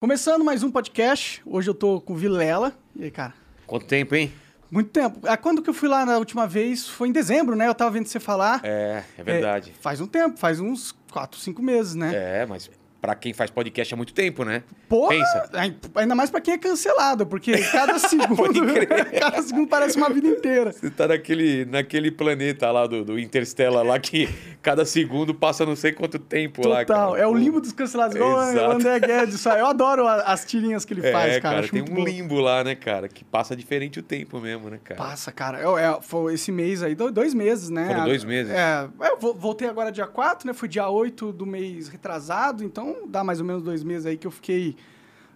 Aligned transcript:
Começando 0.00 0.42
mais 0.42 0.62
um 0.62 0.70
podcast. 0.70 1.42
Hoje 1.44 1.68
eu 1.68 1.74
tô 1.74 2.00
com 2.00 2.14
o 2.14 2.16
Vilela. 2.16 2.72
E 2.96 3.04
aí, 3.04 3.10
cara? 3.10 3.34
Quanto 3.66 3.84
tempo, 3.84 4.14
hein? 4.14 4.32
Muito 4.70 4.88
tempo. 4.88 5.20
Ah, 5.24 5.36
quando 5.36 5.60
que 5.60 5.68
eu 5.68 5.74
fui 5.74 5.90
lá 5.90 6.06
na 6.06 6.16
última 6.16 6.46
vez? 6.46 6.88
Foi 6.88 7.08
em 7.08 7.12
dezembro, 7.12 7.54
né? 7.54 7.68
Eu 7.68 7.74
tava 7.74 7.90
vendo 7.90 8.06
você 8.06 8.18
falar. 8.18 8.62
É, 8.64 9.04
é 9.18 9.22
verdade. 9.22 9.74
É, 9.78 9.82
faz 9.82 10.00
um 10.00 10.06
tempo, 10.06 10.38
faz 10.38 10.58
uns 10.58 10.96
4, 11.12 11.38
5 11.38 11.62
meses, 11.62 11.94
né? 11.94 12.12
É, 12.14 12.46
mas 12.46 12.70
Pra 13.00 13.14
quem 13.14 13.32
faz 13.32 13.50
podcast 13.50 13.94
há 13.94 13.96
muito 13.96 14.12
tempo, 14.12 14.44
né? 14.44 14.62
Porra, 14.88 15.08
Pensa. 15.10 15.50
Ainda 15.94 16.14
mais 16.14 16.30
pra 16.30 16.40
quem 16.40 16.54
é 16.54 16.58
cancelado, 16.58 17.26
porque 17.26 17.56
cada 17.56 17.96
segundo, 17.98 18.60
cada 19.18 19.42
segundo 19.42 19.68
parece 19.68 19.96
uma 19.96 20.10
vida 20.10 20.28
inteira. 20.28 20.72
Você 20.72 20.90
tá 20.90 21.08
naquele, 21.08 21.64
naquele 21.64 22.10
planeta 22.10 22.70
lá 22.70 22.86
do, 22.86 23.04
do 23.04 23.18
Interstellar 23.18 23.84
lá 23.84 23.98
que 23.98 24.28
cada 24.60 24.84
segundo 24.84 25.34
passa 25.34 25.64
não 25.64 25.74
sei 25.74 25.92
quanto 25.92 26.18
tempo 26.18 26.62
Total. 26.62 26.72
lá, 26.72 26.84
Total, 26.84 27.16
é 27.16 27.26
o 27.26 27.34
limbo 27.34 27.60
dos 27.60 27.72
cancelados, 27.72 28.16
igual 28.16 28.32
o 28.32 28.70
André 28.72 29.00
Guedes. 29.00 29.44
Eu 29.46 29.66
adoro 29.66 30.06
as 30.06 30.44
tirinhas 30.44 30.84
que 30.84 30.92
ele 30.92 31.06
é, 31.06 31.12
faz, 31.12 31.38
cara. 31.38 31.56
cara 31.62 31.68
tem 31.68 31.82
um 31.82 32.04
limbo 32.04 32.38
lá, 32.38 32.62
né, 32.62 32.74
cara, 32.74 33.08
que 33.08 33.24
passa 33.24 33.56
diferente 33.56 33.98
o 33.98 34.02
tempo 34.02 34.38
mesmo, 34.40 34.68
né, 34.68 34.78
cara? 34.82 35.00
Passa, 35.00 35.32
cara. 35.32 35.58
Eu, 35.58 35.78
é, 35.78 35.98
foi 36.02 36.34
esse 36.34 36.52
mês 36.52 36.82
aí, 36.82 36.94
dois 36.94 37.32
meses, 37.32 37.70
né? 37.70 37.86
Foram 37.86 38.04
dois 38.04 38.24
meses. 38.24 38.52
É, 38.52 38.88
eu 39.00 39.34
voltei 39.34 39.68
agora 39.68 39.90
dia 39.90 40.06
4, 40.06 40.46
né? 40.46 40.52
Foi 40.52 40.68
dia 40.68 40.88
8 40.88 41.32
do 41.32 41.46
mês 41.46 41.88
retrasado, 41.88 42.62
então 42.62 42.89
dá 43.06 43.24
mais 43.24 43.40
ou 43.40 43.46
menos 43.46 43.62
dois 43.62 43.82
meses 43.82 44.06
aí 44.06 44.16
que 44.16 44.26
eu 44.26 44.30
fiquei 44.30 44.76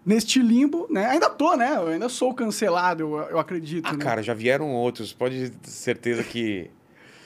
neste 0.05 0.41
limbo, 0.41 0.87
né? 0.91 1.07
Ainda 1.07 1.31
tô, 1.31 1.57
né? 1.57 1.77
Eu 1.77 1.89
ainda 1.89 2.09
sou 2.09 2.35
cancelado, 2.35 3.03
eu, 3.03 3.17
eu 3.31 3.39
acredito. 3.39 3.87
Ah, 3.87 3.93
né? 3.93 3.99
cara, 3.99 4.23
já 4.23 4.35
vieram 4.35 4.73
outros. 4.73 5.13
Pode 5.13 5.51
ter 5.51 5.71
certeza 5.71 6.23
que 6.23 6.71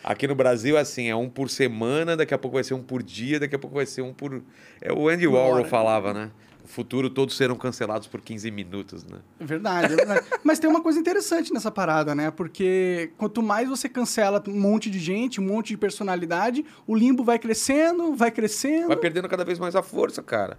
aqui 0.02 0.26
no 0.26 0.34
Brasil 0.34 0.76
é 0.76 0.80
assim, 0.80 1.08
é 1.08 1.16
um 1.16 1.28
por 1.28 1.50
semana, 1.50 2.16
daqui 2.16 2.32
a 2.32 2.38
pouco 2.38 2.54
vai 2.54 2.64
ser 2.64 2.74
um 2.74 2.82
por 2.82 3.02
dia, 3.02 3.40
daqui 3.40 3.56
a 3.56 3.58
pouco 3.58 3.76
vai 3.76 3.86
ser 3.86 4.02
um 4.02 4.12
por... 4.12 4.42
É 4.80 4.92
o 4.92 5.08
Andy 5.08 5.26
Warhol 5.26 5.64
falava, 5.64 6.14
né? 6.14 6.30
Futuro 6.68 7.08
todos 7.08 7.36
serão 7.36 7.56
cancelados 7.56 8.06
por 8.06 8.20
15 8.20 8.50
minutos, 8.50 9.02
né? 9.04 9.18
É 9.40 9.44
verdade, 9.44 9.94
é 9.94 9.96
verdade. 9.96 10.26
Mas 10.44 10.58
tem 10.58 10.68
uma 10.68 10.82
coisa 10.82 11.00
interessante 11.00 11.52
nessa 11.52 11.70
parada, 11.70 12.14
né? 12.14 12.30
Porque 12.30 13.10
quanto 13.16 13.42
mais 13.42 13.68
você 13.68 13.88
cancela 13.88 14.42
um 14.46 14.60
monte 14.60 14.90
de 14.90 14.98
gente, 14.98 15.40
um 15.40 15.44
monte 15.44 15.68
de 15.68 15.78
personalidade, 15.78 16.64
o 16.86 16.94
limbo 16.94 17.24
vai 17.24 17.38
crescendo, 17.38 18.14
vai 18.14 18.30
crescendo. 18.30 18.88
Vai 18.88 18.96
perdendo 18.96 19.28
cada 19.28 19.44
vez 19.44 19.58
mais 19.58 19.74
a 19.74 19.82
força, 19.82 20.22
cara 20.22 20.58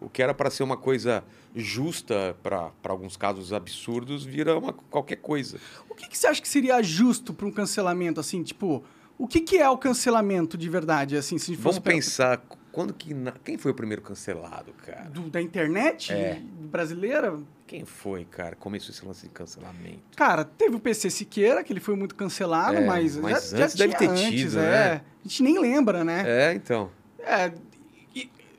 o 0.00 0.08
que 0.08 0.22
era 0.22 0.32
para 0.32 0.48
ser 0.50 0.62
uma 0.62 0.76
coisa 0.76 1.22
justa 1.54 2.34
para 2.42 2.72
alguns 2.84 3.16
casos 3.16 3.52
absurdos 3.52 4.24
vira 4.24 4.56
uma, 4.58 4.72
qualquer 4.72 5.16
coisa. 5.16 5.58
O 5.88 5.94
que, 5.94 6.08
que 6.08 6.16
você 6.16 6.26
acha 6.26 6.40
que 6.40 6.48
seria 6.48 6.82
justo 6.82 7.34
para 7.34 7.46
um 7.46 7.52
cancelamento 7.52 8.18
assim, 8.18 8.42
tipo, 8.42 8.82
o 9.18 9.28
que, 9.28 9.40
que 9.40 9.58
é 9.58 9.68
o 9.68 9.76
cancelamento 9.76 10.56
de 10.56 10.68
verdade 10.68 11.16
assim, 11.16 11.36
se 11.36 11.54
Vamos 11.54 11.78
pensar 11.78 12.42
quando 12.72 12.92
que 12.94 13.14
quem 13.44 13.58
foi 13.58 13.72
o 13.72 13.74
primeiro 13.74 14.02
cancelado, 14.02 14.72
cara? 14.84 15.08
Do, 15.10 15.28
da 15.28 15.40
internet 15.40 16.12
é. 16.12 16.40
brasileira? 16.42 17.38
Quem 17.66 17.84
foi, 17.84 18.24
cara? 18.24 18.56
Começou 18.56 18.90
esse 18.90 19.04
lance 19.04 19.26
de 19.26 19.32
cancelamento. 19.32 20.16
Cara, 20.16 20.44
teve 20.44 20.76
o 20.76 20.80
PC 20.80 21.10
Siqueira, 21.10 21.62
que 21.62 21.72
ele 21.72 21.80
foi 21.80 21.94
muito 21.94 22.14
cancelado, 22.14 22.76
é, 22.76 22.84
mas, 22.84 23.16
mas 23.16 23.50
já, 23.50 23.64
antes 23.64 23.76
já 23.76 23.86
deve 23.86 23.96
ter 23.96 24.08
antes, 24.08 24.28
tido, 24.28 24.58
é. 24.58 24.62
né? 24.62 25.02
A 25.24 25.28
gente 25.28 25.42
nem 25.42 25.58
lembra, 25.58 26.04
né? 26.04 26.24
É, 26.26 26.54
então. 26.54 26.90
É, 27.18 27.52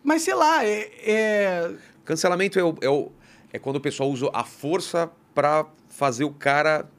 mas 0.04 0.23
sei 0.23 0.34
lá, 0.34 0.66
é. 0.66 0.89
é... 1.04 1.72
Cancelamento 2.06 2.59
é, 2.59 2.64
o, 2.64 2.76
é, 2.82 2.89
o, 2.89 3.12
é 3.54 3.59
quando 3.59 3.78
o 3.78 3.82
pessoal 3.82 4.09
usa 4.09 4.30
a 4.34 4.44
força 4.44 5.09
para 5.34 5.66
fazer 5.89 6.23
o 6.23 6.32
cara. 6.32 6.89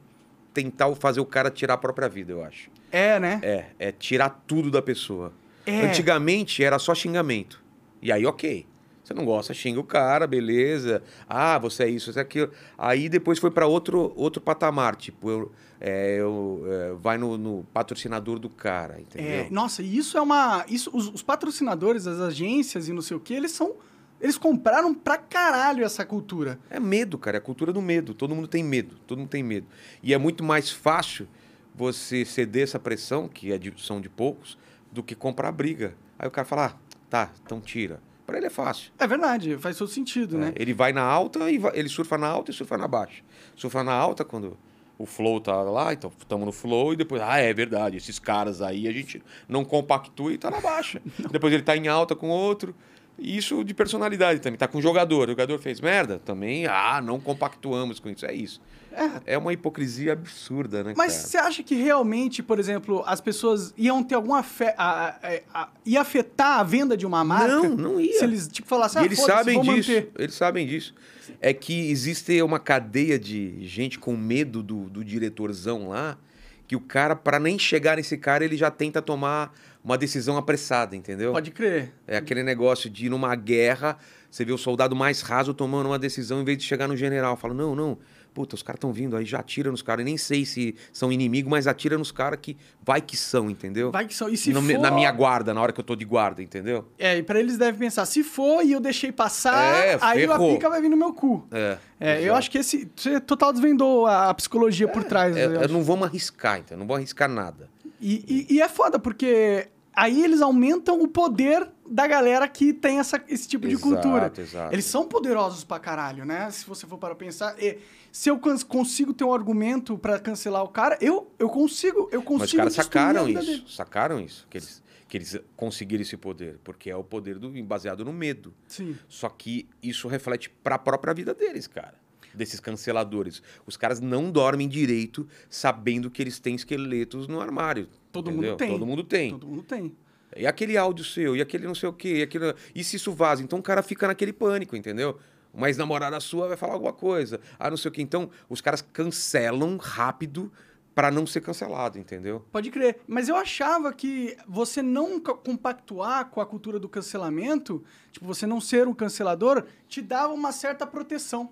tentar 0.55 0.95
fazer 0.95 1.21
o 1.21 1.27
cara 1.27 1.51
tirar 1.51 1.75
a 1.75 1.79
própria 1.79 2.09
vida, 2.09 2.33
eu 2.33 2.45
acho. 2.45 2.71
É, 2.91 3.19
né? 3.19 3.41
É, 3.43 3.67
é 3.79 3.93
tirar 3.93 4.43
tudo 4.47 4.71
da 4.71 4.83
pessoa. 4.83 5.33
É. 5.67 5.87
Antigamente 5.87 6.63
era 6.63 6.79
só 6.79 6.95
xingamento. 6.95 7.63
E 8.01 8.11
aí, 8.11 8.27
ok. 8.27 8.67
Você 9.03 9.15
não 9.15 9.25
gosta, 9.25 9.53
xinga 9.53 9.81
o 9.81 9.85
cara, 9.85 10.27
beleza. 10.27 11.03
Ah, 11.29 11.59
você 11.59 11.85
é 11.85 11.89
isso, 11.89 12.13
você 12.13 12.21
é 12.21 12.23
aquilo. 12.23 12.51
Aí 12.79 13.09
depois 13.09 13.39
foi 13.39 13.51
para 13.51 13.67
outro, 13.67 14.13
outro 14.17 14.41
patamar. 14.41 14.95
Tipo, 14.95 15.29
eu, 15.29 15.53
é, 15.81 16.21
eu, 16.21 16.63
é, 16.67 16.93
vai 16.95 17.19
no, 17.19 17.37
no, 17.37 17.65
patrocinador 17.73 18.39
do 18.39 18.49
cara, 18.49 19.01
entendeu? 19.01 19.31
É, 19.31 19.51
nossa, 19.51 19.83
isso 19.83 20.17
é 20.17 20.21
uma. 20.21 20.65
Isso, 20.69 20.91
os, 20.95 21.09
os, 21.09 21.23
patrocinadores, 21.23 22.07
as 22.07 22.21
agências 22.21 22.89
e 22.89 22.93
não 22.93 23.03
sei 23.03 23.17
o 23.17 23.21
que, 23.21 23.35
eles 23.35 23.51
são. 23.51 23.75
Eles 24.21 24.39
compraram 24.39 24.95
pra 24.95 25.19
caralho 25.19 25.85
essa 25.85 26.07
cultura. 26.07 26.59
É 26.71 26.79
medo, 26.79 27.19
cara. 27.19 27.37
É 27.37 27.41
a 27.41 27.43
cultura 27.43 27.73
do 27.73 27.83
medo. 27.83 28.15
Todo 28.15 28.37
mundo 28.37 28.47
tem 28.47 28.63
medo. 28.63 28.95
Todo 29.05 29.19
mundo 29.19 29.29
tem 29.29 29.43
medo. 29.43 29.67
E 30.01 30.15
é 30.15 30.19
muito 30.19 30.45
mais 30.45 30.71
fácil 30.71 31.27
você 31.75 32.25
ceder 32.25 32.63
essa 32.63 32.79
pressão, 32.79 33.27
que 33.27 33.51
é 33.51 33.59
de, 33.59 33.75
são 33.79 34.01
de 34.01 34.09
poucos, 34.09 34.57
do 34.93 35.03
que 35.03 35.15
comprar 35.15 35.51
briga. 35.51 35.95
Aí 36.19 36.29
o 36.29 36.31
cara 36.31 36.47
fala, 36.47 36.67
ah, 36.67 36.95
tá, 37.09 37.31
então 37.43 37.61
tira. 37.61 38.01
Para 38.27 38.37
ele 38.37 38.47
é 38.47 38.51
fácil. 38.51 38.93
É 38.99 39.07
verdade, 39.07 39.57
faz 39.59 39.77
todo 39.77 39.89
sentido, 39.89 40.37
é, 40.37 40.39
né? 40.39 40.53
Ele 40.55 40.73
vai 40.73 40.93
na 40.93 41.03
alta 41.03 41.51
e 41.51 41.59
vai, 41.59 41.73
ele 41.75 41.89
surfa 41.89 42.17
na 42.17 42.29
alta 42.29 42.51
e 42.51 42.55
surfa 42.55 42.79
na 42.79 42.87
baixa. 42.87 43.23
Surfa 43.57 43.83
na 43.83 43.93
alta 43.93 44.25
quando 44.25 44.57
o 44.97 45.07
flow 45.07 45.41
tá 45.41 45.61
lá, 45.63 45.93
então 45.93 46.13
estamos 46.17 46.47
no 46.47 46.53
flow 46.53 46.93
e 46.93 46.97
depois, 46.97 47.21
ah, 47.21 47.39
é 47.39 47.53
verdade, 47.53 47.97
esses 47.97 48.19
caras 48.19 48.63
aí 48.63 48.87
a 48.87 48.93
gente 48.93 49.21
não 49.49 49.65
compactua 49.65 50.33
e 50.33 50.39
tá 50.39 50.51
na 50.51 50.61
baixa. 50.61 51.03
depois 51.33 51.53
ele 51.53 51.63
tá 51.63 51.77
em 51.77 51.89
alta 51.89 52.15
com 52.15 52.29
outro. 52.29 52.75
Isso 53.19 53.63
de 53.63 53.75
personalidade 53.75 54.41
também. 54.41 54.59
Tá 54.59 54.67
com 54.67 54.79
o 54.79 54.83
jogador. 54.83 55.29
O 55.29 55.33
jogador 55.33 55.59
fez 55.59 55.81
merda? 55.81 56.19
Também, 56.25 56.67
ah, 56.67 57.01
não 57.03 57.21
compactuamos 57.21 58.01
com 58.01 58.09
isso. 58.09 58.27
É 58.27 58.35
isso. 58.35 58.61
É, 58.93 59.35
é 59.35 59.39
uma 59.39 59.53
hipocrisia 59.53 60.13
absurda, 60.13 60.85
né? 60.85 60.95
Mas 60.97 61.13
você 61.15 61.39
acha 61.39 61.63
que 61.63 61.75
realmente, 61.75 62.43
por 62.43 62.59
exemplo, 62.59 63.03
as 63.07 63.21
pessoas 63.21 63.73
iam 63.77 64.03
ter 64.03 64.15
alguma 64.15 64.43
fé. 64.43 64.75
A, 64.77 65.17
a, 65.23 65.41
a, 65.63 65.69
ia 65.85 66.01
afetar 66.01 66.61
a 66.61 66.63
venda 66.63 66.97
de 66.97 67.07
uma 67.07 67.25
marca? 67.25 67.69
Não, 67.69 67.77
não 67.77 68.01
ia. 68.01 68.19
Se 68.19 68.25
eles, 68.25 68.49
tipo, 68.49 68.69
falassem, 68.69 69.01
ah, 69.01 69.05
eles 69.05 69.19
sabem 69.19 69.61
disso. 69.61 69.91
Manter. 69.91 70.11
Eles 70.19 70.35
sabem 70.35 70.67
disso. 70.67 70.95
É 71.41 71.55
que 71.55 71.91
existe 71.91 72.43
uma 72.43 72.59
cadeia 72.59 73.19
de 73.19 73.67
gente 73.67 73.99
com 73.99 74.17
medo 74.17 74.63
do, 74.63 74.91
do 74.91 75.05
diretorzão 75.05 75.89
lá, 75.89 76.19
que 76.67 76.77
o 76.77 76.81
cara, 76.81 77.17
para 77.17 77.39
nem 77.39 77.59
chegar 77.59 77.97
nesse 77.97 78.19
cara, 78.19 78.45
ele 78.45 78.57
já 78.57 78.71
tenta 78.71 79.01
tomar 79.01 79.55
uma 79.85 79.99
decisão 79.99 80.37
apressada, 80.37 80.95
entendeu? 80.95 81.33
Pode 81.33 81.51
crer. 81.51 81.93
É 82.07 82.17
aquele 82.17 82.43
negócio 82.43 82.89
de 82.89 83.07
ir 83.07 83.09
numa 83.09 83.35
guerra, 83.35 83.99
você 84.31 84.45
vê 84.45 84.53
o 84.53 84.59
soldado 84.59 84.97
mais 84.97 85.21
raso 85.21 85.53
tomando 85.53 85.87
uma 85.87 85.99
decisão 85.99 86.41
em 86.41 86.45
vez 86.45 86.57
de 86.59 86.65
chegar 86.65 86.89
no 86.89 86.97
general. 86.97 87.37
Fala, 87.37 87.53
não, 87.53 87.75
não, 87.75 87.99
puta, 88.33 88.55
os 88.55 88.63
caras 88.63 88.79
estão 88.79 88.93
vindo 88.93 89.17
aí, 89.17 89.25
já 89.25 89.41
atira 89.41 89.71
nos 89.71 89.83
caras. 89.83 90.05
Nem 90.05 90.17
sei 90.17 90.45
se 90.45 90.75
são 90.93 91.13
inimigos, 91.13 91.51
mas 91.51 91.67
atira 91.67 91.99
nos 91.99 92.11
caras 92.11 92.39
que 92.41 92.57
vai 92.83 93.01
que 93.01 93.17
são, 93.17 93.51
entendeu? 93.51 93.91
Vai 93.91 94.07
que 94.07 94.15
são. 94.15 94.29
E 94.29 94.37
se 94.37 94.53
no, 94.53 94.63
for... 94.63 94.79
Na 94.79 94.91
minha 94.91 95.11
guarda, 95.13 95.53
na 95.53 95.61
hora 95.61 95.73
que 95.73 95.81
eu 95.81 95.85
tô 95.85 95.95
de 95.95 96.05
guarda, 96.05 96.43
entendeu? 96.43 96.89
É, 96.99 97.19
e 97.19 97.23
pra 97.23 97.39
eles 97.39 97.59
devem 97.59 97.79
pensar, 97.79 98.07
se 98.07 98.23
for 98.23 98.65
e 98.65 98.73
eu 98.73 98.81
deixei 98.81 99.13
passar, 99.13 99.75
é, 99.75 99.99
aí 100.01 100.21
ferrou. 100.21 100.51
a 100.51 100.55
pica 100.55 100.69
vai 100.69 100.81
vir 100.81 100.89
no 100.89 100.97
meu 100.97 101.13
cu. 101.13 101.47
É. 101.51 101.79
É, 102.01 102.23
eu 102.23 102.35
acho 102.35 102.51
que 102.51 102.59
esse. 102.59 102.91
Você 102.97 103.21
total 103.21 103.53
desvendou 103.53 104.07
a, 104.07 104.33
psicologia 104.35 104.89
por 104.89 105.03
é, 105.03 105.05
trás. 105.05 105.37
É, 105.37 105.45
eu, 105.45 105.53
eu 105.55 105.69
não 105.69 105.83
vamos 105.83 106.09
arriscar, 106.09 106.59
então. 106.59 106.79
Não 106.79 106.87
vou 106.87 106.97
arriscar 106.97 107.29
nada. 107.29 107.69
E, 108.01 108.47
e, 108.51 108.57
e 108.57 108.63
é 108.63 108.69
foda, 108.69 108.99
porque 108.99 109.69
aí 109.95 110.23
eles 110.23 110.41
aumentam 110.41 111.01
o 111.03 111.09
poder 111.09 111.69
da 111.89 112.07
galera 112.07 112.49
que 112.49 112.73
tem 112.73 112.99
essa, 112.99 113.23
esse 113.29 113.47
tipo 113.47 113.67
exato, 113.67 113.77
de 113.77 113.83
cultura. 113.83 114.33
Exato. 114.37 114.75
Eles 114.75 114.85
são 114.85 115.07
poderosos 115.07 115.65
pra 115.65 115.79
caralho, 115.79 116.25
né? 116.25 116.51
Se 116.51 116.67
você 116.67 116.87
for 116.87 116.99
para 116.99 117.15
pensar. 117.15 117.55
E, 117.63 117.79
se 118.11 118.29
eu 118.29 118.39
consigo 118.69 119.13
ter 119.13 119.25
um 119.25 119.33
argumento 119.33 119.97
para 119.97 120.19
cancelar 120.19 120.63
o 120.63 120.69
cara, 120.69 120.99
eu, 121.01 121.31
eu 121.39 121.49
consigo. 121.49 122.09
Eu 122.13 122.23
consigo 122.23 122.39
Mas 122.39 122.51
os 122.51 122.57
caras 122.57 122.75
sacaram 122.75 123.29
isso. 123.29 123.47
Dele. 123.47 123.65
Sacaram 123.69 124.21
isso. 124.21 124.47
Que 124.49 124.59
eles, 124.59 124.83
que 125.09 125.17
eles 125.17 125.41
conseguiram 125.57 126.03
esse 126.03 126.17
poder. 126.17 126.59
Porque 126.63 126.91
é 126.91 126.97
o 126.97 127.05
poder 127.05 127.39
do, 127.39 127.51
baseado 127.63 128.05
no 128.05 128.13
medo. 128.13 128.55
Sim. 128.67 128.97
Só 129.09 129.29
que 129.29 129.69
isso 129.83 130.09
reflete 130.09 130.51
para 130.51 130.75
a 130.75 130.79
própria 130.79 131.15
vida 131.15 131.35
deles, 131.35 131.67
cara 131.67 132.02
desses 132.35 132.61
canceladores. 132.61 133.43
Os 133.67 133.77
caras 133.77 134.01
não 134.01 134.31
dormem 134.31 134.69
direito 134.69 135.27
sabendo 135.49 136.11
que 136.11 136.23
eles 136.23 136.39
têm 136.39 136.55
esqueletos 136.55 137.29
no 137.29 137.41
armário. 137.41 137.89
Todo 138.11 138.31
entendeu? 138.31 138.51
mundo 138.51 138.59
tem. 138.59 138.71
Todo 138.71 138.87
mundo 138.87 139.05
tem. 139.05 139.31
Todo 139.31 139.47
mundo 139.47 139.63
tem. 139.63 139.97
E 140.37 140.47
aquele 140.47 140.77
áudio 140.77 141.05
seu, 141.05 141.37
e 141.37 141.43
aquele 141.43 141.67
não 141.67 141.75
sei 141.75 141.89
o 141.89 141.93
quê, 141.93 142.17
e, 142.17 142.23
aquele... 142.23 142.55
e 142.75 142.83
se 142.83 142.97
isso 142.97 143.13
vaza? 143.13 143.43
Então 143.43 143.59
o 143.59 143.63
cara 143.63 143.83
fica 143.83 144.07
naquele 144.07 144.33
pânico, 144.33 144.75
entendeu? 144.75 145.19
Uma 145.53 145.69
ex-namorada 145.69 146.19
sua 146.21 146.49
vai 146.49 146.57
falar 146.57 146.73
alguma 146.73 146.93
coisa. 146.93 147.39
Ah, 147.59 147.69
não 147.69 147.77
sei 147.77 147.91
o 147.91 147.93
quê. 147.93 148.01
Então 148.01 148.31
os 148.49 148.61
caras 148.61 148.81
cancelam 148.81 149.77
rápido 149.77 150.51
para 150.95 151.11
não 151.11 151.27
ser 151.27 151.41
cancelado, 151.41 151.99
entendeu? 151.99 152.45
Pode 152.53 152.71
crer. 152.71 153.01
Mas 153.07 153.29
eu 153.29 153.37
achava 153.37 153.93
que 153.93 154.37
você 154.47 154.83
não 154.83 155.21
compactuar 155.21 156.27
com 156.31 156.41
a 156.41 156.47
cultura 156.47 156.79
do 156.79 156.89
cancelamento, 156.89 157.83
tipo, 158.11 158.27
você 158.27 158.47
não 158.47 158.61
ser 158.61 158.87
um 158.87 158.95
cancelador, 158.95 159.65
te 159.89 160.03
dava 160.03 160.33
uma 160.33 160.53
certa 160.53 160.87
proteção. 160.87 161.51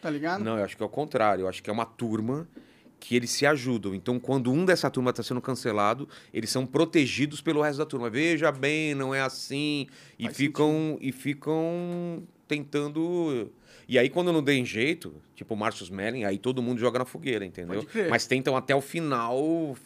Tá 0.00 0.08
ligado? 0.08 0.42
Não, 0.42 0.58
eu 0.58 0.64
acho 0.64 0.76
que 0.76 0.82
é 0.82 0.86
o 0.86 0.88
contrário. 0.88 1.42
Eu 1.42 1.48
acho 1.48 1.62
que 1.62 1.70
é 1.70 1.72
uma 1.72 1.86
turma 1.86 2.48
que 3.00 3.16
eles 3.16 3.30
se 3.30 3.46
ajudam. 3.46 3.94
Então, 3.94 4.20
quando 4.20 4.52
um 4.52 4.64
dessa 4.64 4.90
turma 4.90 5.10
está 5.10 5.22
sendo 5.22 5.40
cancelado, 5.40 6.08
eles 6.32 6.50
são 6.50 6.66
protegidos 6.66 7.40
pelo 7.40 7.62
resto 7.62 7.78
da 7.78 7.86
turma. 7.86 8.10
Veja 8.10 8.52
bem, 8.52 8.94
não 8.94 9.14
é 9.14 9.22
assim. 9.22 9.86
E 10.18 10.28
ficam 10.28 10.98
e 11.00 11.10
ficam 11.10 12.22
tentando. 12.46 13.50
E 13.88 13.98
aí, 13.98 14.08
quando 14.08 14.32
não 14.32 14.42
tem 14.42 14.64
jeito, 14.64 15.14
tipo 15.34 15.54
o 15.54 15.56
Marcus 15.56 15.90
Melling, 15.90 16.24
aí 16.24 16.38
todo 16.38 16.62
mundo 16.62 16.78
joga 16.78 17.00
na 17.00 17.04
fogueira, 17.04 17.44
entendeu? 17.44 17.84
Mas 18.08 18.26
tentam 18.26 18.56
até 18.56 18.74
o 18.74 18.80
final. 18.80 19.76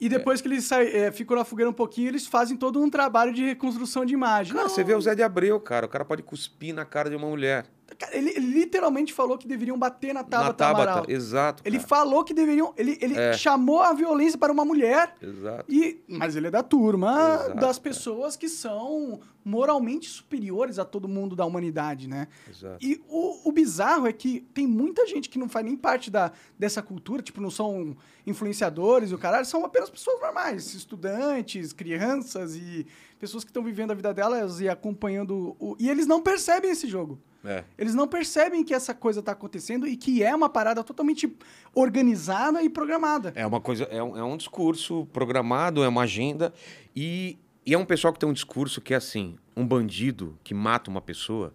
E 0.00 0.08
depois 0.08 0.40
é. 0.40 0.42
que 0.42 0.48
eles 0.48 0.64
saem, 0.64 0.88
é, 0.88 1.12
ficam 1.12 1.36
na 1.36 1.44
fogueira 1.44 1.70
um 1.70 1.72
pouquinho, 1.72 2.08
eles 2.08 2.26
fazem 2.26 2.56
todo 2.56 2.80
um 2.82 2.90
trabalho 2.90 3.32
de 3.32 3.44
reconstrução 3.44 4.04
de 4.04 4.12
imagem. 4.12 4.52
Cara, 4.52 4.66
não. 4.66 4.74
você 4.74 4.82
vê 4.82 4.94
o 4.94 5.00
Zé 5.00 5.14
de 5.14 5.22
Abreu, 5.22 5.60
cara. 5.60 5.86
O 5.86 5.88
cara 5.88 6.04
pode 6.04 6.24
cuspir 6.24 6.74
na 6.74 6.84
cara 6.84 7.08
de 7.08 7.14
uma 7.14 7.28
mulher. 7.28 7.66
Cara, 7.98 8.16
ele, 8.16 8.30
ele 8.30 8.46
literalmente 8.46 9.12
falou 9.12 9.36
que 9.36 9.46
deveriam 9.46 9.78
bater 9.78 10.14
na 10.14 10.24
Tabata, 10.24 10.46
Na 10.48 10.52
Tabata, 10.54 10.82
Amaral. 10.92 11.04
exato. 11.10 11.62
Ele 11.64 11.76
cara. 11.76 11.88
falou 11.88 12.24
que 12.24 12.32
deveriam. 12.32 12.72
Ele, 12.76 12.96
ele 13.02 13.14
É. 13.18 13.34
chamou 13.34 13.80
a 13.82 13.92
violência 13.92 14.38
para 14.38 14.50
uma 14.50 14.64
mulher. 14.64 15.14
Exato. 15.20 15.64
E, 15.70 16.00
mas 16.08 16.34
ele 16.34 16.46
é 16.46 16.50
da 16.50 16.62
turma 16.62 17.12
Exato, 17.12 17.54
das 17.56 17.78
cara. 17.78 17.80
pessoas 17.80 18.34
que 18.34 18.48
são 18.48 19.20
moralmente 19.44 20.08
superiores 20.08 20.78
a 20.78 20.84
todo 20.84 21.06
mundo 21.06 21.36
da 21.36 21.44
humanidade, 21.44 22.08
né? 22.08 22.28
Exato. 22.48 22.78
E 22.80 23.02
o, 23.08 23.48
o 23.48 23.52
bizarro 23.52 24.06
é 24.06 24.12
que 24.12 24.40
tem 24.54 24.66
muita 24.66 25.06
gente 25.06 25.28
que 25.28 25.38
não 25.38 25.48
faz 25.48 25.64
nem 25.66 25.76
parte 25.76 26.10
da, 26.10 26.32
dessa 26.58 26.80
cultura, 26.80 27.20
tipo, 27.22 27.40
não 27.40 27.50
são 27.50 27.94
influenciadores 28.26 29.10
e 29.10 29.14
o 29.14 29.18
caralho, 29.18 29.44
são 29.44 29.64
apenas 29.64 29.90
pessoas 29.90 30.18
normais, 30.20 30.72
estudantes, 30.74 31.72
crianças 31.72 32.54
e 32.56 32.86
pessoas 33.22 33.44
que 33.44 33.50
estão 33.50 33.62
vivendo 33.62 33.92
a 33.92 33.94
vida 33.94 34.12
delas 34.12 34.58
e 34.58 34.68
acompanhando. 34.68 35.54
O, 35.60 35.76
e 35.78 35.88
eles 35.88 36.08
não 36.08 36.20
percebem 36.20 36.72
esse 36.72 36.88
jogo. 36.88 37.20
É. 37.44 37.62
Eles 37.78 37.94
não 37.94 38.08
percebem 38.08 38.64
que 38.64 38.74
essa 38.74 38.92
coisa 38.92 39.22
tá 39.22 39.30
acontecendo 39.30 39.86
e 39.86 39.96
que 39.96 40.24
é 40.24 40.34
uma 40.34 40.48
parada 40.48 40.82
totalmente 40.82 41.32
organizada 41.72 42.60
e 42.64 42.68
programada. 42.68 43.32
É 43.36 43.46
uma 43.46 43.60
coisa, 43.60 43.84
é 43.84 44.02
um, 44.02 44.16
é 44.18 44.24
um 44.24 44.36
discurso 44.36 45.06
programado, 45.12 45.84
é 45.84 45.88
uma 45.88 46.02
agenda 46.02 46.52
e, 46.96 47.38
e 47.64 47.72
é 47.72 47.78
um 47.78 47.84
pessoal 47.84 48.12
que 48.12 48.18
tem 48.18 48.28
um 48.28 48.32
discurso 48.32 48.80
que 48.80 48.92
é 48.92 48.96
assim, 48.96 49.36
um 49.56 49.64
bandido 49.64 50.36
que 50.42 50.52
mata 50.52 50.90
uma 50.90 51.00
pessoa, 51.00 51.54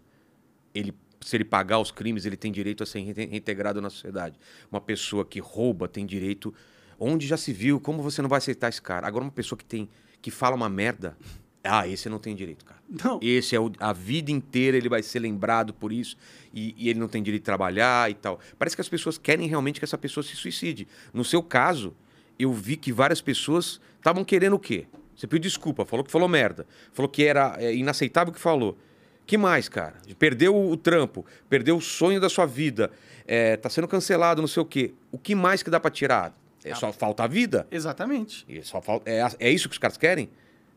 ele 0.74 0.96
se 1.19 1.36
ele 1.36 1.44
pagar 1.44 1.80
os 1.80 1.92
crimes, 1.92 2.25
ele 2.25 2.38
tem 2.38 2.50
direito 2.50 2.81
a 2.81 2.86
ser 2.86 3.00
reinte- 3.00 3.25
reintegrado 3.25 3.81
na 3.81 3.90
sociedade. 3.90 4.40
Uma 4.72 4.80
pessoa 4.80 5.25
que 5.25 5.42
rouba 5.42 5.86
tem 5.86 6.06
direito, 6.06 6.54
onde 6.98 7.28
já 7.28 7.36
se 7.36 7.52
viu, 7.52 7.78
como 7.78 8.02
você 8.02 8.22
não 8.22 8.30
vai 8.30 8.38
aceitar 8.38 8.69
esse 8.69 8.81
cara? 8.81 9.06
Agora 9.06 9.25
uma 9.25 9.31
pessoa 9.31 9.58
que 9.60 9.66
tem 9.66 9.90
que 10.22 10.31
fala 10.31 10.56
uma 10.56 10.69
merda, 10.69 11.18
ah, 11.63 11.88
esse 11.88 12.07
não 12.09 12.19
tem 12.19 12.36
direito, 12.36 12.63
cara. 12.63 12.80
Não. 12.89 13.19
Esse 13.21 13.56
é 13.56 13.59
o, 13.59 13.71
a 13.80 13.92
vida 13.92 14.31
inteira 14.31 14.77
ele 14.77 14.88
vai 14.88 15.04
ser 15.04 15.19
lembrado 15.19 15.74
por 15.74 15.92
isso 15.92 16.15
e, 16.54 16.74
e 16.77 16.89
ele 16.89 17.00
não 17.00 17.07
tem 17.07 17.21
direito 17.21 17.42
de 17.42 17.45
trabalhar 17.45 18.09
e 18.09 18.13
tal. 18.13 18.39
Parece 18.57 18.75
que 18.75 18.81
as 18.81 18.89
pessoas 18.89 19.18
querem 19.18 19.48
realmente 19.48 19.80
que 19.80 19.86
essa 19.86 19.98
pessoa 19.98 20.24
se 20.24 20.36
suicide. 20.36 20.88
No 21.13 21.25
seu 21.25 21.44
caso, 21.44 21.94
eu 22.39 22.54
vi 22.54 22.77
que 22.77 22.92
várias 22.92 23.21
pessoas 23.21 23.81
estavam 23.98 24.24
querendo 24.24 24.54
o 24.54 24.59
quê? 24.59 24.86
Você 25.15 25.25
pediu 25.25 25.42
desculpa, 25.42 25.83
falou 25.83 26.06
que 26.06 26.12
falou 26.12 26.27
merda, 26.27 26.68
falou 26.94 27.09
que 27.09 27.24
era 27.24 27.56
é, 27.57 27.74
inaceitável 27.75 28.31
o 28.31 28.33
que 28.33 28.39
falou. 28.39 28.77
Que 29.25 29.38
mais, 29.38 29.68
cara? 29.68 29.95
Perdeu 30.18 30.56
o, 30.56 30.77
trampo, 30.77 31.25
perdeu 31.50 31.75
o 31.75 31.81
sonho 31.81 32.21
da 32.21 32.30
sua 32.30 32.45
vida, 32.45 32.92
é, 33.25 33.57
tá 33.57 33.69
sendo 33.69 33.88
cancelado, 33.88 34.42
não 34.42 34.48
sei 34.48 34.62
o 34.62 34.65
quê. 34.65 34.94
O 35.12 35.18
que 35.18 35.36
mais 35.36 35.62
que 35.62 35.69
dá 35.69 35.80
pra 35.80 35.92
tirar? 35.92 36.33
É 36.63 36.74
só 36.75 36.94
falta 36.94 37.24
a 37.24 37.27
vida? 37.27 37.68
Exatamente. 37.69 38.45
E 38.48 38.62
só 38.62 38.81
falta, 38.81 39.09
é, 39.09 39.25
é 39.39 39.51
isso 39.51 39.68
que 39.68 39.74
os 39.74 39.80
caras 39.80 39.98
querem? 39.98 40.30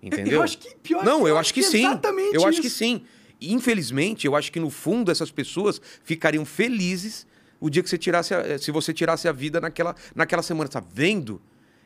Entendeu? 0.03 0.35
Eu 0.35 0.43
acho 0.43 0.59
que 0.59 0.75
pior 0.77 1.05
Não, 1.05 1.23
que 1.25 1.29
eu 1.31 1.37
acho 1.39 1.53
que 1.55 1.63
sim. 1.63 1.85
Exatamente 1.87 2.35
Eu 2.35 2.43
acho 2.43 2.53
isso. 2.61 2.63
que 2.63 2.71
sim. 2.71 3.03
Infelizmente, 3.41 4.27
eu 4.27 4.37
acho 4.37 4.53
que 4.53 4.61
no 4.61 4.71
fundo 4.71 5.11
essas 5.11 5.31
pessoas 5.31 5.81
ficariam 6.05 6.45
felizes 6.45 7.27
o 7.59 7.69
dia 7.69 7.83
que 7.83 7.91
você 7.91 7.99
tirasse, 7.99 8.35
a- 8.35 8.41
eh, 8.41 8.59
se 8.59 8.71
você 8.71 8.93
tirasse 8.93 9.29
a 9.29 9.33
vida 9.33 9.61
naquela, 9.61 9.95
naquela 10.15 10.43
semana, 10.43 10.69
tá 10.69 10.81
vendo? 10.93 11.41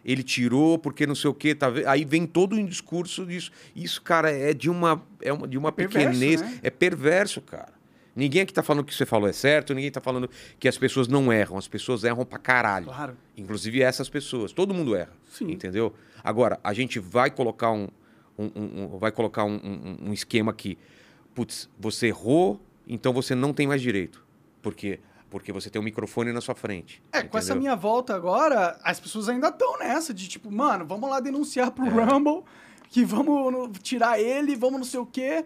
Ele 0.05 0.23
tirou 0.23 0.79
porque 0.79 1.07
não 1.07 1.15
sei 1.15 1.31
o 1.31 1.35
quê, 1.35 1.55
tá 1.55 1.73
aí 1.87 2.05
vem 2.05 2.27
todo 2.27 2.55
um 2.55 2.65
discurso 2.67 3.25
disso. 3.25 3.51
Isso, 3.75 4.03
cara, 4.03 4.31
é 4.31 4.53
de 4.53 4.69
uma 4.69 5.03
é 5.23 5.33
uma, 5.33 5.49
de 5.49 5.57
uma 5.57 5.73
perverso, 5.73 6.09
pequenez, 6.19 6.41
né? 6.43 6.59
é 6.63 6.71
perverso, 6.71 7.41
cara. 7.41 7.73
Ninguém 8.15 8.43
aqui 8.43 8.53
tá 8.53 8.63
falando 8.63 8.85
que 8.85 8.95
você 8.95 9.05
falou 9.07 9.29
é 9.29 9.33
certo, 9.33 9.75
ninguém 9.75 9.91
tá 9.91 10.01
falando 10.01 10.31
que 10.61 10.69
as 10.69 10.79
pessoas 10.79 11.09
não 11.09 11.33
erram, 11.33 11.57
as 11.59 11.67
pessoas 11.67 12.05
erram 12.05 12.25
pra 12.25 12.39
caralho. 12.39 12.87
Claro. 12.87 13.17
Inclusive 13.37 13.81
essas 13.83 14.09
pessoas, 14.09 14.53
todo 14.53 14.73
mundo 14.75 14.95
erra. 14.95 15.13
Sim. 15.33 15.51
Entendeu? 15.51 15.93
Agora, 16.23 16.61
a 16.63 16.73
gente 16.73 16.99
vai 17.01 17.31
colocar 17.31 17.73
um, 17.73 17.89
um- 18.39 18.85
um- 18.95 18.99
vai 18.99 19.11
colocar 19.13 19.45
um, 19.45 19.61
um- 20.09 20.13
esquema 20.13 20.51
aqui. 20.51 20.77
Putz, 21.35 21.69
você 21.79 22.09
errou, 22.09 22.61
então 22.87 23.13
você 23.13 23.35
não 23.35 23.53
tem 23.53 23.67
mais 23.67 23.81
direito. 23.83 24.25
Por 24.63 24.75
quê? 24.75 25.01
Porque 25.31 25.53
você 25.53 25.69
tem 25.69 25.81
um 25.81 25.85
microfone 25.85 26.33
na 26.33 26.41
sua 26.41 26.55
frente. 26.55 27.03
É, 27.13 27.23
com 27.23 27.37
essa 27.37 27.49
entendeu? 27.53 27.63
minha 27.63 27.77
volta 27.77 28.15
agora, 28.15 28.79
as 28.85 29.01
pessoas 29.01 29.29
ainda 29.29 29.49
estão 29.49 29.79
nessa 29.79 30.15
de 30.15 30.29
tipo, 30.29 30.51
mano, 30.51 30.85
vamos 30.87 31.11
lá 31.11 31.19
denunciar 31.21 31.71
pro 31.73 31.85
É. 31.87 32.05
Rumble, 32.05 32.45
que 32.89 33.05
vamos 33.05 33.77
tirar 33.81 34.21
ele, 34.21 34.55
vamos 34.55 34.79
não 34.79 34.85
sei 34.87 35.01
o 35.01 35.07
quê. 35.07 35.45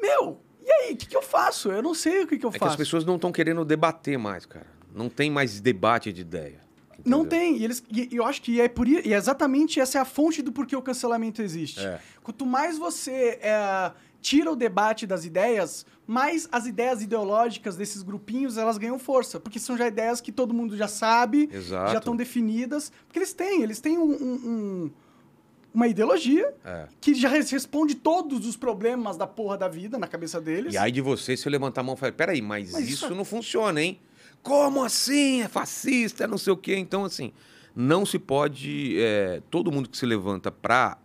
Meu, 0.00 0.40
e 0.64 0.70
aí, 0.72 0.92
o 0.94 0.96
que, 0.96 1.06
que 1.06 1.16
eu 1.16 1.20
faço? 1.22 1.70
Eu 1.70 1.82
não 1.82 1.94
sei 1.94 2.22
o 2.22 2.26
que, 2.26 2.38
que 2.38 2.46
eu 2.46 2.50
É 2.50 2.52
que 2.54 2.58
faço. 2.58 2.70
as 2.70 2.76
pessoas 2.76 3.04
não 3.04 3.16
estão 3.16 3.30
querendo 3.30 3.64
debater 3.64 4.18
mais, 4.18 4.46
cara. 4.46 4.66
Não 4.94 5.08
tem 5.10 5.30
mais 5.30 5.60
debate 5.60 6.10
de 6.12 6.22
ideia. 6.22 6.61
Não 7.04 7.20
entendeu? 7.22 7.26
tem, 7.40 7.56
e, 7.58 7.64
eles, 7.64 7.82
e 7.90 8.08
eu 8.16 8.24
acho 8.24 8.40
que 8.42 8.60
é 8.60 8.68
por 8.68 8.86
e 8.86 9.12
é 9.12 9.16
exatamente 9.16 9.80
essa 9.80 9.98
é 9.98 10.00
a 10.00 10.04
fonte 10.04 10.42
do 10.42 10.52
porquê 10.52 10.76
o 10.76 10.82
cancelamento 10.82 11.42
existe. 11.42 11.80
É. 11.80 12.00
Quanto 12.22 12.44
mais 12.46 12.78
você 12.78 13.38
é, 13.42 13.90
tira 14.20 14.50
o 14.52 14.56
debate 14.56 15.06
das 15.06 15.24
ideias, 15.24 15.84
mais 16.06 16.48
as 16.52 16.66
ideias 16.66 17.02
ideológicas 17.02 17.76
desses 17.76 18.02
grupinhos 18.02 18.56
elas 18.56 18.78
ganham 18.78 18.98
força, 18.98 19.40
porque 19.40 19.58
são 19.58 19.76
já 19.76 19.86
ideias 19.88 20.20
que 20.20 20.30
todo 20.30 20.52
mundo 20.54 20.76
já 20.76 20.86
sabe, 20.88 21.48
Exato. 21.52 21.92
já 21.92 21.98
estão 21.98 22.14
definidas, 22.14 22.92
porque 23.06 23.18
eles 23.18 23.32
têm, 23.32 23.62
eles 23.62 23.80
têm 23.80 23.98
um- 23.98 24.04
um- 24.12 24.34
um- 24.48 24.90
uma 25.74 25.88
ideologia 25.88 26.52
É. 26.64 26.86
que 27.00 27.14
já 27.14 27.28
res- 27.30 27.50
responde 27.50 27.94
todos 27.94 28.46
os 28.46 28.56
problemas 28.56 29.16
da 29.16 29.26
porra 29.26 29.56
da 29.56 29.68
vida 29.68 29.98
na 29.98 30.06
cabeça 30.06 30.38
deles. 30.40 30.74
E 30.74 30.76
aí 30.78 30.92
de 30.92 31.00
você, 31.00 31.34
se 31.36 31.48
eu 31.48 31.50
levantar 31.50 31.80
a 31.80 31.84
mão 31.84 31.94
e 31.94 31.98
falar, 31.98 32.12
peraí, 32.12 32.42
mas, 32.42 32.72
Mas 32.72 32.82
isso, 32.84 32.92
isso 33.06 33.06
é- 33.06 33.16
não 33.16 33.24
funciona, 33.24 33.80
hein? 33.82 33.98
Como 34.42 34.82
assim? 34.82 35.42
É 35.42 35.48
fascista, 35.48 36.24
é 36.24 36.26
não 36.26 36.38
sei 36.38 36.52
o 36.52 36.56
quê. 36.56 36.76
Então, 36.76 37.04
assim, 37.04 37.32
não 37.74 38.04
se 38.04 38.18
pode... 38.18 38.96
é, 38.98 39.40
todo 39.50 39.70
mundo 39.70 39.88
que 39.88 39.96
se 39.96 40.04
levanta 40.04 40.50
pra, 40.50 40.98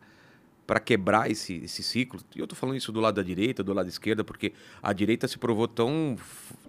pra 0.66 0.80
quebrar 0.80 1.30
esse, 1.30 1.56
esse 1.64 1.84
ciclo... 1.84 2.20
E 2.36 2.40
eu 2.40 2.48
tô 2.48 2.56
falando 2.56 2.76
isso 2.76 2.92
do 2.92 3.00
lado 3.00 3.16
da 3.16 3.24
direita, 3.24 3.64
do 3.64 3.74
lado 3.74 3.86
da 3.86 3.92
esquerda, 3.92 4.24
porque 4.24 4.54
a 4.82 4.92
direita 4.92 5.28
se 5.28 5.38
provou 5.38 5.68
tão, 5.68 6.18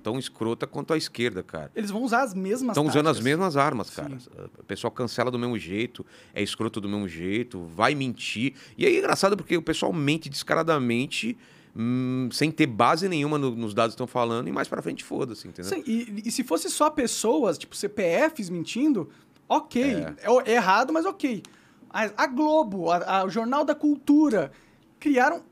tão 0.02 0.18
escrota 0.18 0.66
quanto 0.66 0.92
a 0.92 0.96
esquerda, 0.96 1.42
cara. 1.42 1.70
Eles 1.74 1.90
vão 1.90 2.02
usar 2.02 2.22
as 2.22 2.34
mesmas 2.34 2.76
Estão 2.76 2.86
usando 2.86 3.08
as 3.08 3.18
mesmas 3.18 3.56
armas, 3.56 3.90
cara. 3.90 4.18
Sim. 4.18 4.28
O 4.58 4.64
pessoal 4.64 4.90
cancela 4.90 5.30
do 5.30 5.38
mesmo 5.38 5.58
jeito, 5.58 6.04
é 6.34 6.42
escroto 6.42 6.80
do 6.80 6.88
mesmo 6.88 7.08
jeito, 7.08 7.64
vai 7.64 7.94
mentir. 7.94 8.54
E 8.76 8.84
aí 8.84 8.96
é 8.96 8.98
engraçado 8.98 9.36
porque 9.36 9.56
o 9.56 9.62
pessoal 9.62 9.92
mente 9.92 10.28
descaradamente, 10.28 11.36
hum, 11.76 12.28
sem 12.32 12.50
ter 12.50 12.66
base 12.66 13.08
nenhuma 13.08 13.38
no- 13.38 13.54
nos 13.54 13.74
dados 13.74 13.92
que 13.94 13.96
estão 13.96 14.06
falando, 14.06 14.48
e 14.48 14.52
mais 14.52 14.68
pra 14.68 14.82
frente 14.82 15.04
foda-se, 15.04 15.46
entendeu? 15.48 15.70
Sim, 15.70 15.82
e, 15.86 16.22
e 16.26 16.30
se 16.30 16.42
fosse 16.44 16.68
só 16.70 16.90
pessoas, 16.90 17.56
tipo 17.58 17.74
CPFs 17.76 18.50
mentindo, 18.50 19.08
ok. 19.48 19.82
É. 19.82 20.14
É, 20.22 20.50
é 20.52 20.54
errado, 20.54 20.92
mas 20.92 21.04
ok. 21.06 21.42
A, 21.90 22.24
a 22.24 22.26
Globo, 22.26 22.90
a- 22.90 23.20
a- 23.20 23.24
o 23.24 23.30
Jornal 23.30 23.64
da 23.64 23.74
Cultura, 23.74 24.50
criaram 25.00 25.42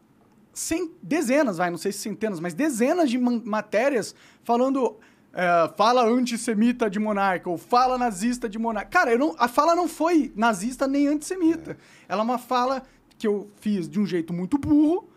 cen- 0.53 0.91
dezenas, 1.03 1.59
vai, 1.59 1.71
não 1.71 1.79
sei 1.79 1.93
se 1.93 1.99
centenas, 1.99 2.41
mas 2.41 2.55
dezenas 2.55 3.11
de 3.11 3.19
matérias 3.19 4.15
falando. 4.45 4.97
é, 5.39 5.71
fala 5.77 6.03
antissemita 6.07 6.89
de 6.89 6.99
monarca, 6.99 7.51
ou 7.51 7.59
fala 7.59 7.99
nazista 7.99 8.49
de 8.49 8.59
monarca. 8.59 8.89
Cara, 8.89 9.13
eu 9.13 9.19
não, 9.19 9.35
a 9.39 9.47
fala 9.47 9.75
não 9.75 9.87
foi 9.87 10.33
nazista 10.35 10.89
nem 10.89 11.09
antissemita. 11.09 11.77
Ela 12.09 12.23
é 12.23 12.25
uma 12.25 12.39
fala 12.39 12.83
que 13.19 13.27
eu 13.27 13.51
fiz 13.61 13.87
de 13.87 14.01
um 14.01 14.07
jeito 14.07 14.33
muito 14.33 14.57
burro, 14.57 15.11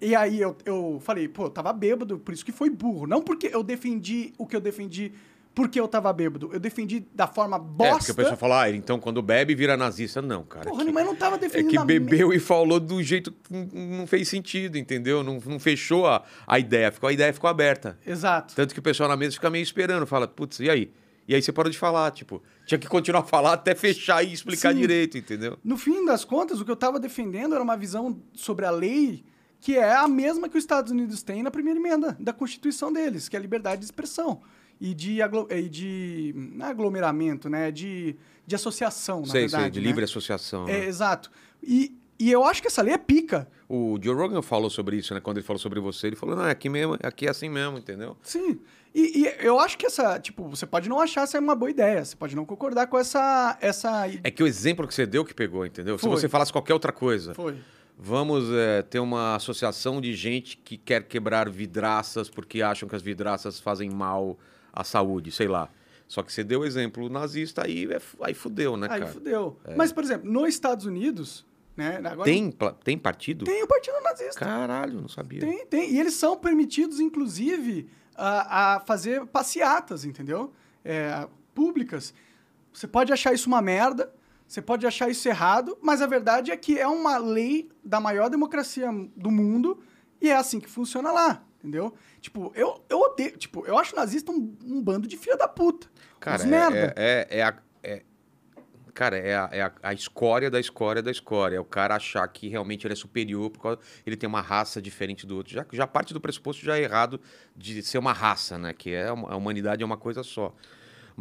e 0.00 0.14
aí 0.14 0.40
eu, 0.40 0.56
eu 0.64 0.98
falei, 1.02 1.28
pô, 1.28 1.44
eu 1.44 1.50
tava 1.50 1.72
bêbado, 1.72 2.18
por 2.18 2.32
isso 2.32 2.44
que 2.44 2.52
foi 2.52 2.70
burro. 2.70 3.06
Não 3.06 3.20
porque 3.22 3.50
eu 3.52 3.62
defendi 3.62 4.32
o 4.38 4.46
que 4.46 4.56
eu 4.56 4.60
defendi 4.60 5.12
porque 5.54 5.80
eu 5.80 5.88
tava 5.88 6.12
bêbado. 6.12 6.48
Eu 6.52 6.60
defendi 6.60 7.04
da 7.12 7.26
forma 7.26 7.56
É, 7.56 7.60
bosta. 7.60 7.98
porque 7.98 8.12
o 8.12 8.14
pessoal 8.14 8.36
fala, 8.36 8.62
ah, 8.62 8.70
então 8.70 8.98
quando 9.00 9.20
bebe 9.20 9.54
vira 9.54 9.76
nazista. 9.76 10.22
Não, 10.22 10.44
cara. 10.44 10.70
Porra, 10.70 10.84
que- 10.84 10.92
mas 10.92 11.04
não 11.04 11.14
tava 11.16 11.36
é 11.36 11.38
defendendo 11.40 11.70
que 11.70 11.76
a 11.78 11.84
bebeu 11.84 12.32
e 12.32 12.38
falou 12.38 12.78
do 12.80 13.02
jeito 13.02 13.32
que 13.32 13.52
não- 13.52 13.98
não 13.98 14.06
fez 14.06 14.28
sentido, 14.28 14.78
entendeu? 14.78 15.22
Não, 15.24 15.40
não 15.44 15.58
fechou 15.58 16.06
a, 16.06 16.22
a 16.46 16.58
ideia, 16.58 16.90
ficou, 16.92 17.08
a 17.08 17.12
ideia 17.12 17.32
ficou 17.32 17.50
aberta. 17.50 17.98
Exato. 18.06 18.54
Tanto 18.54 18.72
que 18.72 18.78
o 18.80 18.82
pessoal 18.82 19.08
na 19.08 19.16
mesa 19.16 19.34
fica 19.34 19.50
meio 19.50 19.62
esperando, 19.62 20.06
fala, 20.06 20.26
putz, 20.28 20.60
e 20.60 20.70
aí? 20.70 20.90
E 21.28 21.34
aí 21.34 21.42
você 21.42 21.52
parou 21.52 21.70
de 21.70 21.78
falar, 21.78 22.10
tipo, 22.12 22.42
tinha 22.64 22.78
que 22.78 22.88
continuar 22.88 23.20
a 23.20 23.24
falar 23.24 23.52
até 23.52 23.74
fechar 23.74 24.22
e 24.24 24.32
explicar 24.32 24.72
Sim. 24.72 24.78
direito, 24.80 25.18
entendeu? 25.18 25.58
No 25.62 25.76
fim 25.76 26.04
das 26.06 26.24
contas, 26.24 26.60
o 26.60 26.64
que 26.64 26.70
eu 26.70 26.76
tava 26.76 26.98
defendendo 26.98 27.54
era 27.54 27.62
uma 27.62 27.76
visão 27.76 28.20
sobre 28.34 28.64
a 28.66 28.70
lei 28.70 29.22
que 29.60 29.76
é 29.76 29.94
a 29.94 30.08
mesma 30.08 30.48
que 30.48 30.56
os 30.56 30.64
Estados 30.64 30.90
Unidos 30.90 31.22
têm 31.22 31.42
na 31.42 31.50
primeira 31.50 31.78
emenda 31.78 32.16
da 32.18 32.32
Constituição 32.32 32.92
deles, 32.92 33.28
que 33.28 33.36
é 33.36 33.38
a 33.38 33.42
liberdade 33.42 33.80
de 33.80 33.84
expressão. 33.84 34.40
E 34.80 34.94
de, 34.94 35.20
aglo- 35.20 35.46
e 35.50 35.68
de 35.68 36.32
não 36.34 36.66
é 36.66 36.70
aglomeramento, 36.70 37.50
né? 37.50 37.70
De, 37.70 38.16
de 38.46 38.54
associação, 38.54 39.20
na 39.20 39.26
sei, 39.26 39.42
verdade. 39.42 39.62
sei, 39.64 39.70
de 39.72 39.80
né? 39.80 39.86
livre 39.86 40.04
associação. 40.04 40.66
É, 40.66 40.72
né? 40.72 40.86
exato. 40.86 41.30
E, 41.62 41.94
e 42.18 42.32
eu 42.32 42.42
acho 42.44 42.62
que 42.62 42.68
essa 42.68 42.80
lei 42.80 42.94
é 42.94 42.98
pica. 42.98 43.46
O 43.68 43.98
Joe 44.02 44.14
Rogan 44.14 44.40
falou 44.40 44.70
sobre 44.70 44.96
isso, 44.96 45.12
né? 45.12 45.20
Quando 45.20 45.36
ele 45.36 45.46
falou 45.46 45.60
sobre 45.60 45.78
você, 45.80 46.06
ele 46.06 46.16
falou, 46.16 46.34
não, 46.34 46.46
é 46.46 46.50
aqui 46.50 46.70
mesmo, 46.70 46.96
aqui 47.02 47.26
é 47.26 47.30
assim 47.30 47.50
mesmo, 47.50 47.76
entendeu? 47.76 48.16
Sim. 48.22 48.58
E, 48.94 49.20
e 49.20 49.46
eu 49.46 49.60
acho 49.60 49.76
que 49.76 49.84
essa, 49.86 50.18
tipo, 50.18 50.48
você 50.48 50.66
pode 50.66 50.88
não 50.88 50.98
achar 50.98 51.22
essa 51.22 51.38
uma 51.38 51.54
boa 51.54 51.70
ideia, 51.70 52.02
você 52.02 52.16
pode 52.16 52.34
não 52.34 52.46
concordar 52.46 52.86
com 52.86 52.98
essa. 52.98 53.58
essa... 53.60 54.08
É 54.24 54.30
que 54.30 54.42
o 54.42 54.46
exemplo 54.46 54.88
que 54.88 54.94
você 54.94 55.04
deu 55.06 55.24
que 55.26 55.34
pegou, 55.34 55.64
entendeu? 55.66 55.98
Foi. 55.98 56.10
Se 56.10 56.22
você 56.22 56.28
falasse 56.28 56.50
qualquer 56.50 56.72
outra 56.72 56.90
coisa, 56.90 57.34
Foi. 57.34 57.54
Vamos 58.02 58.50
é, 58.52 58.82
ter 58.82 58.98
uma 58.98 59.36
associação 59.36 60.00
de 60.00 60.14
gente 60.14 60.56
que 60.56 60.78
quer 60.78 61.04
quebrar 61.06 61.50
vidraças 61.50 62.30
porque 62.30 62.62
acham 62.62 62.88
que 62.88 62.96
as 62.96 63.02
vidraças 63.02 63.60
fazem 63.60 63.90
mal 63.90 64.38
à 64.72 64.82
saúde, 64.82 65.30
sei 65.30 65.46
lá. 65.46 65.68
Só 66.08 66.22
que 66.22 66.32
você 66.32 66.42
deu 66.42 66.60
o 66.60 66.64
exemplo 66.64 67.08
nazista, 67.08 67.64
aí, 67.64 67.84
é, 67.92 68.00
aí 68.22 68.34
fudeu, 68.34 68.76
né, 68.76 68.88
Aí 68.90 69.00
cara? 69.00 69.12
fudeu. 69.12 69.60
Mas, 69.76 69.92
por 69.92 70.02
exemplo, 70.02 70.30
nos 70.30 70.48
Estados 70.48 70.86
Unidos, 70.86 71.46
né? 71.76 71.98
Agora 71.98 72.24
Tem, 72.24 72.52
tem 72.82 72.98
partido? 72.98 73.44
tem 73.44 73.62
o 73.62 73.66
Partido 73.66 74.00
Nazista. 74.02 74.44
Caralho, 74.44 75.00
não 75.00 75.08
sabia. 75.08 75.40
Tem, 75.40 75.66
tem. 75.66 75.92
E 75.92 76.00
eles 76.00 76.14
são 76.14 76.36
permitidos, 76.36 76.98
inclusive, 76.98 77.88
a, 78.16 78.76
a 78.76 78.80
fazer 78.80 79.24
passeatas, 79.26 80.04
entendeu? 80.04 80.52
É, 80.84 81.28
públicas. 81.54 82.12
Você 82.72 82.88
pode 82.88 83.12
achar 83.12 83.32
isso 83.32 83.46
uma 83.48 83.62
merda, 83.62 84.12
você 84.50 84.60
pode 84.60 84.84
achar 84.84 85.08
isso 85.08 85.28
errado, 85.28 85.78
mas 85.80 86.02
a 86.02 86.08
verdade 86.08 86.50
é 86.50 86.56
que 86.56 86.76
é 86.76 86.88
uma 86.88 87.16
lei 87.18 87.70
da 87.84 88.00
maior 88.00 88.28
democracia 88.28 88.88
do 89.14 89.30
mundo 89.30 89.80
e 90.20 90.28
é 90.28 90.34
assim 90.34 90.58
que 90.58 90.68
funciona 90.68 91.12
lá, 91.12 91.44
entendeu? 91.60 91.94
Tipo, 92.20 92.50
eu, 92.56 92.84
eu 92.88 92.98
odeio. 92.98 93.38
Tipo, 93.38 93.64
eu 93.64 93.78
acho 93.78 93.94
nazista 93.94 94.32
um, 94.32 94.52
um 94.64 94.82
bando 94.82 95.06
de 95.06 95.16
filha 95.16 95.36
da 95.36 95.46
puta. 95.46 95.86
Cara, 96.18 96.42
é, 96.42 96.46
merda. 96.46 96.94
é, 96.96 97.28
é, 97.30 97.38
é 97.38 97.42
a, 97.44 97.56
é- 97.80 98.02
cara, 98.92 99.16
é, 99.18 99.36
a, 99.36 99.48
é 99.52 99.62
a, 99.62 99.72
a 99.84 99.94
escória 99.94 100.50
da 100.50 100.58
escória 100.58 101.00
da 101.00 101.12
escória. 101.12 101.56
É 101.56 101.60
o 101.60 101.64
cara 101.64 101.94
achar 101.94 102.26
que 102.26 102.48
realmente 102.48 102.84
ele 102.84 102.94
é 102.94 102.96
superior 102.96 103.50
porque 103.50 103.80
ele 104.04 104.16
tem 104.16 104.28
uma 104.28 104.40
raça 104.40 104.82
diferente 104.82 105.28
do 105.28 105.36
outro. 105.36 105.52
Já, 105.52 105.64
já 105.72 105.86
parte 105.86 106.12
do 106.12 106.20
pressuposto 106.20 106.64
já 106.64 106.76
é 106.76 106.82
errado 106.82 107.20
de 107.56 107.84
ser 107.84 107.98
uma 107.98 108.12
raça, 108.12 108.58
né? 108.58 108.72
Que 108.72 108.94
é 108.94 109.06
a 109.06 109.36
humanidade 109.36 109.84
é 109.84 109.86
uma 109.86 109.96
coisa 109.96 110.24
só. 110.24 110.52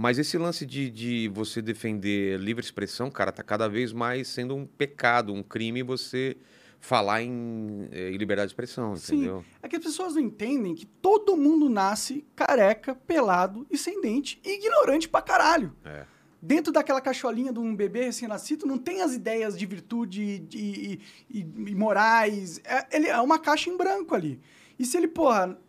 Mas 0.01 0.17
esse 0.17 0.37
lance 0.37 0.65
de, 0.65 0.89
de 0.89 1.27
você 1.27 1.61
defender 1.61 2.39
livre 2.39 2.63
expressão, 2.63 3.11
cara, 3.11 3.33
tá 3.33 3.43
cada 3.43 3.67
vez 3.67 3.91
mais 3.91 4.29
sendo 4.29 4.55
um 4.55 4.65
pecado, 4.65 5.33
um 5.33 5.43
crime 5.43 5.83
você 5.83 6.37
falar 6.79 7.21
em, 7.21 7.89
eh, 7.91 8.09
em 8.11 8.15
liberdade 8.15 8.47
de 8.47 8.53
expressão, 8.53 8.95
Sim. 8.95 9.15
entendeu? 9.17 9.43
É 9.61 9.67
que 9.67 9.75
as 9.75 9.83
pessoas 9.83 10.15
não 10.15 10.21
entendem 10.21 10.73
que 10.73 10.85
todo 10.85 11.35
mundo 11.35 11.67
nasce 11.67 12.25
careca, 12.33 12.95
pelado 12.95 13.67
e 13.69 13.77
sem 13.77 13.99
dente 13.99 14.39
e 14.45 14.55
ignorante 14.55 15.09
pra 15.09 15.21
caralho. 15.21 15.75
É. 15.83 16.05
Dentro 16.41 16.71
daquela 16.71 17.01
cacholinha 17.01 17.51
de 17.51 17.59
um 17.59 17.75
bebê 17.75 18.05
recém-nascido 18.05 18.65
não 18.65 18.77
tem 18.77 19.01
as 19.01 19.13
ideias 19.13 19.57
de 19.59 19.65
virtude 19.65 20.23
e, 20.23 20.47
e- 20.57 20.99
e- 21.29 21.71
e 21.71 21.75
morais. 21.75 22.61
É, 22.63 22.87
ele 22.95 23.07
é 23.07 23.19
uma 23.19 23.37
caixa 23.37 23.69
em 23.69 23.75
branco 23.75 24.15
ali. 24.15 24.39
E 24.79 24.85
se 24.85 24.95
ele, 24.95 25.09
porra, 25.09 25.59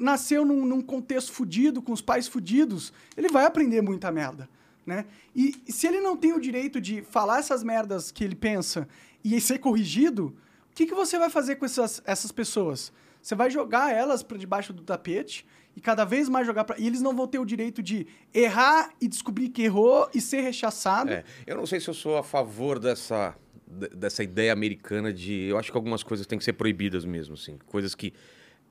nasceu 0.00 0.44
num, 0.44 0.64
num 0.64 0.80
contexto 0.80 1.30
fudido, 1.32 1.80
com 1.82 1.92
os 1.92 2.00
pais 2.00 2.26
fudidos, 2.26 2.92
ele 3.16 3.28
vai 3.28 3.44
aprender 3.44 3.80
muita 3.82 4.10
merda, 4.10 4.48
né? 4.86 5.04
E, 5.36 5.54
e 5.68 5.72
se 5.72 5.86
ele 5.86 6.00
não 6.00 6.16
tem 6.16 6.32
o 6.32 6.40
direito 6.40 6.80
de 6.80 7.02
falar 7.02 7.38
essas 7.38 7.62
merdas 7.62 8.10
que 8.10 8.24
ele 8.24 8.34
pensa 8.34 8.88
e 9.22 9.38
ser 9.40 9.58
corrigido, 9.58 10.34
o 10.70 10.74
que, 10.74 10.86
que 10.86 10.94
você 10.94 11.18
vai 11.18 11.28
fazer 11.30 11.56
com 11.56 11.64
essas, 11.66 12.02
essas 12.06 12.32
pessoas? 12.32 12.92
Você 13.22 13.34
vai 13.34 13.50
jogar 13.50 13.92
elas 13.94 14.22
para 14.22 14.38
debaixo 14.38 14.72
do 14.72 14.82
tapete 14.82 15.44
e 15.76 15.80
cada 15.80 16.04
vez 16.06 16.28
mais 16.28 16.46
jogar 16.46 16.64
para. 16.64 16.78
E 16.80 16.86
eles 16.86 17.02
não 17.02 17.14
vão 17.14 17.26
ter 17.26 17.38
o 17.38 17.44
direito 17.44 17.82
de 17.82 18.06
errar 18.32 18.90
e 19.00 19.06
descobrir 19.06 19.50
que 19.50 19.62
errou 19.62 20.08
e 20.14 20.20
ser 20.20 20.40
rechaçado. 20.40 21.10
É, 21.12 21.22
eu 21.46 21.56
não 21.56 21.66
sei 21.66 21.78
se 21.80 21.88
eu 21.88 21.94
sou 21.94 22.16
a 22.16 22.22
favor 22.22 22.78
dessa, 22.78 23.36
de- 23.66 23.88
dessa 23.90 24.22
ideia 24.24 24.52
americana 24.54 25.12
de. 25.12 25.42
Eu 25.44 25.58
acho 25.58 25.70
que 25.70 25.76
algumas 25.76 26.02
coisas 26.02 26.26
têm 26.26 26.38
que 26.38 26.44
ser 26.44 26.54
proibidas 26.54 27.04
mesmo, 27.04 27.34
assim. 27.34 27.58
Coisas 27.66 27.94
que 27.94 28.14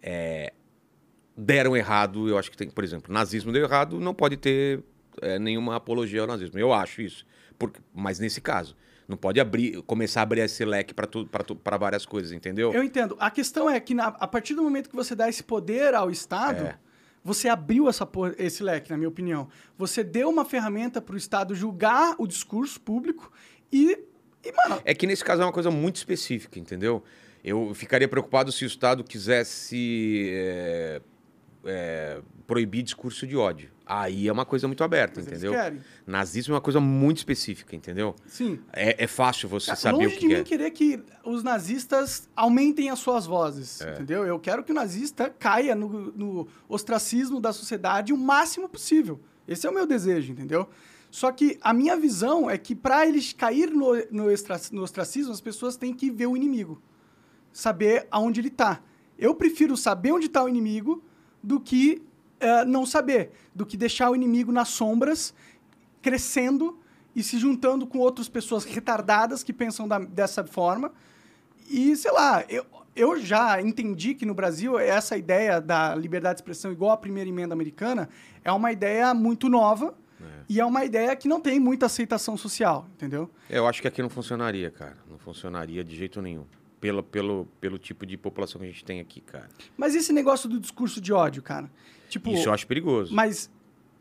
é, 0.02 0.52
deram 1.40 1.76
errado, 1.76 2.28
eu 2.28 2.38
acho 2.38 2.52
que 2.52 2.58
tem. 2.58 2.70
Por 2.70 2.84
exemplo, 2.84 3.14
nazismo 3.14 3.52
deu 3.52 3.64
errado, 3.64 4.00
não 4.00 4.14
pode 4.14 4.38
ter 4.38 4.84
é, 5.22 5.40
nenhuma 5.40 5.76
apologia 5.76 6.22
ao 6.22 6.28
nazismo. 6.28 6.60
Eu 6.60 6.74
acho 6.74 7.02
isso. 7.02 7.26
Porque, 7.58 7.80
mas 7.94 8.20
nesse 8.20 8.40
caso, 8.42 8.76
não 9.08 9.18
pode 9.18 9.40
abrir, 9.40 9.82
começar 9.84 10.22
a 10.22 10.24
abrir 10.24 10.42
esse 10.42 10.64
leque 10.64 10.94
para 10.94 11.78
várias 11.78 12.06
coisas, 12.06 12.32
entendeu? 12.32 12.74
Eu 12.74 12.84
entendo. 12.84 13.16
A 13.20 13.30
questão 13.32 13.70
é 13.70 13.80
que 13.80 13.94
na- 13.94 14.08
a 14.08 14.28
partir 14.28 14.54
do 14.54 14.64
momento 14.64 14.90
que 14.90 14.96
você 14.96 15.16
dá 15.16 15.28
esse 15.28 15.44
poder 15.44 15.94
ao 15.94 16.10
Estado, 16.12 16.66
É. 16.66 16.78
você 17.24 17.50
abriu 17.50 17.90
essa 17.90 18.08
esse 18.38 18.64
leque, 18.64 18.90
na 18.92 18.98
minha 18.98 19.10
opinião. 19.10 19.48
Você 19.78 20.04
deu 20.04 20.30
uma 20.30 20.46
ferramenta 20.46 21.02
para 21.02 21.16
o 21.16 21.18
Estado 21.18 21.54
julgar 21.56 22.16
o 22.18 22.26
discurso 22.28 22.80
público 22.80 23.32
e, 23.72 23.98
e 24.44 24.52
mano, 24.54 24.82
É 24.86 24.94
que 24.94 25.06
nesse 25.08 25.24
caso 25.26 25.42
é 25.42 25.46
uma 25.46 25.52
coisa 25.52 25.72
muito 25.72 25.96
específica, 25.98 26.58
entendeu? 26.60 27.04
Eu 27.44 27.74
ficaria 27.74 28.08
preocupado 28.08 28.52
se 28.52 28.64
o 28.64 28.68
Estado 28.68 29.04
quisesse 29.04 30.30
é, 30.34 31.02
é, 31.70 32.22
proibir 32.48 32.84
discurso 32.84 33.26
de 33.28 33.38
ódio. 33.38 33.70
Aí 33.86 34.28
é 34.28 34.32
uma 34.32 34.46
coisa 34.46 34.68
muito 34.68 34.84
aberta, 34.84 35.20
mas 35.20 35.28
entendeu? 35.28 35.52
Nazismo 36.06 36.54
é 36.54 36.56
uma 36.56 36.62
coisa 36.62 36.80
muito 36.80 37.18
específica, 37.18 37.76
entendeu? 37.76 38.16
Sim. 38.28 38.60
É, 38.72 39.04
é 39.04 39.08
fácil 39.08 39.50
você 39.50 39.76
saber 39.76 40.04
Longe 40.04 40.08
o 40.08 40.12
que 40.12 40.20
de 40.20 40.28
mim 40.28 40.34
é. 40.42 40.44
querer 40.44 40.72
que 40.72 41.02
os 41.26 41.42
nazistas 41.44 42.30
aumentem 42.36 42.90
as 42.92 43.00
suas 43.00 43.26
vozes, 43.26 43.82
É. 43.82 43.94
entendeu? 43.94 44.26
Eu 44.26 44.40
quero 44.40 44.64
que 44.64 44.72
o 44.72 44.76
nazista 44.76 45.30
caia 45.30 45.74
no, 45.74 46.12
no 46.12 46.48
ostracismo 46.68 47.40
da 47.42 47.52
sociedade 47.52 48.14
o 48.14 48.18
máximo 48.18 48.70
possível. 48.70 49.20
Esse 49.48 49.66
é 49.66 49.70
o 49.70 49.74
meu 49.74 49.88
desejo, 49.88 50.32
entendeu? 50.32 50.70
Só 51.10 51.32
que 51.32 51.58
a 51.62 51.74
minha 51.74 51.98
visão 51.98 52.48
é 52.48 52.56
que 52.60 52.76
para 52.76 53.08
eles 53.08 53.34
cair 53.34 53.72
no, 53.72 53.96
no, 54.12 54.30
extra- 54.30 54.62
no 54.72 54.84
ostracismo, 54.84 55.34
as 55.34 55.42
pessoas 55.42 55.76
têm 55.76 55.92
que 55.96 56.12
ver 56.12 56.28
o 56.28 56.38
inimigo. 56.38 56.80
Saber 57.52 58.08
aonde 58.12 58.40
ele 58.42 58.52
tá. 58.52 58.82
Eu 59.18 59.34
prefiro 59.34 59.76
saber 59.76 60.12
onde 60.12 60.28
está 60.28 60.44
o 60.44 60.48
inimigo 60.48 61.04
do 61.42 61.60
que 61.60 62.02
eh, 62.40 62.66
não 62.66 62.86
saber. 62.86 63.32
Do 63.54 63.66
que 63.66 63.76
deixar 63.78 64.10
o 64.10 64.16
inimigo 64.16 64.52
nas 64.52 64.70
sombras, 64.70 65.34
crescendo 66.02 66.78
e 67.16 67.24
se 67.24 67.38
juntando 67.38 67.86
com 67.88 67.98
outras 68.00 68.30
pessoas 68.30 68.64
retardadas 68.66 69.44
que 69.44 69.52
pensam 69.52 69.88
da- 69.88 70.00
dessa 70.00 70.44
forma. 70.44 70.92
E, 71.70 71.96
sei 71.96 72.12
lá, 72.12 72.44
eu, 72.48 72.66
eu 72.96 73.20
já 73.20 73.62
entendi 73.62 74.14
que 74.16 74.26
no 74.26 74.34
Brasil 74.34 74.78
essa 74.80 75.18
ideia 75.18 75.60
da 75.60 75.94
liberdade 75.96 76.36
de 76.36 76.42
expressão 76.42 76.72
igual 76.72 76.92
à 76.92 76.98
primeira 76.98 77.30
emenda 77.30 77.54
americana 77.54 78.10
é 78.44 78.52
uma 78.52 78.72
ideia 78.72 79.14
muito 79.14 79.50
nova 79.50 79.94
e 80.50 80.60
é 80.60 80.66
uma 80.66 80.84
ideia 80.84 81.16
que 81.16 81.28
não 81.28 81.40
tem 81.40 81.60
muita 81.60 81.86
aceitação 81.86 82.36
social, 82.36 82.88
entendeu? 82.96 83.30
Eu 83.50 83.68
acho 83.68 83.82
que 83.82 83.88
aqui 83.88 84.02
não 84.02 84.10
funcionaria, 84.10 84.70
cara. 84.72 84.98
Não 85.10 85.18
funcionaria 85.18 85.84
de 85.84 85.96
jeito 85.96 86.22
nenhum. 86.22 86.44
Pelo, 86.80 87.04
pelo, 87.04 87.46
pelo 87.60 87.78
tipo 87.78 88.06
de 88.06 88.16
população 88.18 88.60
que 88.62 88.66
a 88.68 88.70
gente 88.70 88.86
tem 88.86 89.00
aqui, 89.02 89.20
cara. 89.22 89.50
Mas 89.78 89.96
esse 89.96 90.14
negócio 90.14 90.48
do 90.48 90.60
discurso 90.60 91.02
de 91.02 91.12
ódio, 91.12 91.42
cara? 91.44 91.70
Tipo, 92.08 92.30
Isso 92.32 92.48
eu 92.48 92.54
acho 92.54 92.66
perigoso. 92.66 93.14
Mas 93.14 93.50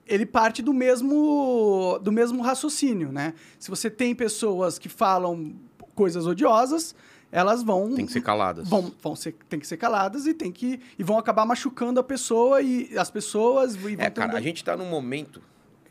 ele 0.07 0.25
parte 0.25 0.63
do 0.63 0.73
mesmo, 0.73 1.99
do 2.03 2.13
mesmo 2.13 2.41
raciocínio, 2.43 3.11
né? 3.13 3.35
Se 3.59 3.69
você 3.69 3.91
tem 3.91 4.15
pessoas 4.15 4.79
que 4.79 4.89
falam 4.89 5.55
coisas 5.95 6.27
odiosas, 6.27 6.95
elas 7.33 7.63
vão 7.63 7.95
Tem 7.95 8.07
que 8.07 8.13
ser 8.13 8.21
caladas. 8.23 8.69
vão, 8.69 8.93
vão 9.03 9.17
ser, 9.17 9.35
tem 9.49 9.59
que 9.61 9.67
ser 9.67 9.77
caladas 9.77 10.27
e 10.27 10.33
tem 10.33 10.51
que 10.53 10.81
e 10.99 11.03
vão 11.03 11.19
acabar 11.19 11.45
machucando 11.45 11.99
a 12.01 12.05
pessoa 12.05 12.63
e 12.63 12.97
as 12.97 13.11
pessoas 13.11 13.75
e 13.75 13.79
vão 13.79 13.91
É, 13.93 13.97
cara, 14.09 14.29
tendo- 14.29 14.37
a 14.37 14.41
gente 14.41 14.63
tá 14.65 14.77
num 14.77 14.89
momento. 14.89 15.43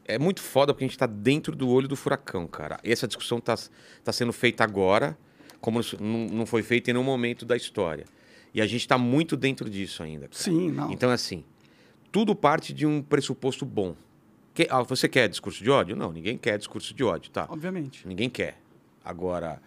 É 0.05 0.17
muito 0.17 0.41
foda 0.41 0.73
porque 0.73 0.85
a 0.85 0.87
gente 0.87 0.97
tá 0.97 1.05
dentro 1.05 1.53
do 1.53 1.67
olho 1.67 1.87
do 1.87 1.97
furacão, 1.97 2.47
cara. 2.47 2.79
Essa 2.81 3.05
discussão 3.07 3.41
tá, 3.41 3.55
tá 4.05 4.13
sendo 4.13 4.31
feita 4.31 4.63
agora, 4.63 5.17
como 5.67 5.81
não, 5.99 6.45
foi 6.45 6.63
feita 6.63 6.89
em 6.89 6.93
nenhum 6.93 7.03
momento 7.03 7.45
da 7.45 7.57
história. 7.57 8.05
E 8.53 8.61
a 8.61 8.65
gente 8.65 8.87
tá 8.87 8.97
muito 8.97 9.35
dentro 9.35 9.69
disso 9.69 10.01
ainda. 10.01 10.29
cara. 10.29 10.41
Sim, 10.41 10.71
não. 10.71 10.93
Então, 10.93 11.09
assim, 11.09 11.43
tudo 12.09 12.33
parte 12.33 12.71
de 12.73 12.85
um 12.85 13.01
pressuposto 13.01 13.65
bom. 13.65 13.93
Que- 14.53 14.65
ah, 14.69 14.81
você 14.81 15.09
quer 15.09 15.27
discurso 15.27 15.61
de 15.61 15.69
ódio? 15.69 15.93
Não, 15.93 16.13
ninguém 16.13 16.37
quer 16.37 16.57
discurso 16.57 16.93
de 16.93 17.03
ódio, 17.03 17.29
tá? 17.31 17.45
Obviamente. 17.49 18.07
Ninguém 18.07 18.29
quer. 18.29 18.61
Agora, 19.03 19.61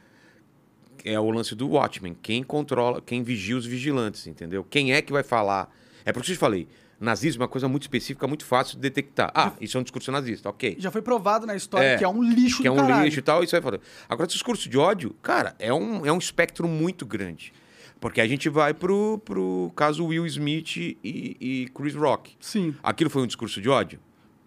é 1.04 1.21
o 1.21 1.30
lance 1.30 1.54
do 1.54 1.69
Watchmen. 1.69 2.16
Quem 2.23 2.42
controla, 2.42 3.02
quem 3.02 3.23
vigia 3.23 3.54
os 3.59 3.66
vigilantes, 3.66 4.26
entendeu? 4.26 4.64
Quem 4.64 4.95
é 4.95 5.02
que 5.02 5.12
vai 5.12 5.23
falar? 5.23 5.71
É 6.02 6.12
por 6.14 6.21
isso 6.21 6.28
que 6.28 6.33
eu 6.33 6.37
te 6.37 6.40
falei. 6.40 6.66
Nazismo 7.00 7.42
é 7.42 7.45
uma 7.45 7.49
coisa 7.49 7.66
muito 7.66 7.83
específica, 7.83 8.26
muito 8.28 8.45
fácil 8.45 8.76
de 8.76 8.83
detectar. 8.83 9.33
Ah, 9.35 9.52
isso 9.59 9.76
é 9.78 9.80
um 9.80 9.83
discurso 9.83 10.12
nazista, 10.12 10.50
ok. 10.50 10.76
Já 10.78 10.90
foi 10.90 11.00
provado 11.00 11.47
na 11.47 11.57
história 11.57 11.87
É, 11.87 11.97
que 11.99 12.04
é 12.04 12.09
um 12.09 12.23
lixo 12.23 12.61
Que 12.61 12.69
é 12.69 12.71
um 12.71 12.76
caralho. 12.76 13.04
lixo 13.04 13.19
e 13.19 13.23
tal, 13.23 13.42
isso 13.42 13.52
vai 13.52 13.62
falar. 13.62 13.78
Agora, 14.07 14.26
discurso 14.26 14.69
de 14.69 14.76
ódio, 14.76 15.16
cara, 15.23 15.57
é 15.59 15.73
um, 15.73 16.04
é 16.04 16.12
um 16.12 16.19
espectro 16.19 16.69
muito 16.69 17.07
grande. 17.07 17.52
Porque 17.99 18.21
a 18.21 18.26
gente 18.28 18.49
vai 18.49 18.75
pro, 18.75 19.19
pro 19.25 19.73
caso 19.75 20.04
Will 20.07 20.26
Smith 20.26 20.76
e, 20.76 20.99
e 21.04 21.69
Chris 21.75 21.95
Rock. 21.95 22.35
Sim. 22.38 22.75
Aquilo 22.83 23.09
foi 23.11 23.23
um 23.23 23.26
discurso 23.26 23.61
de 23.61 23.69
ódio? 23.69 23.99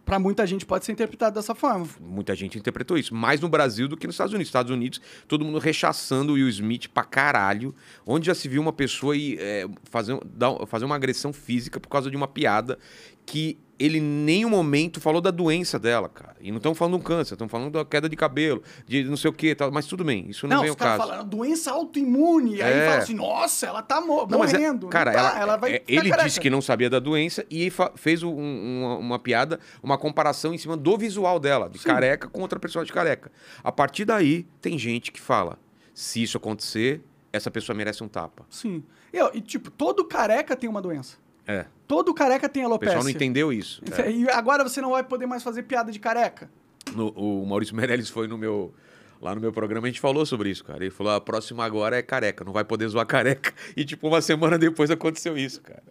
Pra 0.06 0.20
muita 0.20 0.46
gente 0.46 0.66
pode 0.66 0.84
ser 0.84 0.92
interpretado 0.92 1.36
dessa 1.36 1.56
forma. 1.56 1.88
Muita 2.02 2.36
gente 2.36 2.58
interpretou 2.58 2.98
isso. 2.98 3.16
Mais 3.16 3.40
no 3.40 3.48
Brasil 3.48 3.88
do 3.88 3.96
que 3.96 4.06
nos 4.06 4.16
Estados 4.16 4.34
Unidos. 4.34 4.50
Estados 4.50 4.72
Unidos, 4.72 5.02
todo 5.30 5.46
mundo 5.46 5.60
rechaçando 5.60 6.34
o 6.34 6.36
Will 6.36 6.50
Smith 6.50 6.88
pra 6.90 7.04
caralho. 7.06 7.74
Onde 8.06 8.28
já 8.28 8.36
se 8.36 8.50
viu 8.50 8.62
uma 8.62 8.74
pessoa 8.74 9.16
ir, 9.16 9.40
é, 9.40 9.66
fazer, 9.86 10.20
dar- 10.26 10.66
fazer 10.68 10.84
uma 10.84 10.96
agressão 10.96 11.32
física 11.32 11.80
por 11.80 11.88
causa 11.88 12.12
de 12.12 12.18
uma 12.18 12.28
piada 12.28 12.78
que 13.26 13.58
ele 13.80 13.98
em 13.98 14.02
nenhum 14.02 14.50
momento 14.50 15.02
falou 15.02 15.20
da 15.20 15.32
doença 15.32 15.78
dela, 15.80 16.08
cara. 16.08 16.36
E 16.40 16.52
não 16.52 16.58
estamos 16.58 16.78
falando 16.78 16.94
de 16.94 17.00
um 17.00 17.04
câncer, 17.04 17.34
estamos 17.34 17.52
falando 17.52 17.72
da 17.72 17.84
queda 17.84 18.08
de 18.08 18.16
cabelo, 18.16 18.62
de 18.88 19.04
não 19.04 19.18
sei 19.18 19.30
o 19.30 19.34
que, 19.34 19.54
tal. 19.56 19.72
Mas 19.72 19.88
tudo 19.88 20.04
bem, 20.06 20.30
isso 20.30 20.48
não, 20.48 20.58
Não, 20.58 20.64
vem 20.64 20.74
caras 20.76 20.98
caso. 20.98 21.10
falaram 21.10 21.28
doença 21.28 21.72
autoimune. 21.72 22.62
Aí 22.62 22.72
É. 22.72 22.86
fala 22.86 22.98
assim, 23.02 23.14
nossa, 23.16 23.66
ela 23.66 23.82
tá 23.82 24.00
mo 24.00 24.26
Não, 24.28 24.44
é- 24.44 24.48
morrendo. 24.54 24.88
cara, 24.88 25.12
Não 25.12 25.20
tá, 25.20 25.40
ela, 25.40 25.58
vai 25.58 25.72
é, 25.72 25.80
ficar 25.80 25.92
ele 25.92 26.10
careca. 26.12 26.28
disse 26.28 26.40
que 26.40 26.50
não 26.50 26.62
sabia 26.62 26.90
da 26.90 27.00
doença 27.00 27.46
e 27.50 27.72
fez 27.96 28.24
um- 28.24 28.34
uma, 28.36 28.98
uma 28.98 29.20
piada, 29.20 29.60
uma 29.82 29.98
comparação 29.98 30.54
em 30.54 30.58
cima 30.58 30.78
do 30.78 30.98
visual 30.98 31.40
dela, 31.40 31.68
de 31.70 31.80
Sim. 31.80 31.88
careca 31.90 32.28
com 32.30 32.42
outra 32.42 32.60
pessoa 32.60 32.86
de 32.86 32.94
careca. 32.94 33.32
A 33.64 33.72
partir 33.72 34.06
daí, 34.06 34.46
tem 34.62 34.78
gente 34.78 35.12
que 35.12 35.20
fala: 35.20 35.58
se 35.94 36.22
isso 36.24 36.38
acontecer, 36.38 37.02
essa 37.34 37.50
pessoa 37.52 37.76
merece 37.76 38.04
um 38.04 38.08
tapa. 38.08 38.46
Sim. 38.50 38.84
E, 39.12 39.20
ó, 39.20 39.32
e, 39.34 39.42
tipo, 39.42 39.70
todo 39.72 40.06
careca 40.06 40.56
tem 40.56 40.70
uma 40.70 40.82
doença. 40.82 41.18
É. 41.48 41.66
Todo 41.88 42.14
careca 42.14 42.48
tem 42.48 42.64
O 42.64 42.68
alopecia. 42.68 42.92
pessoal 42.94 43.04
não 43.04 43.10
entendeu 43.12 43.52
isso. 43.52 43.82
É. 43.98 44.10
E 44.12 44.30
agora 44.30 44.64
você 44.64 44.80
não 44.82 44.92
vai 44.92 45.04
poder 45.04 45.26
mais 45.26 45.44
fazer 45.44 45.64
piada 45.64 45.92
de 45.92 46.00
careca. 46.00 46.50
No- 46.96 47.10
o 47.10 47.46
Maurício 47.46 47.76
Meirelles 47.76 48.10
foi 48.10 48.28
no 48.28 48.38
meu, 48.38 48.74
Lá 49.22 49.34
no 49.34 49.40
meu 49.40 49.54
programa 49.54 49.88
a 49.88 49.90
gente 49.90 50.02
falou 50.02 50.26
sobre 50.26 50.50
isso, 50.50 50.66
cara. 50.66 50.84
Ele 50.84 50.92
falou: 50.92 51.14
a 51.14 51.22
próxima 51.22 51.64
agora 51.64 51.96
é 51.98 52.02
careca, 52.02 52.44
não 52.44 52.52
vai 52.52 52.66
poder 52.66 52.88
zoar 52.90 53.06
careca. 53.06 53.54
E, 53.76 53.86
tipo, 53.86 54.08
uma 54.10 54.22
semana 54.22 54.58
depois 54.58 54.92
aconteceu 54.92 55.38
isso, 55.38 55.62
cara. 55.62 55.82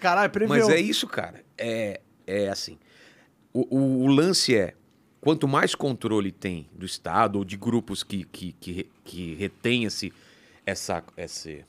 Caralho, 0.00 0.30
preveu. 0.30 0.48
Mas 0.56 0.68
é 0.70 0.80
isso, 0.80 1.06
cara. 1.06 1.44
É, 1.58 2.00
é 2.26 2.48
assim. 2.48 2.78
O, 3.52 3.76
o- 3.76 4.04
o 4.04 4.06
lance 4.06 4.56
é: 4.56 4.72
quanto 5.20 5.46
mais 5.46 5.74
controle 5.74 6.32
tem 6.32 6.66
do 6.72 6.86
Estado 6.86 7.36
ou 7.36 7.44
de 7.44 7.58
grupos 7.58 8.02
que, 8.02 8.24
que, 8.24 8.52
que, 8.54 8.88
que 9.04 9.34
retém 9.34 9.84
esse, 9.84 10.10
essa, 10.64 11.04
esse 11.18 11.66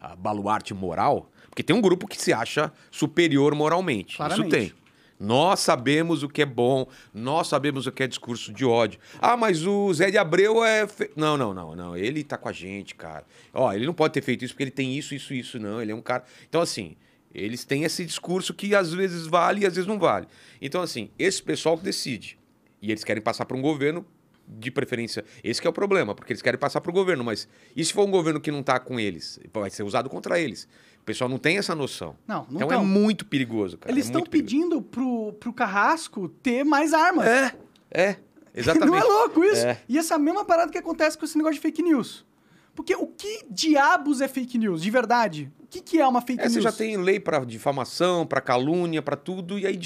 a 0.00 0.16
baluarte 0.16 0.74
moral, 0.74 1.30
porque 1.54 1.62
tem 1.62 1.74
um 1.76 1.80
grupo 1.80 2.08
que 2.08 2.20
se 2.20 2.32
acha 2.32 2.72
superior 2.90 3.54
moralmente. 3.54 4.16
Claramente. 4.16 4.48
Isso 4.48 4.50
tem. 4.72 4.72
Nós 5.20 5.60
sabemos 5.60 6.24
o 6.24 6.28
que 6.28 6.42
é 6.42 6.44
bom, 6.44 6.88
nós 7.14 7.46
sabemos 7.46 7.86
o 7.86 7.92
que 7.92 8.02
é 8.02 8.06
discurso 8.08 8.52
de 8.52 8.64
ódio. 8.64 8.98
Ah, 9.20 9.36
mas 9.36 9.64
o 9.64 9.94
Zé 9.94 10.10
de 10.10 10.18
Abreu 10.18 10.64
é. 10.64 10.88
fe- 10.88 11.12
Não, 11.14 11.36
não, 11.36 11.54
não, 11.54 11.76
não. 11.76 11.96
Ele 11.96 12.24
tá 12.24 12.36
com 12.36 12.48
a 12.48 12.52
gente, 12.52 12.96
cara. 12.96 13.24
Ó, 13.52 13.72
ele 13.72 13.86
não 13.86 13.94
pode 13.94 14.12
ter 14.12 14.22
feito 14.22 14.44
isso 14.44 14.52
porque 14.52 14.64
ele 14.64 14.70
tem 14.72 14.98
isso, 14.98 15.14
isso, 15.14 15.32
isso, 15.32 15.58
não. 15.60 15.80
Ele 15.80 15.92
é 15.92 15.94
um 15.94 16.02
cara. 16.02 16.24
Então, 16.48 16.60
assim, 16.60 16.96
eles 17.32 17.64
têm 17.64 17.84
esse 17.84 18.04
discurso 18.04 18.52
que 18.52 18.74
às 18.74 18.92
vezes 18.92 19.24
vale 19.28 19.60
e 19.62 19.66
às 19.66 19.76
vezes 19.76 19.86
não 19.86 20.00
vale. 20.00 20.26
Então, 20.60 20.82
assim, 20.82 21.08
esse 21.16 21.40
pessoal 21.40 21.78
que 21.78 21.84
decide. 21.84 22.36
E 22.82 22.90
eles 22.90 23.04
querem 23.04 23.22
passar 23.22 23.44
para 23.44 23.56
um 23.56 23.62
governo 23.62 24.04
de 24.46 24.70
preferência. 24.70 25.24
Esse 25.42 25.58
que 25.60 25.66
é 25.66 25.70
o 25.70 25.72
problema, 25.72 26.14
porque 26.14 26.32
eles 26.32 26.42
querem 26.42 26.58
passar 26.60 26.80
para 26.82 26.90
o 26.90 26.92
governo, 26.92 27.24
mas 27.24 27.48
e 27.74 27.82
se 27.82 27.92
for 27.94 28.04
um 28.06 28.10
governo 28.10 28.38
que 28.40 28.50
não 28.50 28.60
está 28.60 28.78
com 28.78 29.00
eles? 29.00 29.40
Vai 29.54 29.70
ser 29.70 29.84
usado 29.84 30.10
contra 30.10 30.38
eles. 30.38 30.68
O 31.04 31.06
pessoal 31.06 31.28
não 31.28 31.36
tem 31.36 31.58
essa 31.58 31.74
noção. 31.74 32.16
Não, 32.26 32.46
não 32.48 32.56
então 32.56 32.68
tão. 32.68 32.80
é 32.80 32.82
muito 32.82 33.26
perigoso, 33.26 33.76
cara. 33.76 33.92
Eles 33.92 34.06
é 34.06 34.08
estão 34.08 34.22
perigoso. 34.22 34.42
pedindo 34.56 34.80
pro, 34.80 35.34
pro 35.34 35.52
Carrasco 35.52 36.30
ter 36.42 36.64
mais 36.64 36.94
armas. 36.94 37.26
É, 37.26 37.54
é, 37.90 38.16
exatamente. 38.54 38.88
Não 38.90 38.96
é 38.96 39.02
louco 39.04 39.44
isso? 39.44 39.66
É. 39.66 39.78
E 39.86 39.98
essa 39.98 40.18
mesma 40.18 40.46
parada 40.46 40.72
que 40.72 40.78
acontece 40.78 41.18
com 41.18 41.26
esse 41.26 41.36
negócio 41.36 41.56
de 41.56 41.60
fake 41.60 41.82
news. 41.82 42.24
Porque 42.74 42.96
o 42.96 43.06
que 43.06 43.44
diabos 43.50 44.22
é 44.22 44.28
fake 44.28 44.56
news, 44.56 44.80
de 44.80 44.90
verdade? 44.90 45.52
O 45.62 45.66
que, 45.66 45.82
que 45.82 46.00
é 46.00 46.08
uma 46.08 46.22
fake 46.22 46.40
É, 46.40 46.44
news? 46.44 46.54
você 46.54 46.60
já 46.62 46.72
tem 46.72 46.96
lei 46.96 47.20
para 47.20 47.44
difamação, 47.44 48.26
para 48.26 48.40
calúnia, 48.40 49.02
para 49.02 49.14
tudo, 49.14 49.58
e 49.58 49.66
aí 49.66 49.78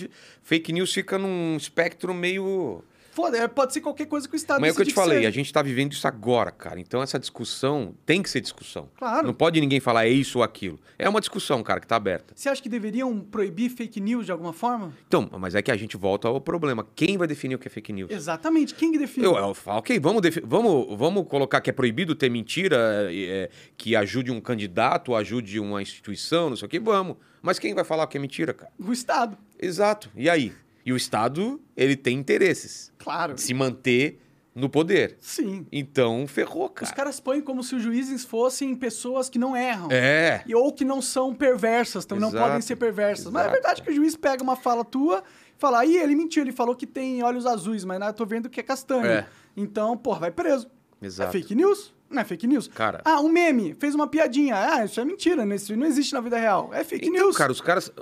fake 0.44 0.72
news 0.72 0.92
fica 0.94 1.18
num 1.18 1.56
espectro 1.56 2.14
meio. 2.14 2.84
Foda, 3.18 3.36
é, 3.36 3.48
pode 3.48 3.72
ser 3.72 3.80
qualquer 3.80 4.06
coisa 4.06 4.28
que 4.28 4.34
o 4.34 4.36
Estado 4.36 4.60
Mas 4.60 4.68
é 4.68 4.72
o 4.72 4.76
que 4.76 4.82
eu 4.82 4.86
te 4.86 4.94
falei, 4.94 5.16
seja. 5.16 5.28
a 5.28 5.32
gente 5.32 5.52
tá 5.52 5.60
vivendo 5.60 5.90
isso 5.90 6.06
agora, 6.06 6.52
cara. 6.52 6.78
Então 6.78 7.02
essa 7.02 7.18
discussão 7.18 7.92
tem 8.06 8.22
que 8.22 8.30
ser 8.30 8.40
discussão. 8.40 8.88
Claro. 8.96 9.26
Não 9.26 9.34
pode 9.34 9.60
ninguém 9.60 9.80
falar 9.80 10.06
é 10.06 10.08
isso 10.08 10.38
ou 10.38 10.44
aquilo. 10.44 10.78
É 10.96 11.08
uma 11.08 11.18
discussão, 11.18 11.60
cara, 11.64 11.80
que 11.80 11.86
tá 11.88 11.96
aberta. 11.96 12.32
Você 12.36 12.48
acha 12.48 12.62
que 12.62 12.68
deveriam 12.68 13.18
proibir 13.18 13.70
fake 13.70 14.00
news 14.00 14.24
de 14.24 14.30
alguma 14.30 14.52
forma? 14.52 14.92
Então, 15.08 15.28
mas 15.36 15.56
é 15.56 15.62
que 15.62 15.72
a 15.72 15.76
gente 15.76 15.96
volta 15.96 16.28
ao 16.28 16.40
problema. 16.40 16.86
Quem 16.94 17.18
vai 17.18 17.26
definir 17.26 17.56
o 17.56 17.58
que 17.58 17.66
é 17.66 17.70
fake 17.72 17.92
news? 17.92 18.08
Exatamente. 18.08 18.72
Quem 18.72 18.92
que 18.92 18.98
define? 18.98 19.26
Eu, 19.26 19.34
eu 19.34 19.52
falo, 19.52 19.78
ok, 19.78 19.98
vamos, 19.98 20.22
vamos, 20.44 20.96
vamos 20.96 21.26
colocar 21.26 21.60
que 21.60 21.70
é 21.70 21.72
proibido 21.72 22.14
ter 22.14 22.30
mentira 22.30 23.08
é, 23.10 23.50
que 23.76 23.96
ajude 23.96 24.30
um 24.30 24.40
candidato, 24.40 25.16
ajude 25.16 25.58
uma 25.58 25.82
instituição, 25.82 26.50
não 26.50 26.56
sei 26.56 26.66
o 26.66 26.68
que, 26.68 26.78
vamos. 26.78 27.16
Mas 27.42 27.58
quem 27.58 27.74
vai 27.74 27.82
falar 27.82 28.06
que 28.06 28.16
é 28.16 28.20
mentira, 28.20 28.54
cara? 28.54 28.70
O 28.78 28.92
Estado. 28.92 29.36
Exato. 29.58 30.08
E 30.14 30.30
aí? 30.30 30.52
E 30.88 30.92
o 30.92 30.96
Estado, 30.96 31.60
ele 31.76 31.94
tem 31.94 32.16
interesses 32.16 32.90
Claro. 32.96 33.34
de 33.34 33.42
se 33.42 33.52
manter 33.52 34.18
no 34.54 34.70
poder. 34.70 35.18
Sim. 35.20 35.66
Então, 35.70 36.26
ferrou, 36.26 36.64
Os 36.64 36.72
cara. 36.72 36.94
caras 36.94 37.20
põem 37.20 37.42
como 37.42 37.62
se 37.62 37.74
os 37.74 37.82
juízes 37.82 38.24
fossem 38.24 38.74
pessoas 38.74 39.28
que 39.28 39.38
não 39.38 39.54
erram. 39.54 39.88
É. 39.90 40.42
E, 40.46 40.54
ou 40.54 40.72
que 40.72 40.86
não 40.86 41.02
são 41.02 41.34
perversas, 41.34 42.06
também 42.06 42.22
não 42.22 42.30
Exato. 42.30 42.42
podem 42.46 42.62
ser 42.62 42.76
perversas. 42.76 43.26
Mas 43.26 43.42
é 43.42 43.48
Exato, 43.48 43.52
verdade 43.52 43.82
que 43.82 43.90
o 43.90 43.94
juiz 43.94 44.16
pega 44.16 44.42
uma 44.42 44.56
fala 44.56 44.82
tua 44.82 45.22
e 45.54 45.60
fala, 45.60 45.80
aí 45.80 45.94
ele 45.94 46.14
mentiu, 46.16 46.42
ele 46.42 46.52
falou 46.52 46.74
que 46.74 46.86
tem 46.86 47.22
olhos 47.22 47.44
azuis, 47.44 47.84
mas 47.84 48.00
eu 48.00 48.12
tô 48.14 48.24
vendo 48.24 48.48
que 48.48 48.58
é 48.58 48.62
castanho. 48.62 49.04
É. 49.04 49.26
Então, 49.54 49.94
porra, 49.94 50.20
vai 50.20 50.30
preso. 50.30 50.70
Exato. 51.02 51.28
É 51.28 51.32
fake 51.38 51.54
news? 51.54 51.94
Não 52.10 52.22
é 52.22 52.24
fake 52.24 52.46
news? 52.46 52.68
Cara. 52.68 53.02
Ah, 53.04 53.20
um 53.20 53.28
meme, 53.28 53.74
fez 53.74 53.94
uma 53.94 54.06
piadinha. 54.08 54.56
Ah, 54.56 54.84
isso 54.84 54.98
é 54.98 55.04
mentira, 55.04 55.44
né? 55.44 55.56
isso 55.56 55.76
não 55.76 55.86
existe 55.86 56.12
na 56.14 56.20
vida 56.20 56.38
real. 56.38 56.72
É 56.72 56.82
fake 56.82 57.06
Então, 57.06 57.24
news. 57.26 57.36
cara, 57.36 57.52
os 57.52 57.60
caras. 57.60 57.92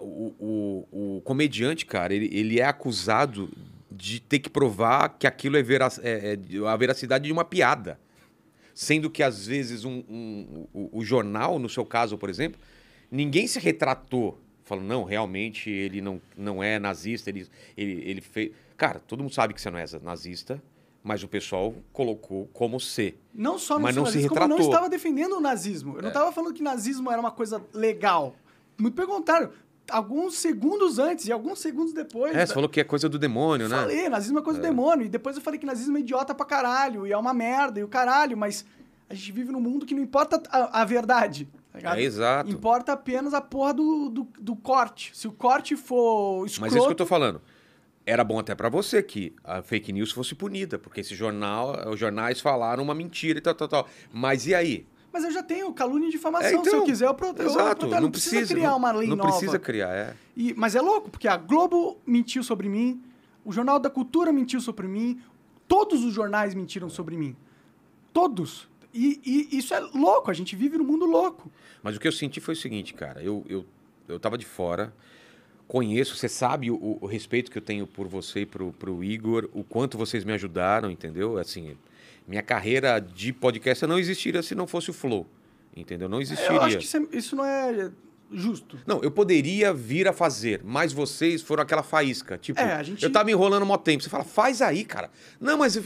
O, 0.00 0.34
o, 0.92 1.16
o 1.16 1.20
comediante, 1.22 1.84
cara, 1.84 2.14
ele, 2.14 2.28
ele 2.32 2.60
é 2.60 2.64
acusado 2.64 3.50
de 3.90 4.20
ter 4.20 4.38
que 4.38 4.48
provar 4.50 5.08
que 5.18 5.26
aquilo 5.26 5.56
é, 5.56 5.62
vera, 5.62 5.88
é- 6.02 6.38
é 6.38 6.68
a 6.68 6.76
veracidade 6.76 7.24
de 7.24 7.32
uma 7.32 7.44
piada. 7.44 7.98
Sendo 8.74 9.08
que, 9.10 9.22
às 9.22 9.46
vezes, 9.46 9.84
um, 9.84 10.04
um- 10.08 10.66
o, 10.72 10.98
o 10.98 11.04
jornal, 11.04 11.58
no 11.58 11.68
seu 11.68 11.84
caso, 11.84 12.16
por 12.18 12.28
exemplo, 12.30 12.60
ninguém 13.10 13.46
se 13.46 13.58
retratou. 13.58 14.38
Falando, 14.62 14.86
não, 14.86 15.04
realmente 15.04 15.70
ele 15.70 16.00
não, 16.00 16.20
não 16.36 16.62
é 16.62 16.78
nazista, 16.78 17.30
ele, 17.30 17.46
ele, 17.76 18.02
ele 18.04 18.20
fez. 18.20 18.50
Cara, 18.76 18.98
todo 19.00 19.22
mundo 19.22 19.32
sabe 19.32 19.54
que 19.54 19.60
você 19.60 19.70
não 19.70 19.78
é 19.78 19.84
nazista, 20.02 20.60
mas 21.06 21.22
o 21.22 21.28
pessoal 21.28 21.72
colocou 21.92 22.50
como 22.52 22.80
ser. 22.80 23.22
Não 23.32 23.60
só 23.60 23.74
no 23.74 23.82
Mas 23.84 23.94
não 23.94 24.04
se 24.06 24.16
nacionalismo, 24.18 24.28
como 24.28 24.42
eu 24.42 24.48
não 24.48 24.56
retratou. 24.56 24.72
É. 24.72 24.76
estava 24.76 24.90
defendendo 24.90 25.36
o 25.36 25.40
nazismo. 25.40 25.96
Eu 25.96 26.02
não 26.02 26.08
estava 26.08 26.32
falando 26.32 26.52
que 26.52 26.64
nazismo 26.64 27.12
era 27.12 27.20
uma 27.20 27.30
coisa 27.30 27.64
legal. 27.72 28.34
Muito 28.76 28.94
pelo 28.94 29.06
contrário. 29.06 29.50
Alguns 29.88 30.34
segundos 30.34 30.98
antes 30.98 31.28
e 31.28 31.32
alguns 31.32 31.60
segundos 31.60 31.92
depois. 31.92 32.34
É, 32.34 32.44
você 32.44 32.52
falou 32.52 32.68
que 32.68 32.80
é 32.80 32.84
coisa 32.84 33.08
do 33.08 33.20
demônio, 33.20 33.68
né? 33.68 33.76
Falei, 33.76 34.08
nazismo 34.08 34.40
é 34.40 34.42
coisa 34.42 34.58
do 34.58 34.62
demônio. 34.64 35.06
E 35.06 35.08
depois 35.08 35.36
eu 35.36 35.42
falei 35.42 35.60
que 35.60 35.64
nazismo 35.64 35.96
é 35.96 36.00
idiota 36.00 36.34
pra 36.34 36.44
caralho. 36.44 37.06
E 37.06 37.12
é 37.12 37.16
uma 37.16 37.32
merda, 37.32 37.78
e 37.78 37.84
o 37.84 37.88
caralho. 37.88 38.36
Mas 38.36 38.64
a 39.08 39.14
gente 39.14 39.30
vive 39.30 39.52
num 39.52 39.60
mundo 39.60 39.86
que 39.86 39.94
não 39.94 40.02
importa 40.02 40.42
a, 40.50 40.82
a 40.82 40.84
verdade. 40.84 41.48
tá? 41.80 41.96
É, 41.96 42.02
exato. 42.02 42.50
Importa 42.50 42.94
apenas 42.94 43.32
a 43.32 43.40
porra 43.40 43.72
do, 43.72 44.08
do, 44.08 44.28
do 44.40 44.56
corte. 44.56 45.16
Se 45.16 45.28
o 45.28 45.32
corte 45.32 45.76
for 45.76 46.44
escroto... 46.46 46.62
Mas 46.62 46.74
é 46.74 46.78
isso 46.78 46.86
que 46.88 46.92
eu 46.94 46.96
tô 46.96 47.06
falando. 47.06 47.40
Era 48.06 48.22
bom 48.22 48.38
até 48.38 48.54
pra 48.54 48.68
você 48.68 49.02
que 49.02 49.34
a 49.42 49.60
fake 49.62 49.92
news 49.92 50.12
fosse 50.12 50.32
punida, 50.34 50.78
porque 50.78 51.00
esse 51.00 51.12
jornal, 51.14 51.88
os 51.90 51.98
jornais 51.98 52.40
falaram 52.40 52.82
uma 52.84 52.94
mentira 52.94 53.38
e 53.38 53.42
tal, 53.42 53.54
tal, 53.54 53.66
tal. 53.66 53.88
Mas 54.12 54.46
e 54.46 54.54
aí? 54.54 54.86
Mas 55.12 55.24
eu 55.24 55.32
já 55.32 55.42
tenho 55.42 55.72
calúnia 55.72 56.06
e 56.08 56.10
difamação. 56.12 56.46
É, 56.48 56.52
então, 56.52 56.64
Se 56.64 56.76
eu 56.76 56.84
quiser, 56.84 57.06
eu 57.06 57.14
protejo. 57.14 57.48
Exato, 57.48 57.86
não, 57.88 58.00
não 58.02 58.10
precisa, 58.10 58.36
precisa 58.36 58.54
criar 58.54 58.70
não- 58.70 58.76
uma 58.76 58.92
lei 58.92 59.08
Não 59.08 59.16
nova. 59.16 59.30
precisa 59.30 59.58
criar, 59.58 59.88
é. 59.92 60.14
E- 60.36 60.54
mas 60.56 60.76
é 60.76 60.80
louco, 60.80 61.10
porque 61.10 61.26
a 61.26 61.36
Globo 61.36 61.98
mentiu 62.06 62.42
sobre 62.44 62.68
mim, 62.68 63.02
o 63.44 63.50
Jornal 63.50 63.78
da 63.80 63.90
Cultura 63.90 64.30
mentiu 64.32 64.60
sobre 64.60 64.86
mim, 64.86 65.20
todos 65.66 66.04
os 66.04 66.12
jornais 66.14 66.54
mentiram 66.54 66.88
sobre 66.88 67.16
mim. 67.16 67.34
Todos. 68.12 68.68
E, 68.94 69.20
e 69.52 69.58
isso 69.58 69.74
é 69.74 69.80
louco, 69.80 70.30
a 70.30 70.34
gente 70.34 70.54
vive 70.54 70.78
num 70.78 70.84
mundo 70.84 71.04
louco. 71.06 71.50
Mas 71.82 71.96
o 71.96 72.00
que 72.00 72.06
eu 72.08 72.12
senti 72.12 72.40
foi 72.40 72.54
o 72.54 72.56
seguinte, 72.56 72.94
cara. 72.94 73.22
Eu, 73.22 73.44
eu, 73.48 73.64
eu 74.08 74.18
tava 74.20 74.38
de 74.38 74.46
fora, 74.46 74.94
conheço, 75.68 76.16
você 76.16 76.28
sabe 76.28 76.70
o, 76.70 76.98
o 77.00 77.06
respeito 77.06 77.50
que 77.50 77.58
eu 77.58 77.62
tenho 77.62 77.86
por 77.86 78.06
você 78.08 78.40
e 78.40 78.46
pro, 78.46 78.72
pro 78.72 79.02
Igor, 79.02 79.48
o 79.52 79.64
quanto 79.64 79.98
vocês 79.98 80.24
me 80.24 80.32
ajudaram, 80.32 80.90
entendeu? 80.90 81.38
Assim, 81.38 81.76
minha 82.26 82.42
carreira 82.42 83.00
de 83.00 83.32
podcast 83.32 83.86
não 83.86 83.98
existiria 83.98 84.42
se 84.42 84.54
não 84.54 84.66
fosse 84.66 84.90
o 84.90 84.92
Flow, 84.92 85.26
entendeu? 85.76 86.08
Não 86.08 86.20
existiria. 86.20 86.56
Eu 86.56 86.62
acho 86.62 86.78
que 86.78 86.84
isso, 86.84 86.96
é- 86.96 87.06
isso 87.12 87.36
não 87.36 87.44
é 87.44 87.90
justo. 88.32 88.78
Não, 88.86 89.00
eu 89.02 89.10
poderia 89.10 89.72
vir 89.72 90.08
a 90.08 90.12
fazer, 90.12 90.60
mas 90.64 90.92
vocês 90.92 91.42
foram 91.42 91.62
aquela 91.62 91.82
faísca. 91.84 92.36
Tipo, 92.36 92.60
É, 92.60 92.82
gente- 92.82 93.02
eu 93.04 93.10
tava 93.12 93.30
enrolando 93.30 93.64
mó 93.64 93.76
tempo. 93.76 94.02
Você 94.02 94.08
fala, 94.10 94.24
faz 94.24 94.60
aí, 94.62 94.84
cara. 94.84 95.10
Não, 95.40 95.56
mas 95.58 95.76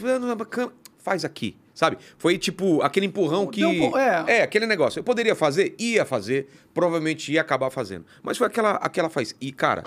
faz 1.01 1.25
aqui, 1.25 1.55
sabe? 1.73 1.97
Foi 2.17 2.37
tipo 2.37 2.81
aquele 2.81 3.05
empurrão 3.05 3.47
que. 3.47 3.65
Um 3.65 3.89
po- 3.91 3.97
é. 3.97 4.41
aquele 4.43 4.65
negócio. 4.65 4.99
Eu 4.99 5.03
poderia 5.03 5.35
fazer, 5.35 5.75
ia 5.79 6.05
fazer, 6.05 6.47
provavelmente 6.73 7.31
ia 7.31 7.41
acabar 7.41 7.69
fazendo. 7.69 8.05
Mas 8.23 8.37
foi 8.37 8.47
aquela, 8.47 8.71
aquela 8.75 9.09
faz. 9.09 9.35
E, 9.41 9.51
cara, 9.51 9.83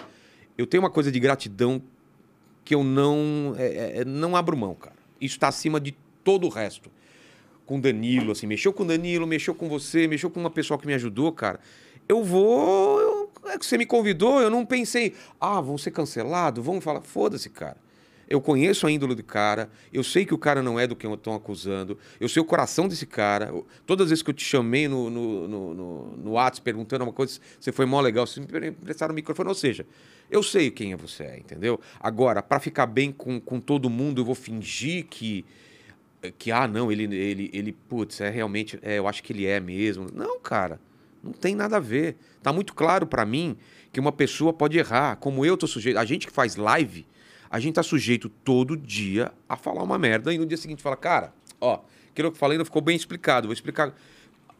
eu 0.58 0.66
tenho 0.66 0.82
uma 0.82 0.90
coisa 0.90 1.10
de 1.12 1.18
gratidão 1.20 1.82
que 2.64 2.74
eu 2.74 2.82
não, 2.82 3.54
é, 3.58 4.00
é, 4.00 4.04
não 4.04 4.34
abro 4.36 4.56
mão, 4.56 4.74
cara. 4.74 4.96
Isso 5.20 5.38
tá 5.38 5.48
acima 5.48 5.80
de 5.80 5.94
todo 6.22 6.46
o 6.46 6.50
resto 6.50 6.90
com 7.66 7.78
o 7.78 7.80
Danilo, 7.80 8.32
assim, 8.32 8.46
mexeu 8.46 8.72
com 8.72 8.82
o 8.82 8.86
Danilo, 8.86 9.26
mexeu 9.26 9.54
com 9.54 9.68
você, 9.68 10.06
mexeu 10.06 10.28
com 10.30 10.38
uma 10.40 10.50
pessoa 10.50 10.78
que 10.78 10.86
me 10.86 10.94
ajudou, 10.94 11.32
cara. 11.32 11.58
Eu 12.08 12.22
vou. 12.22 13.00
eu- 13.00 13.24
é 13.46 13.58
que 13.58 13.64
você 13.66 13.76
me 13.76 13.84
convidou, 13.86 14.40
eu 14.40 14.48
não 14.50 14.64
pensei, 14.64 15.14
ah, 15.40 15.60
vão 15.60 15.76
ser 15.78 15.90
cancelados, 15.90 16.64
vamos 16.64 16.82
falar. 16.82 17.00
Foda-se, 17.02 17.48
cara. 17.50 17.76
Eu 18.28 18.40
conheço 18.40 18.86
a 18.86 18.90
índole 18.90 19.14
do 19.14 19.22
cara, 19.22 19.70
eu 19.92 20.02
sei 20.02 20.24
que 20.24 20.34
o 20.34 20.38
cara 20.38 20.62
não 20.62 20.78
é 20.78 20.86
do 20.86 20.96
que 20.96 21.06
estão 21.06 21.34
acusando, 21.34 21.98
eu 22.18 22.28
sei 22.28 22.40
o 22.40 22.44
coração 22.44 22.88
desse 22.88 23.06
cara. 23.06 23.52
Todas 23.86 24.06
as 24.06 24.10
vezes 24.10 24.22
que 24.22 24.30
eu 24.30 24.34
te 24.34 24.44
chamei 24.44 24.88
no, 24.88 25.10
no, 25.10 25.48
no, 25.48 25.74
no, 25.74 26.16
no 26.16 26.34
perguntando 26.62 27.04
uma 27.04 27.12
coisa, 27.12 27.38
você 27.58 27.72
foi 27.72 27.86
mó 27.86 28.00
legal, 28.00 28.26
você 28.26 28.40
me 28.40 28.46
emprestaram 28.68 29.12
o 29.12 29.14
microfone. 29.14 29.48
Ou 29.48 29.54
seja, 29.54 29.86
eu 30.30 30.42
sei 30.42 30.70
quem 30.70 30.94
você, 30.94 31.24
é, 31.24 31.38
entendeu? 31.38 31.80
Agora, 32.00 32.42
para 32.42 32.58
ficar 32.58 32.86
bem 32.86 33.12
com, 33.12 33.40
com 33.40 33.60
todo 33.60 33.90
mundo, 33.90 34.20
eu 34.20 34.24
vou 34.24 34.34
fingir 34.34 35.06
que 35.06 35.44
que 36.38 36.50
ah 36.50 36.66
não 36.66 36.90
ele 36.90 37.04
ele 37.14 37.50
ele 37.52 37.72
putz 37.72 38.20
é 38.20 38.30
realmente 38.30 38.78
é, 38.82 38.98
eu 38.98 39.06
acho 39.06 39.22
que 39.22 39.30
ele 39.30 39.44
é 39.44 39.60
mesmo 39.60 40.06
não 40.10 40.40
cara 40.40 40.80
não 41.22 41.32
tem 41.32 41.54
nada 41.54 41.76
a 41.76 41.80
ver 41.80 42.16
tá 42.42 42.52
muito 42.52 42.74
claro 42.74 43.06
pra 43.06 43.26
mim 43.26 43.56
que 43.92 44.00
uma 44.00 44.10
pessoa 44.10 44.50
pode 44.50 44.78
errar 44.78 45.16
como 45.16 45.44
eu 45.44 45.54
tô 45.54 45.66
sujeito 45.66 45.98
a 45.98 46.04
gente 46.06 46.26
que 46.26 46.32
faz 46.32 46.56
live 46.56 47.06
a 47.54 47.60
gente 47.60 47.74
tá 47.76 47.82
sujeito 47.84 48.28
todo 48.28 48.76
dia 48.76 49.30
a 49.48 49.56
falar 49.56 49.82
uma 49.84 49.96
merda 49.96 50.34
e 50.34 50.38
no 50.38 50.44
dia 50.44 50.56
seguinte 50.56 50.82
fala 50.82 50.96
cara 50.96 51.32
ó 51.60 51.80
aquilo 52.10 52.30
que 52.30 52.34
eu 52.36 52.38
falei 52.38 52.58
não 52.58 52.64
ficou 52.64 52.82
bem 52.82 52.96
explicado 52.96 53.46
vou 53.46 53.52
explicar 53.54 53.94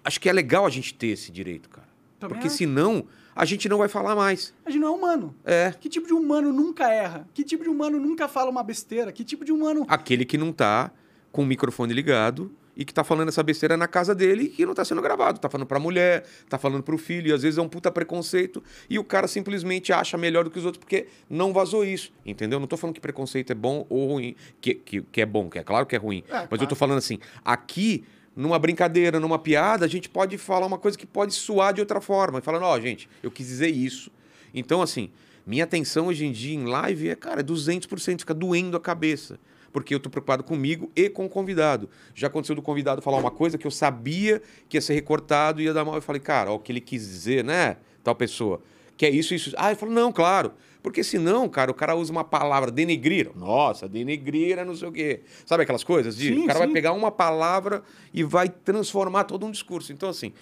acho 0.04 0.20
que 0.20 0.28
é 0.28 0.32
legal 0.32 0.64
a 0.64 0.70
gente 0.70 0.94
ter 0.94 1.08
esse 1.08 1.32
direito 1.32 1.68
cara 1.68 1.88
Também 2.20 2.34
porque 2.34 2.46
acho. 2.46 2.56
senão 2.56 3.04
a 3.34 3.44
gente 3.44 3.68
não 3.68 3.78
vai 3.78 3.88
falar 3.88 4.14
mais 4.14 4.54
A 4.64 4.70
gente 4.70 4.80
não 4.80 4.88
é 4.88 4.96
humano. 4.96 5.34
é 5.44 5.72
Que 5.80 5.88
tipo 5.88 6.06
de 6.06 6.12
humano 6.12 6.52
nunca 6.52 6.88
erra? 6.92 7.26
Que 7.34 7.42
tipo 7.42 7.64
de 7.64 7.68
humano 7.68 7.98
nunca 7.98 8.28
fala 8.28 8.48
uma 8.48 8.62
besteira? 8.62 9.10
Que 9.10 9.24
tipo 9.24 9.44
de 9.44 9.50
humano. 9.50 9.84
aquele 9.88 10.24
que 10.24 10.38
não 10.38 10.52
tá 10.52 10.92
com 11.32 11.42
o 11.42 11.46
microfone 11.46 11.92
ligado 11.92 12.54
e 12.76 12.84
que 12.84 12.92
tá 12.92 13.04
falando 13.04 13.28
essa 13.28 13.42
besteira 13.42 13.76
na 13.76 13.86
casa 13.86 14.14
dele 14.14 14.44
e 14.44 14.48
que 14.48 14.66
não 14.66 14.74
tá 14.74 14.84
sendo 14.84 15.00
gravado. 15.00 15.38
Tá 15.38 15.48
falando 15.48 15.66
pra 15.66 15.78
mulher, 15.78 16.24
tá 16.48 16.58
falando 16.58 16.82
pro 16.82 16.98
filho, 16.98 17.28
e 17.28 17.32
às 17.32 17.42
vezes 17.42 17.58
é 17.58 17.62
um 17.62 17.68
puta 17.68 17.90
preconceito 17.90 18.62
e 18.88 18.98
o 18.98 19.04
cara 19.04 19.28
simplesmente 19.28 19.92
acha 19.92 20.16
melhor 20.16 20.44
do 20.44 20.50
que 20.50 20.58
os 20.58 20.64
outros 20.64 20.80
porque 20.80 21.06
não 21.28 21.52
vazou 21.52 21.84
isso, 21.84 22.12
entendeu? 22.24 22.58
Não 22.58 22.66
tô 22.66 22.76
falando 22.76 22.94
que 22.94 23.00
preconceito 23.00 23.50
é 23.50 23.54
bom 23.54 23.86
ou 23.88 24.12
ruim, 24.12 24.34
que, 24.60 24.74
que, 24.74 25.02
que 25.02 25.20
é 25.20 25.26
bom, 25.26 25.48
que 25.48 25.58
é 25.58 25.62
claro 25.62 25.86
que 25.86 25.94
é 25.94 25.98
ruim. 25.98 26.22
É, 26.28 26.32
mas 26.32 26.48
claro. 26.48 26.64
eu 26.64 26.68
tô 26.68 26.74
falando 26.74 26.98
assim, 26.98 27.18
aqui, 27.44 28.04
numa 28.34 28.58
brincadeira, 28.58 29.20
numa 29.20 29.38
piada, 29.38 29.84
a 29.84 29.88
gente 29.88 30.08
pode 30.08 30.36
falar 30.38 30.66
uma 30.66 30.78
coisa 30.78 30.98
que 30.98 31.06
pode 31.06 31.34
soar 31.34 31.72
de 31.72 31.80
outra 31.80 32.00
forma. 32.00 32.38
E 32.38 32.42
falando, 32.42 32.64
ó, 32.64 32.80
gente, 32.80 33.08
eu 33.22 33.30
quis 33.30 33.46
dizer 33.46 33.68
isso. 33.68 34.10
Então, 34.52 34.82
assim, 34.82 35.10
minha 35.46 35.64
atenção 35.64 36.06
hoje 36.06 36.24
em 36.24 36.32
dia 36.32 36.54
em 36.54 36.64
live 36.64 37.08
é, 37.08 37.14
cara, 37.14 37.42
200%, 37.42 38.20
fica 38.20 38.34
doendo 38.34 38.76
a 38.76 38.80
cabeça. 38.80 39.38
Porque 39.74 39.92
eu 39.92 39.98
tô 39.98 40.08
preocupado 40.08 40.44
comigo 40.44 40.88
e 40.94 41.10
com 41.10 41.26
o 41.26 41.28
convidado. 41.28 41.90
Já 42.14 42.28
aconteceu 42.28 42.54
do 42.54 42.62
convidado 42.62 43.02
falar 43.02 43.18
uma 43.18 43.32
coisa 43.32 43.58
que 43.58 43.66
eu 43.66 43.72
sabia 43.72 44.40
que 44.68 44.76
ia 44.76 44.80
ser 44.80 44.94
recortado 44.94 45.60
e 45.60 45.64
ia 45.64 45.74
dar 45.74 45.84
mal. 45.84 45.96
Eu 45.96 46.00
falei, 46.00 46.20
cara, 46.20 46.52
ó, 46.52 46.54
o 46.54 46.58
que 46.60 46.70
ele 46.70 46.80
quis 46.80 47.02
dizer, 47.02 47.42
né? 47.42 47.78
Tal 48.04 48.14
pessoa. 48.14 48.62
Que 48.96 49.04
é 49.04 49.10
isso, 49.10 49.34
isso. 49.34 49.52
Ah, 49.58 49.70
ele 49.70 49.74
falou, 49.74 49.92
não, 49.92 50.12
claro. 50.12 50.52
Porque 50.80 51.02
senão, 51.02 51.48
cara, 51.48 51.72
o 51.72 51.74
cara 51.74 51.96
usa 51.96 52.12
uma 52.12 52.22
palavra, 52.22 52.70
denegrir. 52.70 53.32
Nossa, 53.34 53.88
denegrir 53.88 54.58
é 54.60 54.64
não 54.64 54.76
sei 54.76 54.86
o 54.86 54.92
quê. 54.92 55.22
Sabe 55.44 55.64
aquelas 55.64 55.82
coisas? 55.82 56.16
De, 56.16 56.32
Sim, 56.32 56.44
o 56.44 56.46
cara 56.46 56.60
vai 56.60 56.68
sim. 56.68 56.72
pegar 56.72 56.92
uma 56.92 57.10
palavra 57.10 57.82
e 58.12 58.22
vai 58.22 58.48
transformar 58.48 59.24
todo 59.24 59.44
um 59.44 59.50
discurso. 59.50 59.92
Então, 59.92 60.08
assim, 60.08 60.32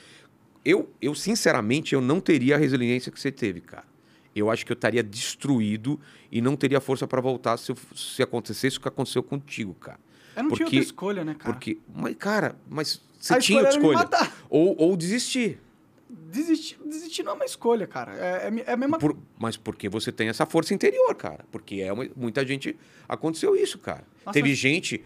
eu, 0.62 0.90
eu 1.00 1.14
sinceramente, 1.14 1.94
eu 1.94 2.02
não 2.02 2.20
teria 2.20 2.56
a 2.56 2.58
resiliência 2.58 3.10
que 3.10 3.18
você 3.18 3.32
teve, 3.32 3.62
cara. 3.62 3.91
Eu 4.34 4.50
acho 4.50 4.64
que 4.64 4.72
eu 4.72 4.74
estaria 4.74 5.02
destruído 5.02 6.00
e 6.30 6.40
não 6.40 6.56
teria 6.56 6.80
força 6.80 7.06
para 7.06 7.20
voltar 7.20 7.56
se, 7.56 7.70
eu- 7.72 7.76
se 7.94 8.22
acontecesse 8.22 8.78
o 8.78 8.80
que 8.80 8.88
aconteceu 8.88 9.22
contigo, 9.22 9.74
cara. 9.74 9.98
Eu 10.34 10.44
não 10.44 10.50
tinha 10.50 10.58
Porque- 10.64 10.76
outra 10.76 10.78
escolha, 10.78 11.24
né, 11.24 11.34
cara? 11.34 11.52
Porque, 11.52 11.78
mas, 11.94 12.16
cara, 12.16 12.56
mas 12.68 13.02
você 13.18 13.34
A 13.34 13.38
tinha 13.38 13.58
outra 13.60 13.74
escolha. 13.76 14.08
Ou, 14.48 14.74
ou 14.80 14.96
desistir. 14.96 15.60
Desistir, 16.08 16.78
desistir 16.84 17.22
não 17.22 17.32
é 17.32 17.34
uma 17.36 17.44
escolha, 17.44 17.86
cara. 17.86 18.14
É, 18.14 18.48
é 18.48 18.64
é 18.66 18.72
a 18.72 18.76
mesma 18.76 18.98
Por- 18.98 19.16
mas 19.38 19.56
porque 19.56 19.88
você 19.88 20.10
tem 20.12 20.28
essa 20.28 20.44
força 20.46 20.72
interior, 20.74 21.14
cara. 21.14 21.44
Porque 21.50 21.76
é 21.76 21.92
uma- 21.92 22.08
muita 22.16 22.46
gente. 22.46 22.76
Aconteceu 23.08 23.54
isso, 23.56 23.78
cara. 23.78 24.04
Nossa, 24.24 24.32
Teve 24.34 24.54
gente 24.54 25.02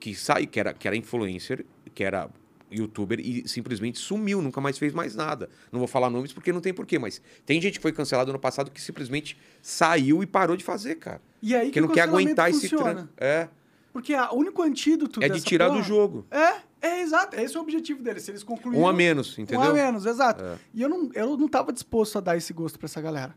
que 0.00 0.14
sai, 0.14 0.46
que 0.46 0.58
era, 0.58 0.72
que 0.72 0.86
era 0.88 0.96
influencer, 0.96 1.64
que 1.94 2.02
era 2.02 2.28
youtuber 2.70 3.20
e 3.20 3.48
simplesmente 3.48 3.98
sumiu, 3.98 4.42
nunca 4.42 4.60
mais 4.60 4.78
fez 4.78 4.92
mais 4.92 5.14
nada. 5.14 5.48
Não 5.70 5.78
vou 5.78 5.88
falar 5.88 6.10
nomes 6.10 6.32
porque 6.32 6.52
não 6.52 6.60
tem 6.60 6.72
porquê, 6.74 6.98
mas 6.98 7.20
tem 7.44 7.60
gente 7.60 7.78
que 7.78 7.82
foi 7.82 7.92
cancelado 7.92 8.32
no 8.32 8.38
passado 8.38 8.70
que 8.70 8.80
simplesmente 8.80 9.36
saiu 9.62 10.22
e 10.22 10.26
parou 10.26 10.56
de 10.56 10.64
fazer, 10.64 10.96
cara. 10.96 11.20
E 11.42 11.54
aí 11.54 11.70
que 11.70 11.80
não 11.80 11.88
quer 11.88 12.02
aguentar 12.02 12.50
esse 12.50 12.68
funciona. 12.68 12.94
tran... 12.94 13.08
É, 13.16 13.48
Porque 13.92 14.14
o 14.14 14.34
único 14.34 14.62
antídoto 14.62 15.22
é 15.22 15.28
de 15.28 15.40
tirar 15.40 15.68
porra- 15.68 15.80
do 15.80 15.84
jogo. 15.86 16.26
É, 16.30 16.56
é 16.80 17.02
exato. 17.02 17.36
Esse 17.36 17.56
é 17.56 17.58
o 17.58 17.62
objetivo 17.62 18.02
deles. 18.02 18.22
Se 18.22 18.30
eles 18.30 18.42
concluírem... 18.42 18.82
Um 18.82 18.88
a 18.88 18.92
menos, 18.92 19.38
entendeu? 19.38 19.60
Um 19.60 19.70
a 19.70 19.72
menos, 19.72 20.04
exato. 20.06 20.44
É. 20.44 20.56
E 20.74 20.82
eu 20.82 20.88
não, 20.88 21.10
eu 21.14 21.36
não 21.36 21.48
tava 21.48 21.72
disposto 21.72 22.18
a 22.18 22.20
dar 22.20 22.36
esse 22.36 22.52
gosto 22.52 22.78
pra 22.78 22.86
essa 22.86 23.00
galera. 23.00 23.34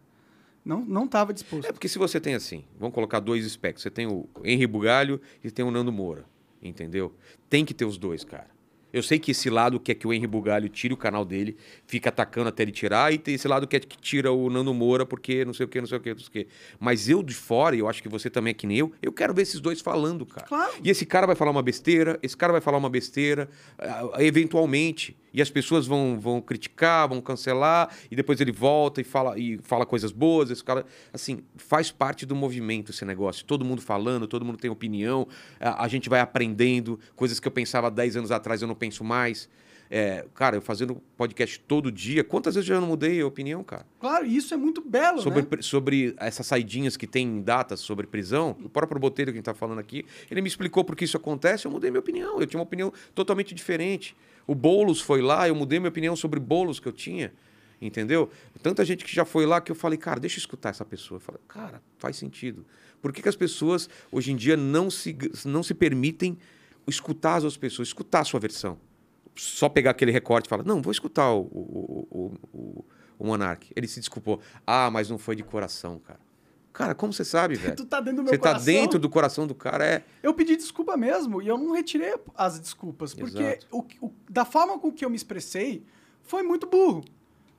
Não, 0.65 0.82
não 0.82 1.08
tava 1.08 1.34
disposto. 1.34 1.65
É 1.68 1.72
porque 1.72 1.88
se 1.88 1.98
você 1.98 2.20
tem 2.20 2.36
assim, 2.36 2.65
vamos 2.78 2.94
colocar 2.94 3.20
dois 3.20 3.46
espectros. 3.46 3.82
Você 3.84 3.89
tem 3.89 4.06
o 4.08 4.28
Henri 4.44 4.68
Bugalho 4.68 5.22
e 5.44 5.50
tem 5.50 5.63
o 5.63 5.72
Nando 5.72 5.92
Moura, 5.92 6.26
entendeu? 6.62 7.15
Tem 7.50 7.63
que 7.63 7.74
ter 7.74 7.86
os 7.86 7.98
dois, 7.98 8.24
cara. 8.24 8.48
Eu 8.91 9.04
sei 9.04 9.19
que 9.19 9.32
esse 9.32 9.49
lado 9.49 9.80
quer 9.80 9.95
que 9.95 10.08
o 10.08 10.13
Henri 10.13 10.28
Bugalho 10.28 10.69
tire 10.69 10.93
o 10.93 10.97
canal 10.97 11.23
dele, 11.23 11.58
fica 11.86 12.10
atacando 12.10 12.49
até 12.49 12.63
ele 12.63 12.71
tirar, 12.71 13.13
e 13.13 13.17
tem 13.17 13.36
esse 13.36 13.47
lado 13.47 13.67
quer 13.67 13.80
que 13.82 13.97
tira 13.97 14.32
o 14.32 14.49
Nando 14.49 14.73
Moura 14.73 15.06
porque 15.06 15.45
não 15.45 15.54
sei 15.54 15.65
o 15.65 15.69
que, 15.69 15.80
não 15.80 15.88
sei 15.88 15.97
o 15.97 16.02
que, 16.02 16.10
não 16.10 16.19
sei 16.19 16.28
o 16.28 16.32
que. 16.32 16.47
Mas 16.80 17.10
eu 17.10 17.21
de 17.21 17.34
fora, 17.34 17.75
e 17.75 17.80
eu 17.80 17.88
acho 17.88 18.02
que 18.02 18.10
você 18.10 18.30
também 18.30 18.52
é 18.52 18.54
que 18.54 18.65
nem 18.65 18.78
eu, 18.78 18.91
eu 19.02 19.12
quero 19.12 19.34
ver 19.34 19.43
esses 19.43 19.60
dois 19.60 19.82
falando, 19.82 20.25
cara. 20.25 20.47
Claro. 20.47 20.73
E 20.84 20.89
esse 20.89 21.06
cara 21.06 21.28
vai 21.28 21.36
falar 21.36 21.52
uma 21.52 21.63
besteira, 21.63 22.19
esse 22.23 22.36
cara 22.36 22.52
vai 22.52 22.62
falar 22.62 22.78
uma 22.78 22.89
besteira, 22.89 23.49
ah, 23.78 24.12
eventualmente. 24.19 25.15
E 25.34 25.42
as 25.42 25.50
pessoas 25.50 25.88
vão, 25.88 26.20
vão 26.20 26.42
criticar, 26.42 27.08
vão 27.08 27.22
cancelar, 27.22 27.89
e 28.10 28.15
depois 28.15 28.39
ele 28.42 28.52
volta 28.52 29.02
e 29.02 29.04
fala, 29.04 29.38
e 29.38 29.60
fala 29.63 29.86
coisas 29.86 30.12
boas. 30.12 30.50
Esse 30.50 30.63
cara, 30.63 30.86
assim, 31.13 31.42
faz 31.58 31.92
parte 31.92 32.26
do 32.26 32.36
movimento 32.36 32.92
esse 32.92 33.06
negócio. 33.06 33.46
Todo 33.46 33.63
mundo 33.65 33.82
falando, 33.82 34.28
todo 34.28 34.46
mundo 34.46 34.58
tem 34.58 34.70
opinião, 34.70 35.28
a, 35.60 35.86
a 35.86 35.88
gente 35.88 36.10
vai 36.10 36.20
aprendendo. 36.20 37.00
Coisas 37.15 37.39
que 37.39 37.48
eu 37.48 37.52
pensava 37.52 37.89
10 37.89 38.18
anos 38.18 38.32
atrás, 38.32 38.62
eu 38.62 38.68
não 38.68 38.76
penso 38.76 39.04
mais. 39.04 39.50
É, 39.92 40.24
cara, 40.36 40.56
eu 40.58 40.62
fazendo 40.62 41.02
podcast 41.18 41.60
todo 41.62 41.92
dia, 41.92 42.24
quantas 42.24 42.54
vezes 42.54 42.70
eu 42.70 42.76
já 42.76 42.82
não 42.82 42.89
mudei 42.89 43.22
a 43.22 43.26
opinião, 43.26 43.63
cara? 43.63 43.88
Claro, 44.00 44.24
e 44.24 44.38
isso 44.38 44.54
é 44.54 44.58
muito 44.58 44.82
belo, 44.82 45.20
sobre, 45.20 45.42
né? 45.42 45.62
sobre 45.62 46.13
essas 46.20 46.46
saidinhas 46.46 46.96
que 46.96 47.08
tem 47.08 47.26
em 47.26 47.42
datas 47.42 47.80
sobre 47.80 48.06
prisão, 48.06 48.56
o 48.63 48.70
próprio 48.70 49.00
Botelho 49.00 49.32
que 49.32 49.38
a 49.38 49.39
gente 49.39 49.50
está 49.50 49.56
falando 49.56 49.80
aqui, 49.80 50.06
ele 50.30 50.42
me 50.42 50.48
explicou 50.48 50.84
por 50.84 50.96
que 50.96 51.06
isso 51.06 51.18
acontece, 51.18 51.65
eu 51.65 51.72
mudei 51.72 51.89
minha 51.89 52.02
opinião. 52.02 52.39
Eu 52.39 52.46
tinha 52.46 52.60
uma 52.60 52.65
opinião 52.65 52.94
totalmente 53.15 53.56
diferente. 53.56 54.15
O 54.50 54.56
Boulos 54.56 55.00
foi 55.00 55.22
lá, 55.22 55.48
eu 55.48 55.54
mudei 55.54 55.78
minha 55.78 55.90
opinião 55.90 56.16
sobre 56.16 56.40
Boulos 56.40 56.80
que 56.80 56.88
eu 56.88 56.92
tinha. 56.92 57.32
Entendeu? 57.80 58.32
Tanta 58.64 58.84
gente 58.84 59.06
que 59.06 59.14
já 59.14 59.24
foi 59.24 59.46
lá 59.46 59.62
que 59.62 59.72
eu 59.72 59.76
falei, 59.76 59.96
cara, 59.96 60.20
deixa 60.20 60.38
eu 60.38 60.40
escutar 60.40 60.70
essa 60.70 60.84
pessoa. 60.84 61.18
Eu 61.18 61.20
falei, 61.20 61.40
cara, 61.48 61.84
faz 62.00 62.18
sentido. 62.18 62.66
Por 63.00 63.14
que, 63.14 63.22
que 63.22 63.30
as 63.30 63.36
pessoas 63.36 63.88
hoje 64.12 64.32
em 64.32 64.36
dia 64.36 64.58
não 64.58 64.90
se, 64.90 65.16
não 65.46 65.62
se 65.62 65.76
permitem 65.76 66.36
escutar 66.88 67.36
as 67.36 67.44
outras 67.44 67.58
pessoas, 67.58 67.90
escutar 67.90 68.22
a 68.22 68.24
sua 68.24 68.40
versão? 68.40 68.80
Só 69.36 69.70
pegar 69.70 69.92
aquele 69.92 70.12
recorte 70.12 70.48
e 70.48 70.50
falar, 70.50 70.64
não, 70.64 70.82
vou 70.82 70.92
escutar 70.92 71.32
o, 71.32 71.42
o, 71.42 72.08
o, 72.10 72.34
o, 72.52 72.86
o 73.20 73.28
Monark. 73.28 73.72
Ele 73.76 73.88
se 73.88 74.00
desculpou. 74.00 74.42
Ah, 74.66 74.90
mas 74.90 75.12
não 75.12 75.20
foi 75.20 75.36
de 75.36 75.44
coração, 75.44 76.00
cara. 76.00 76.20
Cara, 76.80 76.96
como 76.96 77.12
você 77.12 77.26
sabe, 77.26 77.56
velho? 77.60 77.76
Tu 77.76 77.86
tá 77.86 78.00
dentro 78.00 78.18
do 78.18 78.24
meu 78.24 78.32
Você 78.32 78.38
tá 78.38 78.50
coração. 78.52 78.65
dentro 78.74 78.98
do 79.00 79.10
coração 79.10 79.46
do 79.46 79.54
cara, 79.54 79.86
é. 79.86 80.04
Eu 80.24 80.34
pedi 80.34 80.56
desculpa 80.56 80.96
mesmo 80.96 81.42
e 81.42 81.48
eu 81.50 81.58
não 81.58 81.74
retirei 81.74 82.15
as 82.34 82.58
desculpas. 82.58 83.13
Porque 83.13 83.60
o, 83.70 83.84
o- 84.02 84.13
da 84.30 84.46
forma 84.46 84.80
com 84.80 84.89
que 84.89 85.04
eu 85.04 85.10
me 85.10 85.18
expressei, 85.18 85.84
foi 86.24 86.42
muito 86.42 86.65
burro. 86.68 87.04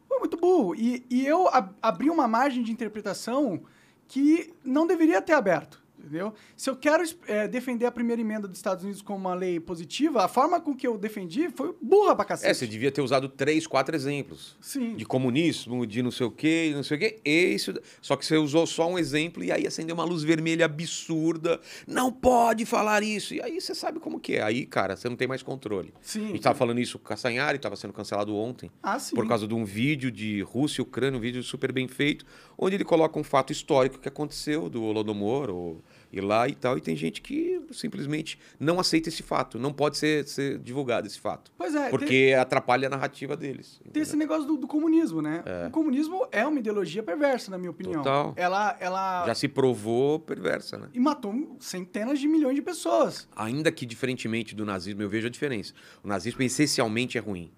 Foi 0.08 0.18
muito 0.20 0.38
burro. 0.38 0.74
E, 0.74 1.04
e 1.10 1.26
eu 1.26 1.46
ab- 1.48 1.74
abri 1.82 2.08
uma 2.08 2.26
margem 2.26 2.62
de 2.62 2.72
interpretação 2.72 3.60
que 4.08 4.54
não 4.64 4.86
deveria 4.86 5.20
ter 5.20 5.34
aberto. 5.34 5.79
Entendeu? 6.00 6.32
Se 6.56 6.70
eu 6.70 6.76
quero 6.76 7.04
eh, 7.26 7.46
defender 7.46 7.84
a 7.84 7.92
primeira 7.92 8.20
emenda 8.20 8.48
dos 8.48 8.56
Estados 8.56 8.82
Unidos 8.82 9.02
como 9.02 9.18
uma 9.18 9.34
lei 9.34 9.60
positiva, 9.60 10.24
a 10.24 10.28
forma 10.28 10.60
com 10.60 10.74
que 10.74 10.86
eu 10.86 10.96
defendi 10.96 11.50
foi 11.50 11.74
burra 11.80 12.16
pra 12.16 12.24
cacete. 12.24 12.50
É, 12.50 12.54
você 12.54 12.66
devia 12.66 12.90
ter 12.90 13.02
usado 13.02 13.28
três, 13.28 13.66
quatro 13.66 13.94
exemplos. 13.94 14.56
Sim. 14.60 14.96
De 14.96 15.04
comunismo, 15.04 15.86
de 15.86 16.02
não 16.02 16.10
sei 16.10 16.26
o 16.26 16.30
quê, 16.30 16.72
não 16.74 16.82
sei 16.82 16.96
o 16.96 17.00
quê. 17.00 17.20
Isso... 17.24 17.74
Só 18.00 18.16
que 18.16 18.24
você 18.24 18.36
usou 18.36 18.66
só 18.66 18.88
um 18.88 18.98
exemplo 18.98 19.44
e 19.44 19.52
aí 19.52 19.66
acendeu 19.66 19.94
uma 19.94 20.04
luz 20.04 20.22
vermelha 20.22 20.64
absurda. 20.64 21.60
Não 21.86 22.10
pode 22.10 22.64
falar 22.64 23.02
isso. 23.02 23.34
E 23.34 23.42
aí 23.42 23.60
você 23.60 23.74
sabe 23.74 24.00
como 24.00 24.18
que 24.18 24.36
é. 24.36 24.42
Aí, 24.42 24.64
cara, 24.64 24.96
você 24.96 25.08
não 25.08 25.16
tem 25.16 25.28
mais 25.28 25.42
controle. 25.42 25.92
Sim. 26.00 26.24
A 26.24 26.28
gente 26.28 26.40
tava 26.40 26.58
falando 26.58 26.80
isso 26.80 26.98
com 26.98 27.04
o 27.04 27.08
Castanhari, 27.08 27.58
tava 27.58 27.76
sendo 27.76 27.92
cancelado 27.92 28.34
ontem. 28.34 28.70
Ah, 28.82 28.98
sim. 28.98 29.14
por 29.14 29.28
causa 29.28 29.46
de 29.46 29.54
um 29.54 29.64
vídeo 29.64 30.10
de 30.10 30.40
Rússia 30.42 30.80
e 30.80 30.82
Ucrânia, 30.82 31.18
um 31.18 31.20
vídeo 31.20 31.42
super 31.42 31.72
bem 31.72 31.86
feito, 31.86 32.24
onde 32.56 32.76
ele 32.76 32.84
coloca 32.84 33.18
um 33.18 33.24
fato 33.24 33.52
histórico 33.52 33.98
que 33.98 34.08
aconteceu 34.08 34.68
do 34.68 34.82
Holodomor 34.82 35.50
ou, 35.50 35.82
e 36.12 36.20
lá 36.20 36.48
e 36.48 36.54
tal, 36.54 36.76
e 36.76 36.80
tem 36.80 36.96
gente 36.96 37.20
que 37.20 37.60
simplesmente 37.70 38.38
não 38.58 38.80
aceita 38.80 39.08
esse 39.08 39.22
fato, 39.22 39.58
não 39.58 39.72
pode 39.72 39.96
ser, 39.96 40.26
ser 40.26 40.58
divulgado 40.58 41.06
esse 41.06 41.18
fato, 41.18 41.52
Pois 41.56 41.74
é, 41.74 41.88
porque 41.88 42.34
atrapalha 42.38 42.88
a 42.88 42.90
narrativa 42.90 43.36
deles. 43.36 43.78
Tem 43.78 43.90
entendeu? 43.90 44.02
esse 44.02 44.16
negócio 44.16 44.46
do, 44.46 44.56
do 44.56 44.66
comunismo, 44.66 45.22
né? 45.22 45.44
O 45.66 45.70
comunismo 45.70 46.26
é 46.32 46.46
uma 46.46 46.58
ideologia 46.58 47.02
perversa, 47.02 47.50
na 47.50 47.58
minha 47.58 47.70
opinião. 47.70 48.02
Total. 48.02 48.34
Ela, 48.36 48.76
ela 48.80 49.26
Já 49.26 49.34
se 49.34 49.48
provou 49.48 50.18
perversa, 50.18 50.78
né? 50.78 50.88
e 50.92 51.00
matou 51.00 51.56
centenas 51.60 52.18
de 52.18 52.26
milhões 52.26 52.56
de 52.56 52.62
pessoas. 52.62 53.28
Ainda 53.36 53.70
que 53.70 53.86
diferentemente 53.86 54.54
do 54.54 54.64
nazismo, 54.64 55.02
eu 55.02 55.08
vejo 55.08 55.26
a 55.26 55.30
diferença. 55.30 55.72
O 56.02 56.08
nazismo 56.08 56.42
essencialmente 56.42 57.16
é 57.16 57.20
ruim. 57.20 57.50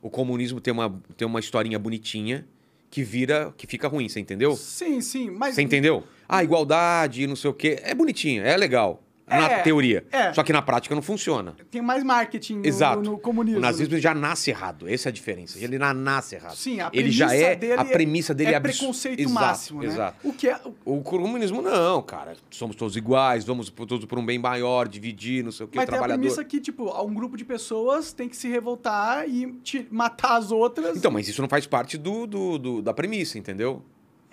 O 0.00 0.10
comunismo 0.10 0.60
tem 0.60 0.72
uma, 0.72 1.02
tem 1.16 1.26
uma 1.26 1.40
historinha 1.40 1.78
bonitinha 1.78 2.46
que 2.90 3.02
vira, 3.02 3.52
que 3.56 3.66
fica 3.66 3.88
ruim, 3.88 4.08
você 4.08 4.20
entendeu? 4.20 4.56
Sim, 4.56 5.00
sim, 5.00 5.30
mas 5.30 5.54
Você 5.54 5.62
entendeu? 5.62 6.04
Ah, 6.28 6.42
igualdade, 6.42 7.26
não 7.26 7.36
sei 7.36 7.50
o 7.50 7.54
quê. 7.54 7.78
É 7.82 7.94
bonitinho, 7.94 8.44
é 8.44 8.56
legal. 8.56 9.02
Na 9.28 9.50
É, 9.50 9.58
teoria. 9.62 10.06
é. 10.12 10.32
Só 10.32 10.44
que 10.44 10.52
na 10.52 10.62
prática 10.62 10.94
não 10.94 11.02
funciona. 11.02 11.56
tem 11.68 11.82
mais 11.82 12.04
marketing 12.04 12.58
no, 12.58 12.66
Exato. 12.66 13.02
no, 13.02 13.10
no 13.12 13.18
comunismo. 13.18 13.58
O 13.58 13.60
nazismo 13.60 13.98
já 13.98 14.14
nasce 14.14 14.50
errado. 14.50 14.88
Essa 14.88 15.08
é 15.08 15.10
a 15.10 15.12
diferença. 15.12 15.58
Ele 15.58 15.78
na- 15.80 15.92
nasce 15.92 16.36
errado. 16.36 16.54
Sim, 16.54 16.78
a 16.80 16.90
Ele 16.92 17.10
já 17.10 17.26
premissa 17.26 17.44
é. 17.44 17.56
dele 17.56 17.72
a 17.72 17.84
premissa 17.84 18.32
dele 18.34 18.50
é, 18.50 18.52
é 18.52 18.56
abs- 18.56 18.78
preconceito 18.78 19.18
Exato, 19.18 19.34
máximo, 19.34 19.80
né? 19.82 19.88
Exato. 19.88 20.16
O 20.28 20.32
que 20.32 20.48
é 20.48 20.60
O 20.84 21.00
comunismo 21.02 21.60
não, 21.60 22.00
cara. 22.02 22.36
Somos 22.52 22.76
todos 22.76 22.96
iguais, 22.96 23.44
vamos 23.44 23.68
todos 23.68 24.04
por 24.04 24.16
um 24.16 24.24
bem 24.24 24.38
maior, 24.38 24.86
dividir, 24.86 25.42
não 25.42 25.50
sei 25.50 25.66
o 25.66 25.68
que, 25.68 25.76
mas 25.76 25.86
tem 25.86 25.94
a 25.94 25.98
trabalhador. 25.98 26.20
premissa 26.20 26.44
que, 26.44 26.60
tipo, 26.60 26.88
um 27.04 27.12
grupo 27.12 27.36
de 27.36 27.44
pessoas 27.44 28.12
tem 28.12 28.28
que 28.28 28.36
se 28.36 28.46
revoltar 28.48 29.28
e 29.28 29.58
matar 29.90 30.36
as 30.36 30.52
outras. 30.52 30.96
Então, 30.96 31.10
mas 31.10 31.26
isso 31.26 31.42
não 31.42 31.48
faz 31.48 31.66
parte 31.66 31.98
do, 31.98 32.28
do- 32.28 32.58
do- 32.58 32.80
da 32.80 32.94
premissa, 32.94 33.36
entendeu? 33.40 33.82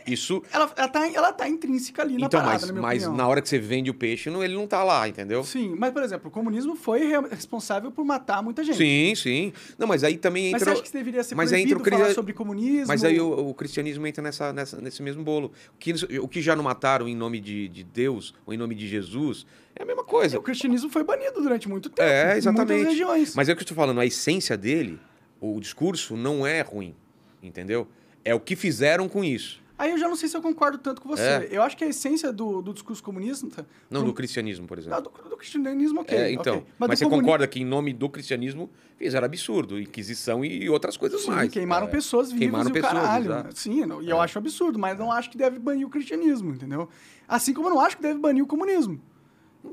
Isso. 0.06 0.42
Ela, 0.52 0.72
ela, 0.76 0.88
tá, 0.88 1.08
ela 1.12 1.34
tá 1.34 1.48
intrínseca 1.48 2.02
ali 2.02 2.18
na 2.18 2.26
Então, 2.28 2.40
parada, 2.42 2.54
mas, 2.60 2.68
na 2.68 2.74
minha 2.74 2.82
mas 2.82 3.04
opinião. 3.04 3.18
na 3.18 3.28
hora 3.28 3.42
que 3.42 3.50
você 3.50 3.58
vende 3.60 3.90
o 3.90 3.94
peixe, 3.94 4.30
não- 4.30 4.44
ele 4.44 4.54
não 4.56 4.68
tá 4.68 4.84
lá, 4.84 5.08
entendeu? 5.08 5.44
Sim, 5.44 5.76
mas, 5.78 5.92
por 5.92 6.04
exemplo, 6.04 6.28
o 6.28 6.32
comunismo 6.32 6.76
foi 6.76 7.00
re- 7.08 7.28
responsável 7.30 7.92
por 7.92 8.04
matar 8.06 8.42
muita 8.44 8.64
gente. 8.64 8.78
Sim, 8.78 9.14
sim. 9.16 9.54
Não, 9.78 9.88
mas 9.88 10.04
aí 10.04 10.18
também 10.18 10.52
Mas 10.52 10.62
entra. 10.62 10.66
você 10.66 10.72
acha 10.74 10.82
que 10.82 10.88
isso 10.88 10.98
deveria 10.98 11.24
ser 11.24 11.36
mas 11.36 11.52
aí 11.54 11.62
proibido 11.62 11.80
entra 11.82 11.96
o 11.96 12.00
falar 12.00 12.14
sobre 12.14 12.34
comunismo? 12.34 12.88
Mas 12.88 13.04
aí 13.04 13.20
o, 13.20 13.50
o 13.50 13.54
cristianismo 13.54 14.06
entra 14.08 14.22
nessa, 14.22 14.52
nessa- 14.54 14.80
nesse 14.82 15.02
mesmo 15.02 15.24
bolo. 15.24 15.52
O 15.76 15.78
que, 15.80 15.94
o 16.20 16.28
que 16.28 16.42
já 16.42 16.56
não 16.56 16.64
mataram 16.64 17.08
em 17.08 17.16
nome 17.16 17.40
de, 17.40 17.68
de 17.70 17.84
Deus 17.84 18.34
ou 18.46 18.54
em 18.54 18.58
nome 18.58 18.76
de 18.76 18.88
Jesus 18.88 19.46
é 19.76 19.84
a 19.84 19.86
mesma 19.86 20.04
coisa. 20.04 20.38
O 20.38 20.42
cristianismo 20.42 20.90
foi 20.90 21.04
banido 21.04 21.42
durante 21.42 21.68
muito 21.70 21.90
tempo. 21.90 22.08
É, 22.08 22.36
Em 22.36 22.38
exatamente. 22.38 22.74
muitas 22.74 22.88
regiões. 22.94 23.36
Mas 23.36 23.50
é 23.50 23.54
o 23.54 23.56
que 23.56 23.62
eu 23.62 23.66
estou 23.66 23.76
falando, 23.76 24.00
a 24.00 24.06
essência 24.06 24.56
dele, 24.58 25.00
o 25.40 25.60
discurso, 25.60 26.16
não 26.18 26.46
é 26.46 26.62
ruim. 26.62 26.94
Entendeu? 27.42 27.88
É 28.24 28.34
o 28.36 28.40
que 28.40 28.56
fizeram 28.56 29.10
com 29.10 29.24
isso. 29.24 29.63
Aí 29.84 29.92
eu 29.92 29.98
já 29.98 30.08
não 30.08 30.16
sei 30.16 30.30
se 30.30 30.38
eu 30.38 30.42
concordo 30.42 30.78
tanto 30.78 31.02
com 31.02 31.10
você. 31.10 31.22
É. 31.22 31.48
Eu 31.52 31.62
acho 31.62 31.76
que 31.76 31.84
a 31.84 31.88
essência 31.88 32.32
do, 32.32 32.62
do 32.62 32.74
discurso 32.74 33.04
comunista. 33.04 33.68
Não 33.90 34.00
do, 34.00 34.08
do 34.08 34.14
cristianismo, 34.14 34.66
por 34.66 34.78
exemplo. 34.80 35.02
do, 35.02 35.30
do 35.30 35.36
cristianismo, 35.36 36.00
ok. 36.00 36.18
É, 36.18 36.32
então, 36.32 36.60
ok. 36.60 36.68
mas, 36.80 36.90
do 36.90 36.96
você 36.96 37.04
comuni- 37.04 37.22
concorda 37.22 37.46
que 37.48 37.60
em 37.60 37.66
nome 37.66 37.92
do 37.92 38.08
cristianismo 38.10 38.70
fizeram 38.98 39.26
absurdo, 39.26 39.78
inquisição 39.78 40.46
e 40.46 40.70
outras 40.70 40.96
coisas 40.96 41.20
Sim, 41.24 41.32
mais. 41.32 41.52
queimaram 41.52 41.88
É. 41.88 41.90
pessoas 41.90 42.28
vivas 42.32 42.40
Queimaram 42.40 42.70
e 42.70 42.72
o 42.72 42.74
pessoas, 42.74 42.94
caralho. 42.94 43.26
exato. 43.26 43.60
Sim, 43.60 43.86
não- 43.86 44.02
e 44.02 44.10
eu 44.10 44.22
acho 44.22 44.38
absurdo, 44.38 44.80
mas 44.80 44.98
não 44.98 45.12
acho 45.12 45.30
que 45.30 45.38
deve 45.38 45.60
banir 45.60 45.86
o 45.86 45.90
cristianismo, 45.90 46.52
entendeu? 46.54 46.88
Assim 47.28 47.54
como 47.54 47.68
eu 47.68 47.74
não 47.74 47.82
acho 47.82 47.98
que 47.98 48.04
deve 48.04 48.20
banir 48.22 48.42
o 48.42 48.48
comunismo. 48.48 49.02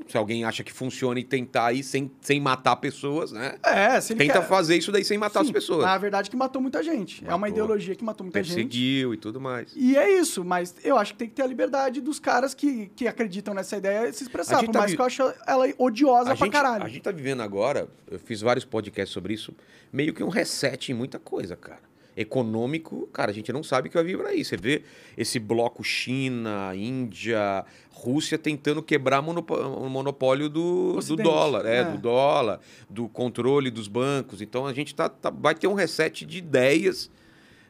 Se 0.07 0.17
alguém 0.17 0.43
acha 0.45 0.63
que 0.63 0.71
funciona 0.71 1.19
e 1.19 1.23
tentar 1.23 1.67
aí 1.67 1.83
sem, 1.83 2.09
sem 2.21 2.39
matar 2.39 2.75
pessoas, 2.77 3.31
né? 3.31 3.57
É, 3.63 3.99
se 3.99 4.15
Tenta 4.15 4.33
quer... 4.39 4.47
fazer 4.47 4.77
isso 4.77 4.91
daí 4.91 5.03
sem 5.03 5.17
matar 5.17 5.41
as 5.41 5.47
Sim, 5.47 5.53
pessoas. 5.53 5.83
mas 5.83 5.91
a 5.95 5.97
verdade 5.97 6.27
é 6.27 6.31
que 6.31 6.35
matou 6.37 6.61
muita 6.61 6.81
gente. 6.81 7.23
É 7.25 7.29
uma 7.29 7.37
Matou. 7.39 7.53
ideologia 7.55 7.95
que 7.95 8.03
matou 8.03 8.23
muita 8.25 8.41
gente. 8.41 8.55
Perseguiu 8.55 9.13
e 9.13 9.17
tudo 9.17 9.39
mais. 9.41 9.71
E 9.75 9.97
é 9.97 10.17
isso, 10.19 10.43
mas 10.45 10.75
eu 10.83 10.97
acho 10.97 11.13
que 11.13 11.19
tem 11.19 11.27
que 11.29 11.35
ter 11.35 11.41
a 11.43 11.47
liberdade 11.47 11.99
dos 12.01 12.19
caras 12.19 12.53
que, 12.53 12.89
que 12.95 13.07
acreditam 13.07 13.53
nessa 13.53 13.77
ideia 13.77 14.11
se 14.13 14.23
expressar. 14.23 14.63
Por 14.63 14.71
tá 14.71 14.79
mais 14.79 14.91
vi- 14.91 14.97
que 14.97 15.01
eu 15.01 15.05
acho 15.05 15.21
ela 15.45 15.65
odiosa 15.77 16.31
A 16.31 16.35
pra 16.35 16.45
gente, 16.45 16.53
caralho. 16.53 16.83
a 16.85 16.87
gente 16.89 17.01
tá 17.01 17.11
vivendo 17.11 17.41
agora, 17.41 17.87
eu 18.09 18.17
fiz 18.19 18.41
vários 18.41 18.63
podcasts 18.65 19.13
sobre 19.13 19.33
isso, 19.33 19.53
meio 19.91 20.13
que 20.13 20.23
um 20.23 20.29
reset 20.29 20.91
em 20.91 20.95
muita 20.95 21.19
coisa, 21.19 21.55
cara. 21.55 21.90
Econômico, 22.15 23.07
cara, 23.13 23.31
a 23.31 23.33
gente 23.33 23.51
não 23.53 23.63
sabe 23.63 23.87
o 23.87 23.91
que 23.91 23.95
vai 23.97 24.03
vir 24.03 24.17
por 24.17 24.25
aí. 24.25 24.43
Você 24.43 24.57
vê 24.57 24.83
esse 25.17 25.39
bloco 25.39 25.83
China, 25.83 26.73
Índia, 26.75 27.63
Rússia 27.89 28.37
tentando 28.37 28.81
quebrar 28.83 29.19
o 29.21 29.23
monopo- 29.23 29.55
o 29.55 29.89
monopólio 29.89 30.49
do, 30.49 30.99
do 30.99 31.15
dólar, 31.15 31.65
é, 31.65 31.77
é. 31.77 31.83
do 31.85 31.97
dólar, 31.97 32.59
do 32.89 33.07
controle 33.07 33.71
dos 33.71 33.87
bancos. 33.87 34.41
Então 34.41 34.65
a 34.67 34.73
gente 34.73 34.93
tá, 34.93 35.07
tá- 35.07 35.29
vai 35.29 35.55
ter 35.55 35.67
um 35.67 35.73
reset 35.73 36.25
de 36.25 36.37
ideias. 36.39 37.09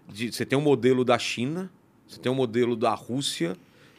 De, 0.08 0.32
você 0.32 0.46
tem 0.46 0.58
um 0.58 0.62
modelo 0.62 1.06
da 1.06 1.18
China, 1.20 1.72
você 2.08 2.20
tem 2.20 2.32
um 2.32 2.36
modelo 2.36 2.76
da 2.76 2.94
Rússia, 2.94 3.56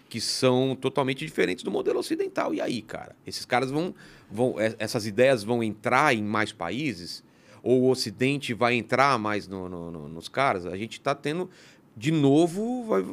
que 0.09 0.21
são 0.21 0.77
totalmente 0.79 1.25
diferentes 1.25 1.65
do 1.65 1.71
modelo 1.71 1.99
ocidental. 1.99 2.53
E 2.53 2.61
aí, 2.61 2.83
cara? 2.83 3.15
Esses 3.27 3.45
caras 3.47 3.71
vão. 3.71 3.95
vão 4.31 4.61
é- 4.61 4.75
essas 4.79 5.07
ideias 5.07 5.43
vão 5.45 5.63
entrar 5.63 6.15
em 6.15 6.23
mais 6.23 6.53
países? 6.53 7.23
Ou 7.63 7.83
o 7.83 7.91
Ocidente 7.91 8.53
vai 8.55 8.75
entrar 8.75 9.19
mais 9.19 9.47
no- 9.47 9.69
no- 9.69 9.91
no- 9.91 10.09
nos 10.09 10.29
caras? 10.29 10.67
A 10.67 10.77
gente 10.77 10.95
está 10.99 11.15
tendo, 11.15 11.49
de 11.97 12.11
novo, 12.11 12.63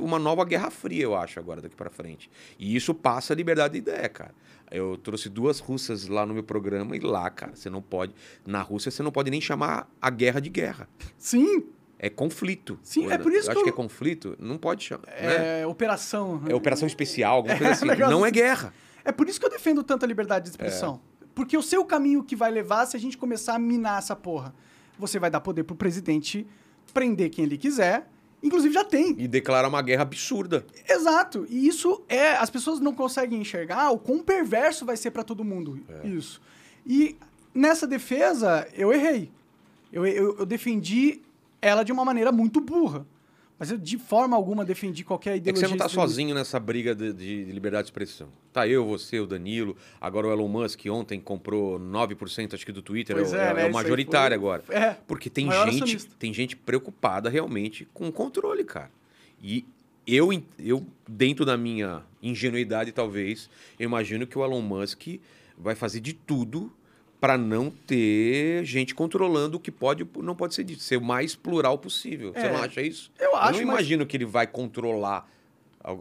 uma 0.01 0.17
nova 0.17 0.43
Guerra 0.45 0.69
Fria, 0.71 1.03
eu 1.03 1.15
acho, 1.15 1.39
agora, 1.39 1.61
daqui 1.61 1.75
para 1.75 1.89
frente. 1.89 2.29
E 2.57 2.75
isso 2.75 2.93
passa 2.93 3.33
a 3.33 3.35
liberdade 3.35 3.73
de 3.73 3.79
ideia, 3.79 4.09
cara. 4.09 4.33
Eu 4.71 4.97
trouxe 4.97 5.29
duas 5.29 5.59
russas 5.59 6.07
lá 6.07 6.25
no 6.25 6.33
meu 6.33 6.43
programa 6.43 6.95
e 6.95 6.99
lá, 6.99 7.29
cara, 7.29 7.55
você 7.55 7.69
não 7.69 7.81
pode. 7.81 8.13
Na 8.45 8.61
Rússia, 8.61 8.91
você 8.91 9.01
não 9.03 9.11
pode 9.11 9.31
nem 9.31 9.41
chamar 9.41 9.89
a 10.01 10.09
guerra 10.09 10.39
de 10.39 10.49
guerra. 10.49 10.87
Sim, 11.17 11.65
É 12.01 12.09
conflito. 12.09 12.79
Sim, 12.81 13.11
é 13.11 13.17
por 13.17 13.29
isso 13.33 13.49
acho 13.51 13.57
que 13.59 13.63
que 13.65 13.69
eu- 13.71 13.73
é 13.73 13.75
conflito. 13.75 14.33
Não 14.39 14.57
pode 14.57 14.85
chamar. 14.85 15.05
né? 15.07 15.61
é 15.63 15.67
operação. 15.67 16.41
É 16.47 16.55
operação 16.55 16.87
especial, 16.87 17.35
alguma 17.37 17.55
coisa 17.57 17.73
assim. 17.73 17.83
um 17.83 17.87
negócio 17.89 18.09
Não 18.11 18.25
é 18.25 18.29
assim. 18.29 18.39
guerra. 18.39 18.73
É 19.03 19.11
por 19.11 19.27
isso 19.27 19.37
que 19.37 19.45
eu 19.45 19.49
defendo 19.49 19.83
tanto 19.83 20.05
a 20.05 20.07
liberdade 20.07 20.45
de 20.45 20.51
expressão. 20.51 21.01
Porque 21.33 21.55
eu 21.55 21.61
sei 21.61 21.79
o 21.79 21.85
caminho 21.85 22.23
que 22.23 22.35
vai 22.35 22.51
levar 22.51 22.85
se 22.85 22.97
a 22.97 22.99
gente 22.99 23.17
começar 23.17 23.55
a 23.55 23.59
minar 23.59 23.99
essa 23.99 24.15
porra. 24.15 24.53
Você 24.97 25.19
vai 25.19 25.29
dar 25.29 25.39
poder 25.39 25.63
pro 25.63 25.75
presidente 25.75 26.45
prender 26.93 27.29
quem 27.29 27.45
ele 27.45 27.57
quiser. 27.57 28.07
Inclusive 28.41 28.73
já 28.73 28.83
tem. 28.83 29.15
E 29.17 29.27
declarar 29.27 29.67
uma 29.67 29.81
guerra 29.81 30.03
absurda. 30.03 30.65
Exato. 30.87 31.45
E 31.49 31.67
isso 31.67 32.03
é. 32.07 32.31
As 32.31 32.49
pessoas 32.49 32.79
não 32.79 32.93
conseguem 32.93 33.41
enxergar 33.41 33.91
o 33.91 33.97
quão 33.97 34.19
perverso 34.23 34.85
vai 34.85 34.95
ser 34.95 35.11
pra 35.11 35.23
todo 35.23 35.43
mundo. 35.43 35.79
É. 35.89 36.07
Isso. 36.07 36.41
E 36.85 37.17
nessa 37.53 37.85
defesa, 37.85 38.67
eu 38.73 38.93
errei. 38.93 39.31
Eu, 39.91 40.05
eu, 40.05 40.37
eu 40.39 40.45
defendi 40.45 41.21
ela 41.61 41.83
de 41.83 41.91
uma 41.91 42.05
maneira 42.05 42.31
muito 42.31 42.61
burra. 42.61 43.05
Mas 43.59 43.69
eu, 43.71 43.77
de 43.77 43.97
forma 43.97 44.37
alguma, 44.37 44.63
defendi 44.63 45.03
qualquer 45.03 45.31
É 45.31 45.33
que 45.33 45.39
ideologia. 45.39 45.67
você 45.67 45.71
não 45.71 45.77
tá 45.77 45.85
extremista. 45.87 46.09
sozinho 46.13 46.33
nessa 46.33 46.57
briga 46.59 46.95
de, 46.95 47.11
de 47.11 47.43
liberdade 47.51 47.83
de 47.83 47.87
expressão. 47.89 48.29
Tá 48.53 48.65
eu, 48.65 48.85
você, 48.85 49.19
o 49.19 49.27
Danilo. 49.27 49.75
Agora 49.99 50.27
o 50.27 50.31
Elon 50.31 50.47
Musk 50.47 50.85
ontem 50.89 51.19
comprou 51.19 51.77
9% 51.77 52.53
acho 52.53 52.65
que 52.65 52.71
do 52.71 52.81
Twitter. 52.81 53.15
Pois 53.17 53.33
é, 53.33 53.37
é, 53.37 53.49
é, 53.49 53.53
né? 53.53 53.67
é 53.67 53.69
o 53.69 53.73
majoritário 53.73 54.39
foi- 54.39 54.49
agora. 54.49 54.63
É. 54.69 54.95
Porque 55.05 55.29
tem 55.29 55.45
gente, 55.51 55.57
acionista. 55.83 56.15
tem 56.17 56.33
gente 56.33 56.55
preocupada 56.55 57.29
realmente 57.29 57.85
com 57.93 58.07
o 58.07 58.11
controle, 58.13 58.63
cara. 58.63 58.91
E 59.43 59.65
eu, 60.07 60.29
eu, 60.57 60.85
dentro 61.07 61.43
da 61.45 61.57
minha 61.57 62.03
ingenuidade, 62.23 62.91
talvez, 62.93 63.49
eu 63.77 63.83
imagino 63.85 64.25
que 64.25 64.37
o 64.39 64.43
Elon 64.43 64.61
Musk 64.61 65.19
vai 65.57 65.75
fazer 65.75 65.99
de 65.99 66.13
tudo 66.13 66.71
para 67.19 67.37
não 67.37 67.69
ter 67.69 68.63
gente 68.63 68.95
controlando 68.95 69.57
o 69.57 69.59
que 69.59 69.71
pode 69.71 70.03
e 70.03 70.21
não 70.21 70.35
pode 70.35 70.53
ser 70.55 70.63
dito. 70.63 70.81
Ser 70.81 70.97
o 70.97 71.01
mais 71.01 71.35
plural 71.35 71.77
possível. 71.77 72.31
Você 72.33 72.39
É. 72.47 72.51
não 72.53 72.61
acha 72.63 72.81
isso? 72.81 73.11
Eu 73.19 73.35
acho, 73.35 73.59
não 73.59 73.67
mas- 73.67 73.79
imagino 73.79 74.05
que 74.05 74.15
ele 74.15 74.25
vai 74.25 74.47
controlar 74.47 75.29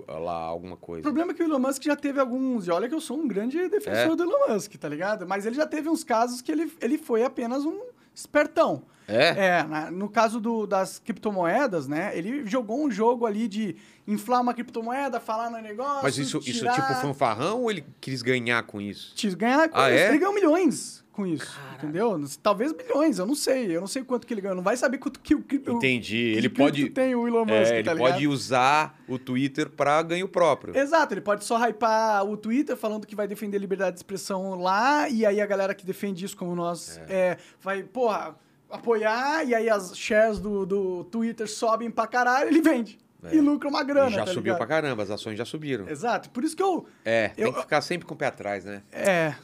lá 0.09 0.35
alguma 0.35 0.75
O 0.75 0.79
coisa. 0.79 1.03
problema 1.03 1.33
é 1.33 1.35
que 1.35 1.43
o 1.43 1.47
Elon 1.47 1.59
Musk 1.59 1.83
já 1.85 1.97
teve 1.97 2.21
alguns. 2.21 2.67
E 2.67 2.71
olha 2.71 2.89
que 2.89 2.95
eu 2.95 3.01
sou 3.01 3.19
um 3.19 3.27
grande 3.27 3.69
defensor 3.69 4.13
É. 4.13 4.17
do 4.17 4.23
Elon 4.25 4.49
Musk, 4.55 4.75
tá 4.77 4.89
ligado? 4.89 5.27
Mas 5.27 5.47
ele 5.47 5.55
já 5.57 5.67
teve 5.67 5.89
uns 5.89 6.05
casos 6.05 6.41
que 6.43 6.51
ele, 6.53 6.71
ele 6.81 6.99
foi 6.99 7.23
apenas 7.25 7.65
um 7.65 7.81
espertão. 8.15 8.83
É? 9.09 9.47
É, 9.61 9.62
na- 9.64 9.90
no 9.90 10.09
caso 10.09 10.38
do- 10.38 10.66
das 10.66 10.99
criptomoedas, 10.99 11.88
né? 11.88 12.12
Ele 12.16 12.47
jogou 12.47 12.85
um 12.85 12.90
jogo 12.90 13.25
ali 13.27 13.49
de 13.49 13.75
inflar 14.07 14.40
uma 14.42 14.53
criptomoeda, 14.53 15.18
falar 15.18 15.51
no 15.51 15.59
negócio. 15.61 16.03
Mas 16.03 16.18
isso, 16.18 16.38
isso 16.38 16.61
tirar, 16.61 16.73
tipo 16.75 16.94
fanfarrão 17.01 17.62
ou 17.62 17.71
ele 17.71 17.85
quis 18.01 18.21
ganhar 18.23 18.62
com 18.64 18.81
isso? 18.81 19.14
te 19.14 19.29
ganhar 19.35 19.68
com 19.68 19.79
Ah, 19.79 19.90
isso. 19.90 20.05
é? 20.05 20.09
Ele 20.11 20.18
ganhou 20.18 20.35
milhões 20.35 21.05
com 21.12 21.27
isso, 21.27 21.59
entendeu? 21.75 22.23
Talvez 22.42 22.73
bilhões, 22.73 23.18
eu 23.18 23.27
não 23.27 23.35
sei. 23.35 23.75
Eu 23.77 23.81
não 23.81 23.88
sei 23.88 24.05
quanto 24.05 24.27
que 24.27 24.33
ele 24.33 24.40
ganhou. 24.40 24.55
Não 24.57 24.62
vai 24.62 24.77
saber 24.77 24.99
quanto 24.99 25.18
que 25.21 25.35
o 25.35 25.42
cripto. 25.42 25.73
Entendi. 25.73 26.31
que 26.33 26.38
Ele 26.38 26.49
pode. 26.49 26.90
tem 26.90 27.14
o 27.14 27.27
Elon 27.27 27.40
Musk, 27.44 27.51
É, 27.73 27.79
ele 27.81 27.83
tá 27.90 27.97
pode 27.97 28.29
usar 28.29 28.97
o 29.09 29.18
Twitter 29.18 29.68
para 29.68 30.01
ganho 30.03 30.29
próprio. 30.29 30.77
Exato, 30.77 31.14
ele 31.14 31.21
pode 31.21 31.44
só 31.44 31.57
hypar 31.66 32.25
o 32.25 32.37
Twitter 32.37 32.77
falando 32.77 33.07
que 33.07 33.16
vai 33.16 33.27
defender 33.27 33.57
a 33.57 33.61
liberdade 33.61 33.92
de 33.94 33.99
expressão 33.99 34.55
lá, 34.61 35.09
e 35.09 35.27
aí 35.27 35.40
a 35.40 35.47
galera 35.47 35.75
que 35.75 35.85
defende 35.85 36.25
isso, 36.25 36.37
como 36.37 36.55
nós, 36.55 37.01
é, 37.09 37.37
vai, 37.61 37.83
porra, 37.83 38.37
apoiar, 38.71 39.45
e 39.45 39.55
aí 39.55 39.69
as 39.71 39.97
shares 39.97 40.39
do, 40.39 40.65
do 40.67 41.05
Twitter 41.05 41.49
sobem 41.49 41.91
pra 41.91 42.07
caralho, 42.07 42.49
ele 42.49 42.61
vende. 42.61 42.99
É. 43.25 43.35
E 43.35 43.41
lucra 43.41 43.69
uma 43.69 43.83
grana. 43.83 44.11
E 44.11 44.15
já 44.15 44.21
tá 44.21 44.27
subiu 44.27 44.43
ligado? 44.53 44.59
pra 44.59 44.67
caramba, 44.67 45.03
as 45.03 45.11
ações 45.11 45.37
já 45.37 45.45
subiram. 45.45 45.89
Exato, 45.89 46.31
por 46.31 46.45
isso 46.45 46.57
que 46.57 46.63
eu. 46.63 46.87
É, 47.05 47.29
tem 47.31 47.45
Eu- 47.47 47.53
que 47.53 47.61
ficar 47.63 47.81
sempre 47.81 48.07
com 48.07 48.15
o 48.15 48.17
pé 48.17 48.27
atrás, 48.27 48.65
né? 48.65 48.83
É. 48.93 49.35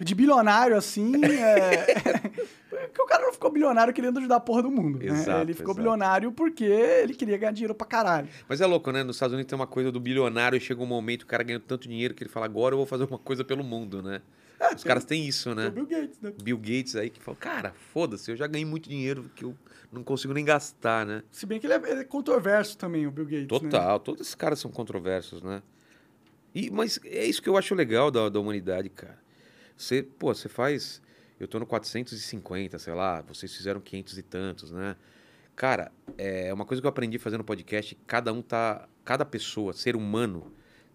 De 0.00 0.14
bilionário, 0.14 0.76
assim. 0.76 1.12
É, 2.74 2.86
porque 2.88 3.00
o 3.02 3.06
cara 3.06 3.22
não 3.24 3.32
ficou 3.32 3.50
bilionário 3.50 3.94
querendo 3.94 4.18
ajudar 4.18 4.36
a 4.36 4.40
porra 4.40 4.62
do 4.62 4.70
mundo. 4.70 4.98
né? 4.98 5.06
Exato, 5.06 5.40
Ele 5.42 5.52
ficou 5.54 5.66
exato. 5.70 5.78
bilionário 5.78 6.32
porque 6.32 6.64
ele 6.64 7.14
queria 7.14 7.36
ganhar 7.38 7.52
dinheiro 7.52 7.74
pra 7.74 7.86
caralho. 7.86 8.28
Mas 8.48 8.60
é 8.60 8.66
louco, 8.66 8.90
né? 8.92 9.02
Nos 9.04 9.16
Estados 9.16 9.32
Unidos 9.32 9.48
tem 9.48 9.56
uma 9.58 9.66
coisa 9.66 9.90
do 9.92 10.00
bilionário 10.00 10.56
e 10.56 10.60
chega 10.60 10.82
um 10.82 10.86
momento 10.86 11.22
o 11.22 11.26
cara 11.26 11.42
ganha 11.44 11.60
tanto 11.60 11.88
dinheiro 11.88 12.12
que 12.14 12.22
ele 12.24 12.30
fala, 12.30 12.46
agora 12.46 12.74
eu 12.74 12.78
vou 12.78 12.86
fazer 12.86 13.04
uma 13.04 13.18
coisa 13.18 13.44
pelo 13.44 13.62
mundo, 13.64 14.02
né? 14.02 14.20
Os 14.74 14.84
caras 14.84 15.04
têm 15.04 15.26
isso, 15.26 15.50
É 15.50 15.54
né? 15.54 15.66
o 15.68 15.70
Bill 15.72 15.86
Gates, 15.86 16.20
né? 16.20 16.32
Bill 16.42 16.58
Gates 16.58 16.96
aí 16.96 17.10
que 17.10 17.20
fala, 17.20 17.36
cara, 17.36 17.74
foda-se, 17.92 18.30
eu 18.30 18.36
já 18.36 18.46
ganhei 18.46 18.64
muito 18.64 18.88
dinheiro 18.88 19.30
que 19.34 19.44
eu 19.44 19.56
não 19.92 20.02
consigo 20.02 20.32
nem 20.32 20.44
gastar, 20.44 21.04
né? 21.06 21.22
Se 21.30 21.44
bem 21.46 21.60
que 21.60 21.66
ele 21.66 21.74
é, 21.74 21.90
ele 21.90 22.00
é 22.00 22.04
controverso 22.04 22.76
também, 22.78 23.06
o 23.06 23.10
Bill 23.10 23.24
Gates. 23.24 23.42
né? 23.42 23.70
Total, 23.70 24.00
todos 24.00 24.20
esses 24.22 24.34
caras 24.34 24.58
são 24.58 24.70
controversos, 24.70 25.42
né? 25.42 25.62
E, 26.54 26.70
mas 26.70 26.98
é 27.04 27.24
isso 27.24 27.42
que 27.42 27.48
eu 27.48 27.56
acho 27.56 27.74
legal 27.74 28.10
da, 28.10 28.28
da 28.28 28.38
humanidade, 28.40 28.88
cara. 28.88 29.18
Você, 29.76 30.02
pô, 30.02 30.32
você 30.32 30.48
faz. 30.48 31.02
Eu 31.38 31.48
tô 31.48 31.58
no 31.58 31.66
450, 31.66 32.78
sei 32.78 32.94
lá, 32.94 33.20
vocês 33.22 33.54
fizeram 33.54 33.80
500 33.80 34.18
e 34.18 34.22
tantos, 34.22 34.70
né? 34.70 34.94
Cara, 35.56 35.90
é 36.16 36.52
uma 36.54 36.64
coisa 36.64 36.80
que 36.80 36.86
eu 36.86 36.90
aprendi 36.90 37.18
fazendo 37.18 37.42
podcast, 37.44 37.96
cada 38.06 38.32
um 38.32 38.40
tá. 38.40 38.88
Cada 39.04 39.24
pessoa, 39.24 39.72
ser 39.72 39.96
humano, 39.96 40.52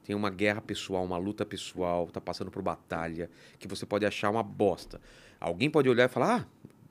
tem 0.10 0.16
uma 0.16 0.32
guerra 0.32 0.60
pessoal, 0.60 1.06
uma 1.06 1.20
luta 1.20 1.46
pessoal, 1.46 2.08
tá 2.08 2.20
passando 2.20 2.50
por 2.50 2.64
batalha, 2.64 3.30
que 3.60 3.68
você 3.68 3.86
pode 3.86 4.08
achar 4.08 4.32
uma 4.32 4.42
bosta. 4.42 5.00
Alguém 5.40 5.70
pode 5.70 5.88
olhar 5.88 6.06
e 6.06 6.12
falar, 6.12 6.40
ah, 6.40 6.46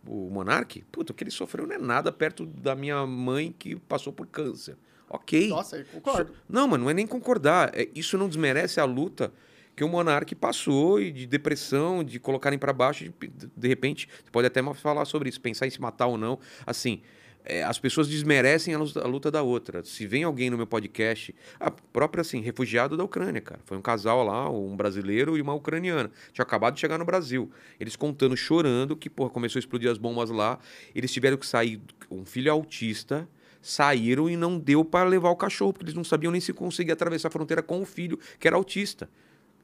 o 0.08 0.30
Monark, 0.30 0.84
puta, 0.92 1.10
o 1.10 1.14
que 1.16 1.24
ele 1.24 1.30
sofreu 1.32 1.66
não 1.66 1.74
é 1.74 1.78
nada 1.78 2.12
perto 2.12 2.46
da 2.46 2.76
minha 2.76 3.04
mãe 3.04 3.52
que 3.58 3.74
passou 3.74 4.12
por 4.12 4.28
câncer. 4.28 4.76
Ok. 5.10 5.48
Nossa, 5.48 5.78
eu 5.78 5.84
concordo. 5.86 6.32
Não, 6.48 6.68
mas 6.68 6.78
não 6.78 6.88
é 6.88 6.94
nem 6.94 7.08
concordar. 7.08 7.72
É, 7.74 7.88
isso 7.92 8.16
não 8.16 8.28
desmerece 8.28 8.78
a 8.78 8.84
luta 8.84 9.32
que 9.74 9.82
o 9.82 9.88
monarca 9.88 10.36
passou 10.36 11.00
e 11.00 11.10
de 11.10 11.26
depressão, 11.26 12.04
de 12.04 12.20
colocarem 12.20 12.56
para 12.56 12.72
baixo, 12.72 13.02
de, 13.02 13.12
de 13.56 13.66
repente, 13.66 14.08
você 14.24 14.30
pode 14.30 14.46
até 14.46 14.62
falar 14.74 15.04
sobre 15.06 15.28
isso, 15.28 15.40
pensar 15.40 15.66
em 15.66 15.70
se 15.70 15.80
matar 15.80 16.06
ou 16.06 16.16
não. 16.16 16.38
Assim, 16.64 17.02
é, 17.44 17.62
as 17.62 17.78
pessoas 17.78 18.08
desmerecem 18.08 18.74
a 18.74 18.78
luta, 18.78 19.00
a 19.00 19.06
luta 19.06 19.30
da 19.30 19.42
outra. 19.42 19.82
Se 19.84 20.06
vem 20.06 20.22
alguém 20.22 20.50
no 20.50 20.56
meu 20.56 20.66
podcast, 20.66 21.34
a 21.58 21.70
própria 21.70 22.20
assim, 22.20 22.40
refugiado 22.40 22.96
da 22.96 23.04
Ucrânia, 23.04 23.40
cara. 23.40 23.60
Foi 23.64 23.76
um 23.76 23.82
casal 23.82 24.22
lá, 24.24 24.50
um 24.50 24.76
brasileiro 24.76 25.36
e 25.36 25.40
uma 25.40 25.54
ucraniana. 25.54 26.10
Tinha 26.32 26.42
acabado 26.42 26.74
de 26.74 26.80
chegar 26.80 26.98
no 26.98 27.04
Brasil. 27.04 27.50
Eles 27.80 27.96
contando, 27.96 28.36
chorando, 28.36 28.96
que 28.96 29.08
porra, 29.08 29.30
começou 29.30 29.58
a 29.58 29.60
explodir 29.60 29.90
as 29.90 29.98
bombas 29.98 30.30
lá. 30.30 30.58
Eles 30.94 31.12
tiveram 31.12 31.36
que 31.36 31.46
sair, 31.46 31.80
um 32.10 32.24
filho 32.24 32.52
autista, 32.52 33.28
saíram 33.62 34.28
e 34.28 34.36
não 34.36 34.58
deu 34.58 34.84
para 34.84 35.08
levar 35.08 35.30
o 35.30 35.36
cachorro, 35.36 35.72
porque 35.72 35.84
eles 35.84 35.94
não 35.94 36.04
sabiam 36.04 36.30
nem 36.30 36.40
se 36.40 36.52
conseguir 36.52 36.92
atravessar 36.92 37.28
a 37.28 37.30
fronteira 37.30 37.62
com 37.62 37.80
o 37.80 37.86
filho, 37.86 38.18
que 38.38 38.46
era 38.46 38.56
autista. 38.56 39.08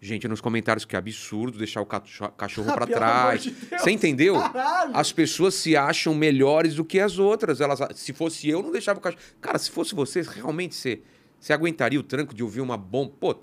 Gente, 0.01 0.29
nos 0.29 0.41
comentários 0.41 0.85
que 0.85 0.95
é 0.95 0.99
absurdo 0.99 1.57
deixar 1.57 1.81
o 1.81 1.87
cacho- 1.87 2.29
cachorro 2.37 2.73
para 2.75 2.87
Pelo 2.87 2.99
trás. 2.99 3.43
de. 3.43 3.51
Você 3.51 3.91
entendeu? 3.91 4.35
Caralho. 4.39 4.91
As 4.95 5.13
pessoas 5.13 5.55
se 5.55 5.77
acham 5.77 6.15
melhores 6.15 6.75
do 6.75 6.85
que 6.85 7.01
as 7.01 7.19
outras. 7.19 7.61
Elas, 7.61 7.79
se 7.95 8.13
fosse 8.13 8.49
eu, 8.49 8.63
não 8.63 8.71
deixava 8.71 8.99
o 8.99 9.03
cachorro. 9.03 9.23
Cara, 9.41 9.59
se 9.59 9.71
fosse 9.71 9.95
você, 9.95 10.21
realmente 10.21 10.75
você, 10.75 11.01
você 11.41 11.55
aguentaria 11.55 11.99
o 11.99 12.03
tranco 12.03 12.35
de 12.35 12.43
ouvir 12.43 12.61
uma 12.61 12.77
bomba? 12.77 13.15
Pô, 13.19 13.37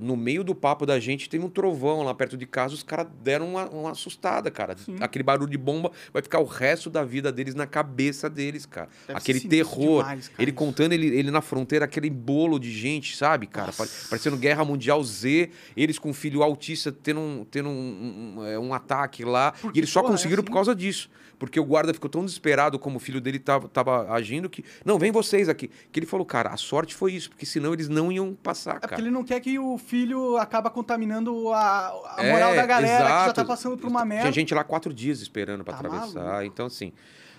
no 0.00 0.16
meio 0.16 0.42
do 0.42 0.54
papo 0.54 0.86
da 0.86 0.98
gente 0.98 1.28
tem 1.28 1.38
um 1.38 1.48
trovão 1.48 2.02
lá 2.02 2.14
perto 2.14 2.36
de 2.36 2.46
casa, 2.46 2.72
os 2.74 2.82
caras 2.82 3.06
deram 3.22 3.50
uma, 3.50 3.68
uma 3.68 3.90
assustada, 3.90 4.50
cara. 4.50 4.74
Aquele 4.98 5.22
barulho 5.22 5.50
de 5.50 5.58
bomba 5.58 5.92
vai 6.12 6.22
ficar 6.22 6.38
o 6.40 6.44
resto 6.44 6.88
da 6.88 7.04
vida 7.04 7.30
deles 7.30 7.54
na 7.54 7.66
cabeça 7.66 8.30
deles, 8.30 8.64
cara. 8.64 8.88
Deve 9.06 9.18
aquele 9.18 9.40
terror. 9.40 10.02
demais, 10.02 10.28
cara, 10.28 10.42
ele 10.42 10.50
isso. 10.50 10.56
contando 10.58 10.92
ele, 10.92 11.06
ele 11.08 11.30
na 11.30 11.42
fronteira, 11.42 11.84
aquele 11.84 12.08
bolo 12.08 12.58
de 12.58 12.72
gente, 12.72 13.14
sabe, 13.14 13.46
cara? 13.46 13.66
Nossa. 13.66 13.84
Pare- 13.84 13.90
Parecendo 14.08 14.36
Guerra 14.38 14.64
Mundial 14.64 15.04
Z, 15.04 15.50
eles 15.76 15.98
com 15.98 16.08
um 16.10 16.14
filho 16.14 16.42
autista 16.42 16.90
tendo 16.90 17.20
um, 17.20 17.44
tendo 17.50 17.68
um, 17.68 18.34
um, 18.38 18.44
é, 18.46 18.58
um 18.58 18.72
ataque 18.72 19.22
lá. 19.24 19.52
Por 19.52 19.70
e 19.74 19.78
eles 19.80 19.90
só 19.90 20.00
porra 20.00 20.12
é 20.12 20.16
conseguiram 20.16 20.40
assim? 20.40 20.46
por 20.46 20.54
causa 20.54 20.74
disso. 20.74 21.10
Porque 21.40 21.58
o 21.58 21.64
guarda 21.64 21.92
ficou 21.94 22.10
tão 22.10 22.22
desesperado 22.22 22.78
como 22.78 22.98
o 22.98 23.00
filho 23.00 23.18
dele 23.20 23.38
tava, 23.38 23.66
tava 23.66 24.12
agindo 24.12 24.48
que. 24.48 24.62
Não, 24.84 24.98
vem 24.98 25.10
vocês 25.10 25.48
aqui. 25.48 25.70
Que 25.90 25.98
ele 25.98 26.06
falou, 26.06 26.24
cara, 26.26 26.50
a 26.50 26.56
sorte 26.58 26.94
foi 26.94 27.14
isso, 27.14 27.30
porque 27.30 27.46
senão 27.46 27.72
eles 27.72 27.88
não 27.88 28.12
iam 28.12 28.34
passar, 28.34 28.72
É 28.72 28.74
porque 28.74 28.88
cara. 28.90 29.00
ele 29.00 29.10
não 29.10 29.24
quer 29.24 29.40
que 29.40 29.58
o 29.58 29.78
filho 29.78 30.36
acaba 30.36 30.68
contaminando 30.68 31.50
a, 31.52 31.88
a 32.16 32.16
É, 32.18 32.30
moral 32.30 32.54
da 32.54 32.66
galera 32.66 32.96
que 32.98 33.08
já 33.08 33.16
exato. 33.22 33.34
tá 33.34 33.44
passando 33.46 33.78
por 33.78 33.88
uma 33.88 34.04
merda. 34.04 34.24
Tinha 34.24 34.32
gente 34.34 34.54
lá 34.54 34.62
quatro 34.62 34.92
dias 34.92 35.22
esperando 35.22 35.64
pra 35.64 35.72
Tá 35.72 35.80
atravessar. 35.80 36.22
maluco. 36.22 36.42
Então, 36.44 36.66
assim, 36.66 36.92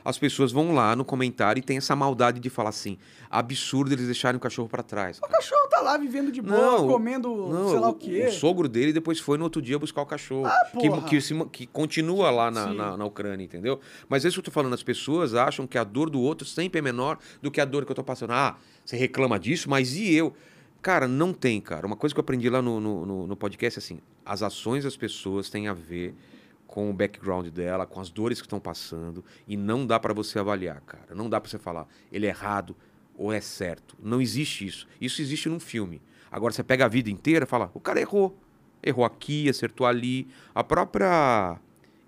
as 0.04 0.18
pessoas 0.18 0.52
vão 0.52 0.74
lá 0.74 0.96
no 0.96 1.04
comentário 1.06 1.60
e 1.60 1.64
tem 1.64 1.78
essa 1.78 1.96
maldade 1.96 2.40
de 2.40 2.50
falar 2.50 2.70
assim: 2.70 2.98
absurdo 3.30 3.94
eles 3.94 4.06
deixarem 4.06 4.38
o 4.38 4.40
cachorro 4.40 4.68
pra 4.70 4.84
trás. 4.84 5.18
O 5.20 5.28
cachorro 5.28 5.68
tá 5.70 5.82
lá 5.82 5.98
vivendo 5.98 6.32
de 6.32 6.42
boa, 6.42 6.60
Não, 6.80 6.88
comendo 6.88 7.30
Não, 7.48 7.70
sei 7.70 7.80
lá 7.80 7.90
o 7.90 7.94
quê. 7.96 8.26
o 8.28 8.32
sogro 8.32 8.68
dele 8.68 8.94
depois 8.94 9.20
foi 9.20 9.38
no 9.38 9.44
outro 9.44 9.62
dia 9.62 9.78
buscar 9.80 10.02
o 10.02 10.06
cachorro. 10.06 10.46
Ah, 10.46 10.70
que, 10.80 10.90
porra. 10.90 11.02
que, 11.04 11.22
se- 11.22 11.46
que 11.52 11.66
continua 11.68 12.30
lá 12.32 12.52
na, 12.52 12.74
na, 12.74 12.98
na 12.98 13.06
Ucrânia, 13.06 13.44
entendeu? 13.44 13.80
Mas 14.10 14.24
isso 14.26 14.36
que 14.36 14.40
eu 14.40 14.46
tô 14.46 14.52
falando. 14.52 14.74
As 14.74 14.84
pessoas 14.84 15.34
acham 15.34 15.66
que 15.68 15.78
a 15.78 15.84
dor 15.84 16.10
do 16.10 16.20
outro 16.20 16.46
sempre 16.48 16.80
é 16.80 16.82
menor 16.82 17.18
do 17.42 17.50
que 17.52 17.60
a 17.62 17.66
dor 17.66 17.86
que 17.86 17.92
eu 17.92 17.96
tô 17.96 18.04
passando. 18.04 18.32
Ah, 18.34 18.58
você 18.86 18.96
reclama 18.98 19.40
disso, 19.40 19.70
mas 19.70 19.96
e 19.96 20.14
eu? 20.14 20.34
Cara, 20.82 21.08
não 21.08 21.32
tem, 21.32 21.62
cara. 21.62 21.86
Uma 21.86 21.96
coisa 21.96 22.14
que 22.16 22.20
eu 22.20 22.24
aprendi 22.24 22.50
lá 22.50 22.62
no, 22.62 22.80
no, 22.80 23.06
no- 23.06 23.28
no 23.28 23.36
podcast 23.36 23.78
é 23.78 23.82
assim: 23.82 24.00
as 24.26 24.42
ações 24.42 24.84
das 24.84 24.98
pessoas 24.98 25.50
têm 25.50 25.68
a 25.68 25.74
ver 25.74 26.16
com 26.72 26.90
o 26.90 26.94
background 26.94 27.48
dela, 27.50 27.86
com 27.86 28.00
as 28.00 28.10
dores 28.10 28.40
que 28.40 28.48
estão 28.48 28.60
passando, 28.60 29.24
e 29.46 29.58
não 29.58 29.86
dá 29.86 30.00
pra 30.00 30.14
você 30.14 30.40
avaliar, 30.40 30.80
cara. 30.82 31.14
Não 31.14 31.30
dá 31.30 31.40
pra 31.40 31.50
você 31.50 31.60
falar, 31.60 31.86
ele 32.10 32.26
é 32.26 32.30
errado 32.30 32.78
ou 33.14 33.32
é 33.32 33.42
certo. 33.42 33.98
Não 34.02 34.22
existe 34.22 34.66
isso. 34.66 34.88
Isso 35.00 35.22
existe 35.22 35.50
num 35.50 35.60
filme. 35.60 36.02
Agora 36.32 36.54
você 36.54 36.64
pega 36.64 36.86
a 36.86 36.88
vida 36.88 37.10
inteira 37.12 37.44
e 37.44 37.48
fala, 37.48 37.70
o 37.74 37.80
cara 37.80 38.00
errou. 38.00 38.40
Errou 38.82 39.04
aqui, 39.04 39.50
acertou 39.50 39.86
ali. 39.86 40.30
A 40.56 40.64
própria 40.64 41.60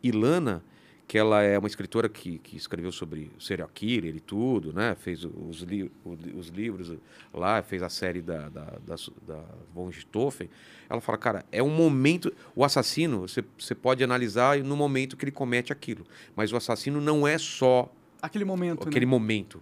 Ilana, 0.02 0.64
que 1.08 1.18
ela 1.18 1.42
é 1.42 1.58
uma 1.60 1.68
escritora 1.68 2.08
que, 2.08 2.40
que 2.40 2.56
escreveu 2.56 2.92
sobre 2.92 3.32
o 3.38 3.42
serial 3.42 3.70
killer 3.74 4.16
e 4.16 4.20
tudo, 4.20 4.72
né? 4.74 4.96
Fez 4.96 5.24
os, 5.26 5.62
li 5.62 5.92
os 6.06 6.48
livros 6.48 6.98
lá, 7.34 7.62
fez 7.62 7.84
a 7.84 7.90
série 7.90 8.22
da, 8.22 8.50
da, 8.50 8.66
da, 8.86 8.96
da 9.28 9.44
von 9.74 9.88
Richthofen. 9.88 10.50
Ela 10.90 11.02
fala, 11.02 11.18
cara, 11.18 11.46
é 11.52 11.62
um 11.62 11.70
momento... 11.70 12.34
O 12.56 12.64
assassino, 12.64 13.22
você, 13.22 13.44
você 13.58 13.76
pode 13.76 14.04
analisar 14.04 14.58
no 14.60 14.76
momento 14.76 15.18
que 15.18 15.26
ele 15.26 15.32
comete 15.32 15.72
aquilo. 15.74 16.06
Mas 16.36 16.52
o 16.52 16.56
assassino 16.56 17.02
não 17.02 17.28
é 17.28 17.38
só 17.38 17.92
Aquele 18.24 18.46
momento, 18.46 18.88
aquele 18.88 19.06
né? 19.06 19.10
momento. 19.10 19.62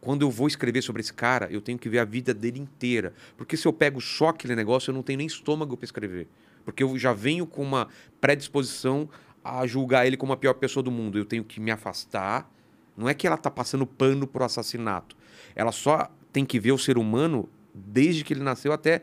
Quando 0.00 0.22
eu 0.22 0.30
vou 0.30 0.48
escrever 0.48 0.80
sobre 0.80 1.00
esse 1.00 1.12
cara, 1.12 1.48
eu 1.50 1.60
tenho 1.60 1.78
que 1.78 1.86
ver 1.86 1.98
a 1.98 2.04
vida 2.06 2.32
dele 2.32 2.58
inteira. 2.58 3.12
Porque 3.36 3.58
se 3.58 3.68
eu 3.68 3.72
pego 3.74 4.00
só 4.00 4.28
aquele 4.28 4.56
negócio, 4.56 4.90
eu 4.90 4.94
não 4.94 5.02
tenho 5.02 5.18
nem 5.18 5.26
estômago 5.26 5.76
para 5.76 5.84
escrever. 5.84 6.26
Porque 6.64 6.82
eu 6.82 6.96
já 6.96 7.12
venho 7.12 7.46
com 7.46 7.62
uma 7.62 7.88
predisposição 8.18 9.06
a 9.44 9.66
julgar 9.66 10.06
ele 10.06 10.16
como 10.16 10.32
a 10.32 10.36
pior 10.36 10.54
pessoa 10.54 10.82
do 10.82 10.90
mundo. 10.90 11.18
Eu 11.18 11.24
tenho 11.24 11.44
que 11.44 11.60
me 11.60 11.70
afastar. 11.70 12.50
Não 12.96 13.08
é 13.08 13.14
que 13.14 13.26
ela 13.26 13.36
tá 13.36 13.50
passando 13.50 13.86
pano 13.86 14.26
pro 14.26 14.44
assassinato. 14.44 15.16
Ela 15.54 15.72
só 15.72 16.10
tem 16.32 16.44
que 16.44 16.60
ver 16.60 16.72
o 16.72 16.78
ser 16.78 16.98
humano 16.98 17.48
desde 17.74 18.24
que 18.24 18.32
ele 18.32 18.42
nasceu 18.42 18.72
até 18.72 19.02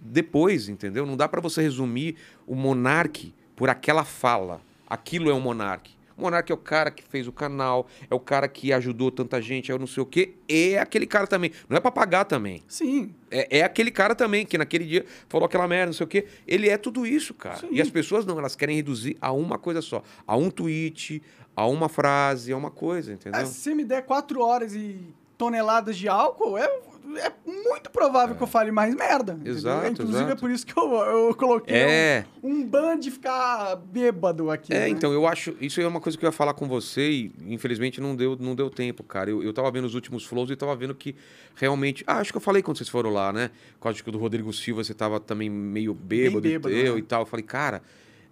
depois, 0.00 0.68
entendeu? 0.68 1.04
Não 1.04 1.16
dá 1.16 1.28
para 1.28 1.40
você 1.40 1.62
resumir 1.62 2.16
o 2.46 2.54
monarque 2.54 3.34
por 3.56 3.68
aquela 3.68 4.04
fala. 4.04 4.60
Aquilo 4.86 5.30
é 5.30 5.34
um 5.34 5.40
monarque. 5.40 5.97
O 6.18 6.22
monarque 6.22 6.50
é 6.50 6.54
o 6.54 6.58
cara 6.58 6.90
que 6.90 7.04
fez 7.04 7.28
o 7.28 7.32
canal, 7.32 7.86
é 8.10 8.14
o 8.14 8.18
cara 8.18 8.48
que 8.48 8.72
ajudou 8.72 9.10
tanta 9.12 9.40
gente, 9.40 9.70
é 9.70 9.74
o 9.74 9.78
não 9.78 9.86
sei 9.86 10.02
o 10.02 10.06
quê, 10.06 10.34
e 10.48 10.74
é 10.74 10.80
aquele 10.80 11.06
cara 11.06 11.28
também. 11.28 11.52
Não 11.68 11.76
é 11.76 11.80
pra 11.80 11.92
pagar 11.92 12.24
também. 12.24 12.60
Sim. 12.66 13.14
É, 13.30 13.58
é 13.58 13.62
aquele 13.62 13.92
cara 13.92 14.16
também 14.16 14.44
que 14.44 14.58
naquele 14.58 14.84
dia 14.84 15.06
falou 15.28 15.46
aquela 15.46 15.68
merda, 15.68 15.86
não 15.86 15.92
sei 15.92 16.04
o 16.04 16.08
quê. 16.08 16.26
Ele 16.46 16.68
é 16.68 16.76
tudo 16.76 17.06
isso, 17.06 17.32
cara. 17.34 17.58
Sim. 17.58 17.68
E 17.70 17.80
as 17.80 17.88
pessoas 17.88 18.26
não, 18.26 18.36
elas 18.36 18.56
querem 18.56 18.74
reduzir 18.74 19.16
a 19.20 19.30
uma 19.30 19.58
coisa 19.58 19.80
só. 19.80 20.02
A 20.26 20.36
um 20.36 20.50
tweet, 20.50 21.22
a 21.54 21.66
uma 21.66 21.88
frase, 21.88 22.52
a 22.52 22.56
uma 22.56 22.70
coisa, 22.70 23.12
entendeu? 23.12 23.40
É, 23.40 23.44
se 23.44 23.54
você 23.54 23.74
me 23.74 23.84
der 23.84 24.02
quatro 24.02 24.40
horas 24.40 24.74
e 24.74 25.00
toneladas 25.36 25.96
de 25.96 26.08
álcool, 26.08 26.58
é, 26.58 26.68
é 27.16 27.32
muito 27.46 27.90
provável 27.90 28.34
que 28.36 28.42
eu 28.42 28.46
fale 28.46 28.70
mais 28.70 28.94
merda. 28.94 29.32
entendeu? 29.34 29.52
Exato, 29.54 29.86
Inclusive 29.92 30.18
exato. 30.18 30.32
é 30.32 30.34
por 30.36 30.50
isso 30.50 30.66
que 30.66 30.76
eu, 30.78 30.92
eu 30.94 31.34
coloquei 31.34 31.74
É. 31.76 32.24
um, 32.42 32.50
um 32.50 32.64
ban 32.66 32.98
de 32.98 33.10
ficar 33.10 33.76
bêbado 33.76 34.50
aqui. 34.50 34.72
É, 34.72 34.80
né? 34.80 34.88
então, 34.88 35.12
eu 35.12 35.26
acho. 35.26 35.56
Isso 35.60 35.80
é 35.80 35.86
uma 35.86 36.00
coisa 36.00 36.18
que 36.18 36.24
eu 36.24 36.28
ia 36.28 36.32
falar 36.32 36.54
com 36.54 36.66
você 36.68 37.08
e, 37.10 37.32
infelizmente, 37.46 38.00
não 38.00 38.14
deu, 38.16 38.36
não 38.38 38.54
deu 38.54 38.68
tempo, 38.68 39.02
cara. 39.02 39.30
Eu, 39.30 39.42
eu 39.42 39.52
tava 39.52 39.70
vendo 39.70 39.84
os 39.84 39.94
últimos 39.94 40.24
flows 40.24 40.50
e 40.50 40.56
tava 40.56 40.74
vendo 40.76 40.94
que 40.94 41.14
realmente. 41.54 42.04
Ah, 42.06 42.18
acho 42.18 42.32
que 42.32 42.36
eu 42.36 42.40
falei 42.42 42.62
quando 42.62 42.76
vocês 42.78 42.88
foram 42.88 43.10
lá, 43.10 43.32
né? 43.32 43.50
Com 43.80 43.88
acho 43.88 44.02
que 44.02 44.08
o 44.08 44.12
do 44.12 44.18
Rodrigo 44.18 44.52
Silva 44.52 44.82
você 44.84 44.92
tava 44.94 45.18
também 45.20 45.48
meio 45.48 45.94
bêbado, 45.94 46.40
bêbado, 46.40 46.74
e 46.74 46.84
eu 46.86 46.94
né? 46.94 46.98
e 47.00 47.02
tal. 47.02 47.22
Eu 47.22 47.26
falei, 47.26 47.44
cara. 47.44 47.82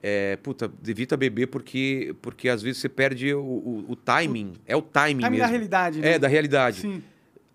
É, 0.02 0.36
puta, 0.36 0.70
evita 0.86 1.16
beber 1.16 1.46
porque, 1.48 2.14
porque 2.22 2.48
às 2.48 2.62
vezes 2.62 2.80
você 2.80 2.88
perde 2.88 3.34
o, 3.34 3.40
o, 3.40 3.84
o 3.88 3.96
timing. 3.96 4.52
É 4.66 4.76
o 4.76 4.82
timing 4.82 5.22
Time 5.24 5.30
mesmo. 5.30 5.38
da 5.38 5.46
realidade, 5.46 5.98
né? 6.00 6.12
É, 6.12 6.18
da 6.18 6.28
realidade. 6.28 6.80
Sim. 6.82 7.02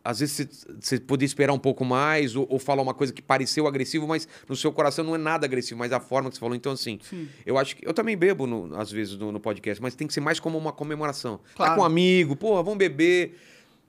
Às 0.03 0.19
vezes 0.19 0.47
você- 0.79 0.99
podia 0.99 1.25
esperar 1.25 1.53
um 1.53 1.59
pouco 1.59 1.85
mais 1.85 2.35
ou, 2.35 2.47
ou 2.49 2.57
falar 2.57 2.81
uma 2.81 2.93
coisa 2.93 3.13
que 3.13 3.21
pareceu 3.21 3.67
agressivo, 3.67 4.07
mas 4.07 4.27
no 4.49 4.55
seu 4.55 4.71
coração 4.71 5.05
não 5.05 5.13
é 5.15 5.17
nada 5.17 5.45
agressivo, 5.45 5.77
mas 5.79 5.91
a 5.93 5.99
forma 5.99 6.29
que 6.29 6.35
você 6.35 6.39
falou. 6.39 6.55
Então, 6.55 6.71
assim, 6.71 6.99
Sim. 7.07 7.27
eu 7.45 7.57
acho 7.57 7.75
que. 7.75 7.87
Eu 7.87 7.93
também 7.93 8.17
bebo, 8.17 8.47
no- 8.47 8.75
às 8.79 8.91
vezes, 8.91 9.15
no, 9.17 9.31
no 9.31 9.39
podcast, 9.39 9.81
mas 9.81 9.93
tem 9.95 10.07
que 10.07 10.13
ser 10.13 10.21
mais 10.21 10.39
como 10.39 10.57
uma 10.57 10.71
comemoração. 10.71 11.39
Claro. 11.55 11.71
Tá 11.71 11.75
com 11.75 11.81
um 11.81 11.85
amigo, 11.85 12.35
porra, 12.35 12.63
vamos 12.63 12.79
beber. 12.79 13.37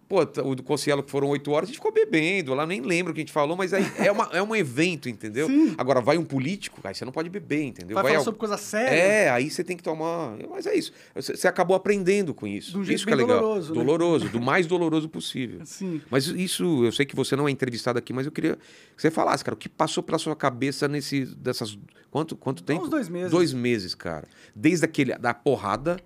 Pô, 0.09 0.27
tá- 0.27 0.43
o 0.43 0.55
do 0.55 0.63
Concielo 0.63 1.03
que 1.03 1.11
foram 1.11 1.29
oito 1.29 1.51
horas, 1.53 1.65
a 1.65 1.73
gente 1.73 1.77
ficou 1.79 1.91
bebendo 1.91 2.53
lá, 2.53 2.67
nem 2.67 2.83
lembro 2.83 3.13
o 3.13 3.15
que 3.15 3.21
a 3.21 3.23
gente 3.23 3.33
falou, 3.33 3.57
mas 3.57 3.73
aí 3.73 3.83
é, 3.99 4.13
uma, 4.13 4.29
é 4.33 4.43
um 4.43 4.55
evento, 4.55 5.09
entendeu? 5.09 5.47
Sim. 5.47 5.75
Agora, 5.79 6.03
vai 6.03 6.19
um 6.19 6.25
político, 6.25 6.81
aí 6.85 6.95
você 6.95 7.03
não 7.05 7.13
pode 7.13 7.31
beber, 7.31 7.63
entendeu? 7.63 7.95
Vai, 7.95 8.03
Vai 8.03 8.13
falar 8.13 8.19
al- 8.21 8.25
sobre 8.25 8.39
coisa 8.39 8.59
séria. 8.59 8.95
é, 8.95 9.31
aí 9.31 9.49
você 9.51 9.65
tem 9.65 9.75
que 9.75 9.83
tomar. 9.83 10.37
Mas 10.51 10.67
é 10.67 10.75
isso. 10.75 10.93
Você 11.15 11.49
acabou 11.49 11.75
aprendendo 11.75 12.35
com 12.35 12.47
isso. 12.47 12.79
Um 12.79 12.85
jeito 12.85 12.99
isso 12.99 13.07
que 13.07 13.13
é 13.13 13.17
legal. 13.17 13.39
doloroso, 13.41 13.73
né? 13.75 13.81
Doloroso, 13.81 14.29
do 14.29 14.41
mais 14.41 14.67
doloroso 14.67 15.09
possível. 15.09 15.61
Sim. 15.67 16.03
Mas 16.11 16.27
isso, 16.27 16.85
eu 16.85 16.93
sei 16.93 17.07
que 17.07 17.17
você 17.17 17.35
não 17.35 17.49
é 17.49 17.51
entrevistado 17.51 17.99
aqui, 17.99 18.13
mas 18.13 18.27
eu 18.27 18.33
queria 18.33 18.57
que 18.95 19.01
você 19.01 19.11
falasse, 19.11 19.43
cara, 19.43 19.55
o 19.55 19.59
que 19.59 19.69
passou 19.69 20.03
pela 20.03 20.19
sua 20.19 20.37
cabeça 20.37 20.87
nesse 20.87 21.25
dessas 21.25 21.79
quanto 22.11 22.37
quanto 22.37 22.63
tempo? 22.63 22.83
Uns 22.83 22.91
dois 22.91 23.09
meses. 23.09 23.31
Dois 23.31 23.53
meses, 23.55 23.95
cara. 23.95 24.29
Desde 24.55 24.85
aquele 24.85 25.17
da 25.17 25.33
porrada 25.33 25.97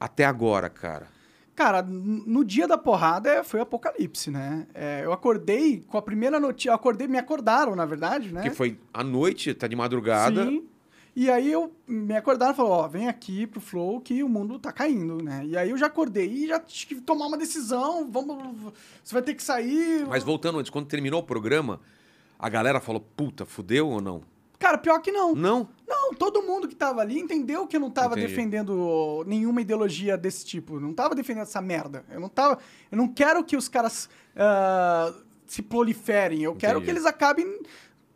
até 0.00 0.24
agora, 0.24 0.68
cara. 0.70 1.06
Cara, 1.54 1.82
no 1.82 2.44
dia 2.44 2.66
da 2.66 2.78
porrada 2.78 3.30
é, 3.30 3.44
foi 3.44 3.60
apocalipse, 3.60 4.30
né? 4.30 4.66
É, 4.74 5.02
eu 5.04 5.12
acordei 5.12 5.84
com 5.86 5.98
a 5.98 6.02
primeira 6.02 6.40
notícia. 6.40 6.70
Eu 6.70 6.74
acordei, 6.74 7.06
me 7.06 7.18
acordaram, 7.18 7.76
na 7.76 7.84
verdade, 7.84 8.32
né? 8.32 8.42
Que 8.42 8.50
foi 8.50 8.78
à 8.92 9.04
noite, 9.04 9.52
tá 9.52 9.66
de 9.66 9.76
madrugada. 9.76 10.46
Sim. 10.46 10.66
E 11.14 11.30
aí 11.30 11.52
eu 11.52 11.70
me 11.86 12.16
acordaram 12.16 12.54
e 12.54 12.56
falaram, 12.56 12.74
ó, 12.76 12.88
vem 12.88 13.06
aqui 13.06 13.46
pro 13.46 13.60
Flow 13.60 14.00
que 14.00 14.22
o 14.22 14.28
mundo 14.28 14.58
tá 14.58 14.72
caindo, 14.72 15.22
né? 15.22 15.42
E 15.44 15.56
aí 15.58 15.68
eu 15.68 15.76
já 15.76 15.86
acordei 15.86 16.26
e 16.26 16.46
já 16.48 16.58
tive 16.58 16.96
que 16.96 17.00
tomar 17.02 17.26
uma 17.26 17.36
decisão, 17.36 18.10
vamos. 18.10 18.72
Você 19.04 19.12
vai 19.12 19.22
ter 19.22 19.34
que 19.34 19.42
sair. 19.42 20.06
Mas 20.08 20.24
voltando 20.24 20.58
antes, 20.58 20.70
quando 20.70 20.86
terminou 20.86 21.20
o 21.20 21.24
programa, 21.24 21.80
a 22.38 22.48
galera 22.48 22.80
falou: 22.80 23.06
"Puta, 23.14 23.44
fudeu 23.44 23.88
ou 23.88 24.00
não?" 24.00 24.22
Cara, 24.62 24.78
pior 24.78 25.00
que 25.00 25.10
não. 25.10 25.34
Não. 25.34 25.68
Não, 25.88 26.14
todo 26.14 26.40
mundo 26.40 26.68
que 26.68 26.76
tava 26.76 27.00
ali 27.00 27.18
entendeu 27.18 27.66
que 27.66 27.74
eu 27.74 27.80
não 27.80 27.90
tava 27.90 28.14
Entendi. 28.14 28.28
defendendo 28.28 29.24
nenhuma 29.26 29.60
ideologia 29.60 30.16
desse 30.16 30.46
tipo. 30.46 30.78
Não 30.78 30.94
tava 30.94 31.16
defendendo 31.16 31.42
essa 31.42 31.60
merda. 31.60 32.04
Eu 32.08 32.20
não 32.20 32.28
tava. 32.28 32.58
Eu 32.90 32.96
não 32.96 33.08
quero 33.08 33.42
que 33.42 33.56
os 33.56 33.68
caras 33.68 34.08
ah, 34.36 35.12
se 35.46 35.62
proliferem. 35.62 36.42
Eu 36.42 36.54
quero 36.54 36.78
Entendi. 36.78 36.84
que 36.84 36.90
eles 36.92 37.06
acabem. 37.06 37.58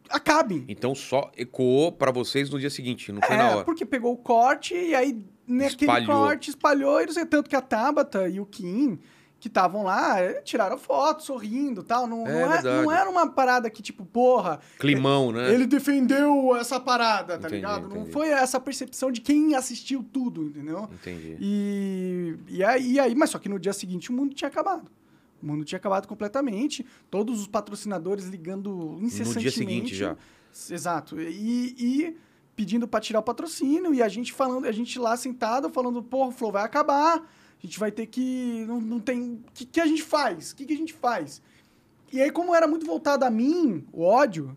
Acabem. 0.09 0.65
Então 0.69 0.95
só 0.95 1.33
ecoou 1.37 1.91
pra 1.91 2.13
vocês 2.13 2.49
no 2.49 2.61
dia 2.61 2.71
seguinte, 2.71 3.11
não 3.11 3.21
foi 3.21 3.37
na 3.37 3.49
É, 3.51 3.55
hora. 3.57 3.65
porque 3.65 3.85
pegou 3.85 4.13
o 4.13 4.17
corte 4.17 4.73
e 4.73 4.95
aí 4.95 5.21
naquele 5.49 5.91
Espalhou. 5.91 6.07
corte 6.17 6.51
espalhou 6.51 7.03
e 7.03 7.07
não 7.07 7.13
sei 7.13 7.27
tanto 7.27 7.51
que 7.51 7.57
a 7.57 7.61
Tabata 7.61 8.29
e 8.29 8.39
o 8.39 8.47
Kim 8.47 9.01
que 9.39 9.49
estavam 9.49 9.83
lá, 9.83 10.19
eh, 10.21 10.41
tiraram 10.43 10.79
foto, 10.79 11.23
sorrindo 11.23 11.83
tal. 11.83 12.07
Não, 12.07 12.27
É 12.27 12.33
não, 12.33 12.53
é- 12.55 12.63
não 12.85 12.93
era 12.93 13.09
uma 13.09 13.29
parada 13.31 13.69
que, 13.69 13.83
tipo, 13.83 14.05
porra, 14.05 14.61
Climão, 14.79 15.31
né? 15.31 15.53
ele 15.53 15.67
defendeu 15.67 16.57
essa 16.57 16.81
parada, 16.81 17.35
tá 17.35 17.41
Entendi, 17.49 17.55
ligado? 17.57 17.89
Não 17.89 17.97
entendi. 17.99 18.13
foi 18.13 18.29
essa 18.31 18.59
percepção 18.59 19.13
de 19.13 19.21
quem 19.21 19.55
assistiu 19.55 20.03
tudo, 20.03 20.45
entendeu? 20.47 20.89
Entendi. 20.93 21.37
E, 21.41 22.37
e, 22.49 22.65
aí, 22.65 22.93
e 22.93 23.01
aí, 23.01 23.15
mas 23.15 23.31
só 23.31 23.39
que 23.39 23.49
no 23.49 23.59
dia 23.59 23.73
seguinte 23.75 24.11
o 24.11 24.15
mundo 24.15 24.35
tinha 24.35 24.49
acabado. 24.49 24.91
O 25.43 25.47
mundo 25.47 25.65
tinha 25.67 25.77
acabado 25.77 26.09
completamente. 26.09 26.85
Todos 27.11 27.39
os 27.41 27.47
patrocinadores 27.47 28.25
ligando 28.27 28.99
incessantemente. 29.03 29.51
seguinte 29.53 29.95
já. 29.95 30.17
Exato. 30.71 31.21
E, 31.21 31.75
e 31.79 32.17
pedindo 32.57 32.89
para 32.89 33.01
tirar 33.01 33.19
o 33.19 33.23
patrocínio 33.23 33.93
e 33.93 34.03
a 34.03 34.09
gente 34.09 34.33
falando, 34.33 34.65
a 34.67 34.73
gente 34.73 34.99
lá 34.99 35.15
sentado 35.15 35.69
falando, 35.69 36.03
porra, 36.03 36.29
o 36.31 36.33
Flow 36.33 36.51
vai 36.51 36.65
acabar, 36.65 37.23
a 37.63 37.67
gente 37.67 37.79
vai 37.79 37.91
ter 37.91 38.07
que. 38.07 38.65
Não, 38.67 38.81
não 38.81 39.01
tem. 39.01 39.41
O 39.49 39.53
que, 39.55 39.65
que 39.65 39.81
a 39.81 39.87
gente 39.87 40.03
faz? 40.03 40.53
O 40.53 40.57
que, 40.57 40.65
que 40.67 40.73
a 40.75 40.77
gente 40.77 40.93
faz? 40.93 41.41
E 42.13 42.21
aí, 42.23 42.31
como 42.31 42.55
era 42.55 42.67
muito 42.69 42.87
voltado 42.87 43.25
a 43.25 43.31
mim, 43.31 43.85
o 43.93 44.03
ódio, 44.03 44.57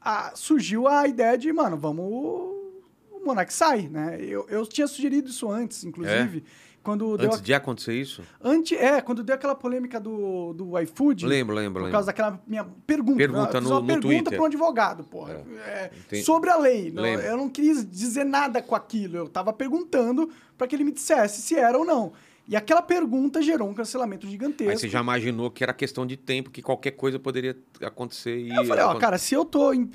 a- 0.00 0.32
surgiu 0.34 0.88
a 0.88 1.06
ideia 1.06 1.36
de, 1.38 1.52
mano, 1.52 1.76
vamos. 1.76 2.04
O 2.04 3.20
Monark 3.24 3.52
sai, 3.52 3.88
né? 3.88 4.18
Eu, 4.20 4.46
eu 4.48 4.66
tinha 4.66 4.86
sugerido 4.86 5.28
isso 5.28 5.50
antes, 5.50 5.84
inclusive. 5.84 6.42
Quando 6.82 7.18
deu 7.18 7.26
Antes 7.26 7.40
a- 7.40 7.42
de 7.42 7.52
acontecer 7.54 7.92
isso? 8.00 8.22
Ante, 8.42 8.74
é, 8.74 9.00
quando 9.02 9.22
deu 9.22 9.34
aquela 9.34 9.54
polêmica 9.54 10.00
do, 10.00 10.54
do 10.54 10.78
iFood. 10.80 11.26
Lembro, 11.26 11.54
lembro, 11.54 11.74
Por 11.74 11.78
lembro. 11.80 11.92
causa 11.92 12.06
daquela 12.06 12.40
minha 12.46 12.64
pergunta. 12.86 13.18
Pergunta 13.18 13.52
fiz 13.60 13.62
no- 13.64 13.70
uma 13.70 13.80
no 13.80 13.86
pergunta 13.86 14.08
Twitter. 14.08 14.32
para 14.32 14.42
um 14.42 14.46
advogado, 14.46 15.04
porra. 15.04 15.44
É, 15.66 15.90
Entendi. 16.06 16.22
sobre 16.22 16.48
a 16.48 16.56
lei. 16.56 16.90
Não, 16.90 17.04
eu 17.04 17.36
não 17.36 17.48
quis 17.50 17.84
dizer 17.90 18.24
nada 18.24 18.62
com 18.62 18.74
aquilo. 18.74 19.16
Eu 19.16 19.28
tava 19.28 19.52
perguntando 19.52 20.30
para 20.56 20.66
que 20.66 20.74
ele 20.76 20.84
me 20.84 20.92
dissesse 20.92 21.42
se 21.42 21.56
era 21.56 21.76
ou 21.76 21.84
não. 21.84 22.12
E 22.48 22.56
aquela 22.56 22.80
pergunta 22.80 23.42
gerou 23.42 23.68
um 23.68 23.74
cancelamento 23.74 24.26
gigantesco. 24.26 24.70
Aí 24.70 24.78
você 24.78 24.88
já 24.88 25.00
imaginou 25.00 25.50
que 25.50 25.62
era 25.62 25.74
questão 25.74 26.06
de 26.06 26.16
tempo, 26.16 26.50
que 26.50 26.62
qualquer 26.62 26.92
coisa 26.92 27.18
poderia 27.18 27.54
acontecer 27.82 28.38
e... 28.38 28.48
Eu 28.48 28.64
falei, 28.64 28.82
ó, 28.84 28.94
cara, 28.94 29.18
se 29.18 29.34
eu 29.34 29.44
tô. 29.44 29.72
em- 29.74 29.90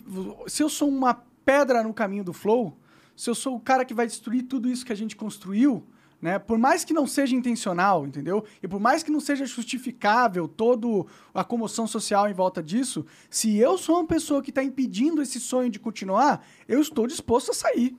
se 0.48 0.62
eu 0.62 0.70
sou 0.70 0.88
uma 0.88 1.16
pedra 1.44 1.82
no 1.82 1.92
caminho 1.94 2.24
do 2.24 2.32
flow, 2.32 2.78
se 3.16 3.28
eu 3.28 3.34
sou 3.34 3.56
o 3.56 3.60
cara 3.60 3.84
que 3.84 3.94
vai 3.94 4.06
destruir 4.06 4.44
tudo 4.44 4.70
isso 4.70 4.86
que 4.86 4.94
a 4.94 4.96
gente 4.96 5.16
construiu, 5.16 5.84
né? 6.22 6.38
Por 6.38 6.60
mais 6.60 6.86
que 6.86 6.94
não 6.94 7.08
seja 7.08 7.36
intencional, 7.36 8.06
entendeu? 8.06 8.46
E 8.62 8.68
por 8.68 8.80
mais 8.80 9.02
que 9.02 9.10
não 9.12 9.20
seja 9.20 9.46
justificável 9.48 10.48
toda 10.48 10.88
a 11.34 11.44
comoção 11.44 11.88
social 11.88 12.30
em 12.30 12.34
volta 12.34 12.62
disso, 12.62 13.04
se 13.32 13.58
eu 13.58 13.78
sou 13.80 13.96
uma 13.98 14.06
pessoa 14.08 14.44
que 14.44 14.52
está 14.52 14.64
impedindo 14.64 15.22
esse 15.24 15.40
sonho 15.40 15.70
de 15.72 15.80
continuar, 15.80 16.46
eu 16.68 16.80
estou 16.80 17.08
disposto 17.08 17.50
a 17.50 17.54
sair. 17.54 17.98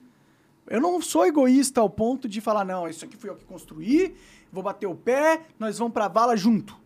Eu 0.67 0.81
não 0.81 1.03
sou 1.03 1.27
egoísta 1.27 1.83
ao 1.83 1.91
ponto 1.91 2.27
de 2.27 2.41
falar, 2.41 2.65
não, 2.65 2.89
isso 2.89 3.05
aqui 3.05 3.19
fui 3.19 3.29
eu 3.29 3.37
que 3.37 3.45
construí, 3.45 4.15
vou 4.55 4.63
bater 4.63 4.87
o 4.87 4.95
pé, 4.95 5.43
nós 5.59 5.79
vamos 5.79 5.93
pra 5.93 6.09
vala 6.09 6.37
junto. 6.37 6.77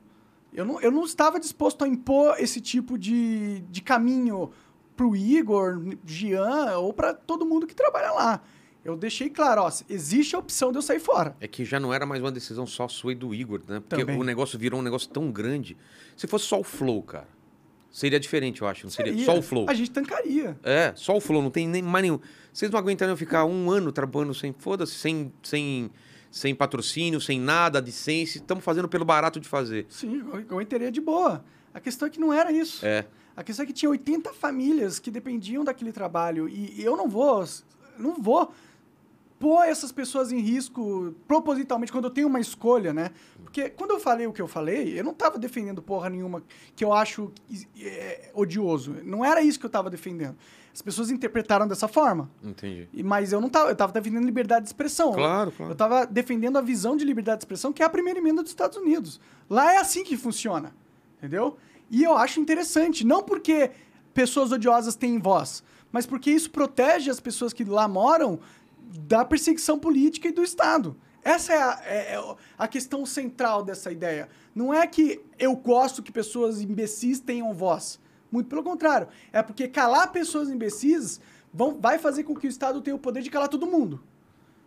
Eu 0.53 0.65
não, 0.65 0.81
eu 0.81 0.91
não 0.91 1.05
estava 1.05 1.39
disposto 1.39 1.85
a 1.85 1.89
impor 1.89 2.35
esse 2.39 2.61
tipo 2.61 2.99
de, 2.99 3.61
de 3.71 3.83
caminho 3.83 4.51
pro 4.97 5.15
Igor, 5.15 5.81
Gian 6.05 6.79
ou 6.79 6.93
para 6.93 7.15
todo 7.15 7.47
mundo 7.47 7.67
que 7.67 7.75
trabalha 7.75 8.11
lá. 8.11 8.43
Eu 8.85 8.97
deixei 8.97 9.29
claro, 9.29 9.63
ó, 9.63 9.71
existe 9.89 10.35
a 10.35 10.39
opção 10.39 10.73
de 10.73 10.79
eu 10.79 10.83
sair 10.83 10.99
fora. 10.99 11.37
É 11.41 11.47
que 11.47 11.65
já 11.65 11.79
não 11.79 11.93
era 11.93 12.07
mais 12.07 12.23
uma 12.23 12.33
decisão 12.33 12.67
só 12.67 12.89
sua 12.89 13.13
e 13.13 13.15
do 13.15 13.35
Igor, 13.35 13.61
né? 13.69 13.81
Porque 13.81 14.03
Também. 14.05 14.19
o 14.19 14.25
negócio 14.25 14.59
virou 14.59 14.81
um 14.81 14.83
negócio 14.83 15.11
tão 15.11 15.31
grande. 15.31 15.77
Se 16.17 16.27
fosse 16.27 16.47
só 16.47 16.59
o 16.59 16.65
Flow, 16.65 17.03
cara, 17.03 17.29
seria 17.91 18.19
diferente, 18.19 18.63
eu 18.63 18.69
acho. 18.69 18.87
Não 18.87 18.91
seria 18.91 19.13
Seria. 19.13 19.27
só 19.27 19.39
o 19.39 19.43
Flow. 19.43 19.67
A 19.69 19.75
gente 19.75 19.91
tancaria. 19.91 20.59
É, 20.63 20.93
só 20.97 21.17
o 21.17 21.21
Flow, 21.21 21.43
não 21.43 21.51
tem 21.51 21.69
nem 21.69 21.83
mais 21.83 22.03
nenhum. 22.03 22.19
Vocês 22.53 22.71
não 22.71 22.79
aguentariam 22.79 23.17
ficar 23.17 23.45
um 23.45 23.71
ano 23.71 23.93
trabalhando 23.93 24.35
sem, 24.35 24.53
foda-se, 24.53 24.95
sem, 24.95 25.33
sem, 25.43 25.91
sem 26.31 26.55
patrocínio, 26.55 27.21
sem 27.21 27.41
nada, 27.41 27.81
de 27.81 27.93
sense. 27.93 28.39
Estamos 28.39 28.65
fazendo 28.65 28.89
pelo 28.89 29.05
barato 29.05 29.41
de 29.41 29.49
fazer. 29.49 29.87
Sim, 29.89 30.25
eu, 30.51 30.61
enteria 30.61 30.91
de 30.91 31.01
boa. 31.01 31.45
A 31.73 31.81
questão 31.81 32.09
é 32.09 32.11
que 32.11 32.21
não 32.21 32.33
era 32.33 32.53
isso. 32.53 32.85
É. 32.85 33.07
A 33.37 33.43
questão 33.43 33.63
é 33.63 33.67
que 33.67 33.73
tinha 33.73 33.91
80 33.91 34.33
famílias 34.33 34.99
que 34.99 35.11
dependiam 35.11 35.63
daquele 35.63 35.93
trabalho 35.93 36.49
e 36.49 36.83
eu 36.83 36.97
não 36.97 37.09
vou, 37.09 37.45
não 37.97 38.21
vou 38.21 38.53
pôr 39.39 39.65
essas 39.65 39.93
pessoas 39.93 40.33
em 40.33 40.41
risco 40.41 41.15
propositalmente 41.27 41.93
quando 41.93 42.07
eu 42.07 42.11
tenho 42.11 42.27
uma 42.27 42.41
escolha, 42.41 42.93
né? 42.93 43.11
Porque 43.43 43.71
quando 43.71 43.93
eu 43.93 44.01
falei 44.01 44.27
o 44.27 44.33
que 44.33 44.43
eu 44.43 44.49
falei, 44.49 44.99
eu 44.99 45.05
não 45.05 45.13
estava 45.13 45.39
defendendo 45.39 45.81
porra 45.81 46.11
nenhuma 46.11 46.43
que 46.75 46.85
eu 46.85 46.93
acho 46.93 47.33
é, 47.81 48.31
odioso. 48.35 48.97
Não 49.05 49.25
era 49.25 49.41
isso 49.41 49.59
que 49.59 49.65
eu 49.65 49.69
estava 49.69 49.89
defendendo. 49.89 50.37
As 50.79 50.83
pessoas 50.83 51.11
interpretaram 51.11 51.67
dessa 51.67 51.89
forma. 51.89 52.31
Entendi. 52.41 52.89
E- 52.93 53.03
Mas 53.03 53.33
eu 53.33 53.41
não 53.41 53.49
tava, 53.49 53.71
eu 53.71 53.75
tava 53.75 53.93
defendendo 53.93 54.25
liberdade 54.25 54.63
de 54.63 54.69
expressão. 54.69 55.13
Claro, 55.13 55.51
Eu 55.51 55.57
claro. 55.57 55.75
tava 55.75 56.07
defendendo 56.07 56.57
a 56.57 56.61
visão 56.61 56.97
de 56.97 57.05
liberdade 57.05 57.39
de 57.39 57.43
expressão, 57.43 57.73
que 57.73 57.83
é 57.83 57.87
a 57.87 57.91
primeira 57.91 58.21
emenda 58.21 58.43
dos 58.45 58.53
Estados 58.53 58.77
Unidos. 58.79 59.21
Lá 59.51 59.73
é 59.75 59.79
assim 59.79 60.05
que 60.05 60.17
funciona. 60.17 60.73
Entendeu? 61.19 61.57
E 61.91 62.05
eu 62.05 62.17
acho 62.17 62.39
interessante, 62.39 63.05
não 63.05 63.25
porque 63.25 63.73
pessoas 64.15 64.53
odiosas 64.53 64.95
têm 64.95 65.19
voz, 65.19 65.65
mas 65.91 66.07
porque 66.07 66.31
isso 66.31 66.49
protege 66.49 67.11
as 67.11 67.19
pessoas 67.19 67.53
que 67.53 67.65
lá 67.65 67.89
moram 67.89 68.39
da 69.01 69.25
perseguição 69.25 69.81
política 69.81 70.29
e 70.29 70.33
do 70.33 70.45
Estado. 70.45 70.97
Essa 71.25 71.53
é 71.55 71.61
a, 71.61 71.81
é- 71.87 72.15
é 72.15 72.37
a 72.57 72.69
questão 72.69 73.05
central 73.05 73.65
dessa 73.65 73.91
ideia. 73.91 74.29
Não 74.55 74.73
é 74.73 74.87
que 74.87 75.21
eu 75.41 75.57
gosto 75.57 76.05
que 76.05 76.13
pessoas 76.13 76.61
imbecis 76.61 77.19
tenham 77.19 77.53
voz. 77.53 77.99
Muito 78.31 78.49
pelo 78.49 78.63
contrário. 78.63 79.09
É 79.33 79.43
porque 79.43 79.69
calar 79.69 80.13
pessoas 80.13 80.49
imbecis 80.51 81.21
vão, 81.53 81.79
vai 81.81 81.99
fazer 81.99 82.25
com 82.25 82.35
que 82.35 82.47
o 82.47 82.51
Estado 82.51 82.81
tenha 82.81 82.95
o 82.95 82.99
poder 82.99 83.23
de 83.23 83.31
calar 83.31 83.49
todo 83.49 83.67
mundo. 83.67 84.03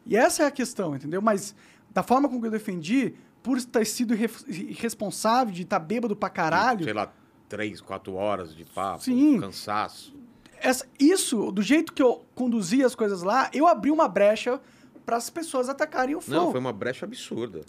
E 0.06 0.16
essa 0.16 0.44
é 0.44 0.46
a 0.48 0.52
questão, 0.52 0.96
entendeu? 0.96 1.22
Mas 1.22 1.56
da 1.92 2.02
forma 2.02 2.28
com 2.28 2.40
que 2.42 2.48
eu 2.48 2.52
defendi, 2.52 3.14
por 3.44 3.62
ter 3.64 3.86
sido 3.86 4.14
irre- 4.16 4.30
irresponsável, 4.48 5.54
de 5.54 5.62
estar 5.64 5.80
bêbado 5.80 6.16
pra 6.16 6.30
caralho, 6.30 6.84
Sei 6.84 6.94
lá, 6.94 7.12
três, 7.48 7.82
quatro 7.82 8.14
horas 8.14 8.56
de 8.56 8.66
papo, 8.66 9.04
Sim. 9.04 9.40
cansaço. 9.40 10.14
essa- 10.60 10.86
isso, 11.00 11.52
do 11.52 11.62
jeito 11.62 11.92
que 11.94 12.02
eu 12.02 12.26
conduzi 12.36 12.84
as 12.84 12.96
coisas 12.96 13.22
lá, 13.24 13.50
eu 13.54 13.68
abri 13.68 13.92
uma 13.92 14.08
brecha 14.08 14.60
para 15.06 15.18
as 15.18 15.30
pessoas 15.30 15.68
atacarem 15.70 16.16
o 16.16 16.22
flow. 16.22 16.46
Não, 16.46 16.52
foi 16.52 16.60
uma 16.60 16.72
brecha 16.74 17.06
absurda. 17.06 17.62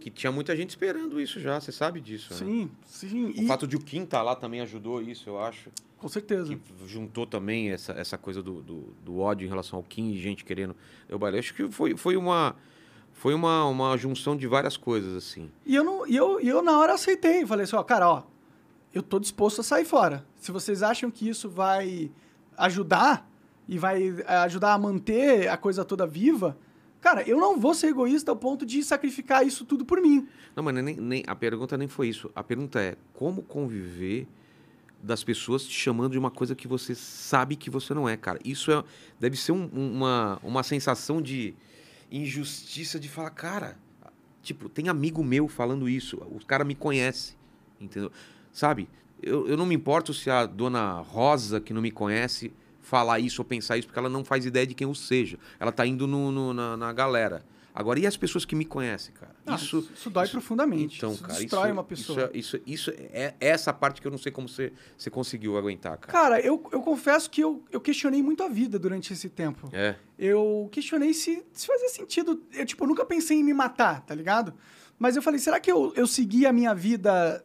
Que 0.00 0.10
tinha 0.10 0.32
muita 0.32 0.56
gente 0.56 0.70
esperando 0.70 1.20
isso 1.20 1.38
já, 1.40 1.60
você 1.60 1.70
sabe 1.72 2.00
disso. 2.00 2.32
né? 2.32 2.38
Sim, 2.38 2.70
sim. 2.84 3.24
O 3.26 3.42
e- 3.42 3.46
fato 3.46 3.66
de 3.66 3.76
o 3.76 3.80
Kim 3.80 4.02
estar 4.02 4.22
lá 4.22 4.34
também 4.34 4.60
ajudou 4.60 5.00
isso, 5.00 5.28
eu 5.28 5.38
acho. 5.38 5.70
Com 5.98 6.08
certeza. 6.08 6.54
Que 6.54 6.60
juntou 6.86 7.26
também 7.26 7.70
essa, 7.70 7.92
essa 7.92 8.16
coisa 8.16 8.42
do, 8.42 8.62
do, 8.62 8.94
do 9.04 9.18
ódio 9.18 9.44
em 9.44 9.48
relação 9.48 9.78
ao 9.78 9.82
Kim 9.82 10.10
e 10.10 10.18
gente 10.18 10.44
querendo. 10.44 10.74
Eu. 11.08 11.18
Acho 11.26 11.54
que 11.54 11.70
foi, 11.70 11.96
foi 11.96 12.16
uma. 12.16 12.56
Foi 13.12 13.34
uma, 13.34 13.64
uma 13.66 13.96
junção 13.96 14.36
de 14.36 14.46
várias 14.46 14.76
coisas, 14.76 15.16
assim. 15.16 15.50
E 15.66 15.74
eu, 15.74 15.82
não, 15.82 16.06
e 16.06 16.14
eu, 16.14 16.40
e 16.40 16.48
eu 16.48 16.62
na 16.62 16.78
hora 16.78 16.94
aceitei. 16.94 17.44
Falei 17.44 17.64
assim, 17.64 17.74
ó, 17.74 17.82
cara, 17.82 18.08
ó, 18.08 18.22
eu 18.94 19.02
tô 19.02 19.18
disposto 19.18 19.60
a 19.60 19.64
sair 19.64 19.84
fora. 19.84 20.24
Se 20.36 20.52
vocês 20.52 20.84
acham 20.84 21.10
que 21.10 21.28
isso 21.28 21.48
vai 21.48 22.12
ajudar 22.56 23.28
e 23.68 23.76
vai 23.76 24.08
eh, 24.24 24.36
ajudar 24.44 24.72
a 24.74 24.78
manter 24.78 25.48
a 25.48 25.56
coisa 25.56 25.84
toda 25.84 26.06
viva, 26.06 26.56
cara, 27.00 27.22
eu 27.28 27.38
não 27.38 27.58
vou 27.58 27.74
ser 27.74 27.88
egoísta 27.88 28.30
ao 28.30 28.36
ponto 28.36 28.64
de 28.66 28.82
sacrificar 28.82 29.46
isso 29.46 29.64
tudo 29.64 29.84
por 29.84 30.00
mim. 30.00 30.26
Não, 30.56 30.62
mas 30.62 30.74
nem, 30.74 30.96
nem, 30.96 31.22
a 31.26 31.34
pergunta 31.34 31.76
nem 31.76 31.88
foi 31.88 32.08
isso. 32.08 32.30
A 32.34 32.42
pergunta 32.42 32.80
é 32.80 32.96
como 33.14 33.42
conviver 33.42 34.26
das 35.02 35.22
pessoas 35.22 35.64
te 35.64 35.72
chamando 35.74 36.12
de 36.12 36.18
uma 36.18 36.30
coisa 36.30 36.54
que 36.56 36.66
você 36.66 36.94
sabe 36.94 37.54
que 37.54 37.70
você 37.70 37.94
não 37.94 38.08
é, 38.08 38.16
cara. 38.16 38.40
Isso 38.44 38.72
é, 38.72 38.82
deve 39.20 39.36
ser 39.36 39.52
um- 39.52 39.66
uma, 39.72 40.40
uma 40.42 40.62
sensação 40.64 41.22
de 41.22 41.54
injustiça 42.10 42.98
de 42.98 43.08
falar, 43.08 43.30
cara, 43.30 43.76
tipo, 44.42 44.68
tem 44.68 44.88
amigo 44.88 45.22
meu 45.22 45.46
falando 45.46 45.88
isso, 45.88 46.16
o 46.30 46.44
cara 46.44 46.64
me 46.64 46.74
conhece, 46.74 47.36
entendeu? 47.80 48.10
Sabe? 48.52 48.88
Eu, 49.22 49.46
eu 49.48 49.56
não 49.56 49.66
me 49.66 49.74
importo 49.74 50.14
se 50.14 50.30
a 50.30 50.46
dona 50.46 50.94
Rosa, 51.00 51.60
que 51.60 51.72
não 51.72 51.82
me 51.82 51.90
conhece, 51.90 52.52
falar 52.88 53.18
isso 53.20 53.42
ou 53.42 53.44
pensar 53.44 53.76
isso, 53.76 53.86
porque 53.86 53.98
ela 53.98 54.08
não 54.08 54.24
faz 54.24 54.46
ideia 54.46 54.66
de 54.66 54.74
quem 54.74 54.86
eu 54.88 54.94
seja. 54.94 55.38
Ela 55.60 55.70
tá 55.70 55.84
indo 55.86 56.06
no, 56.06 56.32
no- 56.32 56.54
na, 56.54 56.76
na 56.76 56.92
galera. 56.92 57.42
Agora, 57.74 58.00
e 58.00 58.06
as 58.06 58.16
pessoas 58.16 58.44
que 58.44 58.56
me 58.56 58.64
conhecem, 58.64 59.14
cara? 59.14 59.36
Ah, 59.46 59.54
isso, 59.54 59.88
isso 59.94 60.10
dói 60.10 60.26
profundamente. 60.26 60.96
Então, 60.96 61.12
isso 61.12 61.22
cara, 61.22 61.38
destrói 61.38 61.64
isso, 61.68 61.72
uma 61.74 61.84
pessoa. 61.84 62.30
Isso, 62.34 62.56
é- 62.56 62.60
isso, 62.64 62.90
isso 62.90 62.90
é 63.12 63.34
essa 63.38 63.72
parte 63.72 64.00
que 64.00 64.06
eu 64.06 64.10
não 64.10 64.18
sei 64.18 64.32
como 64.32 64.48
você, 64.48 64.72
você 64.96 65.10
conseguiu 65.10 65.56
aguentar, 65.56 65.96
cara. 65.98 66.12
Cara, 66.12 66.40
eu, 66.40 66.54
eu 66.72 66.80
confesso 66.80 67.30
que 67.30 67.40
eu, 67.40 67.62
eu 67.70 67.80
questionei 67.80 68.20
muito 68.22 68.42
a 68.42 68.48
vida 68.48 68.78
durante 68.80 69.12
esse 69.12 69.28
tempo. 69.28 69.68
É. 69.72 69.94
Eu 70.18 70.68
questionei 70.72 71.12
se, 71.14 71.44
se 71.52 71.66
fazia 71.66 71.88
sentido. 71.90 72.42
Eu, 72.52 72.64
tipo, 72.66 72.82
eu 72.82 72.88
nunca 72.88 73.04
pensei 73.04 73.38
em 73.38 73.44
me 73.44 73.52
matar, 73.54 74.00
tá 74.00 74.14
ligado? 74.14 74.54
Mas 74.98 75.14
eu 75.14 75.22
falei, 75.22 75.38
será 75.38 75.60
que 75.60 75.70
eu, 75.70 75.92
eu 75.94 76.06
segui 76.06 76.46
a 76.46 76.52
minha 76.52 76.74
vida 76.74 77.44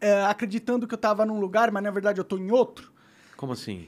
é, 0.00 0.24
acreditando 0.24 0.88
que 0.88 0.94
eu 0.94 0.98
tava 0.98 1.24
num 1.24 1.38
lugar, 1.38 1.70
mas 1.70 1.82
na 1.82 1.90
verdade 1.92 2.18
eu 2.18 2.24
tô 2.24 2.38
em 2.38 2.50
outro? 2.50 2.90
Como 3.36 3.52
assim? 3.52 3.86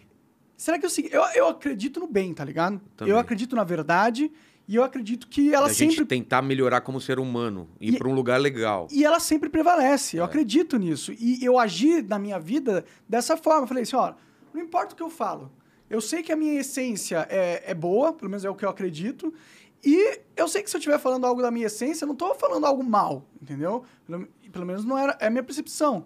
Será 0.62 0.78
que 0.78 0.86
eu? 0.86 0.90
Eu, 1.10 1.22
eu 1.34 1.48
acredito 1.48 1.98
no 1.98 2.06
bem, 2.06 2.32
tá 2.32 2.44
ligado? 2.44 2.80
Também. 2.96 3.12
Eu 3.12 3.18
acredito 3.18 3.56
na 3.56 3.64
verdade 3.64 4.30
e 4.68 4.76
eu 4.76 4.84
acredito 4.84 5.26
que 5.26 5.52
ela 5.52 5.66
a 5.66 5.74
sempre. 5.74 5.96
gente 5.96 6.06
tentar 6.06 6.40
melhorar 6.40 6.82
como 6.82 7.00
ser 7.00 7.18
humano, 7.18 7.68
ir 7.80 7.94
E- 7.94 7.98
pra 7.98 8.08
um 8.08 8.14
lugar 8.14 8.40
legal. 8.40 8.86
E 8.92 9.04
ela 9.04 9.18
sempre 9.18 9.48
prevalece. 9.50 10.18
Eu 10.18 10.22
É. 10.22 10.26
acredito 10.26 10.78
nisso. 10.78 11.12
E 11.18 11.44
eu 11.44 11.58
agi 11.58 12.00
na 12.02 12.16
minha 12.16 12.38
vida 12.38 12.84
dessa 13.08 13.36
forma. 13.36 13.64
Eu 13.64 13.66
falei 13.66 13.82
assim, 13.82 13.96
ó, 13.96 14.14
não 14.54 14.62
importa 14.62 14.94
o 14.94 14.96
que 14.96 15.02
eu 15.02 15.10
falo. 15.10 15.50
Eu 15.90 16.00
sei 16.00 16.22
que 16.22 16.30
a 16.30 16.36
minha 16.36 16.54
essência 16.60 17.26
é, 17.28 17.64
é 17.72 17.74
boa, 17.74 18.12
pelo 18.12 18.30
menos 18.30 18.44
é 18.44 18.48
o 18.48 18.54
que 18.54 18.64
eu 18.64 18.68
acredito. 18.68 19.34
E 19.84 20.20
eu 20.36 20.46
sei 20.46 20.62
que 20.62 20.70
se 20.70 20.76
eu 20.76 20.78
estiver 20.78 21.00
falando 21.00 21.26
algo 21.26 21.42
da 21.42 21.50
minha 21.50 21.66
essência, 21.66 22.04
eu 22.04 22.06
não 22.06 22.12
estou 22.14 22.36
falando 22.36 22.64
algo 22.64 22.84
mal, 22.84 23.26
entendeu? 23.42 23.82
Pelo 24.52 24.64
menos 24.64 24.84
não 24.84 24.96
era 24.96 25.16
é 25.20 25.26
a 25.26 25.30
minha 25.30 25.42
percepção. 25.42 26.04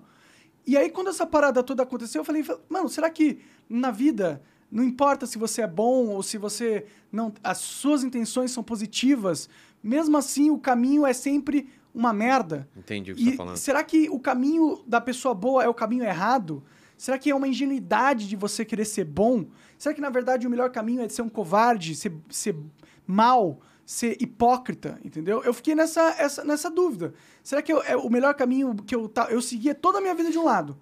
E 0.66 0.76
aí, 0.76 0.90
quando 0.90 1.10
essa 1.10 1.24
parada 1.26 1.62
toda 1.62 1.82
aconteceu, 1.84 2.20
eu 2.22 2.24
falei, 2.24 2.42
mano, 2.68 2.88
será 2.88 3.08
que 3.08 3.38
na 3.68 3.90
vida 3.90 4.42
não 4.70 4.82
importa 4.82 5.26
se 5.26 5.38
você 5.38 5.62
é 5.62 5.66
bom 5.66 6.08
ou 6.08 6.22
se 6.22 6.38
você 6.38 6.86
não. 7.12 7.32
As 7.42 7.58
suas 7.58 8.02
intenções 8.04 8.50
são 8.50 8.62
positivas, 8.62 9.48
mesmo 9.82 10.16
assim 10.16 10.50
o 10.50 10.58
caminho 10.58 11.06
é 11.06 11.12
sempre 11.12 11.68
uma 11.94 12.12
merda. 12.12 12.68
Entendi 12.76 13.12
o 13.12 13.14
que 13.14 13.22
E 13.22 13.24
você 13.24 13.30
tá 13.32 13.36
falando. 13.36 13.56
será 13.56 13.82
que 13.84 14.08
o 14.10 14.18
caminho 14.20 14.82
da 14.86 15.00
pessoa 15.00 15.34
boa 15.34 15.62
é 15.64 15.68
o 15.68 15.74
caminho 15.74 16.04
errado? 16.04 16.62
Será 16.98 17.18
que 17.18 17.30
é 17.30 17.34
uma 17.34 17.46
ingenuidade 17.48 18.26
de 18.28 18.36
você 18.36 18.64
querer 18.64 18.84
ser 18.86 19.04
bom? 19.04 19.46
Será 19.78 19.94
que, 19.94 20.00
na 20.00 20.10
verdade, 20.10 20.46
o 20.46 20.50
melhor 20.50 20.70
caminho 20.70 21.02
é 21.02 21.06
de 21.06 21.12
ser 21.12 21.22
um 21.22 21.28
covarde, 21.28 21.94
ser, 21.94 22.12
ser 22.30 22.56
mal, 23.06 23.60
ser 23.84 24.16
hipócrita, 24.20 24.98
entendeu? 25.04 25.42
Eu 25.44 25.54
fiquei 25.54 25.74
nessa, 25.74 26.14
essa, 26.18 26.42
nessa 26.44 26.70
dúvida. 26.70 27.14
Será 27.42 27.62
que 27.62 27.72
eu- 27.72 27.82
é 27.82 27.96
o 27.96 28.08
melhor 28.10 28.34
caminho 28.34 28.74
que 28.74 28.94
eu... 28.94 29.08
ta- 29.08 29.28
Eu 29.30 29.40
seguia 29.42 29.74
toda 29.74 29.98
a 29.98 30.00
minha 30.00 30.14
vida 30.14 30.30
de 30.30 30.38
um 30.38 30.44
lado. 30.44 30.76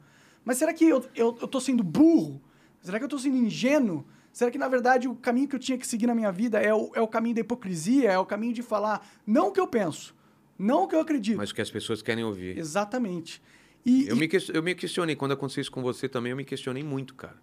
Mas 0.45 0.57
será 0.57 0.72
que 0.72 0.85
eu, 0.85 1.05
eu, 1.14 1.37
eu 1.41 1.49
tô 1.49 1.61
sendo 1.61 1.82
burro? 1.82 2.41
Será 2.85 2.99
que 2.99 3.05
eu 3.05 3.09
tô 3.09 3.18
sendo 3.18 3.37
ingênuo? 3.37 4.05
Será 4.32 4.51
que, 4.51 4.59
na 4.59 4.68
verdade, 4.68 5.09
o 5.09 5.14
caminho 5.14 5.49
que 5.49 5.55
eu 5.57 5.59
tinha 5.61 5.78
que 5.78 5.87
seguir 5.87 6.07
na 6.07 6.14
minha 6.14 6.30
vida 6.30 6.61
é 6.61 6.72
o, 6.74 6.91
é 6.95 7.01
o 7.01 7.09
caminho 7.09 7.35
da 7.37 7.41
hipocrisia? 7.41 8.11
É 8.12 8.18
o 8.18 8.26
caminho 8.26 8.53
de 8.53 8.62
falar 8.62 9.05
não 9.26 9.49
o 9.49 9.53
que 9.53 9.59
eu 9.61 9.66
penso, 9.66 10.14
não 10.59 10.85
o 10.85 10.89
que 10.89 10.95
eu 10.95 11.01
acredito? 11.01 11.39
Mas 11.39 11.51
o 11.51 11.55
que 11.55 11.62
as 11.62 11.70
pessoas 11.70 12.03
querem 12.03 12.22
ouvir. 12.24 12.59
Exatamente. 12.59 13.41
E, 13.87 14.07
Eu 14.07 14.16
e- 14.16 14.18
me, 14.18 14.28
ques- 14.28 14.49
eu 14.51 14.62
me 14.62 14.74
questionei, 14.74 15.16
quando 15.16 15.32
aconteceu 15.32 15.62
isso 15.62 15.70
com 15.72 15.82
você 15.82 16.09
também, 16.09 16.30
eu 16.30 16.37
me 16.37 16.45
questionei 16.45 16.82
muito, 16.82 17.14
cara. 17.14 17.37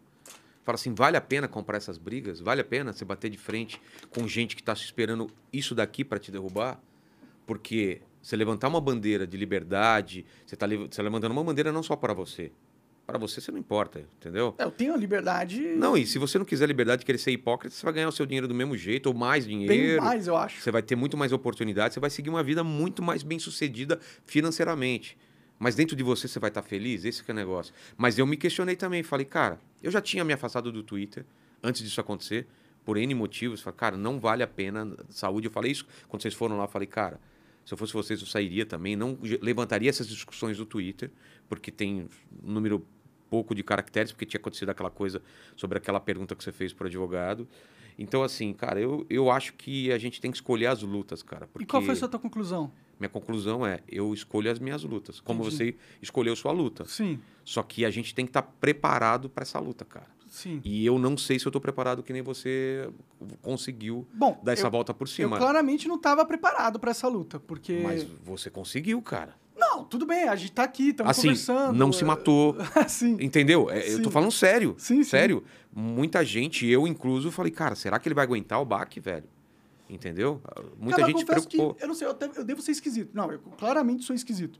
Fala 0.64 0.76
assim, 0.76 0.94
vale 0.94 1.18
a 1.18 1.22
pena 1.22 1.48
comprar 1.48 1.78
essas 1.78 1.98
brigas? 1.98 2.40
Vale 2.40 2.62
a 2.62 2.64
pena 2.64 2.94
você 2.94 3.04
bater 3.04 3.30
de 3.32 3.38
frente 3.38 3.82
com 4.12 4.28
gente 4.28 4.56
que 4.56 4.62
está 4.62 4.74
esperando 4.74 5.28
isso 5.52 5.74
daqui 5.74 6.04
para 6.06 6.20
te 6.20 6.32
derrubar? 6.32 6.80
Porque 7.48 8.02
você 8.22 8.36
levantar 8.36 8.68
uma 8.68 8.80
bandeira 8.80 9.26
de 9.26 9.36
liberdade, 9.38 10.24
você 10.46 10.54
está 10.54 11.02
levantando 11.02 11.32
uma 11.32 11.44
bandeira 11.44 11.72
não 11.72 11.82
só 11.82 11.96
para 11.96 12.14
você. 12.14 12.52
Para 13.06 13.18
você, 13.18 13.42
você 13.42 13.52
não 13.52 13.60
importa, 13.60 14.00
entendeu? 14.18 14.56
eu 14.58 14.72
tenho 14.72 14.94
a 14.94 14.98
liberdade 14.98 15.60
Não, 15.76 15.98
e 15.98 16.06
se 16.06 16.18
você 16.18 16.38
não 16.38 16.46
quiser 16.46 16.66
liberdade 16.68 17.00
de 17.00 17.06
querer 17.06 17.18
ser 17.18 17.32
hipócrita, 17.32 17.76
você 17.76 17.84
vai 17.84 17.94
ganhar 17.94 18.08
o 18.08 18.12
seu 18.12 18.26
dinheiro 18.26 18.48
do 18.48 18.54
mesmo 18.54 18.78
jeito, 18.78 19.08
ou 19.08 19.14
mais 19.14 19.46
bem 19.46 19.60
dinheiro. 19.68 20.02
mais, 20.02 20.28
eu 20.28 20.38
acho. 20.38 20.62
Você 20.62 20.72
vai 20.72 20.82
ter 20.82 20.96
muito 20.96 21.18
mais 21.18 21.34
oportunidades, 21.34 21.96
você 21.96 22.00
vai 22.00 22.10
seguir 22.10 22.30
uma 22.30 22.44
vida 22.44 22.64
muito 22.64 23.02
mais 23.04 23.24
bem 23.24 23.38
sucedida 23.40 24.00
financeiramente. 24.26 25.18
Mas 25.60 25.76
dentro 25.76 25.96
de 25.96 26.04
você 26.04 26.28
você 26.28 26.40
vai 26.40 26.50
estar 26.50 26.62
feliz? 26.64 27.06
Esse 27.06 27.24
que 27.24 27.30
é 27.30 27.34
o 27.34 27.36
negócio. 27.36 27.74
Mas 27.98 28.18
eu 28.18 28.26
me 28.26 28.38
questionei 28.38 28.76
também, 28.76 29.04
falei, 29.04 29.26
cara, 29.26 29.60
eu 29.84 29.92
já 29.92 30.02
tinha 30.02 30.24
me 30.24 30.34
afastado 30.34 30.72
do 30.72 30.82
Twitter 30.82 31.26
antes 31.62 31.84
disso 31.84 32.02
acontecer, 32.02 32.48
por 32.84 32.98
N 32.98 33.14
motivos. 33.14 33.62
Falei, 33.62 33.78
cara, 33.78 33.98
não 33.98 34.20
vale 34.20 34.42
a 34.42 34.48
pena 34.48 34.96
saúde. 35.10 35.48
Eu 35.48 35.52
falei 35.52 35.72
isso 35.72 35.86
quando 36.08 36.22
vocês 36.22 36.34
foram 36.34 36.58
lá, 36.58 36.68
falei, 36.68 36.88
cara, 36.88 37.20
se 37.64 37.74
eu 37.74 37.78
fosse 37.78 37.94
vocês, 37.94 38.20
eu 38.20 38.26
sairia 38.26 38.66
também, 38.66 38.96
não 38.96 39.18
levantaria 39.42 39.90
essas 39.90 40.08
discussões 40.08 40.58
do 40.58 40.66
Twitter, 40.66 41.12
porque 41.52 41.70
tem 41.70 42.08
um 42.42 42.52
número 42.54 42.82
pouco 43.30 43.54
de 43.54 43.62
caracteres, 43.62 44.14
porque 44.14 44.26
tinha 44.26 44.40
acontecido 44.40 44.70
aquela 44.70 44.90
coisa 44.90 45.22
sobre 45.54 45.78
aquela 45.78 46.00
pergunta 46.00 46.34
que 46.34 46.42
você 46.42 46.52
fez 46.54 46.72
para 46.72 46.86
o 46.86 46.88
advogado. 46.88 47.46
Então, 48.00 48.24
assim, 48.24 48.54
cara, 48.54 48.80
eu, 48.80 49.06
eu 49.10 49.30
acho 49.30 49.54
que 49.56 49.92
a 49.92 49.98
gente 49.98 50.22
tem 50.22 50.32
que 50.32 50.38
escolher 50.38 50.68
as 50.68 50.82
lutas, 50.82 51.22
cara. 51.22 51.48
Porque 51.48 51.66
E 51.66 51.68
qual 51.68 51.82
foi 51.82 51.92
a 51.92 51.98
sua 51.98 52.08
tua 52.08 52.22
conclusão? 52.22 52.72
minha 52.98 53.10
conclusão 53.10 53.66
é, 53.66 53.82
eu 53.90 54.14
escolho 54.14 54.50
as 54.50 54.60
minhas 54.60 54.84
lutas, 54.84 55.20
como 55.20 55.42
Entendi. 55.42 55.56
você 55.58 55.76
escolheu 56.02 56.36
sua 56.38 56.52
luta. 56.54 56.86
Sim, 56.86 57.20
Só 57.44 57.64
que 57.64 57.84
a 57.84 57.90
gente 57.90 58.16
tem 58.16 58.26
que 58.26 58.30
estar 58.30 58.44
preparado 58.44 59.28
para 59.30 59.42
essa 59.42 59.60
luta, 59.60 59.84
cara. 59.84 60.08
sim. 60.30 60.62
E 60.64 60.86
eu 60.86 60.98
não 60.98 61.18
sei 61.18 61.38
se 61.38 61.46
eu 61.46 61.50
estou 61.50 61.60
preparado 61.60 62.02
que 62.02 62.14
nem 62.14 62.22
você 62.22 62.90
conseguiu 63.42 64.08
Bom, 64.14 64.40
dar 64.44 64.54
essa 64.54 64.68
eu, 64.68 64.72
volta 64.72 64.94
por 64.94 65.04
eu 65.04 65.08
cima. 65.08 65.38
claramente 65.38 65.88
não 65.88 65.96
estava 65.96 66.24
preparado 66.26 66.80
para 66.80 66.92
essa 66.92 67.08
luta, 67.10 67.40
porque... 67.42 67.82
Mas 67.84 68.04
você 68.24 68.50
conseguiu, 68.50 69.02
cara. 69.02 69.36
Não, 69.56 69.84
tudo 69.84 70.06
bem, 70.06 70.28
a 70.28 70.36
gente 70.36 70.52
tá 70.52 70.64
aqui, 70.64 70.90
estamos 70.90 71.12
Assim, 71.12 71.28
conversando. 71.30 71.78
não 71.78 71.92
se 71.92 72.04
matou. 72.04 72.56
Sim. 72.88 73.18
Entendeu? 73.20 73.70
É, 73.70 73.88
Eu 73.94 73.98
tô 74.00 74.06
Sim. 74.06 74.12
falando 74.12 74.32
sério. 74.32 74.76
Sim, 74.78 75.04
sim. 75.04 75.10
sério. 75.10 75.44
Muita 75.74 76.24
gente, 76.26 76.66
eu 76.68 76.88
incluso, 76.88 77.32
falei, 77.32 77.52
cara, 77.52 77.76
será 77.76 78.00
que 78.00 78.08
ele 78.08 78.16
vai 78.16 78.24
aguentar 78.24 78.62
o 78.62 78.66
baque, 78.66 79.00
velho? 79.00 79.26
Entendeu? 79.90 80.42
Muita 80.80 81.02
Cara, 81.02 81.12
gente 81.12 81.26
preocupou. 81.26 81.74
Que, 81.76 81.84
eu 81.84 81.88
não 81.88 81.94
sei, 81.96 82.08
eu, 82.08 82.14
te- 82.14 82.32
eu 82.38 82.44
devo 82.46 82.62
ser 82.62 82.72
esquisito. 82.72 83.12
Não, 83.14 83.30
eu 83.32 83.40
claramente 83.58 84.04
sou 84.06 84.16
esquisito. 84.16 84.60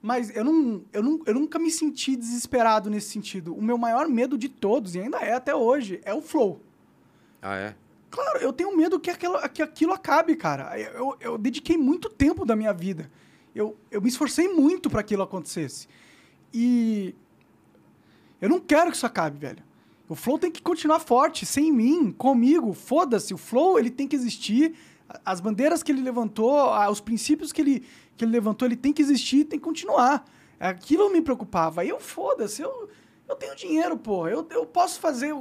Mas 0.00 0.34
eu, 0.36 0.44
não, 0.44 0.82
eu, 0.92 1.02
não, 1.02 1.20
eu 1.24 1.34
nunca 1.34 1.58
me 1.58 1.70
senti 1.70 2.14
desesperado 2.16 2.90
nesse 2.90 3.08
sentido. 3.08 3.54
O 3.54 3.62
meu 3.62 3.78
maior 3.78 4.08
medo 4.08 4.36
de 4.36 4.48
todos, 4.48 4.94
e 4.94 5.00
ainda 5.00 5.18
é 5.18 5.32
até 5.32 5.54
hoje, 5.54 6.00
é 6.04 6.12
o 6.12 6.20
flow. 6.20 6.60
Ah, 7.40 7.56
é? 7.56 7.74
Claro, 8.10 8.38
eu 8.40 8.52
tenho 8.52 8.76
medo 8.76 9.00
que 9.00 9.08
aquilo, 9.10 9.38
que 9.48 9.62
aquilo 9.62 9.92
acabe, 9.94 10.36
cara. 10.36 10.78
Eu, 10.78 11.16
eu 11.20 11.38
dediquei 11.38 11.78
muito 11.78 12.10
tempo 12.10 12.44
da 12.44 12.54
minha 12.54 12.72
vida. 12.74 13.10
Eu, 13.54 13.76
eu 13.90 14.00
me 14.00 14.08
esforcei 14.08 14.48
muito 14.48 14.88
para 14.88 15.00
aquilo 15.00 15.22
acontecesse. 15.22 15.86
E 16.52 17.14
eu 18.40 18.48
não 18.48 18.60
quero 18.60 18.90
que 18.90 18.96
isso 18.96 19.06
acabe, 19.06 19.38
velho. 19.38 19.62
O 20.08 20.14
Flow 20.14 20.38
tem 20.38 20.50
que 20.50 20.60
continuar 20.60 20.98
forte, 20.98 21.46
sem 21.46 21.72
mim, 21.72 22.10
comigo. 22.12 22.72
Foda-se, 22.72 23.32
o 23.32 23.38
Flow 23.38 23.78
ele 23.78 23.90
tem 23.90 24.06
que 24.06 24.16
existir. 24.16 24.74
As 25.24 25.40
bandeiras 25.40 25.82
que 25.82 25.92
ele 25.92 26.02
levantou, 26.02 26.70
os 26.90 27.00
princípios 27.00 27.52
que 27.52 27.60
ele, 27.60 27.84
que 28.16 28.24
ele 28.24 28.32
levantou, 28.32 28.66
ele 28.66 28.76
tem 28.76 28.92
que 28.92 29.00
existir, 29.00 29.44
tem 29.44 29.58
que 29.58 29.64
continuar. 29.64 30.24
Aquilo 30.58 31.10
me 31.10 31.20
preocupava. 31.20 31.84
Eu, 31.84 31.98
foda-se, 32.00 32.62
eu, 32.62 32.88
eu 33.28 33.36
tenho 33.36 33.54
dinheiro, 33.56 33.96
pô. 33.96 34.28
Eu, 34.28 34.46
eu 34.50 34.66
posso 34.66 35.00
fazer, 35.00 35.34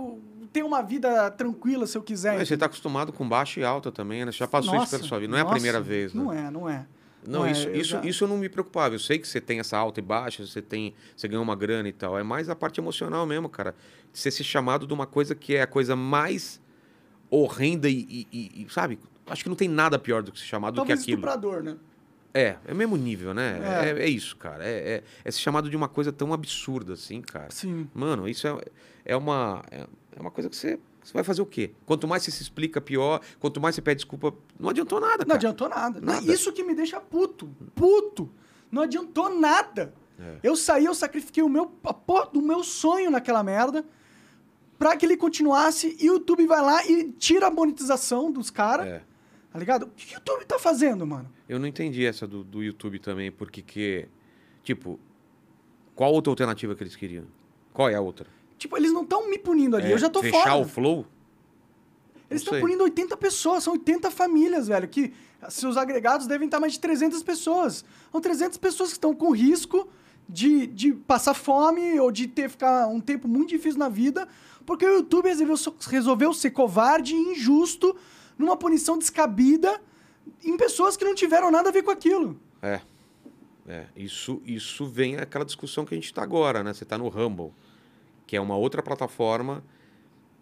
ter 0.51 0.63
uma 0.63 0.81
vida 0.81 1.29
tranquila 1.31 1.87
se 1.87 1.97
eu 1.97 2.03
quiser. 2.03 2.37
Mas 2.37 2.47
você 2.47 2.57
tá 2.57 2.65
acostumado 2.65 3.11
com 3.13 3.27
baixa 3.27 3.59
e 3.59 3.63
alta 3.63 3.91
também, 3.91 4.25
né? 4.25 4.31
Você 4.31 4.39
já 4.39 4.47
passou 4.47 4.73
Nossa, 4.73 4.83
isso 4.85 4.95
pela 4.97 5.07
sua 5.07 5.19
vida. 5.19 5.31
Não 5.31 5.37
é 5.37 5.41
a 5.41 5.45
primeira 5.45 5.81
vez, 5.81 6.13
né? 6.13 6.23
Não 6.23 6.33
é, 6.33 6.51
não 6.51 6.69
é. 6.69 6.85
Não, 7.27 7.45
é, 7.45 7.51
isso, 7.51 7.67
eu 7.67 7.75
isso, 7.75 7.89
já- 7.91 8.01
isso 8.01 8.23
eu 8.23 8.27
não 8.27 8.37
me 8.37 8.49
preocupava. 8.49 8.95
Eu 8.95 8.99
sei 8.99 9.19
que 9.19 9.27
você 9.27 9.39
tem 9.39 9.59
essa 9.59 9.77
alta 9.77 9.99
e 9.99 10.03
baixa, 10.03 10.45
você 10.45 10.61
tem, 10.61 10.93
você 11.15 11.27
ganha 11.27 11.41
uma 11.41 11.55
grana 11.55 11.87
e 11.87 11.93
tal. 11.93 12.17
É 12.17 12.23
mais 12.23 12.49
a 12.49 12.55
parte 12.55 12.79
emocional 12.79 13.25
mesmo, 13.25 13.47
cara. 13.49 13.75
De 14.11 14.19
Você 14.19 14.31
ser 14.31 14.43
chamado 14.43 14.87
de 14.87 14.93
uma 14.93 15.05
coisa 15.05 15.33
que 15.35 15.55
é 15.55 15.61
a 15.61 15.67
coisa 15.67 15.95
mais 15.95 16.59
horrenda 17.29 17.87
e, 17.89 18.05
e- 18.09 18.27
e- 18.31 18.65
e, 18.65 18.67
sabe? 18.73 18.99
Acho 19.27 19.43
que 19.43 19.49
não 19.49 19.55
tem 19.55 19.67
nada 19.69 19.97
pior 19.97 20.21
do 20.23 20.31
que 20.31 20.39
ser 20.39 20.45
chamado 20.45 20.75
Talvez 20.75 20.99
do 20.99 21.05
que 21.05 21.11
aquilo. 21.13 21.19
estuprador, 21.27 21.63
né? 21.63 21.77
É, 22.33 22.55
é 22.65 22.73
o 22.73 22.75
mesmo 22.75 22.95
nível, 22.97 23.33
né? 23.33 23.59
É. 23.83 23.89
É, 23.89 24.03
é 24.03 24.09
isso, 24.09 24.35
cara. 24.37 24.63
É, 24.65 24.69
é, 24.95 25.03
é 25.23 25.31
ser 25.31 25.39
chamado 25.39 25.69
de 25.69 25.75
uma 25.75 25.87
coisa 25.87 26.11
tão 26.11 26.33
absurda 26.33 26.93
assim, 26.93 27.21
cara. 27.21 27.47
Sim. 27.51 27.89
Mano, 27.93 28.27
isso 28.27 28.47
é, 28.47 28.57
é, 29.05 29.15
uma, 29.15 29.61
é, 29.69 29.85
é 30.15 30.19
uma 30.19 30.31
coisa 30.31 30.49
que 30.49 30.55
você, 30.55 30.79
você 31.03 31.13
vai 31.13 31.23
fazer 31.23 31.41
o 31.41 31.45
quê? 31.45 31.71
Quanto 31.85 32.07
mais 32.07 32.23
você 32.23 32.31
se 32.31 32.43
explica, 32.43 32.79
pior. 32.79 33.21
Quanto 33.39 33.59
mais 33.59 33.75
você 33.75 33.81
pede 33.81 33.97
desculpa, 33.97 34.33
não 34.59 34.69
adiantou 34.69 34.99
nada, 34.99 35.19
Não 35.19 35.25
cara. 35.25 35.37
adiantou 35.37 35.69
nada. 35.69 35.99
Nada. 36.01 36.31
Isso 36.31 36.51
que 36.53 36.63
me 36.63 36.75
deixa 36.75 36.99
puto. 36.99 37.47
Puto. 37.73 38.29
Não 38.71 38.83
adiantou 38.83 39.29
nada. 39.39 39.93
É. 40.19 40.37
Eu 40.43 40.55
saí, 40.55 40.85
eu 40.85 40.93
sacrifiquei 40.93 41.41
o 41.41 41.49
meu, 41.49 41.71
a 41.83 41.93
porra 41.93 42.27
do 42.27 42.41
meu 42.41 42.63
sonho 42.63 43.09
naquela 43.09 43.43
merda 43.43 43.83
pra 44.77 44.95
que 44.95 45.05
ele 45.05 45.17
continuasse 45.17 45.95
e 45.99 46.09
o 46.09 46.13
YouTube 46.13 46.45
vai 46.47 46.61
lá 46.61 46.85
e 46.87 47.11
tira 47.13 47.47
a 47.47 47.51
monetização 47.51 48.31
dos 48.31 48.49
caras. 48.49 48.87
É. 48.87 49.03
Tá 49.51 49.59
ligado? 49.59 49.83
O 49.83 49.89
que 49.89 50.13
o 50.13 50.17
YouTube 50.17 50.45
tá 50.45 50.57
fazendo, 50.57 51.05
mano? 51.05 51.29
Eu 51.49 51.59
não 51.59 51.67
entendi 51.67 52.05
essa 52.05 52.25
do, 52.25 52.43
do 52.43 52.63
YouTube 52.63 52.99
também, 52.99 53.31
porque 53.31 53.61
que. 53.61 54.07
Tipo, 54.63 54.99
qual 55.93 56.13
outra 56.13 56.31
alternativa 56.31 56.73
que 56.73 56.83
eles 56.83 56.95
queriam? 56.95 57.25
Qual 57.73 57.89
é 57.89 57.95
a 57.95 58.01
outra? 58.01 58.27
Tipo, 58.61 58.77
eles 58.77 58.93
não 58.93 59.01
estão 59.01 59.27
me 59.27 59.39
punindo 59.39 59.75
ali. 59.75 59.87
É 59.87 59.93
eu 59.93 59.97
já 59.97 60.07
tô 60.07 60.21
fechar 60.21 60.43
fora. 60.43 60.57
o 60.57 60.65
flow? 60.65 61.07
Eles 62.29 62.43
estão 62.43 62.59
punindo 62.59 62.83
80 62.83 63.17
pessoas, 63.17 63.63
são 63.63 63.73
80 63.73 64.11
famílias, 64.11 64.67
velho, 64.67 64.87
que 64.87 65.11
seus 65.49 65.77
agregados 65.77 66.27
devem 66.27 66.45
estar 66.45 66.59
mais 66.59 66.73
de 66.73 66.79
300 66.79 67.23
pessoas. 67.23 67.83
São 68.11 68.21
300 68.21 68.59
pessoas 68.59 68.89
que 68.89 68.97
estão 68.97 69.15
com 69.15 69.31
risco 69.31 69.89
de, 70.29 70.67
de 70.67 70.93
passar 70.93 71.33
fome 71.33 71.99
ou 71.99 72.11
de 72.11 72.27
ter 72.27 72.51
ficar 72.51 72.85
um 72.87 72.99
tempo 72.99 73.27
muito 73.27 73.49
difícil 73.49 73.79
na 73.79 73.89
vida, 73.89 74.27
porque 74.63 74.85
o 74.85 74.97
YouTube 74.97 75.27
resolveu, 75.27 75.75
resolveu 75.87 76.31
ser 76.31 76.51
covarde 76.51 77.15
e 77.15 77.31
injusto 77.31 77.97
numa 78.37 78.55
punição 78.55 78.95
descabida 78.95 79.81
em 80.43 80.55
pessoas 80.55 80.95
que 80.95 81.03
não 81.03 81.15
tiveram 81.15 81.49
nada 81.49 81.69
a 81.69 81.71
ver 81.71 81.81
com 81.81 81.89
aquilo. 81.89 82.39
É. 82.61 82.79
É, 83.67 83.87
isso, 83.95 84.39
isso 84.45 84.85
vem 84.85 85.17
aquela 85.17 85.45
discussão 85.45 85.83
que 85.83 85.95
a 85.95 85.97
gente 85.97 86.05
está 86.05 86.21
agora, 86.21 86.63
né? 86.63 86.75
Você 86.75 86.83
está 86.83 86.95
no 86.95 87.07
Rumble, 87.07 87.51
que 88.31 88.37
é 88.37 88.39
uma 88.39 88.55
outra 88.55 88.81
plataforma 88.81 89.61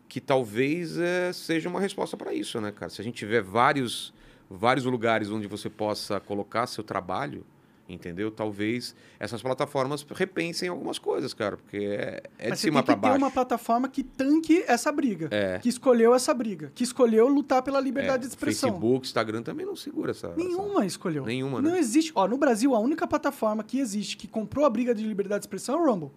que 0.07 0.21
talvez 0.21 0.95
é, 0.99 1.33
seja 1.33 1.67
uma 1.67 1.79
resposta 1.79 2.15
para 2.15 2.31
isso, 2.31 2.61
né, 2.61 2.71
cara? 2.71 2.87
Se 2.91 3.01
a 3.01 3.03
gente 3.03 3.15
tiver 3.15 3.41
vários, 3.41 4.13
vários 4.47 4.85
lugares 4.85 5.31
onde 5.31 5.47
você 5.47 5.71
possa 5.71 6.19
colocar 6.19 6.67
seu 6.67 6.83
trabalho, 6.83 7.43
entendeu? 7.89 8.29
Talvez 8.29 8.95
essas 9.19 9.41
plataformas 9.41 10.05
repensem 10.13 10.69
algumas 10.69 10.99
coisas, 10.99 11.33
cara, 11.33 11.57
porque 11.57 11.77
é, 11.77 12.21
é 12.37 12.51
de 12.51 12.59
cima 12.59 12.83
para 12.83 12.93
tem 12.93 12.95
que 12.95 13.01
ter 13.01 13.07
baixo. 13.09 13.23
uma 13.25 13.31
plataforma 13.31 13.89
que 13.89 14.03
tanque 14.03 14.63
essa 14.67 14.91
briga, 14.91 15.27
É. 15.31 15.57
que 15.57 15.67
escolheu 15.69 16.13
essa 16.13 16.31
briga, 16.31 16.71
que 16.75 16.83
escolheu 16.83 17.27
lutar 17.27 17.63
pela 17.63 17.79
liberdade 17.81 18.17
É, 18.25 18.27
de 18.27 18.27
expressão. 18.27 18.69
Facebook, 18.69 19.07
Instagram 19.07 19.41
também 19.41 19.65
não 19.65 19.75
segura 19.75 20.11
essa. 20.11 20.27
essa- 20.27 20.37
Nenhuma 20.37 20.85
escolheu. 20.85 21.25
Nenhuma, 21.25 21.59
Não 21.59 21.71
né? 21.71 21.79
existe. 21.79 22.11
Ó, 22.13 22.27
no 22.27 22.37
Brasil, 22.37 22.75
a 22.75 22.79
única 22.79 23.07
plataforma 23.07 23.63
que 23.63 23.79
existe 23.79 24.15
que 24.15 24.27
comprou 24.27 24.63
a 24.63 24.69
briga 24.69 24.93
de 24.93 25.03
liberdade 25.03 25.39
de 25.39 25.45
expressão 25.47 25.73
é 25.79 25.81
o 25.81 25.91
Rumble. 25.91 26.11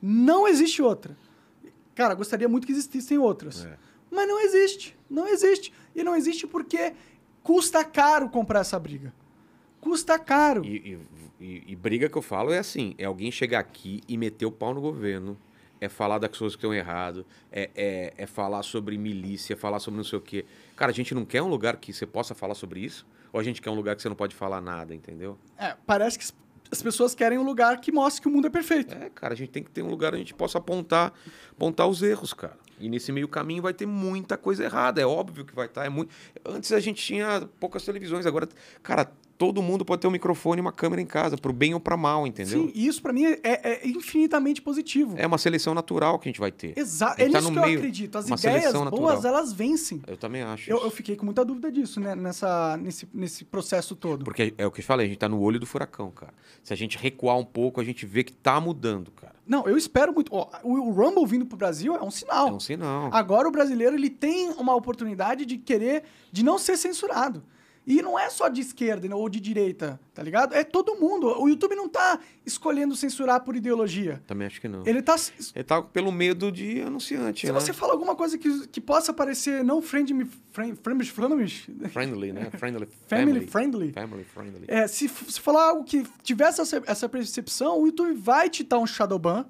Não 0.00 0.46
existe 0.46 0.82
outra. 0.82 1.16
Cara, 1.94 2.14
gostaria 2.14 2.48
muito 2.48 2.66
que 2.66 2.72
existissem 2.72 3.18
outras. 3.18 3.64
É. 3.64 3.76
Mas 4.10 4.28
não 4.28 4.40
existe. 4.40 4.96
Não 5.10 5.26
existe. 5.26 5.72
E 5.94 6.02
não 6.02 6.14
existe 6.14 6.46
porque 6.46 6.94
custa 7.42 7.84
caro 7.84 8.28
comprar 8.28 8.60
essa 8.60 8.78
briga. 8.78 9.12
Custa 9.80 10.18
caro. 10.18 10.64
E, 10.64 10.92
e 10.92 10.98
E, 11.40 11.62
e 11.68 11.76
briga 11.76 12.08
que 12.08 12.18
eu 12.18 12.22
falo 12.22 12.52
é 12.52 12.58
assim: 12.58 12.94
é 12.98 13.04
alguém 13.04 13.30
chegar 13.30 13.60
aqui 13.60 14.00
e 14.08 14.16
meter 14.16 14.46
o 14.46 14.52
pau 14.52 14.74
no 14.74 14.80
governo. 14.80 15.38
É 15.80 15.88
falar 15.88 16.18
das 16.18 16.28
pessoas 16.30 16.56
que 16.56 16.58
estão 16.58 16.74
errado, 16.74 17.24
é, 17.52 17.70
é, 17.76 18.12
é 18.16 18.26
falar 18.26 18.64
sobre 18.64 18.98
milícia, 18.98 19.56
falar 19.56 19.78
sobre 19.78 19.96
não 19.96 20.02
sei 20.02 20.18
o 20.18 20.20
quê. 20.20 20.44
Cara, 20.74 20.90
a 20.90 20.94
gente 20.94 21.14
não 21.14 21.24
quer 21.24 21.40
um 21.40 21.46
lugar 21.46 21.76
que 21.76 21.92
você 21.92 22.04
possa 22.04 22.34
falar 22.34 22.56
sobre 22.56 22.80
isso, 22.80 23.06
ou 23.32 23.38
a 23.38 23.44
gente 23.44 23.62
quer 23.62 23.70
um 23.70 23.76
lugar 23.76 23.94
que 23.94 24.02
você 24.02 24.08
não 24.08 24.16
pode 24.16 24.34
falar 24.34 24.60
nada, 24.60 24.92
entendeu? 24.92 25.38
É, 25.56 25.76
parece 25.86 26.18
que 26.18 26.24
as- 26.70 26.78
as 26.78 26.82
pessoas 26.82 27.14
querem 27.14 27.38
um 27.38 27.42
lugar 27.42 27.80
que 27.80 27.90
mostre 27.92 28.22
que 28.22 28.28
o 28.28 28.30
mundo 28.30 28.46
é 28.46 28.50
perfeito. 28.50 28.94
É, 28.94 29.10
cara, 29.10 29.34
a 29.34 29.36
gente 29.36 29.50
tem 29.50 29.62
que 29.62 29.70
ter 29.70 29.82
um 29.82 29.88
lugar 29.90 30.08
onde 30.08 30.16
a 30.16 30.18
gente 30.24 30.34
possa 30.34 30.58
apontar, 30.58 31.12
apontar 31.50 31.86
os 31.88 32.02
erros, 32.02 32.32
cara. 32.32 32.56
E 32.80 32.88
nesse 32.88 33.10
meio 33.10 33.26
caminho 33.26 33.62
vai 33.62 33.74
ter 33.74 33.86
muita 33.86 34.36
coisa 34.36 34.62
errada, 34.64 35.00
é 35.00 35.06
óbvio 35.06 35.44
que 35.44 35.54
vai 35.54 35.66
estar. 35.66 35.84
É 35.84 35.88
muito... 35.88 36.14
Antes 36.44 36.70
a 36.72 36.78
gente 36.80 37.02
tinha 37.02 37.48
poucas 37.58 37.84
televisões, 37.84 38.24
agora, 38.26 38.48
cara, 38.82 39.10
todo 39.38 39.62
mundo 39.62 39.84
pode 39.84 40.00
ter 40.02 40.08
um 40.08 40.10
microfone 40.10 40.58
e 40.58 40.60
uma 40.60 40.72
câmera 40.72 41.00
em 41.00 41.06
casa, 41.06 41.38
pro 41.38 41.52
bem 41.52 41.72
ou 41.72 41.78
pra 41.78 41.96
mal, 41.96 42.26
entendeu? 42.26 42.62
Sim, 42.64 42.72
e 42.74 42.86
isso 42.88 43.00
pra 43.00 43.12
mim 43.12 43.24
é, 43.24 43.38
é 43.44 43.88
infinitamente 43.88 44.60
positivo. 44.60 45.14
É 45.16 45.26
uma 45.26 45.38
seleção 45.38 45.72
natural 45.72 46.18
que 46.18 46.28
a 46.28 46.30
gente 46.30 46.40
vai 46.40 46.50
ter. 46.50 46.76
Exato. 46.76 47.22
É 47.22 47.28
tá 47.28 47.38
nisso 47.38 47.50
no 47.50 47.52
que 47.52 47.58
eu 47.58 47.62
meio- 47.62 47.78
acredito. 47.78 48.18
As 48.18 48.26
ideias 48.28 48.72
boas, 48.72 48.84
natural. 48.84 49.22
elas 49.24 49.52
vencem. 49.52 50.02
Eu 50.08 50.16
também 50.16 50.42
acho. 50.42 50.68
Eu, 50.68 50.82
eu 50.82 50.90
fiquei 50.90 51.14
com 51.14 51.24
muita 51.24 51.44
dúvida 51.44 51.70
disso, 51.70 52.00
né? 52.00 52.16
Nessa, 52.16 52.76
nesse, 52.76 53.08
nesse 53.14 53.44
processo 53.44 53.94
todo. 53.94 54.24
Porque 54.24 54.52
é 54.58 54.66
o 54.66 54.70
que 54.72 54.80
eu 54.80 54.84
falei, 54.84 55.06
a 55.06 55.08
gente 55.08 55.18
tá 55.18 55.28
no 55.28 55.40
olho 55.40 55.60
do 55.60 55.66
furacão, 55.66 56.10
cara. 56.10 56.34
Se 56.64 56.72
a 56.72 56.76
gente 56.76 56.98
recuar 56.98 57.38
um 57.38 57.44
pouco, 57.44 57.80
a 57.80 57.84
gente 57.84 58.04
vê 58.04 58.24
que 58.24 58.32
tá 58.32 58.60
mudando, 58.60 59.12
cara. 59.12 59.34
Não, 59.46 59.66
eu 59.68 59.78
espero 59.78 60.12
muito. 60.12 60.34
Ó, 60.34 60.48
o, 60.64 60.72
o 60.74 60.90
Rumble 60.90 61.24
vindo 61.26 61.46
pro 61.46 61.56
Brasil 61.56 61.94
é 61.94 62.02
um 62.02 62.10
sinal. 62.10 62.48
É 62.48 62.52
um 62.52 62.60
sinal. 62.60 63.08
Agora 63.12 63.48
o 63.48 63.52
brasileiro 63.52 63.94
ele 63.94 64.10
tem 64.10 64.50
uma 64.50 64.74
oportunidade 64.74 65.46
de 65.46 65.56
querer, 65.56 66.02
de 66.32 66.44
não 66.44 66.58
ser 66.58 66.76
censurado. 66.76 67.42
E 67.90 68.02
não 68.02 68.18
é 68.18 68.28
só 68.28 68.48
de 68.48 68.60
esquerda 68.60 69.16
ou 69.16 69.28
de 69.30 69.40
direita, 69.40 69.98
tá 70.12 70.22
ligado? 70.22 70.54
É 70.54 70.62
todo 70.62 70.94
mundo. 70.96 71.26
O 71.40 71.48
YouTube 71.48 71.74
não 71.74 71.88
tá 71.88 72.20
escolhendo 72.44 72.94
censurar 72.94 73.40
por 73.42 73.56
ideologia. 73.56 74.22
Também 74.26 74.46
acho 74.46 74.60
que 74.60 74.68
não. 74.68 74.82
Ele 74.86 75.00
tá. 75.00 75.16
Ele 75.54 75.64
tá 75.64 75.80
pelo 75.80 76.12
medo 76.12 76.52
de 76.52 76.82
anunciante, 76.82 77.46
Se 77.46 77.52
né? 77.52 77.58
você 77.58 77.72
fala 77.72 77.94
alguma 77.94 78.14
coisa 78.14 78.36
que, 78.36 78.66
que 78.68 78.78
possa 78.78 79.10
parecer 79.12 79.64
não 79.64 79.80
friendly, 79.80 80.26
friend, 80.52 80.78
friendly, 80.82 81.06
friendly, 81.06 81.48
Friendly, 81.88 82.32
né? 82.32 82.50
Friendly. 82.50 82.86
family 83.08 83.46
friendly, 83.46 83.92
Family 83.92 84.24
friendly. 84.24 84.64
É, 84.68 84.86
se, 84.86 85.08
se 85.08 85.40
falar 85.40 85.70
algo 85.70 85.82
que 85.82 86.04
tivesse 86.22 86.60
essa, 86.60 86.82
essa 86.86 87.08
percepção, 87.08 87.80
o 87.80 87.86
YouTube 87.86 88.12
vai 88.12 88.50
te 88.50 88.62
dar 88.64 88.78
um 88.80 88.86
shadowban, 88.86 89.46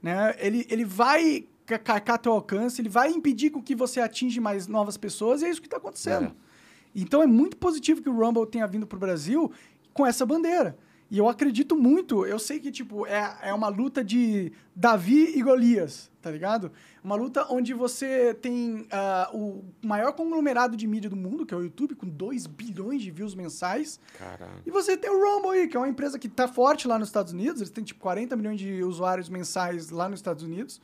né? 0.00 0.36
Ele, 0.38 0.64
ele 0.70 0.84
vai 0.84 1.46
ca- 1.66 1.78
carcar 1.78 2.18
teu 2.18 2.30
alcance, 2.32 2.80
ele 2.80 2.88
vai 2.88 3.10
impedir 3.10 3.50
com 3.50 3.60
que 3.60 3.74
você 3.74 4.00
atinja 4.00 4.40
mais 4.40 4.68
novas 4.68 4.96
pessoas, 4.96 5.42
e 5.42 5.46
é 5.46 5.50
isso 5.50 5.60
que 5.60 5.66
está 5.66 5.78
acontecendo. 5.78 6.26
É. 6.26 6.51
Então 6.94 7.22
é 7.22 7.26
muito 7.26 7.56
positivo 7.56 8.02
que 8.02 8.08
o 8.08 8.16
Rumble 8.16 8.46
tenha 8.46 8.66
vindo 8.66 8.86
pro 8.86 8.98
Brasil 8.98 9.50
com 9.92 10.06
essa 10.06 10.24
bandeira. 10.26 10.76
E 11.10 11.18
eu 11.18 11.28
acredito 11.28 11.76
muito, 11.76 12.24
eu 12.24 12.38
sei 12.38 12.58
que, 12.58 12.70
tipo, 12.72 13.06
é, 13.06 13.36
é 13.42 13.52
uma 13.52 13.68
luta 13.68 14.02
de 14.02 14.50
Davi 14.74 15.36
e 15.36 15.42
Golias, 15.42 16.10
tá 16.22 16.30
ligado? 16.30 16.72
Uma 17.04 17.14
luta 17.16 17.46
onde 17.50 17.74
você 17.74 18.32
tem 18.32 18.86
ah, 18.90 19.28
o 19.34 19.62
maior 19.82 20.14
conglomerado 20.14 20.74
de 20.74 20.86
mídia 20.86 21.10
do 21.10 21.16
mundo, 21.16 21.44
que 21.44 21.52
é 21.52 21.56
o 21.56 21.60
YouTube, 21.62 21.94
com 21.96 22.08
2 22.08 22.46
bilhões 22.46 23.02
de 23.02 23.10
views 23.10 23.34
mensais. 23.34 24.00
Caralho. 24.18 24.62
E 24.64 24.70
você 24.70 24.96
tem 24.96 25.10
o 25.10 25.22
Rumble 25.22 25.50
aí, 25.50 25.68
que 25.68 25.76
é 25.76 25.80
uma 25.80 25.88
empresa 25.88 26.18
que 26.18 26.30
tá 26.30 26.48
forte 26.48 26.88
lá 26.88 26.98
nos 26.98 27.08
Estados 27.08 27.34
Unidos. 27.34 27.60
Eles 27.60 27.70
têm, 27.70 27.84
tipo, 27.84 28.00
40 28.00 28.34
milhões 28.34 28.58
de 28.58 28.82
usuários 28.82 29.28
mensais 29.28 29.90
lá 29.90 30.08
nos 30.08 30.18
Estados 30.18 30.42
Unidos. 30.42 30.80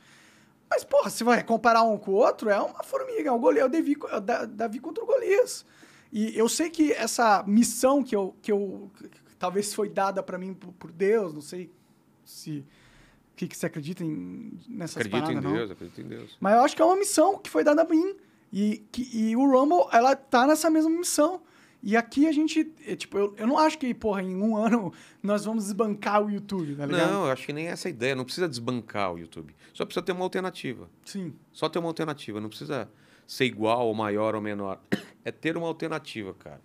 Mas, 0.69 0.83
porra, 0.83 1.09
se 1.09 1.23
vai 1.23 1.43
comparar 1.43 1.81
um 1.81 1.97
com 1.97 2.11
o 2.11 2.13
outro, 2.13 2.51
é 2.51 2.59
uma 2.61 2.83
formiga. 2.83 3.29
É 3.29 3.31
o, 3.31 3.39
Golias, 3.39 3.63
é 3.63 3.65
o 3.65 3.69
Davi, 3.69 3.97
é 4.11 4.15
o 4.15 4.21
Da- 4.21 4.45
Davi 4.45 4.79
contra 4.79 5.03
o 5.03 5.07
Golias. 5.07 5.65
E 6.11 6.37
eu 6.37 6.49
sei 6.49 6.69
que 6.69 6.91
essa 6.91 7.43
missão 7.47 8.03
que 8.03 8.15
eu... 8.15 8.35
Que 8.41 8.51
eu 8.51 8.91
que 8.95 9.35
talvez 9.37 9.73
foi 9.73 9.89
dada 9.89 10.21
pra 10.21 10.37
mim 10.37 10.53
por, 10.53 10.73
por 10.73 10.91
Deus, 10.91 11.33
não 11.33 11.41
sei 11.41 11.71
se... 12.25 12.65
O 13.31 13.35
que, 13.39 13.47
que 13.47 13.55
você 13.55 13.67
acredita 13.67 14.03
em, 14.03 14.59
nessas 14.67 14.97
Acredito 14.97 15.21
paradas, 15.21 15.37
em 15.37 15.47
não? 15.47 15.53
Deus, 15.53 15.71
acredito 15.71 16.01
em 16.01 16.07
Deus. 16.07 16.37
Mas 16.41 16.55
eu 16.55 16.59
acho 16.61 16.75
que 16.75 16.81
é 16.81 16.85
uma 16.85 16.97
missão 16.97 17.37
que 17.37 17.49
foi 17.49 17.63
dada 17.63 17.83
a 17.83 17.85
mim. 17.85 18.15
E, 18.51 18.83
que, 18.91 19.07
e 19.13 19.35
o 19.35 19.49
Rumble, 19.49 19.87
ela 19.93 20.15
tá 20.15 20.45
nessa 20.45 20.69
mesma 20.69 20.89
missão. 20.89 21.41
E 21.81 21.95
aqui 21.95 22.27
a 22.27 22.31
gente, 22.31 22.71
é, 22.85 22.95
tipo, 22.95 23.17
eu, 23.17 23.33
eu 23.37 23.47
não 23.47 23.57
acho 23.57 23.77
que, 23.77 23.93
porra, 23.93 24.21
em 24.21 24.35
um 24.35 24.57
ano 24.59 24.91
nós 25.23 25.45
vamos 25.45 25.65
desbancar 25.65 26.23
o 26.23 26.29
YouTube, 26.29 26.75
tá 26.75 26.85
ligado? 26.85 27.11
Não, 27.11 27.25
eu 27.25 27.31
acho 27.31 27.45
que 27.45 27.53
nem 27.53 27.67
essa 27.67 27.87
é 27.87 27.89
a 27.89 27.93
ideia. 27.93 28.15
Não 28.15 28.25
precisa 28.25 28.49
desbancar 28.49 29.13
o 29.13 29.17
YouTube. 29.17 29.55
Só 29.73 29.85
precisa 29.85 30.05
ter 30.05 30.11
uma 30.11 30.23
alternativa. 30.23 30.89
Sim. 31.05 31.33
Só 31.51 31.69
ter 31.69 31.79
uma 31.79 31.87
alternativa. 31.87 32.41
Não 32.41 32.49
precisa 32.49 32.89
ser 33.25 33.45
igual 33.45 33.87
ou 33.87 33.93
maior 33.93 34.35
ou 34.35 34.41
menor. 34.41 34.81
É 35.29 35.31
ter 35.31 35.55
uma 35.55 35.67
alternativa, 35.67 36.33
cara. 36.33 36.59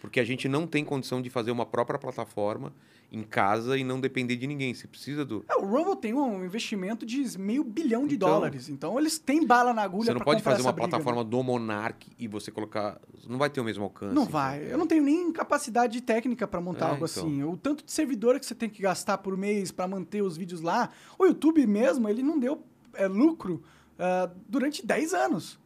Porque 0.00 0.18
a 0.20 0.24
gente 0.24 0.48
não 0.48 0.66
tem 0.66 0.84
condição 0.84 1.22
de 1.22 1.30
fazer 1.30 1.50
uma 1.52 1.64
própria 1.64 1.98
plataforma 1.98 2.72
em 3.10 3.22
casa 3.22 3.78
e 3.78 3.82
não 3.82 4.00
depender 4.00 4.36
de 4.36 4.46
ninguém. 4.46 4.74
Você 4.74 4.86
precisa 4.86 5.24
do. 5.24 5.44
É, 5.48 5.54
o 5.56 5.64
Rumble 5.64 5.96
tem 5.96 6.12
um 6.14 6.44
investimento 6.44 7.06
de 7.06 7.38
meio 7.38 7.62
bilhão 7.64 8.06
de 8.06 8.16
Então- 8.16 8.28
dólares. 8.28 8.68
Então 8.68 8.98
eles 8.98 9.18
têm 9.18 9.46
bala 9.46 9.72
na 9.72 9.82
agulha 9.82 10.06
Você 10.06 10.14
não 10.14 10.20
pode 10.20 10.42
fazer 10.42 10.62
uma 10.62 10.72
briga, 10.72 10.88
plataforma 10.88 11.24
do 11.24 11.42
Monark 11.42 12.10
e 12.18 12.26
você 12.28 12.50
colocar. 12.50 13.00
Não 13.28 13.38
vai 13.38 13.48
ter 13.50 13.60
o 13.60 13.64
mesmo 13.64 13.84
alcance. 13.84 14.14
Não 14.14 14.24
vai. 14.24 14.56
entendeu? 14.56 14.72
Eu 14.72 14.78
não 14.78 14.86
tenho 14.86 15.02
nem 15.02 15.32
capacidade 15.32 16.00
técnica 16.00 16.46
pra 16.46 16.60
montar 16.60 16.86
É, 16.86 16.90
algo 16.90 17.06
então. 17.06 17.22
assim. 17.24 17.42
O 17.44 17.56
tanto 17.56 17.84
de 17.84 17.92
servidor 17.92 18.38
que 18.38 18.46
você 18.46 18.54
tem 18.54 18.68
que 18.68 18.82
gastar 18.82 19.18
por 19.18 19.36
mês 19.36 19.70
pra 19.72 19.86
manter 19.88 20.22
os 20.22 20.36
vídeos 20.36 20.60
lá. 20.60 20.90
O 21.18 21.24
YouTube 21.24 21.64
mesmo, 21.66 22.08
ele 22.08 22.22
não 22.22 22.38
deu 22.38 22.62
é, 22.94 23.06
lucro 23.06 23.62
ah, 23.98 24.30
durante 24.48 24.84
10 24.84 25.14
anos. 25.14 25.58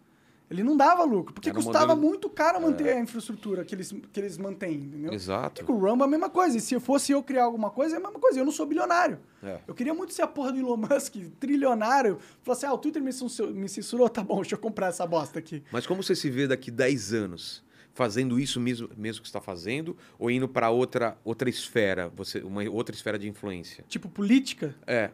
Ele 0.53 0.63
não 0.63 0.77
dava 0.77 1.03
lucro, 1.05 1.33
porque 1.33 1.49
Era 1.49 1.59
um 1.59 1.63
custava 1.63 1.87
modelo- 1.95 2.09
muito 2.09 2.29
caro 2.31 2.61
manter 2.61 2.91
a 2.91 3.01
infraestrutura 3.01 3.65
que 3.65 3.75
eles, 3.75 3.93
que 4.13 4.21
eles 4.21 4.37
mantêm, 4.37 4.75
entendeu? 4.75 5.13
Exato. 5.13 5.63
E 5.63 5.65
com 5.65 5.73
o 5.73 5.79
Rumble 5.79 6.03
é 6.03 6.05
a 6.05 6.09
mesma 6.11 6.29
coisa. 6.31 6.57
E 6.59 6.61
se 6.61 6.79
fosse 6.79 7.13
eu 7.13 7.23
criar 7.23 7.45
alguma 7.45 7.71
coisa, 7.71 7.97
é 7.97 7.99
a 7.99 8.03
mesma 8.03 8.19
coisa. 8.21 8.39
Eu 8.39 8.45
não 8.45 8.53
sou 8.53 8.67
bilionário. 8.67 9.19
É. 9.43 9.59
Eu 9.67 9.75
queria 9.75 9.95
muito 9.95 10.13
ser 10.13 10.23
a 10.23 10.27
porra 10.27 10.53
do 10.53 10.59
Elon 10.59 10.77
Musk, 10.77 11.17
trilionário. 11.41 12.19
Falar 12.43 12.57
assim, 12.57 12.67
ah, 12.67 12.73
o 12.75 12.79
Twitter 12.79 13.03
me 13.03 13.13
censurou, 13.13 13.53
me 13.55 13.69
censurou, 13.69 14.09
tá 14.09 14.23
bom, 14.23 14.37
deixa 14.43 14.55
eu 14.55 14.59
comprar 14.59 14.89
essa 14.89 15.07
bosta 15.07 15.39
aqui. 15.39 15.63
Mas 15.73 15.87
como 15.87 16.03
você 16.03 16.15
se 16.15 16.31
vê 16.31 16.47
daqui 16.47 16.71
10 16.71 17.13
anos? 17.13 17.63
Fazendo 17.95 18.41
isso 18.41 18.59
mesmo, 18.59 18.89
mesmo 18.97 19.21
que 19.21 19.29
está 19.29 19.39
fazendo? 19.41 19.95
Ou 20.19 20.31
indo 20.31 20.49
para 20.49 20.71
outra, 20.71 21.19
outra 21.23 21.51
esfera? 21.51 22.11
Você, 22.17 22.39
uma 22.41 22.63
outra 22.71 22.95
esfera 22.95 23.19
de 23.19 23.29
influência? 23.29 23.85
Tipo, 23.87 24.09
política. 24.09 24.75
É. 24.87 25.11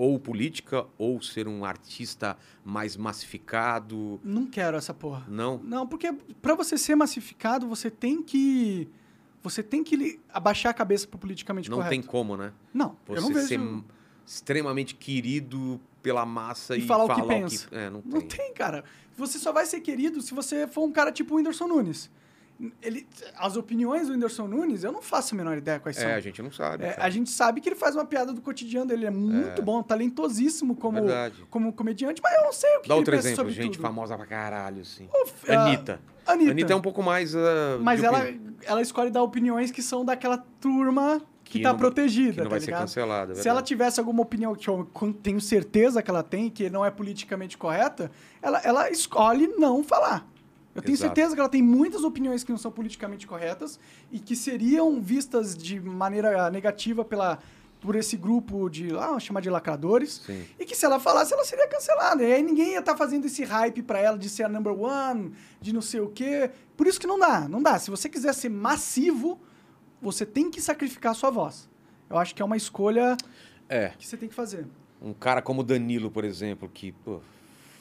Ou 0.00 0.16
política, 0.16 0.86
ou 0.96 1.20
ser 1.20 1.48
um 1.48 1.64
artista 1.64 2.36
mais 2.64 2.96
massificado. 2.96 4.20
Não 4.22 4.46
quero 4.46 4.76
essa 4.76 4.94
porra. 4.94 5.24
Não. 5.26 5.58
Não, 5.58 5.88
porque 5.88 6.12
pra 6.40 6.54
você 6.54 6.78
ser 6.78 6.94
massificado, 6.94 7.66
você 7.66 7.90
tem 7.90 8.22
que. 8.22 8.88
Você 9.42 9.60
tem 9.60 9.82
que 9.82 10.20
abaixar 10.32 10.70
a 10.70 10.74
cabeça 10.74 11.06
pro 11.08 11.18
politicamente 11.18 11.68
Não 11.68 11.78
correto. 11.78 11.90
tem 11.90 12.00
como, 12.02 12.36
né? 12.36 12.52
Não, 12.72 12.96
Você 13.06 13.18
eu 13.18 13.22
não 13.22 13.32
vejo. 13.32 13.48
ser 13.48 13.60
extremamente 14.24 14.94
querido 14.94 15.80
pela 16.00 16.24
massa 16.24 16.76
E 16.76 16.80
e, 16.80 16.86
falar 16.86 17.04
o 17.04 17.14
que 17.14 17.22
pensa. 17.26 17.66
É, 17.72 17.90
não 17.90 18.00
tem. 18.00 18.12
Não 18.12 18.20
tem, 18.20 18.54
cara. 18.54 18.84
Você 19.16 19.36
só 19.38 19.52
vai 19.52 19.66
ser 19.66 19.80
querido 19.80 20.22
se 20.22 20.32
você 20.32 20.68
for 20.68 20.84
um 20.84 20.92
cara 20.92 21.10
tipo 21.10 21.34
o 21.34 21.38
Whindersson 21.38 21.66
Nunes. 21.66 22.08
Ele, 22.82 23.06
as 23.36 23.56
opiniões 23.56 24.08
do 24.08 24.12
Whindersson 24.14 24.48
Nunes, 24.48 24.82
eu 24.82 24.90
não 24.90 25.00
faço 25.00 25.32
a 25.32 25.38
menor 25.38 25.56
ideia 25.56 25.78
quais 25.78 25.96
são. 25.96 26.08
É, 26.08 26.14
a 26.14 26.20
gente 26.20 26.42
não 26.42 26.50
sabe. 26.50 26.84
É, 26.84 26.96
a 26.98 27.08
gente 27.08 27.30
sabe 27.30 27.60
que 27.60 27.68
ele 27.68 27.76
faz 27.76 27.94
uma 27.94 28.04
piada 28.04 28.32
do 28.32 28.40
cotidiano 28.40 28.86
dele, 28.86 29.06
é 29.06 29.10
muito 29.10 29.62
bom, 29.62 29.80
talentosíssimo 29.80 30.74
como, 30.74 30.98
Verdade. 31.00 31.36
como 31.50 31.72
comediante, 31.72 32.20
mas 32.20 32.34
eu 32.34 32.42
não 32.42 32.52
sei 32.52 32.68
o 32.78 32.80
que, 32.80 32.88
Dá 32.88 32.94
que 32.94 32.98
outro 32.98 33.14
ele 33.14 33.20
exemplo, 33.20 33.36
sobre 33.36 33.52
gente 33.52 33.74
tudo. 33.74 33.82
famosa 33.82 34.16
pra 34.16 34.26
caralho, 34.26 34.82
assim. 34.82 35.08
Uf, 35.22 35.50
ah, 35.52 35.66
Anitta. 35.66 36.00
Anitta. 36.26 36.50
Anitta 36.50 36.72
é 36.72 36.76
um 36.76 36.80
pouco 36.82 37.00
mais. 37.02 37.34
ah, 37.36 37.78
Mas 37.80 38.02
ela, 38.02 38.18
opinião. 38.24 38.54
ela 38.64 38.82
escolhe 38.82 39.10
dar 39.10 39.22
opiniões 39.22 39.70
que 39.70 39.80
são 39.80 40.04
daquela 40.04 40.38
turma 40.60 41.22
que, 41.44 41.58
Que 41.58 41.62
tá 41.62 41.70
não- 41.70 41.78
protegida, 41.78 42.32
que 42.32 42.38
não 42.38 42.44
tá 42.46 42.50
vai 42.50 42.60
ser 42.60 42.66
ligado? 42.66 42.80
cancelada. 42.82 43.32
é 43.34 43.36
Se 43.36 43.48
ela 43.48 43.62
tivesse 43.62 44.00
alguma 44.00 44.22
opinião 44.22 44.54
que 44.56 44.68
eu 44.68 44.86
tenho 45.22 45.40
certeza 45.40 46.02
que 46.02 46.10
ela 46.10 46.22
tem, 46.24 46.50
que 46.50 46.68
não 46.68 46.84
é 46.84 46.90
politicamente 46.90 47.56
correta, 47.56 48.10
ela, 48.42 48.58
ela 48.64 48.90
escolhe 48.90 49.46
não 49.56 49.82
falar. 49.84 50.26
Eu 50.78 50.82
tenho 50.82 50.94
Exato. 50.94 51.14
certeza 51.14 51.34
que 51.34 51.40
ela 51.40 51.48
tem 51.48 51.62
muitas 51.62 52.04
opiniões 52.04 52.44
que 52.44 52.50
não 52.52 52.58
são 52.58 52.70
politicamente 52.70 53.26
corretas 53.26 53.78
e 54.12 54.18
que 54.20 54.36
seriam 54.36 55.00
vistas 55.00 55.56
de 55.56 55.80
maneira 55.80 56.48
negativa 56.50 57.04
pela, 57.04 57.38
por 57.80 57.96
esse 57.96 58.16
grupo 58.16 58.68
de, 58.68 58.96
ah, 58.96 59.18
chamar 59.18 59.40
de 59.40 59.50
lacradores. 59.50 60.22
Sim. 60.24 60.44
E 60.58 60.64
que 60.64 60.76
se 60.76 60.84
ela 60.84 61.00
falasse, 61.00 61.32
ela 61.34 61.44
seria 61.44 61.66
cancelada. 61.68 62.22
E 62.22 62.32
aí 62.32 62.42
ninguém 62.42 62.72
ia 62.72 62.78
estar 62.78 62.96
fazendo 62.96 63.24
esse 63.26 63.42
hype 63.44 63.82
pra 63.82 63.98
ela 63.98 64.16
de 64.16 64.28
ser 64.28 64.44
a 64.44 64.48
number 64.48 64.72
one, 64.72 65.32
de 65.60 65.72
não 65.72 65.82
sei 65.82 66.00
o 66.00 66.08
quê. 66.08 66.50
Por 66.76 66.86
isso 66.86 67.00
que 67.00 67.06
não 67.06 67.18
dá, 67.18 67.48
não 67.48 67.60
dá. 67.62 67.78
Se 67.78 67.90
você 67.90 68.08
quiser 68.08 68.32
ser 68.34 68.48
massivo, 68.48 69.40
você 70.00 70.24
tem 70.24 70.48
que 70.50 70.60
sacrificar 70.62 71.10
a 71.12 71.14
sua 71.14 71.30
voz. 71.30 71.68
Eu 72.08 72.16
acho 72.18 72.34
que 72.34 72.40
é 72.40 72.44
uma 72.44 72.56
escolha 72.56 73.16
É. 73.68 73.88
que 73.98 74.06
você 74.06 74.16
tem 74.16 74.28
que 74.28 74.34
fazer. 74.34 74.64
Um 75.02 75.12
cara 75.12 75.42
como 75.42 75.60
o 75.60 75.64
Danilo, 75.64 76.10
por 76.10 76.24
exemplo, 76.24 76.68
que 76.72 76.92
pô, 76.92 77.20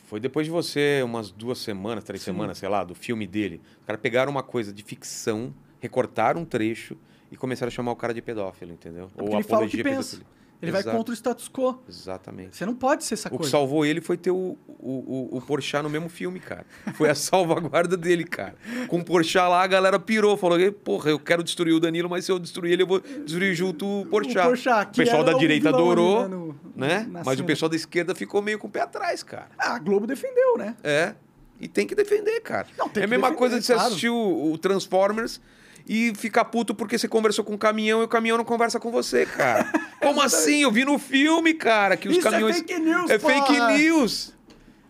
foi 0.07 0.21
depois 0.21 0.45
de 0.47 0.51
você 0.51 1.01
umas 1.03 1.31
duas 1.31 1.57
semanas, 1.57 2.01
três 2.01 2.21
Sim. 2.21 2.31
semanas, 2.31 2.57
sei 2.57 2.69
lá, 2.69 2.81
do 2.85 2.95
filme 2.95 3.27
dele. 3.27 3.61
Os 3.81 3.85
caras 3.85 4.01
pegaram 4.01 4.31
uma 4.31 4.41
coisa 4.41 4.71
de 4.71 4.81
ficção, 4.81 5.53
recortaram 5.81 6.41
um 6.41 6.45
trecho 6.45 6.97
e 7.29 7.35
começaram 7.35 7.67
a 7.67 7.71
chamar 7.71 7.91
o 7.91 7.95
cara 7.95 8.13
de 8.13 8.21
pedófilo, 8.21 8.71
entendeu? 8.71 9.09
porque 9.13 9.35
ele 9.35 9.43
fala 9.43 9.65
o 9.65 9.69
que 9.69 9.81
apologia 9.81 9.83
pedofilia. 9.83 10.25
Ele 10.61 10.71
vai 10.71 10.81
Exato. 10.81 10.97
contra 10.97 11.11
o 11.11 11.15
status 11.15 11.47
quo. 11.49 11.79
Exatamente. 11.87 12.57
Você 12.57 12.65
não 12.65 12.73
pode 12.73 13.03
ser 13.03 13.13
essa 13.13 13.27
O 13.27 13.31
que 13.31 13.37
coisa. 13.37 13.51
salvou 13.51 13.85
ele 13.85 14.01
foi 14.01 14.17
ter 14.17 14.31
o, 14.31 14.57
o, 14.67 15.29
o, 15.33 15.37
o 15.37 15.41
Porchat 15.41 15.83
no 15.83 15.89
mesmo 15.89 16.09
filme, 16.09 16.39
cara. 16.39 16.65
Foi 16.95 17.09
a 17.09 17.13
salvaguarda 17.15 17.95
dele, 17.95 18.23
cara. 18.23 18.55
Com 18.87 18.99
o 18.99 19.03
Porchat 19.05 19.47
lá, 19.47 19.61
a 19.61 19.67
galera 19.67 19.99
pirou. 19.99 20.35
Falou, 20.35 20.57
porra, 20.71 21.11
eu 21.11 21.19
quero 21.19 21.43
destruir 21.43 21.73
o 21.73 21.79
Danilo, 21.79 22.09
mas 22.09 22.25
se 22.25 22.31
eu 22.31 22.39
destruir 22.39 22.73
ele, 22.73 22.81
eu 22.83 22.87
vou 22.87 22.99
destruir 22.99 23.53
junto 23.53 23.85
o 24.01 24.05
Porchat. 24.07 24.39
O 24.39 24.49
Porchat, 24.49 24.87
O 24.87 24.91
que 24.93 25.03
pessoal 25.03 25.23
da 25.23 25.35
o 25.35 25.39
direita 25.39 25.69
adorou, 25.69 26.23
né, 26.23 26.27
no- 26.35 26.59
né? 26.75 27.07
Mas 27.09 27.27
o 27.27 27.31
cena. 27.35 27.43
pessoal 27.47 27.69
da 27.69 27.75
esquerda 27.75 28.15
ficou 28.15 28.41
meio 28.41 28.57
com 28.57 28.67
o 28.67 28.71
pé 28.71 28.81
atrás, 28.81 29.21
cara. 29.21 29.49
Ah, 29.59 29.75
a 29.75 29.79
Globo 29.79 30.07
defendeu, 30.07 30.57
né? 30.57 30.75
É. 30.83 31.13
E 31.59 31.67
tem 31.67 31.85
que 31.87 31.93
defender, 31.95 32.39
cara. 32.41 32.67
Não, 32.77 32.87
tem 32.89 33.01
é 33.01 33.05
a 33.05 33.07
que 33.07 33.11
mesma 33.11 33.27
defender, 33.29 33.37
coisa 33.37 33.59
de 33.59 33.65
você 33.65 33.73
claro. 33.73 33.87
assistir 33.89 34.09
o, 34.09 34.51
o 34.51 34.57
Transformers 34.59 35.39
e 35.87 36.13
ficar 36.15 36.45
puto 36.45 36.75
porque 36.75 36.97
você 36.97 37.07
conversou 37.07 37.45
com 37.45 37.53
um 37.53 37.57
caminhão 37.57 38.01
e 38.01 38.03
o 38.03 38.07
caminhão 38.07 38.37
não 38.37 38.43
conversa 38.45 38.79
com 38.79 38.91
você, 38.91 39.25
cara. 39.25 39.71
Como 40.01 40.21
assim? 40.21 40.61
Eu 40.63 40.71
vi 40.71 40.83
no 40.85 40.99
filme, 40.99 41.53
cara, 41.53 41.95
que 41.95 42.07
os 42.09 42.17
Isso 42.17 42.27
é 42.27 42.31
caminhões. 42.31 42.57
fake 42.57 42.79
news, 42.79 43.09
É 43.09 43.17
fake 43.19 43.47
porra! 43.55 43.77
news! 43.77 44.33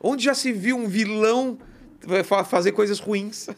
Onde 0.01 0.23
já 0.25 0.33
se 0.33 0.51
viu 0.51 0.77
um 0.77 0.87
vilão 0.87 1.57
fa- 2.23 2.43
fazer 2.43 2.71
coisas 2.71 2.99
ruins? 2.99 3.47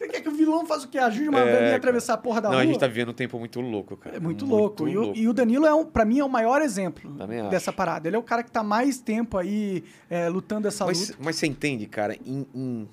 Você 0.00 0.08
quer 0.08 0.22
que 0.22 0.28
o 0.28 0.32
vilão 0.32 0.64
faça 0.66 0.86
o 0.86 0.88
quê? 0.88 0.98
Ajude 0.98 1.28
uma 1.28 1.40
É, 1.40 1.52
velhinha 1.52 1.74
a 1.74 1.76
atravessar 1.76 2.14
a 2.14 2.16
porra 2.16 2.40
da 2.40 2.48
não, 2.48 2.54
rua? 2.56 2.64
a 2.64 2.66
gente 2.66 2.78
tá 2.80 2.86
vivendo 2.86 3.10
um 3.10 3.14
tempo 3.14 3.38
muito 3.38 3.60
louco, 3.60 3.96
cara. 3.98 4.16
É 4.16 4.20
muito, 4.20 4.46
louco. 4.46 4.88
E, 4.88 4.96
o, 4.96 5.14
e 5.14 5.28
o 5.28 5.32
Danilo, 5.32 5.66
é 5.66 5.74
um, 5.74 5.84
pra 5.84 6.04
mim, 6.06 6.18
é 6.20 6.24
o 6.24 6.28
maior 6.28 6.62
exemplo 6.62 7.12
Também 7.16 7.40
acho. 7.40 7.50
dessa 7.50 7.70
parada. 7.72 8.08
Ele 8.08 8.16
é 8.16 8.18
o 8.18 8.22
cara 8.22 8.42
que 8.42 8.50
tá 8.50 8.62
mais 8.62 8.98
tempo 8.98 9.36
aí 9.36 9.84
é, 10.08 10.28
lutando 10.28 10.66
essa 10.66 10.86
Mas, 10.86 11.10
luta. 11.10 11.18
mas 11.22 11.36
você 11.36 11.46
entende, 11.46 11.86
cara, 11.86 12.16
em, 12.26 12.46
em, 12.54 12.88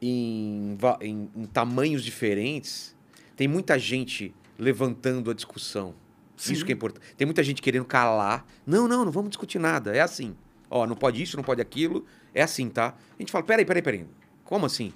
em, 0.00 0.76
em- 1.00 1.30
em 1.36 1.44
tamanhos 1.46 2.04
diferentes, 2.04 2.94
tem 3.36 3.46
muita 3.48 3.78
gente 3.78 4.34
levantando 4.58 5.30
a 5.30 5.34
discussão. 5.34 5.94
Sim. 6.36 6.52
Isso 6.52 6.64
que 6.64 6.72
é 6.72 6.74
importante. 6.74 7.04
Tem 7.16 7.26
muita 7.26 7.42
gente 7.42 7.60
querendo 7.60 7.84
calar. 7.84 8.46
Não, 8.66 8.86
não, 8.86 9.04
não 9.04 9.10
vamos 9.12 9.30
discutir 9.30 9.58
nada. 9.58 9.94
É 9.94 10.00
assim. 10.00 10.36
Ó, 10.70 10.86
não 10.86 10.94
pode 10.94 11.22
isso, 11.22 11.36
não 11.36 11.42
pode 11.44 11.60
aquilo. 11.60 12.04
É 12.34 12.42
assim, 12.42 12.68
tá? 12.68 12.94
A 13.18 13.22
gente 13.22 13.32
fala, 13.32 13.44
peraí, 13.44 13.64
peraí, 13.64 13.82
peraí. 13.82 14.06
Como 14.44 14.64
assim? 14.66 14.92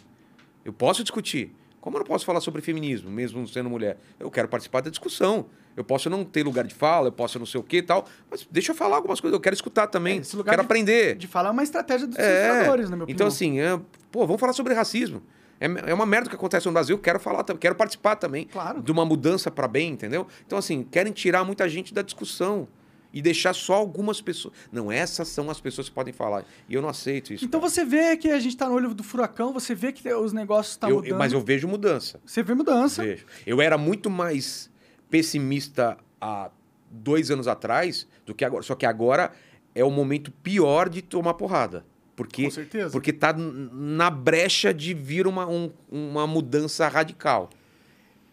Eu 0.65 0.73
posso 0.73 1.03
discutir. 1.03 1.53
Como 1.81 1.97
eu 1.97 2.01
não 2.01 2.07
posso 2.07 2.25
falar 2.25 2.41
sobre 2.41 2.63
feminismo, 2.63 3.11
mesmo 3.11 3.47
sendo 3.49 3.69
mulher? 3.69 3.99
Eu 4.21 4.31
quero 4.31 4.47
participar 4.49 4.83
da 4.83 4.91
discussão. 4.91 5.47
Eu 5.77 5.85
posso 5.85 6.11
não 6.11 6.25
ter 6.25 6.43
lugar 6.45 6.67
de 6.67 6.75
fala, 6.75 7.09
eu 7.09 7.13
posso 7.13 7.39
não 7.39 7.47
sei 7.47 7.59
o 7.61 7.63
que 7.63 7.79
e 7.79 7.83
tal, 7.83 8.07
mas 8.31 8.47
deixa 8.51 8.73
eu 8.73 8.77
falar 8.77 8.97
algumas 8.97 9.21
coisas. 9.21 9.35
Eu 9.35 9.41
quero 9.41 9.55
escutar 9.55 9.87
também. 9.87 10.19
É, 10.19 10.21
esse 10.21 10.37
lugar 10.37 10.53
quero 10.53 10.63
de- 10.63 10.67
aprender. 10.67 11.17
De 11.17 11.27
falar 11.27 11.49
é 11.49 11.53
uma 11.53 11.63
estratégia 11.63 12.07
dos 12.07 12.19
É. 12.19 12.49
na 12.49 12.55
minha 12.63 12.73
opinião. 12.75 13.07
Então, 13.09 13.27
assim, 13.27 13.59
é, 13.61 13.79
pô, 14.11 14.27
vamos 14.27 14.41
falar 14.41 14.53
sobre 14.53 14.75
racismo. 14.75 15.23
É, 15.61 15.67
é 15.91 15.95
uma 15.95 16.05
merda 16.05 16.29
que 16.29 16.35
acontece 16.35 16.67
no 16.67 16.73
Brasil, 16.73 16.99
quero 16.99 17.21
falar, 17.21 17.45
quero 17.45 17.75
participar 17.75 18.17
também 18.17 18.47
Claro. 18.47 18.83
de 18.83 18.91
uma 18.91 19.05
mudança 19.05 19.51
para 19.51 19.69
bem, 19.69 19.91
entendeu? 19.93 20.27
Então, 20.47 20.59
assim, 20.59 20.83
querem 20.83 21.13
tirar 21.13 21.45
muita 21.45 21.69
gente 21.69 21.95
da 21.95 22.03
discussão 22.03 22.67
e 23.15 23.23
deixar 23.23 23.55
só 23.55 23.75
algumas 23.75 24.21
pessoas. 24.21 24.55
Não, 24.73 24.91
essas 24.91 25.29
são 25.29 25.49
as 25.51 25.61
pessoas 25.61 25.89
que 25.89 25.95
podem 25.95 26.13
falar. 26.13 26.45
E 26.69 26.75
eu 26.75 26.83
não 26.83 26.89
aceito 26.89 27.33
isso. 27.33 27.45
Então 27.45 27.61
cara. 27.61 27.71
você 27.71 27.85
vê 27.85 28.17
que 28.17 28.31
a 28.31 28.41
gente 28.41 28.57
tá 28.57 28.67
no 28.69 28.75
olho 28.75 28.93
do 28.95 29.05
furacão, 29.05 29.53
você 29.53 29.75
vê 29.75 29.93
que 29.93 30.13
os 30.15 30.33
negócios 30.33 30.73
estão 30.75 30.89
Eu- 30.91 30.97
mudando. 30.97 31.19
mas 31.19 31.33
eu 31.33 31.41
vejo 31.41 31.69
mudança. 31.69 32.19
Você 32.27 32.43
vê 32.43 32.55
mudança. 32.55 33.03
Vejo. 33.05 33.27
Eu 33.47 33.61
era 33.61 33.77
muito 33.79 34.09
mais 34.11 34.69
pessimista 35.13 35.99
há 36.19 36.51
dois 36.91 37.31
anos 37.31 37.47
atrás 37.47 38.09
do 38.27 38.35
que 38.35 38.45
agora. 38.45 38.63
Só 38.63 38.75
que 38.75 38.87
agora 38.87 39.31
é 39.75 39.85
o 39.85 39.91
momento 39.91 40.33
pior 40.43 40.89
de 40.89 41.03
tomar 41.03 41.35
porrada. 41.35 41.85
Porque 42.17 42.45
Com 42.45 42.51
certeza. 42.51 42.91
Porque 42.91 43.13
tá 43.13 43.33
n- 43.33 43.69
na 43.73 44.09
brecha 44.11 44.73
de 44.73 44.95
vir 44.95 45.27
uma, 45.27 45.47
um- 45.47 45.71
uma 45.91 46.27
mudança 46.27 46.89
radical. 46.89 47.51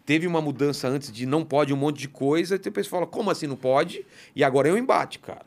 Teve 0.05 0.25
uma 0.25 0.41
mudança 0.41 0.87
antes 0.87 1.11
de 1.11 1.25
não 1.25 1.43
pode 1.45 1.73
um 1.73 1.77
monte 1.77 1.99
de 1.99 2.07
coisa, 2.07 2.55
e 2.55 2.59
depois 2.59 2.87
fala, 2.87 3.05
como 3.05 3.29
assim 3.29 3.45
não 3.45 3.55
pode? 3.57 4.05
E 4.35 4.43
agora 4.43 4.69
é 4.69 4.73
um 4.73 4.77
embate, 4.77 5.19
cara. 5.19 5.45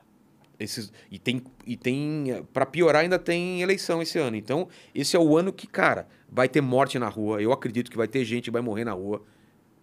Esses, 0.61 0.93
e 1.11 1.19
tem, 1.19 1.43
e 1.67 1.77
tem 1.77 2.45
para 2.53 2.65
piorar, 2.65 3.03
ainda 3.03 3.19
tem 3.19 3.61
eleição 3.63 4.01
esse 4.01 4.19
ano. 4.19 4.37
Então, 4.37 4.69
esse 4.95 5.17
é 5.17 5.19
o 5.19 5.37
ano 5.37 5.53
que, 5.53 5.67
cara, 5.67 6.07
vai 6.31 6.49
ter 6.49 6.61
morte 6.61 6.99
na 6.99 7.09
rua. 7.09 7.43
Eu 7.43 7.53
acredito 7.53 7.91
que 7.91 7.97
vai 7.97 8.07
ter 8.07 8.25
gente 8.25 8.45
que 8.45 8.51
vai 8.51 8.63
morrer 8.63 8.85
na 8.85 8.93
rua, 8.93 9.23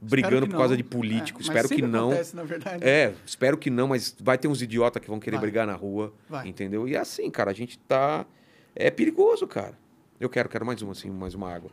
brigando 0.01 0.47
por 0.47 0.57
causa 0.57 0.69
não. 0.69 0.77
de 0.77 0.83
político. 0.83 1.39
É, 1.39 1.43
espero 1.43 1.69
que 1.69 1.81
não. 1.81 2.07
Acontece, 2.09 2.35
na 2.35 2.43
verdade. 2.43 2.83
É, 2.83 3.13
espero 3.25 3.57
que 3.57 3.69
não, 3.69 3.87
mas 3.87 4.15
vai 4.19 4.37
ter 4.37 4.47
uns 4.47 4.61
idiotas 4.61 5.01
que 5.01 5.09
vão 5.09 5.19
querer 5.19 5.37
Vai. 5.37 5.45
brigar 5.45 5.67
na 5.67 5.73
rua. 5.75 6.13
Vai. 6.29 6.47
Entendeu? 6.47 6.87
E 6.87 6.95
é 6.95 6.99
assim, 6.99 7.29
cara, 7.29 7.51
a 7.51 7.53
gente 7.53 7.77
tá. 7.79 8.25
É 8.75 8.89
perigoso, 8.89 9.47
cara. 9.47 9.77
Eu 10.19 10.29
quero, 10.29 10.47
quero 10.49 10.65
mais 10.65 10.81
uma, 10.81 10.91
assim, 10.91 11.09
mais 11.09 11.33
uma 11.33 11.53
água. 11.53 11.71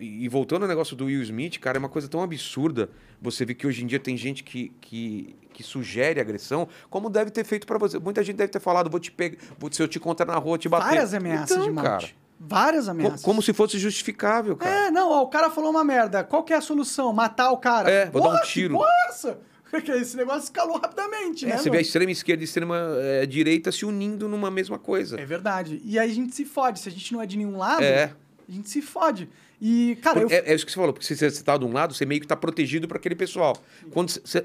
E 0.00 0.28
voltando 0.28 0.62
ao 0.62 0.68
negócio 0.68 0.96
do 0.96 1.04
Will 1.04 1.22
Smith, 1.22 1.58
cara, 1.60 1.78
é 1.78 1.80
uma 1.80 1.88
coisa 1.88 2.08
tão 2.08 2.20
absurda 2.20 2.90
você 3.20 3.44
ver 3.44 3.54
que 3.54 3.64
hoje 3.64 3.84
em 3.84 3.86
dia 3.86 4.00
tem 4.00 4.16
gente 4.16 4.42
que, 4.42 4.72
que, 4.80 5.36
que 5.52 5.62
sugere 5.62 6.20
agressão, 6.20 6.66
como 6.90 7.08
deve 7.08 7.30
ter 7.30 7.44
feito 7.44 7.64
pra 7.64 7.78
você. 7.78 7.96
Muita 7.98 8.24
gente 8.24 8.36
deve 8.36 8.50
ter 8.50 8.58
falado, 8.58 8.90
vou 8.90 8.98
te 8.98 9.12
pegar, 9.12 9.38
se 9.70 9.80
eu 9.80 9.86
te 9.86 9.98
encontrar 9.98 10.26
na 10.26 10.34
rua, 10.36 10.58
te 10.58 10.68
bater. 10.68 10.86
Várias 10.86 11.14
ameaças 11.14 11.52
Então, 11.52 11.64
de 11.64 11.70
morte. 11.70 11.86
cara, 11.88 12.08
Várias 12.44 12.86
co- 12.86 12.90
ameaças. 12.90 13.22
como 13.22 13.40
se 13.42 13.52
fosse 13.52 13.78
justificável, 13.78 14.56
cara. 14.56 14.86
É, 14.86 14.90
não, 14.90 15.10
ó, 15.10 15.22
o 15.22 15.28
cara 15.28 15.48
falou 15.50 15.70
uma 15.70 15.84
merda. 15.84 16.24
Qual 16.24 16.42
que 16.42 16.52
é 16.52 16.56
a 16.56 16.60
solução? 16.60 17.12
Matar 17.12 17.50
o 17.52 17.56
cara? 17.58 17.90
É, 17.90 18.06
vou 18.10 18.20
dar 18.20 18.28
um 18.28 18.30
Porra, 18.32 18.42
que 18.44 18.48
tiro. 18.52 18.74
porra 18.74 18.88
é 18.90 19.08
essa? 19.08 19.38
Porque 19.70 19.90
esse 19.92 20.16
negócio 20.18 20.42
escalou 20.42 20.76
rapidamente, 20.78 21.46
É, 21.46 21.50
né? 21.50 21.56
você 21.56 21.70
vê 21.70 21.78
a 21.78 21.80
extrema 21.80 22.10
esquerda 22.10 22.42
e 22.42 22.44
a 22.44 22.46
extrema 22.46 22.76
eh, 23.00 23.24
direita 23.26 23.72
se 23.72 23.86
unindo 23.86 24.28
numa 24.28 24.50
mesma 24.50 24.78
coisa. 24.78 25.18
É 25.18 25.24
verdade. 25.24 25.80
E 25.84 25.98
aí 25.98 26.10
a 26.10 26.14
gente 26.14 26.34
se 26.34 26.44
fode. 26.44 26.78
Se 26.80 26.88
a 26.88 26.92
gente 26.92 27.10
não 27.12 27.22
é 27.22 27.26
de 27.26 27.38
nenhum 27.38 27.56
lado, 27.56 27.82
É. 27.82 28.12
a 28.46 28.52
gente 28.52 28.68
se 28.68 28.82
fode. 28.82 29.30
E, 29.58 29.96
cara, 30.02 30.20
eu... 30.20 30.28
É, 30.28 30.50
é 30.50 30.54
isso 30.54 30.66
que 30.66 30.72
você 30.72 30.76
falou, 30.76 30.92
porque 30.92 31.06
se 31.06 31.16
você 31.16 31.26
está 31.26 31.56
de 31.56 31.64
um 31.64 31.72
lado, 31.72 31.94
você 31.94 32.04
meio 32.04 32.20
que 32.20 32.24
está 32.26 32.36
protegido 32.36 32.86
para 32.86 32.98
aquele 32.98 33.14
pessoal. 33.14 33.56
Quando 33.92 34.10
você, 34.10 34.44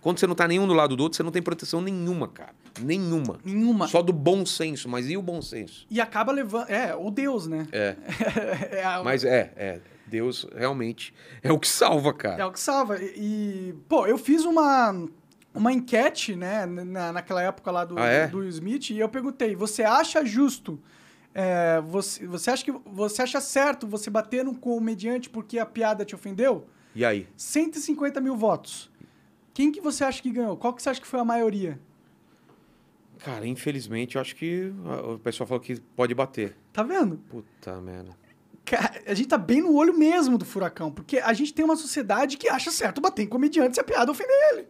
quando 0.00 0.18
você 0.18 0.26
não 0.26 0.32
está 0.32 0.46
nenhum 0.48 0.66
do 0.66 0.72
lado 0.74 0.96
do 0.96 1.02
outro, 1.02 1.16
você 1.16 1.22
não 1.22 1.30
tem 1.30 1.42
proteção 1.42 1.80
nenhuma, 1.80 2.28
cara. 2.28 2.54
Nenhuma. 2.80 3.38
Nenhuma. 3.44 3.88
Só 3.88 4.00
do 4.02 4.12
bom 4.12 4.46
senso, 4.46 4.88
mas 4.88 5.08
e 5.10 5.16
o 5.16 5.22
bom 5.22 5.42
senso? 5.42 5.86
E 5.90 6.00
acaba 6.00 6.30
levando... 6.32 6.68
É, 6.70 6.94
o 6.94 7.10
Deus, 7.10 7.46
né? 7.46 7.66
É. 7.72 7.96
é, 8.78 8.84
a- 8.84 9.02
Mas 9.02 9.24
é, 9.24 9.52
é. 9.56 9.80
Deus 10.06 10.46
realmente 10.56 11.12
é 11.42 11.52
o 11.52 11.58
que 11.58 11.68
salva, 11.68 12.10
É 12.10 12.12
cara. 12.14 12.46
o 12.46 12.52
que 12.52 12.60
salva. 12.60 12.96
E, 13.02 13.74
pô, 13.88 14.06
eu 14.06 14.16
fiz 14.16 14.44
uma, 14.44 15.06
uma 15.54 15.72
enquete, 15.72 16.34
né, 16.34 16.64
na, 16.64 17.12
naquela 17.12 17.42
época 17.42 17.70
lá 17.70 17.84
do, 17.84 17.98
Ah, 17.98 18.06
é? 18.06 18.26
do 18.26 18.42
Smith, 18.48 18.88
e 18.90 18.98
eu 19.00 19.08
perguntei: 19.08 19.54
você 19.54 19.82
acha 19.82 20.24
justo? 20.24 20.80
é, 21.34 21.78
você, 21.82 22.26
você 22.26 22.50
acha 22.50 22.64
que 22.64 22.72
você 22.86 23.20
acha 23.22 23.38
certo 23.40 23.86
você 23.86 24.08
bater 24.08 24.42
num 24.44 24.54
comediante 24.54 25.28
porque 25.28 25.58
a 25.58 25.66
piada 25.66 26.04
te 26.04 26.14
ofendeu? 26.14 26.66
E 26.94 27.04
aí? 27.04 27.28
150 27.36 28.18
mil 28.20 28.34
votos. 28.34 28.90
Quem 29.58 29.72
que 29.72 29.80
você 29.80 30.04
acha 30.04 30.22
que 30.22 30.30
ganhou? 30.30 30.56
Qual 30.56 30.72
que 30.72 30.80
você 30.80 30.88
acha 30.88 31.00
que 31.00 31.06
foi 31.08 31.18
a 31.18 31.24
maioria? 31.24 31.80
Cara, 33.18 33.44
infelizmente, 33.44 34.14
eu 34.14 34.20
acho 34.20 34.36
que 34.36 34.72
o 35.12 35.18
pessoal 35.18 35.48
falou 35.48 35.60
que 35.60 35.80
pode 35.96 36.14
bater. 36.14 36.56
Tá 36.72 36.84
vendo? 36.84 37.16
Puta 37.28 37.80
merda. 37.80 38.16
Cara, 38.64 39.02
a 39.04 39.14
gente 39.14 39.26
tá 39.26 39.36
bem 39.36 39.60
no 39.60 39.74
olho 39.74 39.98
mesmo 39.98 40.38
do 40.38 40.44
furacão, 40.44 40.92
porque 40.92 41.18
a 41.18 41.32
gente 41.32 41.52
tem 41.52 41.64
uma 41.64 41.74
sociedade 41.74 42.36
que 42.36 42.48
acha 42.48 42.70
certo 42.70 43.00
bater 43.00 43.24
em 43.24 43.26
comediante 43.26 43.74
se 43.74 43.80
a 43.80 43.82
piada 43.82 44.12
ofender 44.12 44.36
ele. 44.52 44.68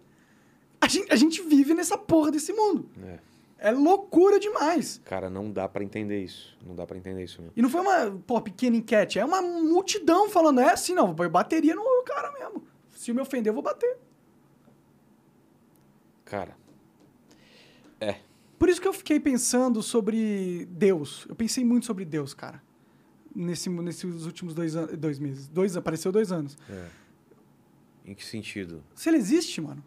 A 0.80 0.88
gente, 0.88 1.12
a 1.12 1.16
gente 1.16 1.42
vive 1.42 1.74
nessa 1.74 1.98
porra 1.98 2.30
desse 2.30 2.54
mundo. 2.54 2.88
É. 3.04 3.18
É 3.58 3.70
loucura 3.70 4.40
demais. 4.40 5.02
Cara, 5.04 5.28
não 5.28 5.52
dá 5.52 5.68
para 5.68 5.84
entender 5.84 6.24
isso. 6.24 6.56
Não 6.66 6.74
dá 6.74 6.86
para 6.86 6.96
entender 6.96 7.24
isso 7.24 7.42
mesmo. 7.42 7.52
E 7.54 7.60
não 7.60 7.68
foi 7.68 7.82
uma, 7.82 8.18
pô, 8.26 8.40
pequena 8.40 8.78
enquete, 8.78 9.18
é 9.18 9.24
uma 9.26 9.42
multidão 9.42 10.30
falando, 10.30 10.60
é 10.60 10.72
assim, 10.72 10.94
não, 10.94 11.14
eu 11.18 11.28
bateria 11.28 11.74
no 11.74 11.84
cara 12.06 12.32
mesmo. 12.32 12.66
Se 12.96 13.12
me 13.12 13.20
ofender, 13.20 13.50
eu 13.50 13.54
vou 13.54 13.62
bater. 13.62 14.07
Cara, 16.28 16.54
Por 18.58 18.68
isso 18.68 18.80
que 18.80 18.86
eu 18.88 18.92
fiquei 18.92 19.18
pensando 19.18 19.82
sobre 19.82 20.66
Deus. 20.70 21.24
Eu 21.28 21.34
pensei 21.34 21.64
muito 21.64 21.86
sobre 21.86 22.04
Deus, 22.04 22.34
cara. 22.34 22.62
Nesse, 23.34 23.70
nesses 23.70 24.26
últimos 24.26 24.52
dois, 24.52 24.74
dois 24.98 25.18
meses. 25.18 25.48
Dois, 25.48 25.76
apareceu 25.76 26.12
dois 26.12 26.30
anos. 26.30 26.56
é. 26.68 26.86
Em 28.04 28.14
que 28.14 28.24
sentido? 28.24 28.82
Se 28.94 29.10
ele 29.10 29.18
existe, 29.18 29.60
mano. 29.60 29.84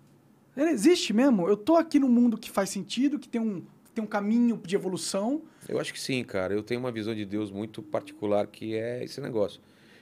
Ele 0.56 0.70
existe 0.70 1.12
mesmo. 1.12 1.48
Eu 1.48 1.58
tô 1.58 1.76
aqui 1.76 1.98
num 2.00 2.08
mundo 2.08 2.38
que 2.38 2.52
faz 2.52 2.70
sentido, 2.70 3.18
que 3.18 3.28
tem 3.28 3.42
um, 3.42 3.62
que 3.84 3.92
tem 3.96 4.04
um 4.04 4.08
caminho 4.08 4.62
de 4.64 4.76
evolução. 4.76 5.42
Eu 5.68 5.80
acho 5.80 5.92
que 5.92 6.00
sim, 6.00 6.24
cara. 6.24 6.54
Eu 6.54 6.62
tenho 6.62 6.80
uma 6.80 6.92
visão 6.92 7.16
de 7.16 7.26
Deus 7.26 7.50
muito 7.50 7.82
particular 7.82 8.46
que 8.46 8.76
é 8.76 9.04
esse 9.04 9.20
negócio. 9.20 9.60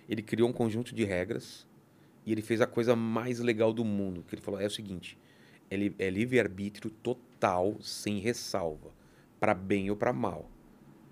Ele 0.08 0.22
criou 0.22 0.50
um 0.50 0.54
conjunto 0.54 0.94
de 0.94 1.06
regras 1.06 1.66
e 2.26 2.32
ele 2.34 2.42
fez 2.42 2.60
a 2.60 2.68
coisa 2.68 2.94
mais 2.94 3.40
legal 3.40 3.72
do 3.72 3.86
mundo. 3.86 4.24
Que 4.28 4.36
ele 4.36 4.42
falou 4.42 4.60
é 4.60 4.66
o 4.66 4.72
seguinte: 4.72 5.18
é, 5.70 5.76
li- 5.76 5.96
é 6.00 6.10
livre-arbítrio 6.10 6.90
total, 6.90 7.76
sem 7.82 8.20
ressalva, 8.20 8.92
para 9.40 9.54
bem 9.54 9.90
ou 9.90 9.96
para 9.96 10.12
mal. 10.14 10.50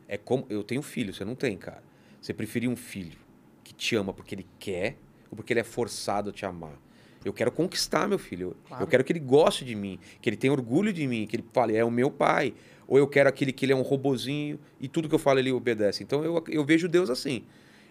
É 0.07 0.17
como 0.17 0.45
eu 0.49 0.63
tenho 0.63 0.81
filho, 0.81 1.13
você 1.13 1.23
não 1.25 1.35
tem, 1.35 1.57
cara. 1.57 1.83
Você 2.21 2.33
preferir 2.33 2.69
um 2.69 2.75
filho 2.75 3.17
que 3.63 3.73
te 3.73 3.95
ama 3.95 4.13
porque 4.13 4.35
ele 4.35 4.47
quer 4.59 4.97
ou 5.29 5.35
porque 5.35 5.53
ele 5.53 5.59
é 5.59 5.63
forçado 5.63 6.29
a 6.29 6.33
te 6.33 6.45
amar? 6.45 6.79
Eu 7.25 7.33
quero 7.33 7.51
conquistar 7.51 8.07
meu 8.07 8.17
filho. 8.19 8.49
Eu- 8.49 8.55
Claro. 8.67 8.83
Eu 8.83 8.87
quero 8.87 9.03
que 9.03 9.11
ele 9.11 9.19
goste 9.19 9.65
de 9.65 9.75
mim, 9.75 9.99
que 10.21 10.29
ele 10.29 10.37
tenha 10.37 10.53
orgulho 10.53 10.93
de 10.93 11.05
mim, 11.07 11.27
que 11.27 11.35
ele 11.35 11.45
fale, 11.53 11.75
é 11.75 11.83
o 11.83 11.91
meu 11.91 12.09
pai. 12.09 12.53
Ou 12.87 12.97
eu 12.97 13.07
quero 13.07 13.27
aquele 13.27 13.51
que 13.51 13.65
ele 13.65 13.73
é 13.73 13.75
um 13.75 13.81
robozinho 13.81 14.57
e 14.79 14.87
tudo 14.87 15.09
que 15.09 15.15
eu 15.15 15.19
falo 15.19 15.39
ele 15.39 15.51
obedece. 15.51 16.03
Então 16.03 16.23
eu, 16.23 16.41
eu 16.47 16.63
vejo 16.65 16.87
Deus 16.87 17.09
assim. 17.09 17.43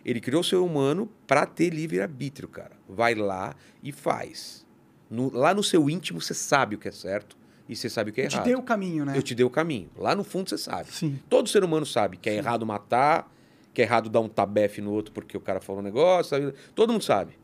Ele 0.05 0.21
criou 0.21 0.41
o 0.41 0.45
ser 0.45 0.57
humano 0.57 1.11
para 1.27 1.45
ter 1.45 1.69
livre-arbítrio, 1.71 2.49
cara. 2.49 2.73
Vai 2.89 3.15
lá 3.15 3.55
e 3.83 3.93
faz. 3.93 4.66
No- 5.11 5.31
lá 5.33 5.55
no 5.55 5.63
seu 5.63 5.89
íntimo 5.89 6.21
você 6.21 6.35
sabe 6.35 6.75
o 6.77 6.79
que 6.79 6.89
é 6.89 6.93
certo 6.93 7.37
e 7.69 7.75
você 7.77 7.89
sabe 7.89 8.11
o 8.11 8.13
que 8.13 8.21
é 8.21 8.27
Te 8.29 8.35
errado. 8.35 8.45
dei 8.47 8.55
o 8.57 8.63
caminho, 8.63 9.05
né? 9.05 9.17
Eu 9.17 9.23
te 9.23 9.35
dei 9.35 9.45
o 9.45 9.51
caminho. 9.51 9.89
Lá 9.97 10.15
no 10.15 10.25
fundo 10.25 10.49
você 10.51 10.59
sabe. 10.59 10.91
Sim. 10.93 11.19
Todo 11.29 11.49
ser 11.49 11.63
humano 11.65 11.87
sabe 11.87 12.17
que 12.17 12.29
é 12.31 12.35
errado 12.37 12.65
matar, 12.67 13.33
que 13.73 13.83
é 13.83 13.85
errado 13.85 14.09
dar 14.09 14.21
um 14.21 14.29
tabefe 14.29 14.81
no 14.81 14.91
outro 14.93 15.13
porque 15.13 15.37
o 15.37 15.41
cara 15.41 15.61
falou 15.61 15.81
um 15.81 15.85
negócio. 15.85 16.31
sabe? 16.31 16.55
Todo 16.75 16.93
mundo 16.93 17.03
sabe. 17.05 17.39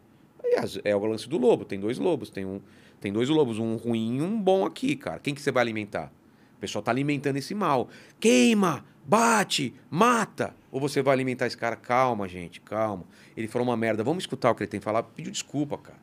É 0.84 0.94
o 0.94 1.04
lance 1.06 1.28
do 1.28 1.38
lobo. 1.38 1.64
Tem 1.64 1.78
dois 1.80 1.98
lobos. 1.98 2.28
Tem, 2.30 2.44
um, 2.44 2.60
tem 3.00 3.12
dois 3.12 3.28
lobos, 3.28 3.58
um 3.58 3.76
ruim 3.76 4.18
e 4.18 4.22
um 4.22 4.40
bom 4.40 4.66
aqui, 4.66 4.94
cara. 4.96 5.18
Quem 5.18 5.34
que 5.34 5.40
você 5.40 5.50
vai 5.50 5.62
alimentar? 5.62 6.12
O 6.56 6.60
pessoal 6.60 6.82
tá 6.82 6.90
alimentando 6.90 7.36
esse 7.36 7.54
mal. 7.54 7.88
Queima, 8.20 8.84
bate, 9.04 9.74
mata. 9.90 10.54
Ou 10.70 10.78
você 10.80 11.00
vai 11.02 11.14
alimentar 11.14 11.46
esse 11.46 11.56
cara? 11.56 11.74
Calma, 11.74 12.28
gente, 12.28 12.60
calma. 12.60 13.04
Ele 13.36 13.48
falou 13.48 13.66
uma 13.66 13.76
merda. 13.76 14.04
Vamos 14.04 14.24
escutar 14.24 14.50
o 14.50 14.54
que 14.54 14.62
ele 14.62 14.70
tem 14.70 14.78
que 14.80 14.84
falar. 14.84 15.02
Pediu 15.02 15.32
desculpa, 15.32 15.76
cara. 15.78 15.98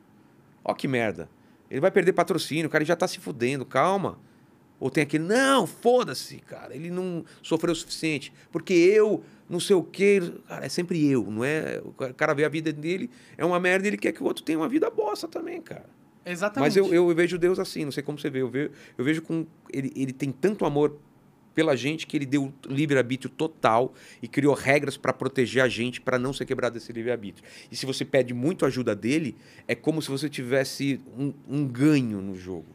Ó 0.64 0.74
que 0.74 0.86
merda. 0.88 1.28
Ele 1.70 1.80
vai 1.80 1.90
perder 1.90 2.12
patrocínio, 2.12 2.66
o 2.66 2.70
cara 2.70 2.84
já 2.84 2.96
tá 2.96 3.06
se 3.06 3.20
fudendo, 3.20 3.64
calma. 3.64 4.18
Ou 4.78 4.90
tem 4.90 5.02
aquele, 5.02 5.24
não, 5.24 5.66
foda-se, 5.66 6.38
cara, 6.38 6.74
ele 6.74 6.90
não 6.90 7.22
sofreu 7.42 7.72
o 7.72 7.76
suficiente, 7.76 8.32
porque 8.50 8.72
eu, 8.72 9.22
não 9.46 9.60
sei 9.60 9.76
o 9.76 9.82
quê. 9.82 10.20
Cara, 10.48 10.64
é 10.64 10.68
sempre 10.70 11.06
eu, 11.06 11.30
não 11.30 11.44
é? 11.44 11.82
O 11.84 11.92
cara 12.14 12.32
vê 12.32 12.46
a 12.46 12.48
vida 12.48 12.72
dele, 12.72 13.10
é 13.36 13.44
uma 13.44 13.60
merda, 13.60 13.86
ele 13.86 13.98
quer 13.98 14.12
que 14.12 14.22
o 14.22 14.26
outro 14.26 14.42
tenha 14.42 14.58
uma 14.58 14.68
vida 14.68 14.88
bosta 14.88 15.28
também, 15.28 15.60
cara. 15.60 15.84
Exatamente. 16.24 16.66
Mas 16.66 16.76
eu, 16.76 16.94
eu 16.94 17.14
vejo 17.14 17.38
Deus 17.38 17.58
assim, 17.58 17.84
não 17.84 17.92
sei 17.92 18.02
como 18.02 18.18
você 18.18 18.30
vê. 18.30 18.40
Eu 18.40 18.48
vejo, 18.48 18.70
eu 18.96 19.04
vejo 19.04 19.22
com. 19.22 19.46
Ele, 19.72 19.92
ele 19.94 20.12
tem 20.12 20.30
tanto 20.30 20.64
amor 20.64 20.96
pela 21.60 21.76
gente 21.76 22.06
que 22.06 22.16
ele 22.16 22.24
deu 22.24 22.50
livre-arbítrio 22.66 23.28
total 23.28 23.92
e 24.22 24.26
criou 24.26 24.54
regras 24.54 24.96
para 24.96 25.12
proteger 25.12 25.62
a 25.62 25.68
gente 25.68 26.00
para 26.00 26.18
não 26.18 26.32
ser 26.32 26.46
quebrado 26.46 26.78
esse 26.78 26.90
livre-arbítrio. 26.90 27.46
E 27.70 27.76
se 27.76 27.84
você 27.84 28.02
pede 28.02 28.32
muito 28.32 28.64
ajuda 28.64 28.96
dele, 28.96 29.36
é 29.68 29.74
como 29.74 30.00
se 30.00 30.08
você 30.10 30.26
tivesse 30.30 30.98
um, 31.18 31.34
um 31.46 31.66
ganho 31.68 32.22
no 32.22 32.34
jogo. 32.34 32.68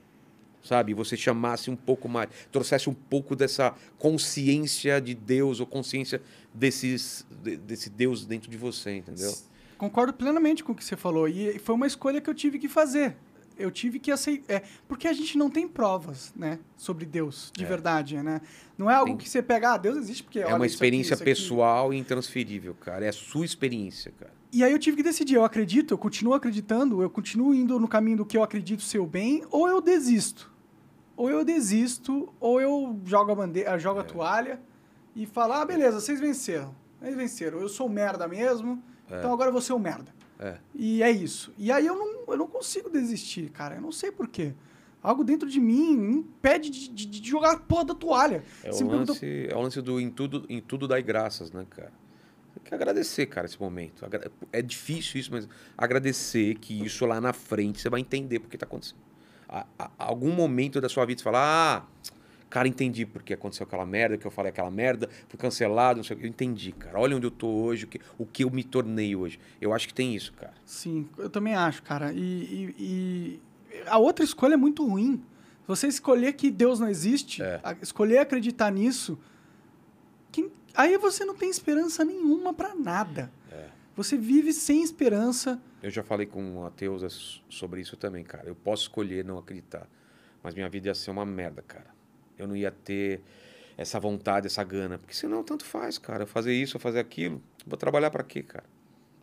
Sabe? 0.62 0.94
Você 0.94 1.18
chamasse 1.18 1.72
um 1.72 1.76
pouco 1.76 2.08
mais, 2.08 2.30
trouxesse 2.52 2.88
um 2.88 2.94
pouco 2.94 3.36
dessa 3.36 3.74
consciência 3.98 5.02
de 5.02 5.16
Deus 5.16 5.60
ou 5.60 5.66
consciência 5.66 6.22
desses, 6.54 7.26
de- 7.44 7.58
desse 7.58 7.90
Deus 7.90 8.24
dentro 8.24 8.52
de 8.52 8.58
você, 8.58 8.98
entendeu? 8.98 9.34
Concordo 9.80 10.14
plenamente 10.14 10.64
com 10.64 10.74
o 10.74 10.76
que 10.76 10.86
você 10.86 10.96
falou. 10.96 11.28
E 11.28 11.58
foi 11.58 11.74
uma 11.74 11.88
escolha 11.88 12.22
que 12.22 12.30
eu 12.30 12.36
tive 12.36 12.60
que 12.60 12.68
fazer. 12.70 13.16
Eu 13.58 13.72
tive 13.72 14.00
que 14.00 14.12
aceitar. 14.12 14.54
É, 14.54 14.64
porque 14.88 15.08
a 15.08 15.14
gente 15.14 15.38
não 15.38 15.50
tem 15.50 15.68
provas, 15.68 16.34
né? 16.36 16.60
Sobre 16.76 17.06
Deus, 17.06 17.52
de 17.56 17.64
É. 17.64 17.68
verdade, 17.68 18.18
né? 18.22 18.42
Não 18.78 18.90
é 18.92 18.94
algo 18.96 19.12
Tem- 19.12 19.18
que 19.18 19.30
você 19.30 19.42
pega, 19.42 19.74
ah, 19.74 19.78
Deus 19.78 19.98
existe 19.98 20.24
porque. 20.24 20.40
É 20.40 20.48
uma 20.48 20.56
isso 20.58 20.64
aqui, 20.64 20.74
experiência 20.74 21.14
aqui. 21.16 21.24
pessoal 21.24 21.94
e 21.94 21.98
intransferível, 21.98 22.74
cara. 22.76 23.06
É 23.06 23.10
a 23.10 23.14
sua 23.14 23.46
experiência, 23.46 24.12
cara. 24.20 24.34
E 24.52 24.64
aí 24.64 24.72
eu 24.72 24.80
tive 24.80 24.98
que 24.98 25.04
decidir, 25.04 25.36
eu 25.36 25.44
acredito, 25.44 25.94
eu 25.94 25.98
continuo 25.98 26.34
acreditando, 26.34 27.02
eu 27.02 27.10
continuo 27.10 27.54
indo 27.54 27.80
no 27.80 27.88
caminho 27.88 28.18
do 28.18 28.26
que 28.26 28.38
eu 28.38 28.44
acredito 28.44 28.82
ser 28.84 29.00
o 29.00 29.06
bem, 29.06 29.44
ou 29.52 29.68
eu 29.68 29.82
desisto. 29.82 30.52
Ou 31.18 31.30
eu 31.30 31.44
desisto, 31.46 32.34
ou 32.40 32.60
eu 32.62 33.00
jogo 33.06 33.32
a 33.32 33.36
bandeira, 33.36 33.78
jogo 33.80 34.00
a 34.00 34.04
É. 34.04 34.06
toalha 34.06 34.60
e 35.16 35.26
falo, 35.26 35.54
ah, 35.54 35.66
beleza, 35.66 36.00
vocês 36.00 36.20
venceram. 36.20 36.74
Vocês 37.00 37.16
venceram. 37.16 37.60
Eu 37.60 37.70
sou 37.70 37.88
merda 37.90 38.28
mesmo, 38.28 38.82
então 39.08 39.32
agora 39.34 39.50
eu 39.50 39.54
vou 39.54 39.62
ser 39.62 39.74
um 39.74 39.80
merda. 39.80 40.14
É. 40.40 40.58
E 40.74 41.02
é 41.02 41.10
isso. 41.12 41.54
E 41.58 41.72
aí 41.72 41.86
eu 41.86 41.96
não, 41.96 42.34
eu 42.34 42.38
não 42.38 42.48
consigo 42.48 42.90
desistir, 42.90 43.50
cara. 43.50 43.76
Eu 43.76 43.82
não 43.82 43.92
sei 43.92 44.12
porquê. 44.12 44.54
Algo 45.02 45.24
dentro 45.24 45.48
de 45.50 45.60
mim 45.60 45.96
me 45.96 46.16
impede 46.18 46.70
de, 46.70 46.90
de- 46.90 47.06
de 47.22 47.30
jogar 47.30 47.52
a 47.54 47.58
porra 47.60 47.86
da 47.86 47.96
toalha. 47.96 48.44
É 48.64 48.70
o, 48.70 48.78
perguntou- 48.78 49.14
lance, 49.16 49.48
é 49.50 49.56
o 49.56 49.62
lance 49.62 49.82
do 49.82 50.00
em 50.00 50.10
tudo, 50.10 50.46
em 50.50 50.60
tudo 50.60 50.88
dai 50.88 51.02
graças, 51.04 51.52
né, 51.52 51.66
cara? 51.70 51.92
Tem 52.56 52.64
que 52.70 52.74
agradecer, 52.74 53.26
cara, 53.28 53.46
esse 53.46 53.60
momento. 53.60 54.04
É 54.52 54.62
difícil 54.62 55.20
isso, 55.20 55.32
mas 55.32 55.48
agradecer 55.78 56.56
que 56.56 56.84
isso 56.86 57.06
lá 57.06 57.22
na 57.22 57.34
frente 57.34 57.80
você 57.82 57.90
vai 57.90 58.00
entender 58.02 58.40
porque 58.40 58.58
tá 58.58 58.66
acontecendo. 58.66 58.98
A, 59.48 59.66
a- 59.78 59.92
algum 60.00 60.32
momento 60.34 60.82
da 60.82 60.90
sua 60.90 61.06
vida 61.06 61.20
você 61.20 61.24
fala, 61.24 61.40
ah, 61.40 61.86
cara, 62.56 62.70
entendi 62.70 63.06
porque 63.06 63.34
aconteceu 63.34 63.66
aquela 63.66 63.86
merda, 63.86 64.18
que 64.18 64.26
eu 64.26 64.32
falei 64.32 64.50
aquela 64.50 64.72
merda, 64.72 65.10
fui 65.28 65.38
cancelado, 65.38 65.98
não 65.98 66.04
sei 66.06 66.16
o 66.16 66.20
que. 66.20 66.26
Eu 66.26 66.30
entendi, 66.30 66.72
cara. 66.72 66.98
Olha 66.98 67.14
onde 67.18 67.26
eu 67.28 67.32
tô 67.32 67.48
hoje, 67.48 67.84
o 67.84 67.88
que, 67.90 68.00
o 68.18 68.26
que 68.26 68.46
eu 68.46 68.50
me 68.50 68.64
tornei 68.64 69.14
hoje. 69.14 69.38
Eu 69.60 69.74
acho 69.74 69.88
que 69.90 69.94
tem 69.94 70.16
isso, 70.16 70.32
cara. 70.32 70.54
Sim, 70.66 71.06
eu 71.18 71.30
também 71.30 71.54
acho, 71.54 71.84
cara. 71.84 72.14
E, 72.14 72.18
e- 72.20 72.76
e 72.80 73.42
a 73.88 73.98
outra 73.98 74.24
escolha 74.24 74.54
é 74.54 74.58
muito 74.58 74.88
ruim. 74.88 75.22
Você 75.68 75.88
escolher 75.88 76.32
que 76.34 76.50
Deus 76.50 76.80
não 76.80 76.88
existe, 76.88 77.44
É. 77.44 77.60
escolher 77.82 78.20
acreditar 78.20 78.72
nisso, 78.72 79.20
quem- 80.32 80.50
aí 80.74 80.98
você 80.98 81.26
não 81.26 81.36
tem 81.36 81.50
esperança 81.50 82.06
nenhuma 82.06 82.54
pra 82.54 82.74
nada. 82.74 83.30
É. 83.52 83.68
Você 83.98 84.18
vive 84.18 84.54
sem 84.54 84.82
esperança. 84.82 85.62
Eu 85.84 85.90
já 85.92 86.04
falei 86.04 86.26
com 86.26 86.66
ateus 86.66 87.44
sobre 87.50 87.82
isso 87.82 87.98
também, 87.98 88.24
cara. 88.24 88.48
Eu 88.48 88.56
posso 88.56 88.84
escolher 88.84 89.26
não 89.26 89.38
acreditar, 89.38 89.88
mas 90.42 90.54
minha 90.56 90.70
vida 90.70 90.88
ia 90.88 90.96
ser 90.96 91.12
uma 91.12 91.26
merda, 91.26 91.62
cara. 91.62 91.94
Eu 92.38 92.48
não 92.48 92.56
ia 92.56 92.72
ter 92.72 93.22
essa 93.78 94.00
vontade, 94.00 94.48
essa 94.48 94.64
gana, 94.64 94.98
porque 94.98 95.14
senão 95.14 95.44
tanto 95.44 95.66
faz, 95.66 95.98
cara. 95.98 96.24
Eu 96.24 96.28
fazer 96.28 96.54
isso, 96.54 96.78
eu 96.78 96.80
fazer 96.80 97.00
aquilo, 97.00 97.42
vou 97.66 97.78
trabalhar 97.78 98.10
pra 98.10 98.24
quê, 98.24 98.42
cara? 98.42 98.66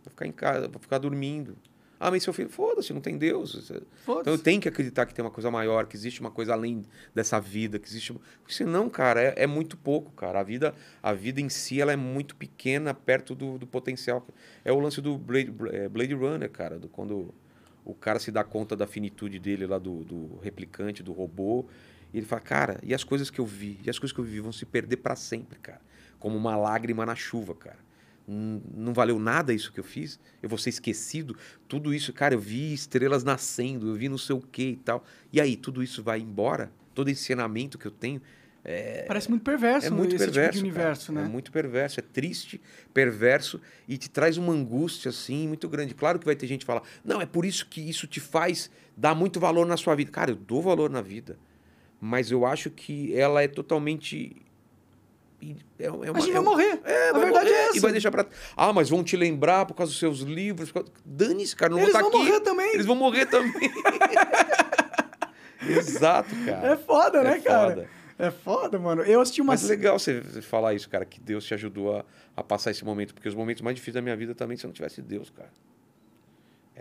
Vou 0.04 0.10
ficar 0.10 0.26
em 0.26 0.32
casa, 0.32 0.68
vou 0.68 0.80
ficar 0.80 0.98
dormindo. 0.98 1.56
Ah, 2.04 2.10
mas 2.10 2.24
seu 2.24 2.32
filho, 2.32 2.48
foda-se, 2.48 2.92
não 2.92 3.00
tem 3.00 3.16
Deus. 3.16 3.70
Então 4.02 4.32
eu 4.32 4.36
tenho 4.36 4.60
que 4.60 4.68
acreditar 4.68 5.06
que 5.06 5.14
tem 5.14 5.24
uma 5.24 5.30
coisa 5.30 5.52
maior, 5.52 5.86
que 5.86 5.94
existe 5.94 6.20
uma 6.20 6.32
coisa 6.32 6.52
além 6.52 6.84
dessa 7.14 7.38
vida, 7.38 7.78
que 7.78 7.86
existe. 7.86 8.12
Porque 8.12 8.52
senão, 8.52 8.90
cara, 8.90 9.22
é, 9.22 9.34
é 9.36 9.46
muito 9.46 9.76
pouco, 9.76 10.10
cara. 10.10 10.40
A 10.40 10.42
vida, 10.42 10.74
a 11.00 11.12
vida 11.12 11.40
em 11.40 11.48
si 11.48 11.80
ela 11.80 11.92
é 11.92 11.96
muito 11.96 12.34
pequena 12.34 12.92
perto 12.92 13.36
do, 13.36 13.56
do 13.56 13.68
potencial. 13.68 14.26
É 14.64 14.72
o 14.72 14.80
lance 14.80 15.00
do 15.00 15.16
Blade, 15.16 15.54
é, 15.70 15.88
Blade 15.88 16.12
Runner, 16.12 16.50
cara, 16.50 16.76
do, 16.76 16.88
quando 16.88 17.32
o 17.84 17.94
cara 17.94 18.18
se 18.18 18.32
dá 18.32 18.42
conta 18.42 18.74
da 18.74 18.86
finitude 18.88 19.38
dele 19.38 19.64
lá 19.64 19.78
do, 19.78 20.02
do 20.02 20.40
replicante, 20.42 21.04
do 21.04 21.12
robô. 21.12 21.66
E 22.12 22.18
ele 22.18 22.26
fala, 22.26 22.40
cara, 22.40 22.80
e 22.82 22.94
as 22.94 23.04
coisas 23.04 23.30
que 23.30 23.40
eu 23.40 23.46
vi, 23.46 23.78
e 23.84 23.90
as 23.90 23.98
coisas 23.98 24.12
que 24.12 24.20
eu 24.20 24.24
vivi 24.24 24.40
vão 24.40 24.52
se 24.52 24.66
perder 24.66 24.98
para 24.98 25.16
sempre, 25.16 25.58
cara. 25.58 25.80
Como 26.18 26.36
uma 26.36 26.56
lágrima 26.56 27.04
na 27.06 27.14
chuva, 27.14 27.54
cara. 27.54 27.78
Não 28.26 28.94
valeu 28.94 29.18
nada 29.18 29.52
isso 29.52 29.72
que 29.72 29.80
eu 29.80 29.84
fiz? 29.84 30.20
Eu 30.40 30.48
vou 30.48 30.58
ser 30.58 30.70
esquecido? 30.70 31.36
Tudo 31.66 31.92
isso, 31.92 32.12
cara, 32.12 32.34
eu 32.34 32.38
vi 32.38 32.72
estrelas 32.72 33.24
nascendo, 33.24 33.88
eu 33.88 33.94
vi 33.94 34.08
não 34.08 34.18
sei 34.18 34.36
o 34.36 34.40
que 34.40 34.70
e 34.70 34.76
tal. 34.76 35.04
E 35.32 35.40
aí, 35.40 35.56
tudo 35.56 35.82
isso 35.82 36.02
vai 36.02 36.20
embora? 36.20 36.70
Todo 36.94 37.08
esse 37.08 37.22
ensinamento 37.22 37.78
que 37.78 37.86
eu 37.86 37.90
tenho 37.90 38.20
Parece 39.08 39.28
muito 39.28 39.42
perverso 39.42 39.88
é 39.88 39.90
muito 39.90 40.14
esse 40.14 40.24
perverso. 40.24 40.52
tipo 40.52 40.64
de 40.64 40.70
universo, 40.70 41.12
né? 41.12 41.24
É 41.24 41.28
muito 41.28 41.50
perverso, 41.50 41.98
é 41.98 42.02
triste, 42.02 42.60
perverso 42.94 43.60
e 43.88 43.98
te 43.98 44.08
traz 44.08 44.36
uma 44.36 44.52
angústia 44.52 45.08
assim 45.08 45.48
muito 45.48 45.68
grande. 45.68 45.94
Claro 45.94 46.18
que 46.18 46.24
vai 46.24 46.36
ter 46.36 46.46
gente 46.46 46.60
que 46.60 46.66
fala: 46.66 46.82
"Não, 47.04 47.20
é 47.20 47.26
por 47.26 47.44
isso 47.44 47.66
que 47.66 47.80
isso 47.80 48.06
te 48.06 48.20
faz 48.20 48.70
dar 48.96 49.14
muito 49.16 49.40
valor 49.40 49.66
na 49.66 49.76
sua 49.76 49.96
vida". 49.96 50.12
Cara, 50.12 50.30
eu 50.30 50.36
dou 50.36 50.62
valor 50.62 50.88
na 50.88 51.02
vida, 51.02 51.36
mas 52.04 52.32
eu 52.32 52.44
acho 52.44 52.68
que 52.68 53.16
ela 53.16 53.40
é 53.44 53.46
totalmente 53.46 54.34
é, 55.78 55.86
é 55.86 55.90
uma, 55.90 56.04
a 56.18 56.20
gente 56.20 56.30
é 56.30 56.32
vai 56.34 56.42
morrer. 56.42 56.80
É, 56.84 57.08
a 57.08 57.12
vai 57.12 57.22
verdade 57.22 57.44
morrer 57.46 57.56
é 57.60 57.68
essa. 57.68 57.76
E 57.76 57.80
vai 57.80 57.92
deixar 57.92 58.10
pra. 58.10 58.26
Ah, 58.56 58.72
mas 58.72 58.88
vão 58.90 59.02
te 59.04 59.16
lembrar 59.16 59.66
por 59.66 59.74
causa 59.74 59.90
dos 59.90 59.98
seus 59.98 60.20
livros. 60.20 60.70
causa- 60.72 60.88
Dane-se, 61.04 61.54
cara, 61.54 61.70
não 61.72 61.78
Eles 61.80 61.92
vou 61.92 62.00
vão 62.00 62.08
estar 62.10 62.18
aqui. 62.20 62.28
morrer 62.30 62.40
também. 62.44 62.74
Eles 62.74 62.86
vão 62.86 62.96
morrer 62.96 63.26
também. 63.26 63.52
Exato, 65.68 66.30
cara. 66.44 66.72
É 66.72 66.76
foda, 66.76 67.18
É 67.18 67.24
né, 67.24 67.40
cara? 67.40 67.68
foda. 67.70 67.88
É 68.18 68.30
foda, 68.30 68.78
mano. 68.78 69.02
Eu 69.02 69.20
assisti 69.20 69.40
uma 69.40 69.52
Mas 69.52 69.64
é 69.64 69.68
legal 69.68 69.98
você 69.98 70.20
falar 70.42 70.74
isso, 70.74 70.88
cara, 70.88 71.04
que 71.04 71.20
Deus 71.20 71.44
te 71.44 71.54
ajudou 71.54 71.96
a, 71.96 72.04
a 72.36 72.42
passar 72.42 72.70
esse 72.70 72.84
momento, 72.84 73.14
porque 73.14 73.28
os 73.28 73.34
momentos 73.34 73.62
mais 73.62 73.74
difíceis 73.74 73.94
da 73.94 74.02
minha 74.02 74.16
vida 74.16 74.34
também 74.34 74.56
se 74.56 74.64
eu 74.64 74.68
não 74.68 74.74
tivesse 74.74 75.00
Deus, 75.02 75.30
cara. 75.30 75.50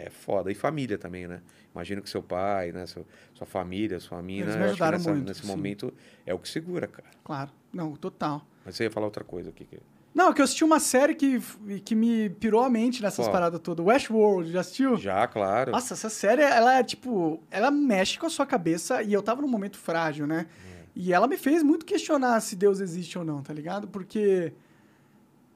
É 0.06 0.10
foda. 0.10 0.52
E 0.52 0.56
família 0.56 0.97
também, 0.97 1.28
né? 1.28 1.41
Imagino 1.74 2.02
que 2.02 2.10
seu 2.10 2.22
pai, 2.24 2.72
né? 2.72 2.86
Seu, 2.86 3.06
sua 3.34 3.45
família, 3.47 3.99
sua 3.99 4.22
mina, 4.22 4.45
Eles 4.47 4.56
me 4.56 4.64
ajudaram 4.64 4.97
nessa- 4.97 5.12
muito, 5.14 5.28
nesse 5.28 5.41
sim. 5.41 5.47
momento 5.47 5.93
é 6.26 6.34
o 6.34 6.39
que 6.39 6.49
segura, 6.49 6.88
cara. 6.88 7.10
Claro. 7.24 7.52
Não, 7.72 7.95
total. 7.95 8.45
Mas 8.66 8.76
você 8.76 8.84
ia 8.86 8.91
falar 8.91 9.06
outra 9.08 9.24
coisa 9.24 9.49
aqui. 9.49 9.66
Que... 9.66 9.80
Não, 10.14 10.30
é 10.30 10.34
que 10.34 10.41
eu 10.41 10.43
assisti 10.43 10.64
uma 10.64 10.80
série 10.80 11.16
que, 11.16 11.39
que 11.86 11.95
me 11.95 12.30
pirou 12.32 12.62
a 12.64 12.70
mente 12.70 13.02
nessas 13.02 13.26
Qual? 13.26 13.32
paradas 13.32 13.60
todas. 13.62 13.86
Westworld, 13.86 14.52
já 14.52 14.60
assistiu? 14.60 14.97
Já, 14.97 15.26
claro. 15.28 15.72
Nossa, 15.72 15.93
essa 15.93 16.10
série, 16.10 16.41
ela 16.41 16.80
é 16.80 16.84
tipo. 16.84 17.41
Ela 17.49 17.72
mexe 17.72 18.20
com 18.20 18.26
a 18.26 18.30
sua 18.30 18.45
cabeça 18.45 19.02
e 19.02 19.14
eu 19.14 19.22
tava 19.22 19.41
num 19.41 19.47
momento 19.47 19.78
frágil, 19.78 20.28
né? 20.28 20.47
E 20.93 21.14
ela 21.14 21.26
me 21.28 21.38
fez 21.38 21.64
muito 21.64 21.86
questionar 21.86 22.41
se 22.41 22.56
Deus 22.58 22.82
existe 22.82 23.18
ou 23.18 23.24
não, 23.24 23.41
tá 23.41 23.54
ligado? 23.54 23.88
Porque. 23.88 24.52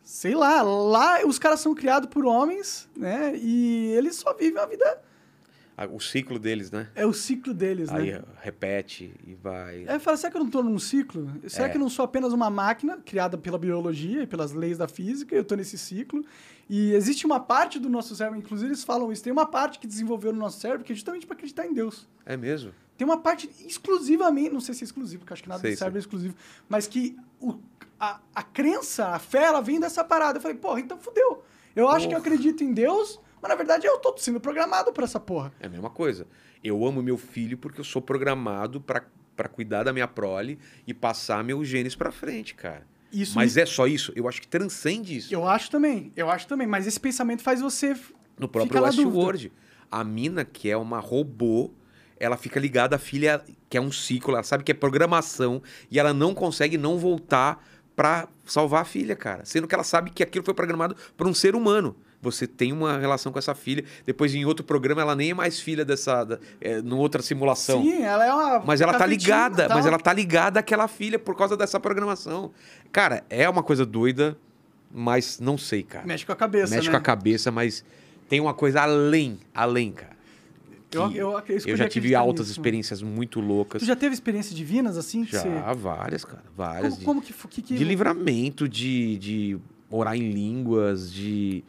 Sei 0.06 0.36
lá, 0.36 0.62
lá 0.62 1.26
os 1.26 1.39
caras 1.39 1.60
são 1.60 1.74
criados 1.74 2.08
por 2.10 2.28
homens, 2.28 2.88
né? 2.95 3.36
E 3.36 3.91
eles 3.97 4.16
só 4.16 4.34
vivem 4.36 4.62
a 4.62 4.66
vida. 4.68 5.01
O 5.93 5.99
ciclo 5.99 6.39
deles, 6.39 6.71
né? 6.71 6.88
É 6.95 7.05
o 7.05 7.11
ciclo 7.13 7.53
deles, 7.53 7.89
Aí 7.89 8.13
né? 8.13 8.21
repete 8.41 9.13
e 9.28 9.36
vai. 9.36 9.86
Aí 9.88 9.95
eu 9.95 9.99
falo, 9.99 10.15
será 10.15 10.32
que 10.32 10.38
eu 10.38 10.43
não 10.43 10.49
tô 10.49 10.63
num 10.63 10.80
ciclo? 10.80 11.30
Será 11.47 11.65
É. 11.67 11.69
que 11.69 11.76
eu 11.76 11.82
não 11.82 11.89
sou 11.89 12.05
apenas 12.05 12.32
uma 12.32 12.49
máquina 12.49 12.97
criada 13.05 13.38
pela 13.38 13.57
biologia 13.57 14.23
e 14.23 14.28
pelas 14.28 14.53
leis 14.53 14.78
da 14.78 14.88
física? 14.88 15.36
Eu 15.36 15.43
tô 15.43 15.53
nesse 15.55 15.78
ciclo. 15.78 16.23
E 16.69 16.93
existe 16.93 17.26
uma 17.26 17.39
parte 17.41 17.78
do 17.78 17.89
nosso 17.89 18.15
cérebro, 18.15 18.39
inclusive 18.39 18.69
eles 18.69 18.84
falam 18.84 19.11
isso, 19.11 19.21
tem 19.23 19.34
uma 19.34 19.45
parte 19.45 19.78
que 19.78 19.86
desenvolveu 19.86 20.32
no 20.32 20.39
nosso 20.39 20.59
cérebro 20.59 20.84
que 20.86 20.93
é 20.93 20.95
justamente 20.95 21.26
para 21.28 21.36
acreditar 21.36 21.65
em 21.67 21.73
Deus. 21.73 22.07
É 22.26 22.36
mesmo? 22.38 22.71
Tem 22.97 23.05
uma 23.05 23.17
parte 23.19 23.49
exclusivamente, 23.67 24.51
não 24.51 24.61
sei 24.61 24.73
se 24.73 24.84
é 24.84 24.86
exclusivo, 24.86 25.19
porque 25.19 25.34
acho 25.34 25.43
que 25.43 25.49
nada 25.49 25.61
Sei, 25.61 25.73
do 25.73 25.78
cérebro 25.78 25.97
é 25.97 25.99
exclusivo, 25.99 26.36
mas 26.69 26.88
que 26.88 27.17
o- 27.41 27.55
a, 27.99 28.19
a 28.34 28.41
crença, 28.41 29.07
a 29.09 29.19
fé, 29.19 29.43
ela 29.43 29.61
vem 29.61 29.80
dessa 29.80 30.03
parada. 30.03 30.38
Eu 30.38 30.41
falei, 30.41 30.57
porra, 30.57 30.80
então 30.80 30.97
fudeu. 30.97 31.43
Eu 31.76 31.89
acho 31.89 32.07
que 32.07 32.13
eu 32.15 32.19
Porra. 32.21 32.30
acredito 32.34 32.63
em 32.63 32.73
Deus, 32.73 33.19
mas 33.46 33.50
na 33.50 33.56
verdade 33.56 33.86
eu 33.86 34.00
tô 34.00 34.16
sendo 34.18 34.39
programado 34.39 34.91
por 34.91 35.04
essa 35.04 35.20
porra. 35.20 35.54
É 35.60 35.68
a 35.68 35.70
mesma 35.70 35.91
coisa. 35.91 36.26
Eu 36.64 36.84
amo 36.84 37.04
meu 37.04 37.16
filho 37.16 37.60
porque 37.60 37.80
eu 37.80 37.84
sou 37.86 38.02
programado 38.02 38.82
para 38.82 39.48
cuidar 39.48 39.84
da 39.84 39.93
minha 39.93 40.08
prole 40.08 40.58
e 40.88 40.96
passar 40.96 41.43
meus 41.43 41.68
genes 41.68 41.96
para 41.96 42.12
frente, 42.12 42.56
cara. 42.56 42.88
Isso 43.14 43.36
Mas 43.36 43.56
me- 43.56 43.62
é 43.62 43.66
só 43.68 43.86
isso? 43.86 44.12
Eu 44.16 44.28
acho 44.28 44.41
que 44.41 44.48
transcende 44.48 45.16
isso. 45.16 45.32
Eu 45.34 45.48
acho 45.48 45.70
também, 45.70 46.12
eu 46.16 46.28
acho 46.28 46.48
também. 46.48 46.66
Mas 46.66 46.88
esse 46.88 47.00
pensamento 47.00 47.43
faz 47.43 47.62
você. 47.62 47.96
No 48.39 48.48
próprio. 48.48 48.82
Westworld. 48.82 49.52
A 49.91 50.04
mina, 50.04 50.43
que 50.43 50.70
é 50.70 50.76
uma 50.76 51.00
robô, 51.00 51.72
ela 52.20 52.38
fica 52.38 52.60
ligada 52.60 52.96
à 52.96 53.00
filha, 53.00 53.43
que 53.70 53.78
é 53.78 53.82
um 53.82 53.91
ciclo, 53.91 54.34
ela 54.34 54.43
sabe 54.43 54.64
que 54.64 54.72
é 54.72 54.76
programação, 54.76 55.62
e 55.91 56.00
ela 56.00 56.14
não 56.16 56.34
consegue 56.34 56.80
não 56.80 56.98
voltar 56.98 57.64
pra 57.96 58.28
salvar 58.43 58.82
a 58.82 58.86
filha, 58.86 59.16
cara. 59.16 59.46
Sendo 59.46 59.68
que 59.68 59.76
ela 59.76 59.84
sabe 59.84 60.10
que 60.10 60.24
aquilo 60.24 60.43
foi 60.43 60.54
programado 60.56 60.96
por 61.16 61.28
um 61.28 61.34
ser 61.34 61.56
humano. 61.56 61.96
Você 62.32 62.47
tem 62.47 62.73
uma 62.73 62.97
relação 62.97 63.32
com 63.32 63.39
essa 63.39 63.55
filha. 63.55 63.84
Depois, 64.05 64.34
em 64.34 64.45
outro 64.45 64.65
programa, 64.65 65.01
ela 65.01 65.15
nem 65.15 65.32
é 65.32 65.34
mais 65.34 65.59
filha 65.59 65.86
dessa. 65.86 66.23
Da, 66.23 66.39
é, 66.59 66.82
numa 66.82 67.01
outra 67.01 67.21
simulação. 67.21 67.82
Sim, 67.84 68.01
ela 68.03 68.26
é 68.26 68.34
uma. 68.34 68.59
Mas 68.65 68.82
ela 68.82 68.93
tá 68.93 69.05
ligada, 69.05 69.67
tal. 69.67 69.78
mas 69.78 69.86
ela 69.86 69.99
tá 69.99 70.13
ligada 70.13 70.59
àquela 70.59 70.88
filha 70.88 71.19
por 71.19 71.36
causa 71.36 71.55
dessa 71.55 71.80
programação. 71.80 72.51
Cara, 72.91 73.23
é 73.30 73.47
uma 73.49 73.63
coisa 73.63 73.86
doida, 73.86 74.38
mas 74.91 75.39
não 75.39 75.57
sei, 75.57 75.84
cara. 75.84 76.05
Mexe 76.05 76.26
com 76.26 76.32
a 76.32 76.36
cabeça. 76.36 76.73
Mexe 76.73 76.88
né? 76.88 76.91
com 76.91 76.97
a 76.97 77.01
cabeça, 77.01 77.51
mas 77.51 77.84
tem 78.28 78.39
uma 78.39 78.53
coisa 78.53 78.82
além, 78.82 79.39
além, 79.53 79.91
cara. 79.91 80.15
Eu, 80.91 81.11
eu, 81.11 81.43
eu, 81.65 81.76
já 81.76 81.89
tive 81.89 82.15
altas 82.15 82.47
nisso. 82.47 82.59
experiências 82.59 83.01
muito 83.01 83.41
loucas. 83.41 83.82
Tu 83.82 83.86
já 83.86 83.95
teve 83.95 84.13
experiências 84.13 84.55
divinas 84.55 84.97
assim? 84.97 85.26
Já, 85.26 85.41
você- 85.41 85.76
várias, 85.76 86.23
cara. 86.23 86.43
Várias. 86.55 86.93
Como, 86.99 87.21
de, 87.21 87.34
como 87.34 87.49
que, 87.49 87.61
que, 87.61 87.61
que 87.61 87.76
de 87.76 87.84
livramento, 87.84 88.69
de, 88.69 89.17
de 89.17 89.59
orar 89.89 90.15
em 90.15 90.32
línguas, 90.32 91.11
de, 91.11 91.63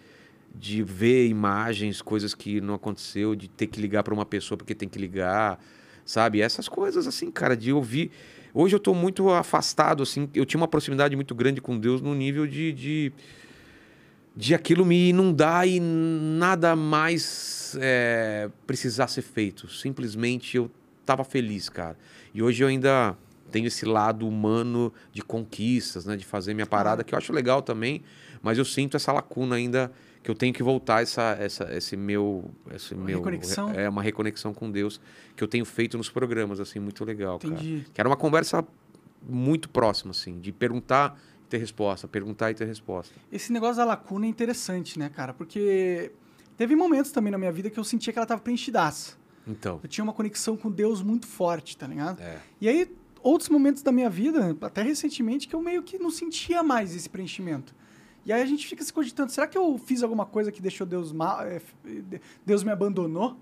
de 0.59 0.82
ver 0.82 1.28
imagens, 1.28 2.00
coisas 2.00 2.34
que 2.34 2.61
não 2.61 2.74
aconteceu, 2.74 3.34
de 3.34 3.48
ter 3.48 3.66
que 3.66 3.80
ligar 3.80 4.02
para 4.02 4.14
uma 4.14 4.24
pessoa 4.24 4.57
porque 4.57 4.74
tem 4.74 4.88
que 4.88 4.98
ligar, 4.98 5.62
sabe? 6.04 6.40
Essas 6.40 6.68
coisas 6.68 7.07
assim, 7.07 7.30
cara, 7.30 7.57
de 7.57 7.72
ouvir. 7.72 8.11
Hoje 8.54 8.74
eu 8.74 8.80
tô 8.80 8.94
muito 8.94 9.30
afastado, 9.30 10.02
assim. 10.02 10.28
Eu 10.34 10.46
tinha 10.46 10.59
uma 10.59 10.68
proximidade 10.68 11.14
muito 11.14 11.34
grande 11.34 11.61
com 11.61 11.78
Deus 11.78 12.00
no 12.00 12.14
nível 12.14 12.46
de. 12.46 12.72
de 12.72 13.12
de 14.38 14.54
aquilo 14.54 14.84
me 14.84 15.09
inundar 15.09 15.66
e 15.66 15.80
nada 15.80 16.76
mais 16.76 17.74
é, 17.80 18.50
precisar 18.66 19.09
ser 19.09 19.22
feito. 19.22 19.66
Simplesmente 19.66 20.59
eu 20.59 20.70
tava 21.07 21.24
feliz, 21.24 21.70
cara. 21.70 21.96
E 22.34 22.42
hoje 22.42 22.62
eu 22.62 22.68
ainda 22.68 23.16
tenho 23.50 23.66
esse 23.66 23.86
lado 23.86 24.28
humano 24.28 24.92
de 25.11 25.22
conquistas, 25.22 26.04
né? 26.04 26.16
De 26.16 26.26
fazer 26.26 26.52
minha 26.52 26.66
parada, 26.66 27.02
que 27.02 27.14
eu 27.14 27.18
acho 27.18 27.32
legal 27.32 27.62
também. 27.62 28.02
Mas 28.42 28.59
eu 28.59 28.64
sinto 28.66 28.94
essa 28.98 29.11
lacuna 29.11 29.57
ainda 29.57 29.90
que 30.27 30.31
eu 30.33 30.35
tenho 30.35 30.53
que 30.53 30.61
voltar 30.61 31.05
essa, 31.05 31.37
essa, 31.39 31.72
esse 31.72 31.97
meu, 31.97 32.51
esse 32.74 32.95
Uma 32.95 33.05
meu 33.05 33.18
reconexão? 33.18 33.70
é 33.70 33.89
uma 33.89 34.03
reconexão 34.03 34.53
com 34.53 34.68
Deus 34.68 35.01
que 35.37 35.45
eu 35.45 35.47
tenho 35.47 35.64
feito 35.64 35.97
nos 35.97 36.11
programas 36.11 36.59
assim 36.59 36.81
muito 36.81 37.05
legal, 37.05 37.39
cara. 37.39 37.55
Entendi. 37.55 37.87
Que 37.95 38.01
era 38.01 38.09
uma 38.09 38.16
conversa 38.16 38.66
muito 39.22 39.68
próxima 39.68 40.11
assim, 40.11 40.41
de 40.41 40.51
perguntar 40.51 41.16
e 41.45 41.49
ter 41.49 41.59
resposta, 41.59 42.09
perguntar 42.09 42.51
e 42.51 42.55
ter 42.55 42.64
resposta. 42.64 43.14
Esse 43.31 43.53
negócio 43.53 43.77
da 43.77 43.85
lacuna 43.85 44.27
é 44.27 44.29
interessante, 44.29 44.99
né, 44.99 45.09
cara? 45.09 45.33
Porque 45.33 46.11
teve 46.57 46.74
momentos 46.74 47.12
também 47.12 47.31
na 47.31 47.39
minha 47.39 47.53
vida 47.53 47.70
que 47.70 47.79
eu 47.79 47.85
sentia 47.85 48.12
que 48.12 48.18
ela 48.18 48.27
tava 48.27 48.41
preenchidaça. 48.41 49.16
Então, 49.47 49.79
Eu 49.81 49.89
tinha 49.89 50.03
uma 50.03 50.12
conexão 50.12 50.57
com 50.57 50.68
Deus 50.68 51.03
muito 51.03 51.29
forte, 51.29 51.77
tá 51.77 51.87
ligado? 51.87 52.20
é. 52.20 52.41
E 52.61 52.68
aí, 52.68 52.93
outros 53.22 53.49
momentos 53.49 53.81
da 53.81 53.93
minha 53.93 54.11
vida, 54.11 54.57
até 54.61 54.83
recentemente, 54.83 55.47
que 55.47 55.55
eu 55.55 55.62
meio 55.62 55.85
que 55.85 56.01
não 56.01 56.11
sentia 56.11 56.64
mais 56.64 56.97
esse 56.97 57.09
preenchimento. 57.09 57.72
E 58.27 58.33
aí 58.33 58.43
a 58.43 58.47
gente 58.47 58.66
fica 58.66 58.83
se 58.83 58.93
cogitando, 58.93 59.31
será 59.31 59.47
que 59.47 59.57
eu 59.57 59.79
fiz 59.79 60.03
alguma 60.03 60.27
coisa 60.27 60.51
que 60.51 60.61
deixou 60.61 60.85
Deus 60.87 61.12
mal? 61.12 61.47
é, 61.47 61.57
f- 61.57 61.74
Deus 62.45 62.62
me 62.64 62.72
abandonou? 62.72 63.37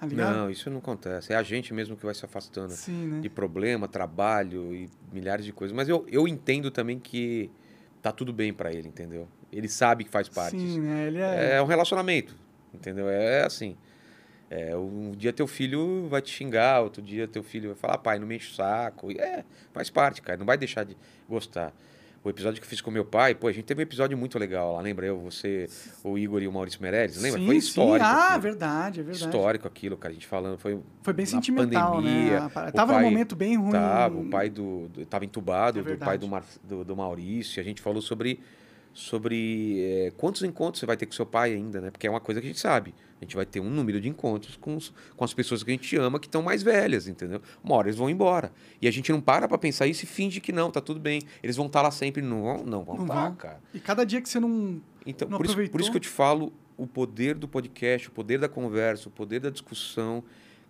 Tá? 0.00 0.06
Não, 0.06 0.48
isso 0.48 0.70
não 0.70 0.78
acontece. 0.78 1.32
É 1.32 1.36
a 1.36 1.42
gente 1.42 1.74
mesmo 1.74 1.96
que 1.96 2.04
vai 2.06 2.14
se 2.14 2.24
afastando 2.24 2.70
Sim, 2.72 3.06
né? 3.08 3.20
de 3.20 3.28
problema, 3.28 3.88
trabalho 3.88 4.72
e 4.72 4.88
milhares 5.12 5.44
de 5.44 5.52
coisas. 5.52 5.76
Mas 5.76 5.88
eu, 5.88 6.06
eu 6.08 6.28
entendo 6.28 6.70
também 6.70 7.00
que 7.00 7.50
tá 8.00 8.12
tudo 8.12 8.32
bem 8.32 8.52
pra 8.54 8.72
ele, 8.72 8.86
entendeu? 8.86 9.26
Ele 9.50 9.68
sabe 9.68 10.04
que 10.04 10.10
faz 10.10 10.28
parte. 10.28 10.56
Sim, 10.56 10.78
né? 10.80 11.08
Ele 11.08 11.18
é... 11.18 11.54
É 11.56 11.62
um 11.62 11.66
relacionamento, 11.66 12.36
entendeu? 12.72 13.08
É 13.08 13.42
assim. 13.44 13.76
É, 14.48 14.74
um 14.76 15.10
dia 15.16 15.32
teu 15.32 15.48
filho 15.48 16.06
vai 16.08 16.22
te 16.22 16.30
xingar, 16.30 16.80
outro 16.80 17.02
dia 17.02 17.26
teu 17.26 17.42
filho 17.42 17.70
vai 17.70 17.76
falar, 17.76 17.94
"Ah, 17.94 17.98
pai, 17.98 18.18
não 18.20 18.26
me 18.26 18.36
enche 18.36 18.52
o 18.52 18.54
saco. 18.54 19.10
E 19.10 19.18
É, 19.18 19.44
faz 19.72 19.90
parte, 19.90 20.22
cara. 20.22 20.38
Não 20.38 20.46
vai 20.46 20.56
deixar 20.56 20.84
de 20.84 20.96
gostar. 21.28 21.72
O 22.28 22.30
episódio 22.30 22.60
que 22.60 22.66
eu 22.66 22.68
fiz 22.68 22.82
com 22.82 22.90
meu 22.90 23.06
pai, 23.06 23.34
pô, 23.34 23.48
a 23.48 23.52
gente 23.52 23.64
teve 23.64 23.80
um 23.80 23.82
episódio 23.82 24.16
muito 24.18 24.38
legal 24.38 24.74
lá, 24.74 24.82
lembra? 24.82 25.06
Eu, 25.06 25.18
você, 25.18 25.66
o 26.04 26.18
Igor 26.18 26.42
e 26.42 26.46
o 26.46 26.52
Maurício 26.52 26.80
Meirelles, 26.82 27.16
lembra? 27.22 27.40
Sim, 27.40 27.46
foi 27.46 27.54
sim. 27.54 27.66
histórico. 27.66 28.04
Ah, 28.06 28.26
aquilo. 28.26 28.42
verdade, 28.42 29.00
é 29.00 29.02
verdade. 29.02 29.24
Histórico 29.24 29.66
aquilo, 29.66 29.96
cara. 29.96 30.12
A 30.12 30.14
gente 30.14 30.26
falando, 30.26 30.58
foi 30.58 30.78
Foi 31.02 31.14
bem 31.14 31.24
sentimental, 31.24 31.94
pandemia, 31.94 32.30
né? 32.30 32.36
A 32.36 32.50
parada- 32.50 32.72
o 32.72 32.76
Tava 32.76 32.92
pai 32.92 33.02
num 33.02 33.10
momento 33.10 33.34
bem 33.34 33.56
ruim. 33.56 33.72
Tava, 33.72 34.18
o 34.18 34.28
pai 34.28 34.50
do, 34.50 34.88
do 34.88 35.06
tava 35.06 35.24
entubado, 35.24 35.80
É 35.80 35.82
do 35.82 35.96
pai 35.96 36.18
do, 36.18 36.28
Mar, 36.28 36.44
do, 36.62 36.84
do 36.84 36.94
Maurício, 36.94 37.62
a 37.62 37.64
gente 37.64 37.80
falou 37.80 38.02
sobre 38.02 38.40
sobre 39.02 39.80
é, 39.80 40.12
quantos 40.16 40.42
encontros 40.42 40.80
você 40.80 40.86
vai 40.86 40.96
ter 40.96 41.06
com 41.06 41.12
seu 41.12 41.24
pai 41.24 41.54
ainda, 41.54 41.80
né? 41.80 41.90
Porque 41.90 42.06
é 42.06 42.10
uma 42.10 42.18
coisa 42.20 42.40
que 42.40 42.46
a 42.46 42.50
gente 42.50 42.58
sabe. 42.60 42.92
A 43.20 43.24
gente 43.24 43.36
vai 43.36 43.46
ter 43.46 43.60
um 43.60 43.70
número 43.70 44.00
de 44.00 44.08
encontros 44.08 44.56
com, 44.56 44.76
os- 44.76 44.92
com 45.16 45.24
as 45.24 45.32
pessoas 45.32 45.62
que 45.62 45.70
a 45.70 45.74
gente 45.74 45.96
ama 45.96 46.18
que 46.18 46.26
estão 46.26 46.42
mais 46.42 46.62
velhas, 46.64 47.06
entendeu? 47.06 47.40
Uma 47.62 47.76
hora 47.76 47.88
eles 47.88 47.96
vão 47.98 48.10
embora. 48.10 48.52
E 48.82 48.88
a 48.88 48.90
gente 48.90 49.12
não 49.12 49.20
para 49.20 49.46
pra 49.46 49.56
pensar 49.56 49.86
isso 49.86 50.02
e 50.04 50.06
finge 50.06 50.40
que 50.40 50.50
não, 50.52 50.68
tá 50.70 50.80
tudo 50.80 50.98
bem. 50.98 51.22
Eles 51.42 51.54
vão 51.56 51.66
estar 51.66 51.80
lá 51.82 51.90
sempre. 51.92 52.20
Não 52.22 52.42
vão, 52.42 52.64
não 52.64 52.82
vão 52.84 52.96
Não 52.96 53.06
tá, 53.06 53.30
cara. 53.32 53.60
E 53.72 53.78
cada 53.78 54.04
dia 54.04 54.20
que 54.20 54.28
você 54.28 54.40
não. 54.40 54.80
Então, 55.06 55.28
Não 55.28 55.38
por 55.38 55.46
isso, 55.46 55.54
por 55.70 55.80
isso 55.80 55.90
que 55.92 55.96
eu 55.96 56.00
te 56.00 56.08
falo 56.08 56.52
o 56.76 56.86
poder 56.86 57.34
do 57.36 57.46
podcast, 57.48 58.08
o 58.08 58.10
poder 58.10 58.38
da 58.40 58.48
conversa, 58.48 59.08
o 59.08 59.12
poder 59.12 59.38
da 59.40 59.50
discussão. 59.50 60.22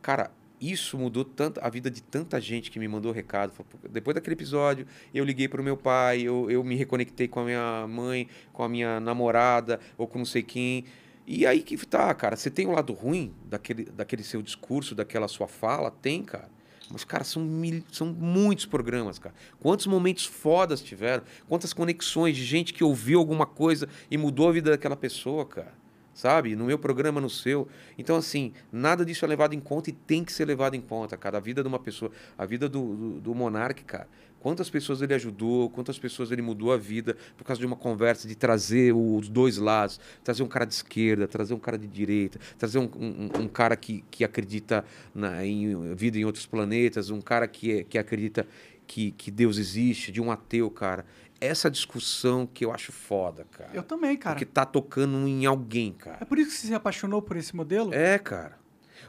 Cara, 0.03 0.31
isso 0.61 0.99
mudou 0.99 1.25
tanto 1.25 1.61
a 1.63 1.69
vida 1.69 1.91
de 1.91 2.03
tanta 2.03 2.41
gente 2.41 2.71
que 2.71 2.79
me 2.79 2.89
mandou 2.89 3.13
recado. 3.13 3.53
Falou, 3.53 3.67
"Pô, 3.71 3.89
Depois 3.89 4.15
daquele 4.15 4.35
episódio, 4.35 4.87
eu 5.15 5.25
liguei 5.25 5.49
pro 5.49 5.63
meu 5.63 5.77
pai, 5.77 6.23
eu, 6.23 6.51
eu 6.51 6.63
me 6.65 6.75
reconectei 6.75 7.29
com 7.29 7.41
a 7.41 7.45
minha 7.45 7.87
mãe, 7.89 8.29
com 8.53 8.63
a 8.63 8.69
minha 8.69 9.01
namorada, 9.01 9.81
ou 9.97 10.07
com 10.07 10.19
não 10.19 10.27
sei 10.27 10.43
quem. 10.43 10.85
E 11.27 11.47
aí 11.47 11.61
que 11.61 11.77
tá, 11.87 12.13
cara. 12.15 12.37
Você 12.37 12.51
tem 12.51 12.67
o 12.67 12.73
lado 12.73 12.93
ruim 12.93 13.35
daquele, 13.45 13.85
daquele 13.85 14.23
seu 14.23 14.41
discurso, 14.41 14.95
daquela 14.95 15.29
sua 15.29 15.47
fala? 15.47 15.91
Tem, 15.91 16.23
cara. 16.23 16.49
Mas, 16.91 17.05
cara, 17.05 17.23
são, 17.23 17.43
mil, 17.43 17.83
são 17.93 18.07
muitos 18.07 18.65
programas, 18.65 19.19
cara. 19.19 19.35
Quantos 19.61 19.87
momentos 19.87 20.25
fodas 20.25 20.81
tiveram? 20.81 21.23
Quantas 21.47 21.73
conexões 21.75 22.35
de 22.35 22.45
gente 22.45 22.73
que 22.73 22.83
ouviu 22.83 23.19
alguma 23.19 23.45
coisa 23.45 23.89
e 24.11 24.17
mudou 24.17 24.49
a 24.49 24.53
vida 24.53 24.71
daquela 24.71 24.97
pessoa, 24.97 25.45
cara. 25.45 25.75
Sabe? 26.19 26.57
No 26.57 26.65
meu 26.65 26.77
programa, 26.77 27.21
no 27.21 27.31
seu. 27.31 27.69
Então, 27.97 28.17
assim, 28.17 28.53
nada 28.73 29.05
disso 29.05 29.25
é 29.25 29.29
levado 29.29 29.55
em 29.55 29.61
conta 29.61 29.89
e 29.89 29.93
tem 29.93 30.25
que 30.25 30.33
ser 30.33 30.47
levado 30.47 30.75
em 30.75 30.81
conta, 30.81 31.17
cara. 31.17 31.39
A 31.39 31.41
vida 31.41 31.63
de 31.63 31.69
uma 31.69 31.79
pessoa, 31.79 32.11
a 32.37 32.45
vida 32.45 32.69
do, 32.69 32.97
do, 32.97 33.21
do 33.21 33.35
monarca, 33.37 33.85
cara. 33.85 34.09
Quantas 34.41 34.69
pessoas 34.69 35.01
ele 35.01 35.15
ajudou, 35.15 35.71
quantas 35.71 35.97
pessoas 35.97 36.33
ele 36.33 36.43
mudou 36.43 36.73
a 36.73 36.77
vida 36.77 37.17
por 37.37 37.45
causa 37.45 37.61
de 37.61 37.67
uma 37.67 37.77
conversa, 37.77 38.27
de 38.27 38.35
trazer 38.35 38.93
os 38.93 39.29
dois 39.29 39.59
lados, 39.59 40.01
trazer 40.25 40.43
um 40.43 40.49
cara 40.49 40.65
de 40.65 40.75
esquerda, 40.75 41.29
trazer 41.29 41.55
um 41.55 41.59
cara 41.61 41.79
de 41.79 41.87
direita, 41.87 42.41
trazer 42.59 42.81
um, 42.81 42.91
um, 42.97 43.43
um 43.43 43.49
cara 43.49 43.77
que, 43.77 44.05
que 44.11 44.25
acredita 44.25 44.85
na, 45.15 45.47
em 45.47 45.95
vida 45.95 46.19
em 46.19 46.25
outros 46.25 46.47
planetas, 46.47 47.11
um 47.11 47.21
cara 47.21 47.47
que, 47.47 47.79
é, 47.79 47.85
que 47.85 47.97
acredita 47.97 48.45
que, 48.89 49.13
que 49.13 49.31
Deus 49.31 49.59
existe, 49.59 50.11
de 50.11 50.21
um 50.21 50.33
ateu, 50.33 50.69
cara. 50.69 51.05
Essa 51.41 51.71
discussão 51.71 52.47
que 52.47 52.65
eu 52.65 52.73
acho 52.73 52.91
foda, 52.91 53.47
cara. 53.53 53.71
Eu 53.73 53.83
também, 53.83 54.17
cara. 54.17 54.35
Porque 54.35 54.45
tá 54.45 54.65
tocando 54.65 55.27
em 55.29 55.47
alguém, 55.47 55.95
É 56.01 56.03
cara. 56.05 56.27
por 56.27 56.39
isso 56.39 56.51
que 56.51 56.57
você 56.57 56.67
se 56.69 56.75
apaixonou 56.75 57.23
por 57.23 57.37
esse 57.37 57.55
modelo? 57.55 57.95
É, 57.95 58.19
cara. 58.19 58.59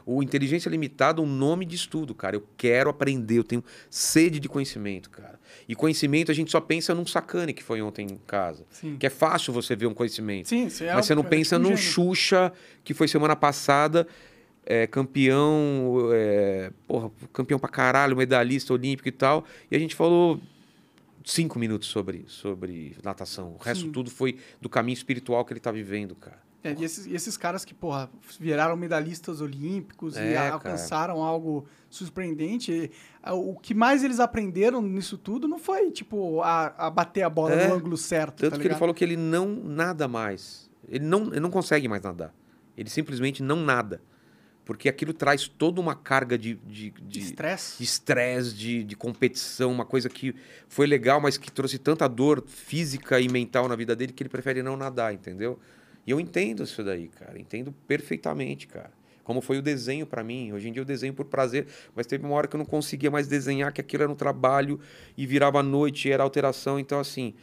O 0.06 0.22
Inteligência 0.22 0.70
Limitada 0.70 1.20
é 1.20 1.24
um 1.24 1.26
nome 1.26 1.64
de 1.66 1.74
estudo, 1.76 2.14
cara. 2.14 2.34
Eu 2.36 2.46
quero 2.56 2.88
aprender, 2.88 3.38
eu 3.38 3.44
tenho 3.44 3.62
sede 3.90 4.38
de 4.40 4.48
conhecimento, 4.48 5.10
cara. 5.10 5.38
E 5.68 5.74
conhecimento 5.74 6.30
a 6.30 6.34
gente 6.34 6.50
só 6.50 6.60
pensa 6.60 6.94
num 6.94 7.04
sacane 7.06 7.52
que 7.52 7.62
foi 7.62 7.82
ontem 7.82 8.06
em 8.06 8.16
casa. 8.26 8.64
Sim. 8.70 8.96
Que 8.96 9.06
é 9.06 9.10
fácil 9.10 9.52
você 9.52 9.76
ver 9.76 9.86
um 9.86 9.94
conhecimento. 9.94 10.48
Sim, 10.48 10.68
você 10.68 10.84
é 10.86 10.94
Mas 10.94 11.06
você 11.06 11.14
não 11.14 11.22
é 11.24 11.26
pensa 11.26 11.58
num. 11.58 11.76
Xuxa 11.76 12.52
que 12.82 12.94
foi 12.94 13.08
semana 13.08 13.36
passada, 13.36 14.06
é, 14.64 14.86
campeão, 14.86 16.08
é, 16.12 16.70
porra, 16.86 17.10
campeão 17.32 17.58
pra 17.58 17.68
caralho, 17.68 18.16
medalhista 18.16 18.72
olímpico 18.72 19.08
e 19.08 19.12
tal. 19.12 19.44
E 19.70 19.76
a 19.76 19.78
gente 19.78 19.94
falou 19.94 20.40
cinco 21.24 21.58
minutos 21.58 21.88
sobre, 21.88 22.24
sobre 22.28 22.96
natação. 23.02 23.54
O 23.54 23.62
resto 23.62 23.84
Sim. 23.84 23.92
tudo 23.92 24.10
foi 24.10 24.38
do 24.60 24.68
caminho 24.68 24.94
espiritual 24.94 25.44
que 25.44 25.52
ele 25.52 25.60
tá 25.60 25.70
vivendo, 25.72 26.14
cara. 26.14 26.38
É, 26.62 26.74
e, 26.78 26.84
esses, 26.84 27.06
e 27.06 27.14
esses 27.14 27.38
caras 27.38 27.64
que, 27.64 27.72
porra, 27.72 28.10
viraram 28.38 28.76
medalhistas 28.76 29.40
olímpicos 29.40 30.14
É, 30.16 30.32
e 30.32 30.36
a- 30.36 30.52
alcançaram 30.52 31.22
algo 31.22 31.66
surpreendente. 31.88 32.70
e, 32.70 32.90
a- 33.22 33.32
o 33.34 33.56
que 33.56 33.72
mais 33.74 34.04
eles 34.04 34.20
aprenderam 34.20 34.82
nisso 34.82 35.16
tudo 35.16 35.48
não 35.48 35.58
foi, 35.58 35.90
tipo, 35.90 36.42
a, 36.42 36.66
a 36.86 36.90
bater 36.90 37.22
a 37.22 37.30
bola 37.30 37.54
É. 37.54 37.68
no 37.68 37.74
ângulo 37.74 37.96
certo. 37.96 38.40
Tanto 38.40 38.52
tá 38.56 38.58
que 38.60 38.66
ele 38.68 38.74
falou 38.74 38.94
que 38.94 39.02
ele 39.02 39.16
não 39.16 39.48
nada 39.48 40.06
mais. 40.06 40.70
Ele 40.88 41.04
não, 41.04 41.28
ele 41.28 41.40
não 41.40 41.50
consegue 41.50 41.88
mais 41.88 42.02
nadar. 42.02 42.34
Ele 42.76 42.90
simplesmente 42.90 43.42
não 43.42 43.56
nada. 43.56 44.02
Porque 44.70 44.88
aquilo 44.88 45.12
traz 45.12 45.48
toda 45.48 45.80
uma 45.80 45.96
carga 45.96 46.38
de, 46.38 46.54
de, 46.54 46.90
De 46.92 47.02
de, 47.02 47.18
estresse. 47.18 47.78
de 47.78 47.82
estresse, 47.82 48.54
de, 48.54 48.84
de 48.84 48.94
competição, 48.94 49.72
uma 49.72 49.84
coisa 49.84 50.08
que 50.08 50.32
foi 50.68 50.86
legal, 50.86 51.20
mas 51.20 51.36
que 51.36 51.50
trouxe 51.50 51.76
tanta 51.76 52.06
dor 52.06 52.44
física 52.46 53.18
e 53.18 53.28
mental 53.28 53.66
na 53.66 53.74
vida 53.74 53.96
dele 53.96 54.12
que 54.12 54.22
ele 54.22 54.30
prefere 54.30 54.62
não 54.62 54.76
nadar, 54.76 55.12
entendeu? 55.12 55.58
E 56.06 56.12
eu 56.12 56.20
entendo 56.20 56.62
isso 56.62 56.84
daí, 56.84 57.08
cara. 57.08 57.36
Entendo 57.36 57.74
perfeitamente, 57.88 58.68
cara. 58.68 58.92
Como 59.24 59.40
foi 59.40 59.58
o 59.58 59.62
desenho 59.62 60.06
pra 60.06 60.22
mim. 60.22 60.52
Hoje 60.52 60.68
em 60.68 60.72
dia 60.72 60.82
eu 60.82 60.86
desenho 60.86 61.14
por 61.14 61.24
prazer, 61.24 61.66
mas 61.92 62.06
teve 62.06 62.24
uma 62.24 62.36
hora 62.36 62.46
que 62.46 62.54
eu 62.54 62.58
não 62.58 62.64
conseguia 62.64 63.10
mais 63.10 63.26
desenhar, 63.26 63.72
que 63.72 63.80
aquilo 63.80 64.04
era 64.04 64.12
um 64.12 64.14
trabalho 64.14 64.78
e 65.16 65.26
virava 65.26 65.64
noite, 65.64 66.08
era 66.08 66.22
alteração. 66.22 66.78
Então, 66.78 67.00
assim, 67.00 67.34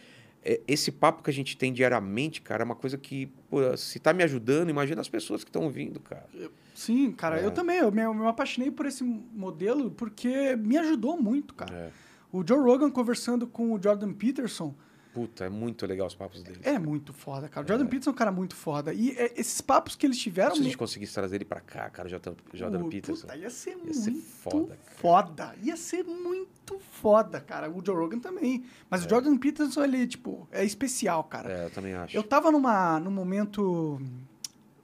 esse 0.67 0.91
papo 0.91 1.21
que 1.23 1.29
a 1.29 1.33
gente 1.33 1.57
tem 1.57 1.73
diariamente, 1.73 2.41
cara, 2.41 2.63
é 2.63 2.65
uma 2.65 2.75
coisa 2.75 2.97
que, 2.97 3.25
pô, 3.49 3.75
se 3.75 3.99
tá 3.99 4.13
me 4.13 4.23
ajudando, 4.23 4.69
imagina 4.69 5.01
as 5.01 5.09
pessoas 5.09 5.43
que 5.43 5.49
estão 5.49 5.63
ouvindo, 5.63 5.99
cara. 5.99 6.25
Sim, 6.73 7.11
cara, 7.11 7.39
É. 7.41 7.45
eu 7.45 7.51
também. 7.51 7.77
Eu 7.79 7.91
me, 7.91 8.01
eu 8.01 8.13
me 8.13 8.25
apaixonei 8.27 8.71
por 8.71 8.85
esse 8.85 9.03
modelo 9.03 9.91
porque 9.91 10.55
me 10.55 10.77
ajudou 10.77 11.21
muito, 11.21 11.53
cara. 11.53 11.73
É. 11.75 11.89
O 12.31 12.45
Joe 12.47 12.59
Rogan 12.59 12.89
conversando 12.91 13.47
com 13.47 13.73
o 13.73 13.81
Jordan 13.81 14.13
Peterson 14.13 14.73
Puta, 15.17 15.45
é 15.45 15.49
muito 15.49 15.85
legal 15.87 16.05
os 16.05 16.13
papos 16.13 16.43
dele. 16.43 16.59
é 16.63 16.77
muito 16.77 17.11
foda, 17.11 17.49
cara. 17.49 17.65
O 17.65 17.67
Jordan 17.67 17.85
Peterson 17.87 18.11
é 18.11 18.13
um 18.13 18.15
cara 18.15 18.31
muito 18.31 18.55
foda. 18.55 18.93
E 18.93 19.11
é, 19.17 19.33
esses 19.35 19.59
papos 19.61 19.95
que 19.95 20.05
eles 20.05 20.17
tiveram. 20.19 20.51
Se 20.51 20.57
a 20.57 20.59
me- 20.59 20.65
gente 20.65 20.77
conseguisse 20.77 21.11
trazer 21.13 21.37
ele 21.37 21.45
pra 21.45 21.59
cá, 21.59 21.89
cara, 21.89 22.07
o 22.07 22.09
Jordan, 22.11 22.33
Jordan 22.53 22.89
Peterson. 22.89 23.27
ia 23.35 23.49
ser 23.49 23.71
Ia 23.71 23.77
muito 23.77 23.93
ser 23.95 24.11
foda, 24.13 24.67
cara. 24.77 24.79
foda. 24.97 25.55
Ia 25.63 25.75
ser 25.75 26.03
muito 26.03 26.79
foda, 26.91 27.41
cara. 27.41 27.67
O 27.71 27.83
Joe 27.83 27.95
Rogan 27.95 28.19
também. 28.19 28.63
Mas 28.89 29.05
o 29.05 29.09
Jordan 29.09 29.37
Peterson, 29.37 29.83
ele, 29.83 30.05
tipo, 30.05 30.47
é 30.51 30.63
especial, 30.63 31.23
cara. 31.23 31.51
É, 31.51 31.65
eu 31.65 31.69
também 31.71 31.93
acho. 31.95 32.15
Eu 32.15 32.21
tava 32.21 32.51
numa, 32.51 32.99
num 32.99 33.09
momento 33.11 33.99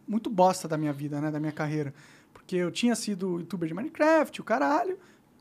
muito 0.08 0.30
bosta 0.30 0.68
da 0.68 0.78
minha 0.78 0.94
vida, 0.94 1.22
né? 1.22 1.30
Da 1.30 1.40
minha 1.40 1.52
carreira. 1.52 1.94
Porque 2.34 2.56
eu 2.56 2.72
tinha 2.72 2.96
sido 2.96 3.40
youtuber 3.40 3.68
de 3.68 3.74
Minecraft, 3.76 4.42
o 4.42 4.44
caralho, 4.44 4.98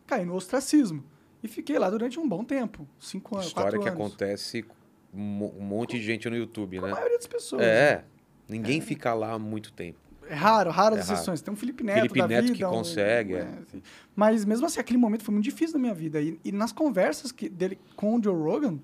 caí 0.07 0.25
no 0.25 0.35
ostracismo. 0.35 1.03
E 1.43 1.49
fiquei 1.49 1.77
lá 1.79 1.91
durante 1.91 2.21
um 2.21 2.29
bom 2.29 2.45
tempo. 2.45 2.87
Cinco 3.01 3.35
anos, 3.35 3.49
História 3.49 3.77
que 3.79 3.89
anos. 3.89 3.99
acontece 4.01 4.65
um 5.13 5.21
mo- 5.21 5.55
monte 5.61 5.99
de 5.99 6.05
gente 6.05 6.29
no 6.31 6.37
YouTube, 6.37 6.79
Com 6.79 6.85
a 6.85 6.89
né? 6.89 6.95
maioria 6.95 7.17
das 7.19 7.27
pessoas. 7.27 7.63
né? 7.63 7.69
É. 7.69 8.05
Ninguém 8.49 8.81
fica 8.81 9.13
lá 9.15 9.33
há 9.33 9.39
muito 9.39 9.73
tempo. 9.73 9.99
É 10.29 10.35
raro, 10.35 10.71
raras 10.71 10.99
É 11.01 11.03
raro. 11.03 11.15
exceções. 11.15 11.43
Tem 11.43 11.53
um 11.53 11.57
Felipe 11.57 11.83
Neto 11.83 11.97
Felipe 11.97 12.19
da 12.21 12.29
Neto 12.29 12.43
vida. 12.45 12.55
que 12.57 12.65
um- 12.65 12.71
consegue, 12.71 13.35
é. 13.35 13.49
assim. 13.67 13.83
Mas 14.17 14.45
mesmo 14.45 14.67
assim, 14.67 14.81
aquele 14.81 14.99
momento 14.99 15.25
foi 15.25 15.33
muito 15.33 15.45
difícil 15.45 15.75
na 15.75 15.81
minha 15.81 15.95
vida. 15.95 16.21
E, 16.21 16.39
e 16.45 16.53
nas 16.53 16.73
conversas 16.73 17.31
que, 17.33 17.49
dele 17.49 17.79
com 17.97 18.17
o 18.19 18.23
Joe 18.23 18.35
Rogan, 18.35 18.79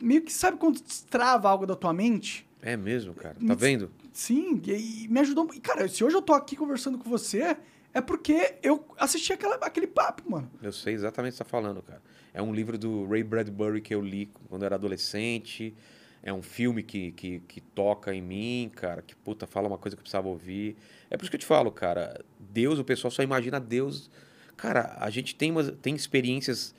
meio 0.00 0.22
que 0.22 0.32
sabe 0.32 0.56
quando 0.56 0.80
destrava 0.80 1.48
algo 1.48 1.66
da 1.66 1.76
tua 1.76 1.92
mente? 1.92 2.46
É 2.62 2.76
mesmo, 2.76 3.14
cara. 3.14 3.34
Tá 3.34 3.40
Me- 3.40 3.54
vendo? 3.54 3.90
Sim, 4.12 4.60
e, 4.66 5.04
e 5.04 5.08
me 5.08 5.20
ajudou. 5.20 5.48
E, 5.54 5.60
cara, 5.60 5.86
se 5.88 6.02
hoje 6.02 6.16
eu 6.16 6.22
tô 6.22 6.32
aqui 6.32 6.56
conversando 6.56 6.98
com 6.98 7.08
você, 7.08 7.56
é 7.94 8.00
porque 8.00 8.56
eu 8.60 8.84
assisti 8.98 9.32
aquela, 9.32 9.54
aquele 9.54 9.86
papo, 9.86 10.28
mano. 10.28 10.50
Eu 10.60 10.72
sei 10.72 10.94
exatamente 10.94 11.30
o 11.30 11.34
que 11.34 11.38
você 11.38 11.44
tá 11.44 11.48
falando, 11.48 11.80
cara. 11.80 12.02
É 12.34 12.42
um 12.42 12.52
livro 12.52 12.76
do 12.76 13.06
Ray 13.06 13.22
Bradbury 13.22 13.80
que 13.80 13.94
eu 13.94 14.00
li 14.00 14.26
quando 14.48 14.62
eu 14.62 14.66
era 14.66 14.74
adolescente. 14.74 15.72
É 16.20 16.32
um 16.32 16.42
filme 16.42 16.82
que, 16.82 17.12
que, 17.12 17.38
que 17.40 17.60
toca 17.60 18.12
em 18.12 18.20
mim, 18.20 18.70
cara. 18.74 19.00
Que, 19.00 19.14
puta, 19.14 19.46
fala 19.46 19.68
uma 19.68 19.78
coisa 19.78 19.94
que 19.94 20.00
eu 20.00 20.02
precisava 20.02 20.26
ouvir. 20.26 20.76
É 21.08 21.16
por 21.16 21.22
isso 21.22 21.30
que 21.30 21.36
eu 21.36 21.40
te 21.40 21.46
falo, 21.46 21.70
cara. 21.70 22.20
Deus, 22.40 22.80
o 22.80 22.84
pessoal 22.84 23.12
só 23.12 23.22
imagina 23.22 23.60
Deus. 23.60 24.10
Cara, 24.56 24.96
a 24.98 25.08
gente 25.08 25.36
tem, 25.36 25.52
umas, 25.52 25.70
tem 25.80 25.94
experiências 25.94 26.74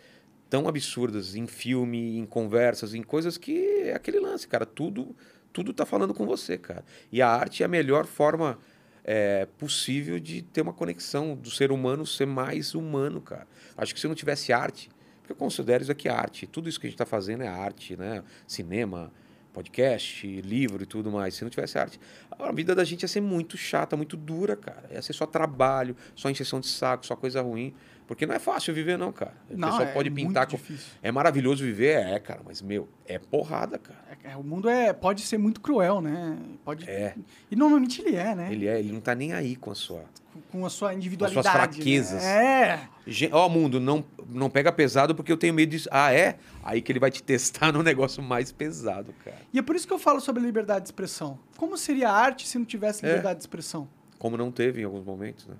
tão 0.50 0.68
absurdas 0.68 1.34
em 1.34 1.48
filme, 1.48 2.18
em 2.18 2.26
conversas, 2.26 2.94
em 2.94 3.02
coisas 3.02 3.38
que 3.38 3.84
é 3.84 3.94
aquele 3.94 4.20
lance, 4.20 4.46
cara. 4.48 4.66
Tudo, 4.66 5.16
tudo 5.54 5.74
tá 5.74 5.86
falando 5.86 6.14
com 6.14 6.26
você, 6.26 6.58
cara. 6.58 6.84
E 7.10 7.22
a 7.22 7.30
arte 7.30 7.64
é 7.64 7.66
a 7.66 7.70
melhor 7.70 8.06
forma 8.06 8.60
é, 9.08 9.46
possível 9.60 10.20
de 10.20 10.42
ter 10.42 10.62
uma 10.62 10.74
conexão 10.74 11.36
do 11.36 11.52
ser 11.52 11.72
humano 11.72 12.08
ser 12.08 12.26
mais 12.26 12.74
humano, 12.74 13.22
cara. 13.22 13.48
Acho 13.78 13.94
que 13.94 14.00
se 14.00 14.08
não 14.08 14.16
tivesse 14.16 14.52
arte, 14.52 14.90
porque 15.20 15.32
eu 15.32 15.36
considero 15.36 15.84
isso 15.84 15.92
aqui 15.92 16.10
arte. 16.10 16.48
Tudo 16.48 16.68
isso 16.68 16.80
que 16.80 16.88
a 16.88 16.90
gente 16.90 16.96
está 16.96 17.06
fazendo 17.06 17.44
é 17.44 17.48
arte, 17.48 17.96
né? 17.96 18.24
Cinema, 18.48 19.12
podcast, 19.54 20.26
livro 20.42 20.82
e 20.84 20.86
tudo 20.88 21.12
mais. 21.12 21.36
Se 21.36 21.44
não 21.44 21.52
tivesse 21.52 21.78
arte, 21.78 22.00
a 22.32 22.52
vida 22.52 22.74
da 22.74 22.84
gente 22.84 23.04
ia 23.04 23.08
ser 23.08 23.22
muito 23.22 23.56
chata, 23.56 23.96
muito 23.96 24.18
dura, 24.18 24.56
cara. 24.56 24.90
Ia 24.92 25.02
ser 25.04 25.14
só 25.14 25.28
trabalho, 25.28 25.96
só 26.16 26.30
encheção 26.30 26.60
de 26.60 26.68
saco, 26.68 27.06
só 27.06 27.16
coisa 27.16 27.42
ruim. 27.42 27.76
Porque 28.08 28.26
não 28.26 28.36
é 28.36 28.40
fácil 28.40 28.74
viver, 28.74 28.98
não, 28.98 29.12
cara. 29.12 29.34
O 29.50 29.58
Não, 29.58 29.70
pessoal 29.70 29.88
é 29.90 29.92
pode 29.94 30.12
pintar 30.12 30.46
com. 30.46 30.56
difícil. 30.58 30.94
É 31.02 31.12
maravilhoso 31.12 31.64
viver, 31.64 31.98
é, 32.06 32.20
cara, 32.20 32.42
mas, 32.46 32.62
meu, 32.62 32.88
é 33.06 33.18
porrada, 33.18 33.80
cara. 33.80 34.00
É, 34.24 34.32
é, 34.34 34.38
o 34.38 34.44
mundo 34.44 34.70
é, 34.70 34.94
pode 34.94 35.22
ser 35.22 35.38
muito 35.40 35.60
cruel, 35.60 36.02
né? 36.02 36.38
Pode, 36.64 36.88
É. 36.90 37.16
E 37.50 37.56
normalmente 37.56 38.02
ele 38.02 38.16
é, 38.16 38.36
né? 38.36 38.50
Ele 38.52 38.68
é, 38.68 38.80
ele 38.80 38.92
não 38.92 39.00
tá 39.02 39.16
nem 39.16 39.34
aí 39.34 39.56
com 39.56 39.72
a 39.72 39.76
sua. 39.76 40.04
Com, 40.32 40.42
com 40.60 40.66
a 40.66 40.70
sua 40.70 40.94
individualidade. 40.94 41.50
fraquezas. 41.50 42.22
Né? 42.22 42.90
É. 43.08 43.30
Ó, 43.32 43.50
mundo, 43.50 43.80
não, 43.80 44.04
não 44.30 44.50
pega 44.52 44.72
pesado 44.72 45.16
porque 45.16 45.32
eu 45.32 45.38
tenho 45.38 45.54
medo 45.54 45.70
disso. 45.72 45.90
Ah, 45.92 46.14
é? 46.14 46.38
Aí 46.64 46.82
que 46.84 46.92
ele 46.92 47.00
vai 47.00 47.10
te 47.10 47.24
testar 47.24 47.72
no 47.74 47.82
negócio 47.82 48.22
mais 48.22 48.52
pesado, 48.52 49.14
cara. 49.24 49.38
E 49.52 49.58
é 49.58 49.62
por 49.64 49.76
isso 49.76 49.88
que 49.88 49.94
eu 49.94 50.00
falo 50.00 50.20
sobre 50.20 50.44
liberdade 50.44 50.82
de 50.82 50.88
expressão. 50.90 51.40
Como 51.58 51.76
seria 51.76 52.10
a 52.10 52.14
arte 52.14 52.48
se 52.48 52.58
não 52.60 52.66
tivesse 52.66 53.04
É. 53.04 53.08
liberdade 53.08 53.38
de 53.40 53.44
expressão? 53.44 53.88
Como 54.20 54.38
não 54.38 54.52
teve 54.52 54.82
em 54.82 54.84
alguns 54.84 55.04
momentos, 55.04 55.48
né? 55.48 55.56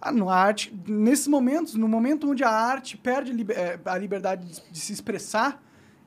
Ah, 0.00 0.12
no 0.12 0.28
arte, 0.30 0.72
nesses 0.86 1.26
momentos, 1.26 1.74
no 1.74 1.88
momento 1.88 2.30
onde 2.30 2.44
a 2.44 2.50
arte 2.50 2.96
perde 2.96 3.32
liber- 3.32 3.58
eh, 3.58 3.78
a 3.84 3.98
liberdade 3.98 4.46
de, 4.46 4.62
de 4.70 4.78
se 4.80 4.92
expressar, 4.92 5.60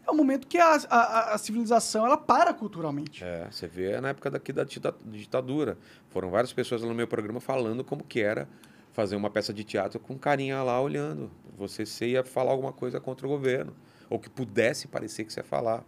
é 0.07 0.09
o 0.09 0.15
momento 0.15 0.47
que 0.47 0.57
a, 0.57 0.75
a- 0.89 1.33
a 1.33 1.37
civilização 1.37 2.05
ela 2.05 2.17
para 2.17 2.53
culturalmente. 2.53 3.23
É, 3.23 3.47
você 3.51 3.67
vê 3.67 3.99
na 3.99 4.09
época 4.09 4.31
daqui 4.31 4.53
da 4.53 4.63
dita- 4.63 4.95
ditadura. 5.05 5.77
Foram 6.09 6.29
várias 6.29 6.53
pessoas 6.53 6.81
lá 6.81 6.87
no 6.87 6.95
meu 6.95 7.07
programa 7.07 7.39
falando 7.41 7.83
como 7.83 8.03
que 8.03 8.21
era 8.21 8.47
fazer 8.93 9.15
uma 9.15 9.29
peça 9.29 9.53
de 9.53 9.63
teatro 9.63 9.99
com 9.99 10.17
carinha 10.17 10.63
lá 10.63 10.79
olhando. 10.81 11.29
Você 11.57 11.85
se 11.85 12.05
ia 12.05 12.23
falar 12.23 12.51
alguma 12.51 12.71
coisa 12.73 12.99
contra 12.99 13.27
o 13.27 13.29
governo. 13.29 13.73
Ou 14.09 14.19
que 14.19 14.29
pudesse 14.29 14.87
parecer 14.87 15.23
que 15.25 15.31
você 15.33 15.39
ia 15.41 15.43
falar. 15.45 15.83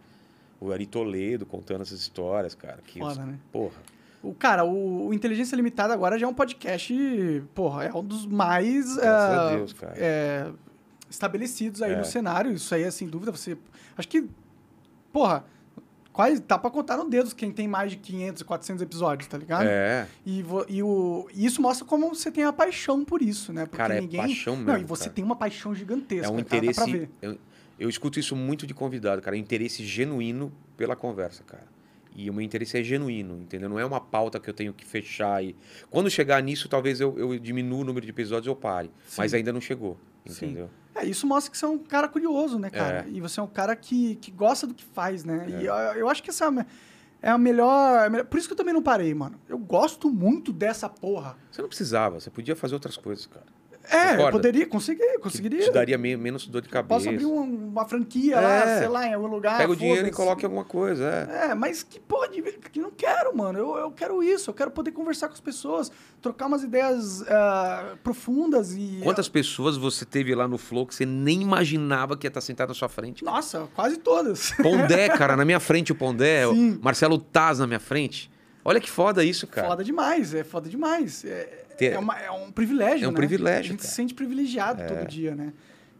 O 0.60 0.72
Ari 0.72 0.86
Toledo 0.86 1.44
contando 1.44 1.82
essas 1.82 2.00
histórias, 2.00 2.54
cara. 2.54 2.80
Que 2.86 2.98
Foda, 3.00 3.12
os- 3.20 3.26
né? 3.26 3.38
Porra. 3.52 3.74
O 4.24 4.34
cara, 4.34 4.64
o, 4.64 5.08
o 5.08 5.14
Inteligência 5.14 5.54
Limitada 5.54 5.92
agora 5.92 6.18
já 6.18 6.26
é 6.26 6.28
um 6.28 6.34
podcast, 6.34 7.42
porra, 7.54 7.84
é 7.84 7.92
um 7.94 8.02
dos 8.04 8.26
mais 8.26 8.96
ah, 8.98 9.50
Deus, 9.54 9.72
cara. 9.74 9.94
é, 9.96 10.50
estabelecidos 11.10 11.82
aí 11.82 11.92
É. 11.92 11.96
no 11.96 12.04
cenário. 12.04 12.52
Isso 12.52 12.74
aí 12.74 12.82
é 12.82 12.90
sem 12.90 13.06
dúvida. 13.06 13.30
Você, 13.30 13.56
acho 13.96 14.08
que, 14.08 14.26
porra, 15.12 15.44
quase 16.12 16.40
tá 16.40 16.58
pra 16.58 16.70
contar 16.70 16.96
no 16.96 17.08
dedo 17.08 17.34
quem 17.34 17.52
tem 17.52 17.68
mais 17.68 17.90
de 17.90 17.96
500, 17.98 18.42
400 18.44 18.82
episódios, 18.82 19.28
tá 19.28 19.36
ligado? 19.36 19.66
É. 19.66 20.06
E, 20.24 20.42
vo- 20.42 20.64
e 20.68 20.82
o, 20.82 21.28
e 21.34 21.44
isso 21.44 21.60
mostra 21.60 21.84
como 21.86 22.08
você 22.14 22.30
tem 22.30 22.44
a 22.44 22.52
paixão 22.52 23.04
por 23.04 23.20
isso, 23.20 23.52
né? 23.52 23.66
Porque 23.66 23.76
Cara, 23.76 23.96
é 23.96 24.00
ninguém. 24.00 24.20
paixão 24.20 24.56
Não, 24.56 24.62
e 24.62 24.76
mesmo, 24.78 24.88
você 24.88 25.04
cara. 25.04 25.14
tem 25.14 25.24
uma 25.24 25.36
paixão 25.36 25.74
gigantesca. 25.74 26.26
É 26.26 26.30
um 26.30 26.36
cara, 26.36 26.48
dá 26.48 26.56
interesse. 26.56 26.80
pra 26.80 26.86
ver. 26.90 27.10
Eu, 27.20 27.38
eu 27.78 27.88
escuto 27.88 28.18
isso 28.18 28.34
muito 28.34 28.66
de 28.66 28.72
convidado, 28.72 29.20
cara. 29.20 29.36
É 29.36 29.38
interesse 29.38 29.84
genuíno 29.84 30.50
pela 30.76 30.96
conversa, 30.96 31.42
cara. 31.44 31.73
E 32.14 32.30
o 32.30 32.32
meu 32.32 32.42
interesse 32.42 32.78
é 32.78 32.82
genuíno, 32.82 33.38
entendeu? 33.40 33.68
Não 33.68 33.78
é 33.78 33.84
uma 33.84 34.00
pauta 34.00 34.38
que 34.38 34.48
eu 34.48 34.54
tenho 34.54 34.72
que 34.72 34.84
fechar 34.86 35.42
e. 35.42 35.56
Quando 35.90 36.08
chegar 36.08 36.40
nisso, 36.42 36.68
talvez 36.68 37.00
eu, 37.00 37.18
eu 37.18 37.38
diminua 37.38 37.80
o 37.80 37.84
número 37.84 38.06
de 38.06 38.10
episódios 38.10 38.46
ou 38.46 38.54
pare. 38.54 38.90
Mas 39.18 39.32
Sim. 39.32 39.38
ainda 39.38 39.52
não 39.52 39.60
chegou, 39.60 39.98
Sim. 40.26 40.46
entendeu? 40.46 40.70
É, 40.94 41.04
isso 41.04 41.26
mostra 41.26 41.50
que 41.50 41.58
você 41.58 41.64
é 41.64 41.68
um 41.68 41.78
cara 41.78 42.06
curioso, 42.08 42.56
né, 42.58 42.70
cara? 42.70 43.04
É. 43.08 43.10
E 43.10 43.20
você 43.20 43.40
é 43.40 43.42
um 43.42 43.48
cara 43.48 43.74
que, 43.74 44.14
que 44.16 44.30
gosta 44.30 44.64
do 44.66 44.74
que 44.74 44.84
faz, 44.84 45.24
né? 45.24 45.46
E 45.60 45.66
eu, 45.66 45.74
eu 45.74 46.08
acho 46.08 46.22
que 46.22 46.30
essa 46.30 46.44
é 46.44 46.48
a 46.48 47.32
é 47.32 47.38
melhor, 47.38 48.02
é 48.02 48.06
a 48.06 48.10
melhor- 48.10 48.26
Por 48.26 48.38
isso 48.38 48.46
que 48.46 48.52
eu 48.52 48.56
também 48.56 48.74
não 48.74 48.82
parei, 48.82 49.12
mano. 49.14 49.40
Eu 49.48 49.58
gosto 49.58 50.10
muito 50.10 50.52
dessa 50.52 50.88
porra. 50.88 51.36
Você 51.50 51.62
não 51.62 51.68
precisava, 51.68 52.20
você 52.20 52.30
podia 52.30 52.54
fazer 52.54 52.74
outras 52.74 52.96
coisas, 52.96 53.26
cara. 53.26 53.46
É, 53.90 54.20
eu 54.26 54.30
poderia, 54.30 54.66
conseguir, 54.66 55.02
Que 55.04 55.18
conseguiria. 55.18 55.64
te 55.64 55.70
daria 55.70 55.98
me- 55.98 56.16
menos 56.16 56.46
dor 56.46 56.62
de 56.62 56.68
cabeça. 56.68 56.88
Posso 56.88 57.08
abrir 57.08 57.26
um- 57.26 57.68
uma 57.68 57.86
franquia 57.86 58.40
lá, 58.40 58.70
É. 58.70 58.78
sei 58.78 58.88
lá, 58.88 59.06
em 59.06 59.14
algum 59.14 59.26
lugar. 59.26 59.58
Pega 59.58 59.72
o 59.72 59.76
dinheiro 59.76 60.06
e 60.06 60.10
coloca 60.10 60.42
em 60.42 60.44
alguma 60.46 60.64
coisa, 60.64 61.04
é. 61.30 61.50
É, 61.50 61.54
mas 61.54 61.82
que 61.82 62.00
pode, 62.00 62.40
que 62.72 62.80
não 62.80 62.90
quero, 62.90 63.36
mano. 63.36 63.58
Eu, 63.58 63.76
eu 63.76 63.90
quero 63.90 64.22
isso, 64.22 64.50
eu 64.50 64.54
quero 64.54 64.70
poder 64.70 64.92
conversar 64.92 65.28
com 65.28 65.34
as 65.34 65.40
pessoas, 65.40 65.92
trocar 66.22 66.46
umas 66.46 66.62
ideias 66.62 67.22
ah, 67.28 67.94
profundas 68.02 68.72
e. 68.74 69.00
Quantas 69.02 69.28
pessoas 69.28 69.76
você 69.76 70.04
teve 70.04 70.34
lá 70.34 70.48
no 70.48 70.56
Flow 70.58 70.86
que 70.86 70.94
você 70.94 71.04
nem 71.06 71.42
imaginava 71.42 72.16
que 72.16 72.26
ia 72.26 72.28
estar 72.28 72.40
sentado 72.40 72.68
na 72.68 72.74
sua 72.74 72.88
frente? 72.88 73.24
Nossa, 73.24 73.68
quase 73.74 73.98
todas. 73.98 74.52
Pondé, 74.62 75.08
cara, 75.10 75.36
na 75.36 75.44
minha 75.44 75.60
frente 75.60 75.92
o 75.92 75.94
Pondé, 75.94 76.46
Sim. 76.48 76.78
Marcelo 76.82 77.18
Taz 77.18 77.58
na 77.58 77.66
minha 77.66 77.80
frente. 77.80 78.30
Olha 78.64 78.80
que 78.80 78.90
foda 78.90 79.22
isso, 79.22 79.46
cara. 79.46 79.68
Foda 79.68 79.84
demais, 79.84 80.32
é 80.34 80.42
foda 80.42 80.70
demais. 80.70 81.22
É, 81.24 81.63
Ter- 81.76 81.92
é, 81.92 81.98
uma- 81.98 82.18
é 82.18 82.30
um 82.30 82.50
privilégio, 82.52 83.04
É 83.04 83.08
um 83.08 83.12
né? 83.12 83.16
privilégio, 83.16 83.60
A 83.60 83.72
gente 83.72 83.78
cara. 83.78 83.88
se 83.90 83.94
sente 83.94 84.14
privilegiado 84.14 84.82
todo 84.86 85.06
dia, 85.08 85.34
né? 85.34 85.52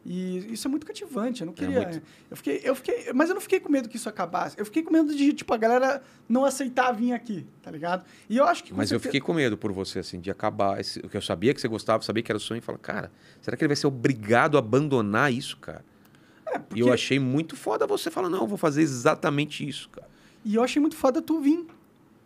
E 0.07 0.53
isso 0.53 0.69
é 0.69 0.71
muito 0.71 0.85
cativante. 0.87 1.41
Eu 1.41 1.47
não 1.47 1.55
queria. 1.55 1.81
muito. 1.81 2.03
Eu 2.31 2.37
fiquei, 2.37 2.61
eu 2.63 2.75
fiquei, 2.75 3.11
mas 3.15 3.31
eu 3.31 3.35
não 3.35 3.41
fiquei 3.41 3.59
com 3.59 3.73
medo 3.73 3.89
que 3.89 3.97
isso 3.97 4.07
acabasse. 4.09 4.55
Eu 4.59 4.67
fiquei 4.67 4.83
com 4.83 4.93
medo 4.93 5.15
de 5.17 5.33
tipo 5.33 5.55
a 5.55 5.57
galera 5.57 6.03
não 6.29 6.45
aceitar 6.45 6.93
vir 6.93 7.13
aqui, 7.15 7.47
tá 7.63 7.71
ligado? 7.71 8.05
E 8.29 8.37
eu 8.37 8.45
acho 8.45 8.63
que 8.65 8.75
Mas 8.75 8.93
eu 8.93 9.01
fiquei 9.01 9.19
com 9.19 9.33
medo 9.33 9.57
por 9.57 9.73
você, 9.73 10.01
assim, 10.01 10.21
de 10.21 10.31
acabar. 10.31 10.79
Esse, 10.79 10.99
o 11.01 11.09
que 11.09 11.17
eu 11.17 11.23
sabia 11.23 11.55
que 11.55 11.61
você 11.61 11.69
gostava, 11.69 12.03
sabia 12.03 12.23
que 12.23 12.31
era 12.31 12.37
o 12.37 12.41
sonho, 12.41 12.59
e 12.59 12.61
falar, 12.61 12.77
cara, 12.79 13.11
será 13.41 13.57
que 13.57 13.63
ele 13.65 13.69
vai 13.69 13.77
ser 13.77 13.87
obrigado 13.87 14.57
a 14.57 14.59
abandonar 14.59 15.33
isso, 15.33 15.57
cara? 15.57 15.83
É, 16.47 16.57
E 16.57 16.59
porque- 16.61 16.83
eu 16.83 16.93
achei 16.93 17.19
muito 17.19 17.57
foda 17.57 17.87
você 17.87 18.11
falar, 18.11 18.29
não, 18.29 18.41
eu 18.43 18.47
vou 18.47 18.59
fazer 18.59 18.83
exatamente 18.83 19.67
isso, 19.67 19.89
cara. 19.89 20.07
E 20.45 20.55
eu 20.55 20.63
achei 20.63 20.83
muito 20.83 20.97
foda 20.97 21.23
tu 21.23 21.41
vir. 21.41 21.65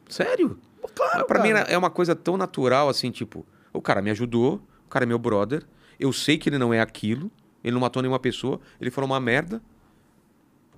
Sério? 0.08 0.58
Claro, 0.94 1.18
Mas 1.18 1.26
pra 1.26 1.42
mim 1.42 1.50
é 1.50 1.76
uma 1.76 1.90
coisa 1.90 2.14
tão 2.14 2.36
natural, 2.36 2.88
assim, 2.88 3.10
tipo, 3.10 3.46
o 3.72 3.80
cara 3.80 4.00
me 4.02 4.10
ajudou, 4.10 4.62
o 4.86 4.88
cara 4.88 5.04
é 5.04 5.06
meu 5.06 5.18
brother, 5.18 5.64
eu 5.98 6.12
sei 6.12 6.38
que 6.38 6.48
ele 6.48 6.58
não 6.58 6.72
é 6.72 6.80
aquilo, 6.80 7.30
ele 7.62 7.72
não 7.72 7.80
matou 7.80 8.02
nenhuma 8.02 8.18
pessoa, 8.18 8.60
ele 8.80 8.90
falou 8.90 9.10
uma 9.10 9.20
merda. 9.20 9.62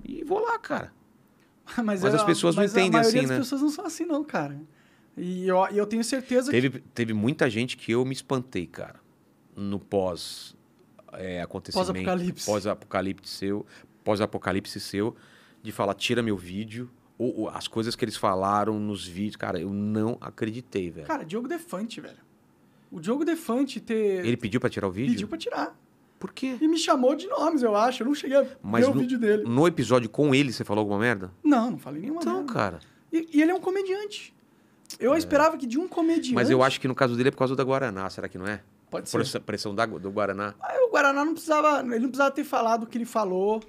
E 0.04 0.24
vou 0.24 0.40
lá, 0.40 0.58
cara. 0.58 0.92
Mas, 1.84 2.02
Mas 2.02 2.14
é- 2.14 2.16
as 2.16 2.24
pessoas 2.24 2.56
não 2.56 2.62
mas 2.62 2.72
entendem 2.72 2.88
a 2.88 3.02
maioria 3.02 3.20
assim, 3.20 3.28
das 3.28 3.30
né? 3.30 3.38
pessoas 3.38 3.62
não 3.62 3.70
são 3.70 3.86
assim, 3.86 4.04
não, 4.04 4.24
cara. 4.24 4.60
E 5.16 5.46
eu, 5.46 5.58
eu 5.66 5.86
tenho 5.86 6.02
certeza 6.02 6.50
teve, 6.50 6.70
que... 6.70 6.80
Teve 6.80 7.12
muita 7.12 7.48
gente 7.48 7.76
que 7.76 7.92
eu 7.92 8.04
me 8.04 8.12
espantei, 8.12 8.66
cara, 8.66 8.98
no 9.54 9.78
pós 9.78 10.56
é, 11.12 11.42
acontecimento. 11.42 11.86
Pós-apocalipse. 11.86 12.46
Pós-apocalipse 12.46 13.30
seu, 13.30 13.66
pós-apocalipse 14.02 14.80
seu, 14.80 15.14
de 15.62 15.70
falar, 15.72 15.94
tira 15.94 16.22
meu 16.22 16.36
vídeo, 16.36 16.90
ou, 17.20 17.40
ou, 17.40 17.48
as 17.50 17.68
coisas 17.68 17.94
que 17.94 18.02
eles 18.02 18.16
falaram 18.16 18.80
nos 18.80 19.06
vídeos, 19.06 19.36
cara, 19.36 19.60
eu 19.60 19.68
não 19.68 20.16
acreditei, 20.22 20.90
velho. 20.90 21.06
Cara, 21.06 21.22
Diogo 21.22 21.46
Defante, 21.46 22.00
velho. 22.00 22.16
O 22.90 22.98
Diogo 22.98 23.26
Defante 23.26 23.78
ter... 23.78 24.24
Ele 24.24 24.38
pediu 24.38 24.58
para 24.58 24.70
tirar 24.70 24.88
o 24.88 24.90
vídeo? 24.90 25.12
Pediu 25.12 25.28
para 25.28 25.36
tirar. 25.36 25.78
Por 26.18 26.32
quê? 26.32 26.56
E 26.58 26.66
me 26.66 26.78
chamou 26.78 27.14
de 27.14 27.26
nomes, 27.26 27.62
eu 27.62 27.76
acho. 27.76 28.02
Eu 28.02 28.06
não 28.06 28.14
cheguei 28.14 28.38
a 28.38 28.46
Mas 28.62 28.86
ver 28.86 28.90
no, 28.90 28.96
o 28.96 29.00
vídeo 29.00 29.18
dele. 29.18 29.44
No 29.44 29.66
episódio 29.66 30.08
com 30.08 30.34
ele, 30.34 30.50
você 30.50 30.64
falou 30.64 30.80
alguma 30.80 30.98
merda? 30.98 31.30
Não, 31.44 31.72
não 31.72 31.78
falei 31.78 32.00
nenhuma 32.00 32.22
então, 32.22 32.36
merda. 32.38 32.52
cara. 32.54 32.78
E, 33.12 33.28
e, 33.34 33.42
ele 33.42 33.50
é 33.50 33.54
um 33.54 33.60
comediante. 33.60 34.34
Eu 34.98 35.14
é. 35.14 35.18
esperava 35.18 35.58
que 35.58 35.66
de 35.66 35.78
um 35.78 35.86
comediante... 35.86 36.32
Mas 36.32 36.48
eu 36.48 36.62
acho 36.62 36.80
que 36.80 36.88
no 36.88 36.94
caso 36.94 37.16
dele 37.16 37.28
é 37.28 37.32
por 37.32 37.38
causa 37.38 37.54
da 37.54 37.62
Guaraná, 37.62 38.08
será 38.08 38.30
que 38.30 38.38
não 38.38 38.46
é? 38.46 38.62
Pode 38.90 39.10
ser. 39.10 39.26
ser. 39.26 39.40
Pressão 39.40 39.74
da, 39.74 39.84
do 39.84 40.10
Guaraná. 40.10 40.54
Ah, 40.58 40.74
o 40.88 40.90
Guaraná 40.90 41.22
não 41.22 41.34
precisava... 41.34 41.80
Ele 41.80 41.98
não 41.98 42.08
precisava 42.08 42.30
ter 42.30 42.44
falado 42.44 42.84
o 42.84 42.86
que 42.86 42.96
ele 42.96 43.04
falou. 43.04 43.62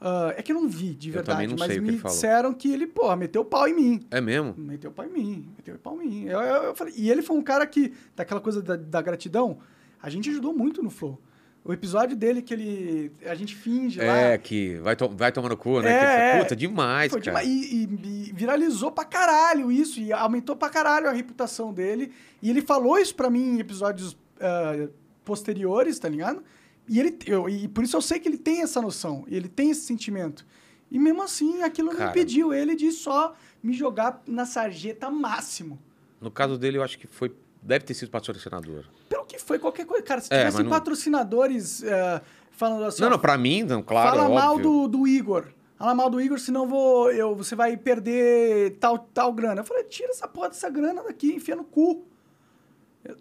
Uh, 0.00 0.34
é 0.36 0.42
que 0.42 0.52
eu 0.52 0.60
não 0.60 0.68
vi, 0.68 0.94
de 0.94 1.10
verdade. 1.10 1.54
mas 1.58 1.78
me 1.78 1.98
que 1.98 2.04
disseram 2.04 2.52
que 2.52 2.70
ele, 2.70 2.86
porra, 2.86 3.16
meteu 3.16 3.44
pau 3.44 3.66
em 3.66 3.74
mim. 3.74 4.06
É 4.10 4.20
mesmo? 4.20 4.54
Meteu 4.56 4.90
o 4.90 4.92
pau 4.92 5.06
em 5.06 5.10
mim. 5.10 5.48
Meteu 5.56 5.74
o 5.76 5.78
pau 5.78 6.02
em 6.02 6.06
mim. 6.06 6.24
Eu, 6.26 6.40
eu, 6.40 6.62
eu 6.64 6.74
falei, 6.74 6.92
e 6.96 7.10
ele 7.10 7.22
foi 7.22 7.36
um 7.36 7.42
cara 7.42 7.66
que, 7.66 7.94
daquela 8.14 8.40
coisa 8.40 8.60
da, 8.60 8.76
da 8.76 9.00
gratidão, 9.00 9.58
a 10.02 10.10
gente 10.10 10.28
ajudou 10.28 10.52
muito 10.52 10.82
no 10.82 10.90
Flow. 10.90 11.18
O 11.64 11.72
episódio 11.72 12.14
dele 12.14 12.42
que 12.42 12.52
ele. 12.52 13.12
A 13.24 13.34
gente 13.34 13.56
finge 13.56 13.98
lá. 13.98 14.14
É, 14.14 14.36
que 14.36 14.76
vai, 14.82 14.94
to 14.94 15.08
vai 15.08 15.32
tomando 15.32 15.56
cu, 15.56 15.80
né? 15.80 15.90
É, 15.90 16.32
que, 16.32 16.42
puta, 16.42 16.54
demais, 16.54 17.10
foi 17.10 17.22
cara. 17.22 17.42
Demais. 17.42 17.48
E, 17.48 17.74
e, 17.74 18.28
e, 18.28 18.32
viralizou 18.34 18.92
pra 18.92 19.06
caralho 19.06 19.72
isso. 19.72 19.98
E 19.98 20.12
aumentou 20.12 20.54
pra 20.54 20.68
caralho 20.68 21.08
a 21.08 21.12
reputação 21.12 21.72
dele. 21.72 22.12
E 22.42 22.50
ele 22.50 22.60
falou 22.60 22.98
isso 22.98 23.14
pra 23.14 23.30
mim 23.30 23.54
em 23.54 23.60
episódios 23.60 24.12
uh, 24.12 24.90
posteriores, 25.24 25.98
tá 25.98 26.06
ligado? 26.06 26.44
E, 26.88 27.00
ele, 27.00 27.18
eu, 27.26 27.48
e 27.48 27.66
por 27.68 27.82
isso 27.84 27.96
eu 27.96 28.02
sei 28.02 28.18
que 28.18 28.28
ele 28.28 28.38
tem 28.38 28.62
essa 28.62 28.80
noção. 28.80 29.24
Ele 29.28 29.48
tem 29.48 29.70
esse 29.70 29.82
sentimento. 29.82 30.44
E 30.90 30.98
mesmo 30.98 31.22
assim, 31.22 31.62
aquilo 31.62 31.90
Cara. 31.90 32.04
não 32.04 32.10
impediu 32.10 32.52
ele 32.52 32.76
de 32.76 32.92
só 32.92 33.34
me 33.62 33.72
jogar 33.72 34.22
na 34.26 34.44
sarjeta 34.44 35.10
máximo. 35.10 35.78
No 36.20 36.30
caso 36.30 36.56
dele, 36.58 36.78
eu 36.78 36.82
acho 36.82 36.98
que 36.98 37.06
foi. 37.06 37.34
Deve 37.62 37.84
ter 37.84 37.94
sido 37.94 38.10
patrocinador. 38.10 38.84
Pelo 39.08 39.24
que 39.24 39.38
foi, 39.38 39.58
qualquer 39.58 39.86
coisa. 39.86 40.02
Cara, 40.04 40.20
se 40.20 40.28
É, 40.32 40.50
não- 40.50 40.68
patrocinadores 40.68 41.80
uh, 41.82 42.20
falando 42.50 42.84
assim. 42.84 43.02
não, 43.02 43.10
não, 43.10 43.18
pra 43.18 43.38
mim, 43.38 43.62
não, 43.62 43.82
claro, 43.82 44.16
Fala 44.16 44.28
mal 44.28 44.58
do, 44.58 44.86
do 44.86 45.06
Igor. 45.08 45.46
Fala 45.78 45.94
mal 45.94 46.08
do 46.08 46.20
Igor, 46.20 46.38
senão 46.38 46.68
vou, 46.68 47.10
eu, 47.10 47.34
você 47.34 47.56
vai 47.56 47.76
perder 47.76 48.76
tal, 48.78 48.98
tal 48.98 49.32
grana. 49.32 49.62
Eu 49.62 49.64
falei, 49.64 49.84
tira 49.84 50.10
essa 50.10 50.28
porra 50.28 50.48
dessa 50.50 50.68
grana 50.70 51.02
daqui, 51.02 51.32
enfia 51.34 51.56
no 51.56 51.64
cu. 51.64 52.04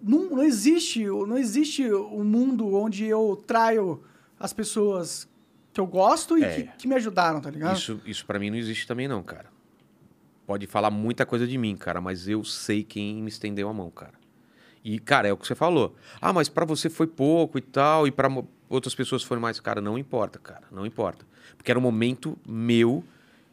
Não, 0.02 0.30
não 0.30 0.44
existe 0.44 1.06
não 1.06 1.38
existe 1.38 1.92
um 1.94 2.24
mundo 2.24 2.74
onde 2.74 3.06
eu 3.06 3.42
traio 3.46 4.02
as 4.40 4.54
pessoas 4.54 5.28
que 5.74 5.80
eu 5.80 5.86
gosto 5.88 6.38
e 6.38 6.44
É. 6.44 6.50
que, 6.56 6.64
que 6.80 6.88
me 6.88 6.96
ajudaram, 6.96 7.42
tá 7.42 7.50
ligado? 7.50 7.76
Isso, 7.76 8.00
isso 8.06 8.26
para 8.26 8.40
mim 8.40 8.50
não 8.50 8.58
existe 8.58 8.88
também, 8.88 9.08
não, 9.08 9.22
cara. 9.24 9.52
Pode 10.46 10.68
falar 10.68 10.92
muita 10.92 11.26
coisa 11.26 11.48
de 11.48 11.58
mim, 11.58 11.76
cara, 11.76 12.00
mas 12.02 12.28
eu 12.28 12.44
sei 12.44 12.84
quem 12.84 13.22
me 13.22 13.30
estendeu 13.30 13.68
a 13.70 13.74
mão, 13.74 13.90
cara. 13.90 14.14
E, 14.84 15.00
cara, 15.00 15.28
é 15.30 15.34
o 15.34 15.38
que 15.38 15.48
você 15.48 15.56
falou. 15.56 15.96
Ah, 16.22 16.34
mas 16.34 16.50
pra 16.50 16.66
você 16.66 16.90
foi 16.90 17.08
pouco 17.08 17.58
e 17.58 17.62
tal, 17.62 18.06
e 18.06 18.12
pra 18.12 18.28
mo- 18.28 18.48
outras 18.70 18.94
pessoas 18.94 19.24
foram 19.24 19.42
mais. 19.42 19.58
Cara, 19.62 19.80
não 19.80 19.98
importa, 19.98 20.38
cara, 20.40 20.64
não 20.70 20.86
importa. 20.86 21.26
Porque 21.56 21.72
era 21.72 21.80
um 21.80 21.82
momento 21.82 22.38
meu 22.46 23.02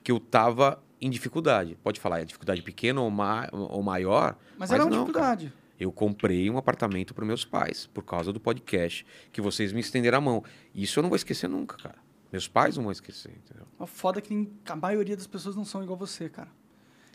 que 0.02 0.10
eu 0.10 0.18
tava 0.18 0.82
em 1.00 1.08
dificuldade. 1.08 1.78
Pode 1.84 2.00
falar, 2.00 2.20
é 2.20 2.24
dificuldade 2.24 2.60
pequena 2.62 3.00
ou, 3.00 3.08
ma 3.10 3.48
ou 3.52 3.80
maior. 3.80 4.36
Mas, 4.58 4.72
era 4.72 4.84
uma 4.84 4.90
não, 4.90 5.06
cara. 5.12 5.52
Eu 5.80 5.90
comprei 5.90 6.50
um 6.50 6.58
apartamento 6.58 7.14
para 7.14 7.24
meus 7.24 7.44
pais 7.44 7.86
por 7.86 8.04
causa 8.04 8.32
do 8.32 8.38
podcast 8.38 9.04
que 9.32 9.40
vocês 9.40 9.72
me 9.72 9.80
estenderam 9.80 10.18
a 10.18 10.20
mão. 10.20 10.44
Isso 10.74 10.98
eu 10.98 11.02
não 11.02 11.08
vou 11.08 11.16
esquecer 11.16 11.48
nunca, 11.48 11.76
cara. 11.78 11.96
Meus 12.30 12.46
pais 12.46 12.76
não 12.76 12.84
vão 12.84 12.92
esquecer, 12.92 13.32
entendeu? 13.44 13.66
A 13.78 13.86
foda 13.86 14.18
é 14.18 14.22
que 14.22 14.48
a 14.68 14.76
maioria 14.76 15.16
das 15.16 15.26
pessoas 15.26 15.56
não 15.56 15.64
são 15.64 15.82
igual 15.82 15.98
você, 15.98 16.28
cara. 16.28 16.48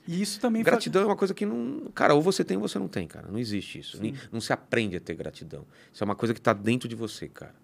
E 0.07 0.21
isso 0.21 0.39
também 0.39 0.61
Gratidão 0.63 1.03
é 1.03 1.05
uma 1.05 1.15
coisa 1.15 1.33
que 1.33 1.45
não. 1.45 1.89
Cara, 1.93 2.13
ou 2.13 2.21
você 2.21 2.43
tem 2.43 2.57
ou 2.57 2.67
você 2.67 2.77
não 2.77 2.87
tem, 2.87 3.07
cara. 3.07 3.27
Não 3.31 3.39
existe 3.39 3.79
isso. 3.79 4.01
Nem- 4.01 4.13
Não 4.31 4.41
se 4.41 4.51
aprende 4.51 4.95
a 4.97 4.99
ter 4.99 5.15
gratidão. 5.15 5.65
Isso 5.93 6.03
é 6.03 6.05
uma 6.05 6.15
coisa 6.15 6.33
que 6.33 6.41
tá 6.41 6.51
dentro 6.53 6.87
de 6.89 6.95
você, 6.95 7.27
cara. 7.29 7.55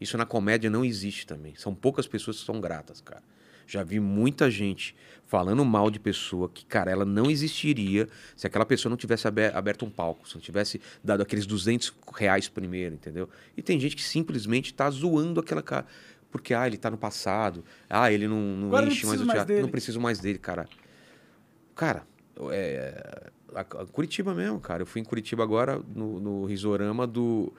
Isso 0.00 0.16
na 0.18 0.26
comédia 0.26 0.68
não 0.68 0.84
existe 0.84 1.26
também. 1.26 1.54
São 1.54 1.74
poucas 1.74 2.06
pessoas 2.06 2.38
que 2.40 2.44
são 2.44 2.60
gratas, 2.60 3.00
cara. 3.00 3.22
Já 3.66 3.82
vi 3.82 3.98
muita 4.00 4.50
gente 4.50 4.94
falando 5.26 5.64
mal 5.64 5.90
de 5.90 5.98
pessoa 5.98 6.48
que, 6.48 6.64
cara, 6.64 6.90
ela 6.90 7.04
não 7.04 7.28
existiria 7.30 8.06
se 8.36 8.46
aquela 8.46 8.64
pessoa 8.64 8.88
não 8.90 8.96
tivesse 8.96 9.26
abe- 9.26 9.46
aberto 9.52 9.84
um 9.84 9.90
palco, 9.90 10.28
se 10.28 10.34
não 10.36 10.40
tivesse 10.40 10.80
dado 11.02 11.20
aqueles 11.22 11.46
200 11.46 11.92
reais 12.14 12.48
primeiro, 12.48 12.94
entendeu? 12.94 13.28
E 13.56 13.62
tem 13.62 13.78
gente 13.80 13.96
que 13.96 14.02
simplesmente 14.04 14.72
tá 14.72 14.88
zoando 14.88 15.40
aquela 15.40 15.62
cara. 15.62 15.84
Porque, 16.30 16.52
ah, 16.54 16.66
ele 16.66 16.76
tá 16.76 16.90
no 16.90 16.98
passado. 16.98 17.64
Ah, 17.88 18.12
ele 18.12 18.28
não, 18.28 18.38
não 18.40 18.66
Agora 18.68 18.86
enche 18.86 19.06
mais 19.06 19.20
o 19.20 19.24
mais 19.26 19.36
teatro. 19.38 19.48
dele. 19.54 19.62
Não 19.62 19.70
preciso 19.70 20.00
mais 20.00 20.18
dele, 20.20 20.38
cara. 20.38 20.68
Cara, 21.74 22.02
é, 22.50 23.30
Curitiba 23.92 24.34
mesmo, 24.34 24.60
cara. 24.60 24.82
Eu 24.82 24.86
fui 24.86 25.00
em 25.00 25.04
Curitiba 25.04 25.42
agora 25.42 25.80
no, 25.94 26.20
no 26.20 26.44
Risorama 26.44 27.06
do, 27.06 27.52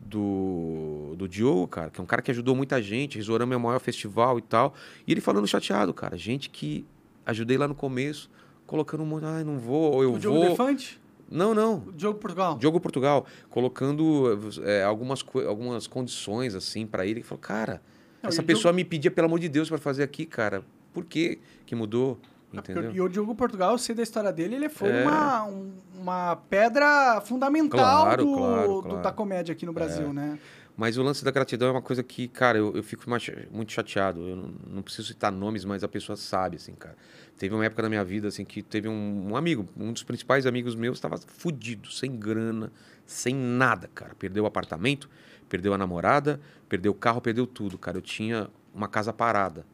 do, 0.00 1.14
do 1.16 1.28
Diogo, 1.28 1.66
cara, 1.66 1.90
que 1.90 2.00
é 2.00 2.02
um 2.02 2.06
cara 2.06 2.22
que 2.22 2.30
ajudou 2.30 2.54
muita 2.54 2.80
gente. 2.82 3.16
Risorama 3.16 3.54
é 3.54 3.56
o 3.56 3.60
maior 3.60 3.78
festival 3.80 4.38
e 4.38 4.42
tal. 4.42 4.74
E 5.06 5.12
ele 5.12 5.20
falando 5.20 5.46
chateado, 5.46 5.92
cara. 5.92 6.16
Gente 6.16 6.50
que 6.50 6.86
ajudei 7.24 7.56
lá 7.56 7.66
no 7.66 7.74
começo, 7.74 8.30
colocando 8.66 9.02
um 9.02 9.06
monte, 9.06 9.24
ah, 9.24 9.42
não 9.44 9.58
vou, 9.58 9.92
ou 9.94 10.02
eu 10.02 10.14
o 10.14 10.18
Diogo 10.18 10.38
vou. 10.38 10.48
Defante, 10.50 11.00
Não, 11.30 11.54
não. 11.54 11.82
o 11.88 11.92
Diogo 11.92 12.18
Portugal. 12.18 12.56
Diogo 12.58 12.80
Portugal, 12.80 13.26
colocando 13.50 14.38
é, 14.62 14.84
algumas, 14.84 15.24
algumas 15.46 15.86
condições 15.86 16.54
assim 16.54 16.86
pra 16.86 17.04
ele. 17.04 17.20
Ele 17.20 17.22
falou, 17.26 17.40
cara, 17.40 17.82
Não, 18.22 18.28
essa 18.28 18.42
pessoa 18.42 18.72
me 18.72 18.84
pedia, 18.84 19.10
pelo 19.10 19.26
amor 19.26 19.40
de 19.40 19.48
Deus, 19.48 19.68
pra 19.68 19.78
fazer 19.78 20.02
aqui, 20.02 20.24
cara. 20.24 20.62
Por 20.92 21.04
que 21.04 21.40
que 21.66 21.74
mudou? 21.74 22.18
É, 22.56 22.72
Entendeu? 22.72 22.92
E 22.92 23.00
o 23.00 23.08
Diogo 23.08 23.34
Portugal, 23.34 23.72
eu 23.72 23.78
sei 23.78 23.94
da 23.94 24.02
história 24.02 24.32
dele, 24.32 24.54
ele 24.56 24.68
foi 24.68 24.88
É. 24.90 25.02
uma, 25.04 25.44
um- 25.44 25.72
uma 26.00 26.36
pedra 26.48 27.20
fundamental 27.22 27.78
Claro, 28.04 28.24
do, 28.24 28.36
claro, 28.36 28.68
do- 28.74 28.82
claro. 28.82 28.98
É. 28.98 29.02
da 29.02 29.12
comédia 29.12 29.52
aqui 29.52 29.66
no 29.66 29.72
Brasil, 29.72 30.12
né? 30.12 30.38
Mas 30.76 30.98
o 30.98 31.02
lance 31.02 31.24
da 31.24 31.30
gratidão 31.30 31.68
é 31.68 31.70
uma 31.70 31.80
coisa 31.80 32.02
que, 32.02 32.28
cara, 32.28 32.58
eu, 32.58 32.76
eu 32.76 32.82
fico 32.82 33.04
muito 33.50 33.72
chateado. 33.72 34.20
Eu 34.28 34.36
não, 34.36 34.54
não 34.74 34.82
preciso 34.82 35.08
citar 35.08 35.32
nomes, 35.32 35.64
mas 35.64 35.82
a 35.82 35.88
pessoa 35.88 36.16
sabe, 36.16 36.56
assim, 36.56 36.74
cara. 36.74 36.94
Teve 37.38 37.54
uma 37.54 37.64
época 37.64 37.80
da 37.82 37.88
minha 37.88 38.04
vida, 38.04 38.28
assim, 38.28 38.44
que 38.44 38.62
teve 38.62 38.86
um, 38.86 39.28
um 39.30 39.36
amigo, 39.36 39.66
um 39.74 39.90
dos 39.90 40.02
principais 40.02 40.44
amigos 40.46 40.74
meus, 40.74 40.98
estava 40.98 41.16
fudido, 41.16 41.90
sem 41.90 42.14
grana, 42.14 42.70
sem 43.06 43.34
nada, 43.34 43.88
cara. 43.94 44.14
Perdeu 44.18 44.44
o 44.44 44.46
apartamento, 44.46 45.08
perdeu 45.48 45.72
a 45.72 45.78
namorada, 45.78 46.38
perdeu 46.68 46.92
o 46.92 46.94
carro, 46.94 47.22
perdeu 47.22 47.46
tudo, 47.46 47.78
cara. 47.78 47.96
Eu 47.96 48.02
tinha 48.02 48.48
uma 48.74 48.86
casa 48.86 49.14
parada, 49.14 49.64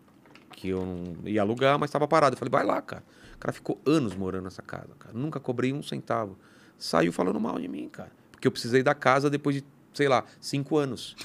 que 0.52 0.68
eu 0.68 0.84
não 0.84 1.28
ia 1.28 1.40
alugar, 1.40 1.78
mas 1.78 1.88
estava 1.88 2.06
parada. 2.06 2.34
Eu 2.34 2.38
falei, 2.38 2.50
vai 2.50 2.64
lá, 2.64 2.80
cara. 2.80 3.02
O 3.34 3.38
cara 3.38 3.52
ficou 3.52 3.80
anos 3.84 4.14
morando 4.14 4.44
nessa 4.44 4.62
casa, 4.62 4.90
cara. 4.98 5.14
Nunca 5.16 5.40
cobrei 5.40 5.72
um 5.72 5.82
centavo. 5.82 6.38
Saiu 6.78 7.12
falando 7.12 7.40
mal 7.40 7.58
de 7.58 7.66
mim, 7.68 7.88
cara. 7.88 8.12
Porque 8.30 8.46
eu 8.46 8.52
precisei 8.52 8.82
da 8.82 8.94
casa 8.94 9.28
depois 9.28 9.56
de, 9.56 9.64
sei 9.92 10.08
lá, 10.08 10.24
cinco 10.40 10.76
anos. 10.76 11.16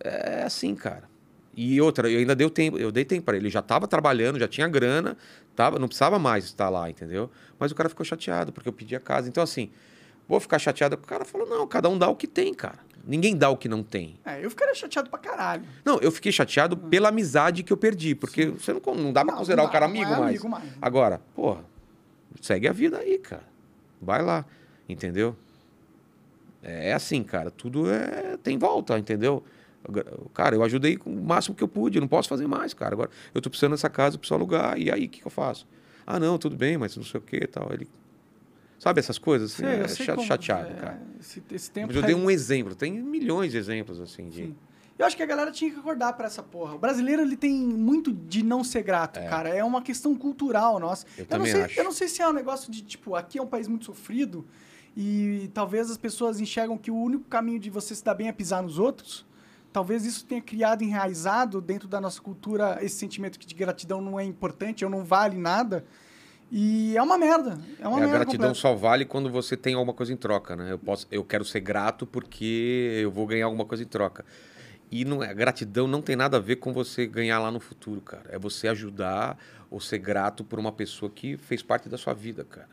É 0.00 0.42
assim, 0.42 0.74
cara. 0.74 1.08
E 1.56 1.80
outra, 1.80 2.10
eu 2.10 2.18
ainda 2.18 2.36
dei 2.36 2.48
tempo, 2.50 2.78
eu 2.78 2.92
dei 2.92 3.04
tempo 3.04 3.24
para 3.24 3.36
ele. 3.36 3.46
Ele 3.46 3.50
já 3.50 3.60
estava 3.60 3.88
trabalhando, 3.88 4.38
já 4.38 4.46
tinha 4.46 4.68
grana, 4.68 5.16
tava, 5.54 5.78
não 5.78 5.88
precisava 5.88 6.18
mais 6.18 6.44
estar 6.44 6.68
lá, 6.68 6.90
entendeu? 6.90 7.30
Mas 7.58 7.72
o 7.72 7.74
cara 7.74 7.88
ficou 7.88 8.04
chateado 8.04 8.52
porque 8.52 8.68
eu 8.68 8.72
pedi 8.72 8.94
a 8.94 9.00
casa. 9.00 9.26
Então, 9.26 9.42
assim, 9.42 9.70
vou 10.28 10.38
ficar 10.38 10.58
chateado. 10.58 10.96
O 10.96 10.98
cara 10.98 11.24
falou: 11.24 11.48
não, 11.48 11.66
cada 11.66 11.88
um 11.88 11.96
dá 11.96 12.08
o 12.08 12.14
que 12.14 12.26
tem, 12.26 12.52
cara. 12.52 12.78
Ninguém 13.06 13.36
dá 13.36 13.48
o 13.48 13.56
que 13.56 13.68
não 13.68 13.84
tem. 13.84 14.18
É, 14.24 14.44
eu 14.44 14.50
ficaria 14.50 14.74
chateado 14.74 15.08
pra 15.08 15.18
caralho. 15.18 15.62
Não, 15.84 15.98
eu 16.00 16.10
fiquei 16.10 16.32
chateado 16.32 16.76
pela 16.76 17.08
amizade 17.10 17.62
que 17.62 17.72
eu 17.72 17.76
perdi, 17.76 18.14
porque 18.16 18.46
você 18.46 18.72
não, 18.72 18.80
não 18.96 19.12
dá 19.12 19.24
pra 19.24 19.32
Não, 19.32 19.38
considerar 19.38 19.62
não 19.62 19.68
o 19.68 19.72
cara 19.72 19.86
dá, 19.86 19.92
não 19.92 20.00
amigo 20.00 20.12
é 20.12 20.18
mais. 20.18 20.30
amigo 20.30 20.48
mais. 20.48 20.70
Agora, 20.82 21.20
porra, 21.34 21.64
segue 22.40 22.66
a 22.66 22.72
vida 22.72 22.98
aí, 22.98 23.18
cara. 23.18 23.44
Vai 24.02 24.22
lá, 24.22 24.44
entendeu? 24.88 25.36
É 26.62 26.92
assim, 26.92 27.22
cara, 27.22 27.48
tudo 27.50 27.88
é 27.90 28.36
tem 28.42 28.58
volta, 28.58 28.98
entendeu? 28.98 29.44
Cara, 30.34 30.56
eu 30.56 30.64
ajudei 30.64 30.96
com 30.96 31.10
o 31.10 31.22
máximo 31.24 31.54
que 31.54 31.62
eu 31.62 31.68
pude, 31.68 31.98
eu 31.98 32.00
não 32.00 32.08
posso 32.08 32.28
fazer 32.28 32.48
mais, 32.48 32.74
cara. 32.74 32.94
Agora, 32.94 33.10
eu 33.32 33.40
tô 33.40 33.48
precisando 33.48 33.70
dessa 33.70 33.88
casa, 33.88 34.16
eu 34.16 34.18
preciso 34.18 34.34
alugar, 34.34 34.76
e 34.76 34.90
aí, 34.90 35.06
o 35.06 35.08
que, 35.08 35.20
que 35.20 35.26
eu 35.26 35.30
faço? 35.30 35.64
Ah, 36.04 36.18
não, 36.18 36.36
tudo 36.38 36.56
bem, 36.56 36.76
mas 36.76 36.96
não 36.96 37.04
sei 37.04 37.20
o 37.20 37.22
que 37.22 37.36
e 37.36 37.46
tal. 37.46 37.72
Ele... 37.72 37.86
Sabe 38.78 39.00
essas 39.00 39.18
coisas? 39.18 39.58
Eu 39.58 39.68
é 39.68 39.88
sei 39.88 40.06
cha- 40.06 40.14
como- 40.14 40.26
chateado, 40.26 40.70
é, 40.70 40.74
cara. 40.74 41.02
Esse, 41.18 41.42
esse 41.50 41.70
tempo 41.70 41.88
Mas 41.88 41.96
eu 41.96 42.02
dei 42.02 42.14
um 42.14 42.30
exemplo, 42.30 42.74
tem 42.74 42.92
milhões 42.92 43.52
de 43.52 43.58
exemplos, 43.58 44.00
assim, 44.00 44.28
de... 44.28 44.46
Sim. 44.46 44.56
Eu 44.98 45.04
acho 45.04 45.14
que 45.14 45.22
a 45.22 45.26
galera 45.26 45.50
tinha 45.50 45.70
que 45.70 45.78
acordar 45.78 46.14
pra 46.14 46.26
essa 46.26 46.42
porra. 46.42 46.74
O 46.74 46.78
brasileiro, 46.78 47.20
ele 47.20 47.36
tem 47.36 47.52
muito 47.54 48.12
de 48.14 48.42
não 48.42 48.64
ser 48.64 48.82
grato, 48.82 49.20
cara. 49.20 49.50
É 49.50 49.62
uma 49.62 49.82
questão 49.82 50.14
cultural 50.14 50.78
nossa. 50.78 51.04
Eu 51.18 51.22
não 51.22 51.26
também 51.26 51.52
sei, 51.52 51.62
acho. 51.62 51.80
Eu 51.80 51.84
não 51.84 51.92
sei 51.92 52.08
se 52.08 52.22
é 52.22 52.28
um 52.28 52.32
negócio 52.32 52.72
de, 52.72 52.80
tipo, 52.80 53.14
aqui 53.14 53.38
é 53.38 53.42
um 53.42 53.46
país 53.46 53.68
muito 53.68 53.84
sofrido 53.84 54.46
e 54.96 55.50
talvez 55.52 55.90
as 55.90 55.98
pessoas 55.98 56.40
enxergam 56.40 56.78
que 56.78 56.90
o 56.90 56.96
único 56.96 57.24
caminho 57.24 57.58
de 57.58 57.68
você 57.68 57.94
se 57.94 58.02
dar 58.02 58.14
bem 58.14 58.28
é 58.28 58.32
pisar 58.32 58.62
nos 58.62 58.78
outros. 58.78 59.26
Talvez 59.70 60.06
isso 60.06 60.24
tenha 60.24 60.40
criado, 60.40 60.82
enraizado 60.82 61.60
dentro 61.60 61.86
da 61.86 62.00
nossa 62.00 62.18
cultura 62.22 62.78
esse 62.80 62.96
sentimento 62.96 63.38
que 63.38 63.46
de 63.46 63.54
gratidão 63.54 64.00
não 64.00 64.18
é 64.18 64.24
importante, 64.24 64.82
ou 64.82 64.90
não 64.90 65.04
vale 65.04 65.36
nada. 65.36 65.84
E 66.50 66.96
é 66.96 67.02
uma 67.02 67.18
merda. 67.18 67.58
É 67.80 67.88
uma 67.88 67.98
É, 67.98 68.02
a 68.02 68.06
merda. 68.06 68.12
gratidão 68.18 68.48
completa. 68.48 68.54
só 68.54 68.74
vale 68.74 69.04
quando 69.04 69.28
você 69.30 69.56
tem 69.56 69.74
alguma 69.74 69.92
coisa 69.92 70.12
em 70.12 70.16
troca, 70.16 70.54
né? 70.54 70.70
Eu, 70.72 70.78
posso, 70.78 71.06
eu 71.10 71.24
quero 71.24 71.44
ser 71.44 71.60
grato 71.60 72.06
porque 72.06 73.00
eu 73.02 73.10
vou 73.10 73.26
ganhar 73.26 73.46
alguma 73.46 73.64
coisa 73.64 73.82
em 73.82 73.86
troca. 73.86 74.24
E 74.90 75.04
não 75.04 75.22
é, 75.22 75.34
gratidão 75.34 75.88
não 75.88 76.00
tem 76.00 76.14
nada 76.14 76.36
a 76.36 76.40
ver 76.40 76.56
com 76.56 76.72
você 76.72 77.06
ganhar 77.06 77.40
lá 77.40 77.50
no 77.50 77.58
futuro, 77.58 78.00
cara. 78.00 78.24
É 78.28 78.38
você 78.38 78.68
ajudar 78.68 79.36
ou 79.68 79.80
ser 79.80 79.98
grato 79.98 80.44
por 80.44 80.60
uma 80.60 80.70
pessoa 80.70 81.10
que 81.10 81.36
fez 81.36 81.62
parte 81.62 81.88
da 81.88 81.98
sua 81.98 82.14
vida, 82.14 82.44
cara. 82.44 82.68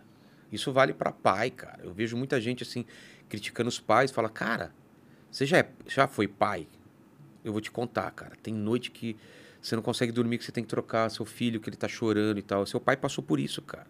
Isso 0.52 0.72
vale 0.72 0.94
pra 0.94 1.12
pai, 1.12 1.50
cara. 1.50 1.80
Eu 1.84 1.92
vejo 1.92 2.16
muita 2.16 2.40
gente 2.40 2.62
assim 2.62 2.86
criticando 3.28 3.70
os 3.70 3.80
pais, 3.80 4.12
fala: 4.12 4.30
"Cara, 4.30 4.72
você 5.32 5.48
já, 5.48 5.58
é- 5.58 5.70
já 5.88 6.06
foi 6.06 6.28
pai? 6.28 6.68
Eu 7.44 7.52
vou 7.52 7.60
te 7.60 7.72
contar, 7.72 8.12
cara. 8.12 8.34
Tem 8.44 8.54
noite 8.54 8.92
que 8.92 9.18
você 9.64 9.76
não 9.76 9.82
consegue 9.82 10.12
dormir, 10.12 10.38
que 10.38 10.44
você 10.44 10.52
tem 10.52 10.64
que 10.64 10.70
trocar 10.70 11.10
seu 11.10 11.26
filho, 11.26 11.60
que 11.60 11.70
ele 11.70 11.78
tá 11.78 11.88
chorando 11.88 12.38
e 12.38 12.42
tal. 12.42 12.66
Seu 12.66 12.80
pai 12.80 12.98
passou 12.98 13.24
por 13.24 13.40
isso, 13.40 13.62
cara. 13.62 13.88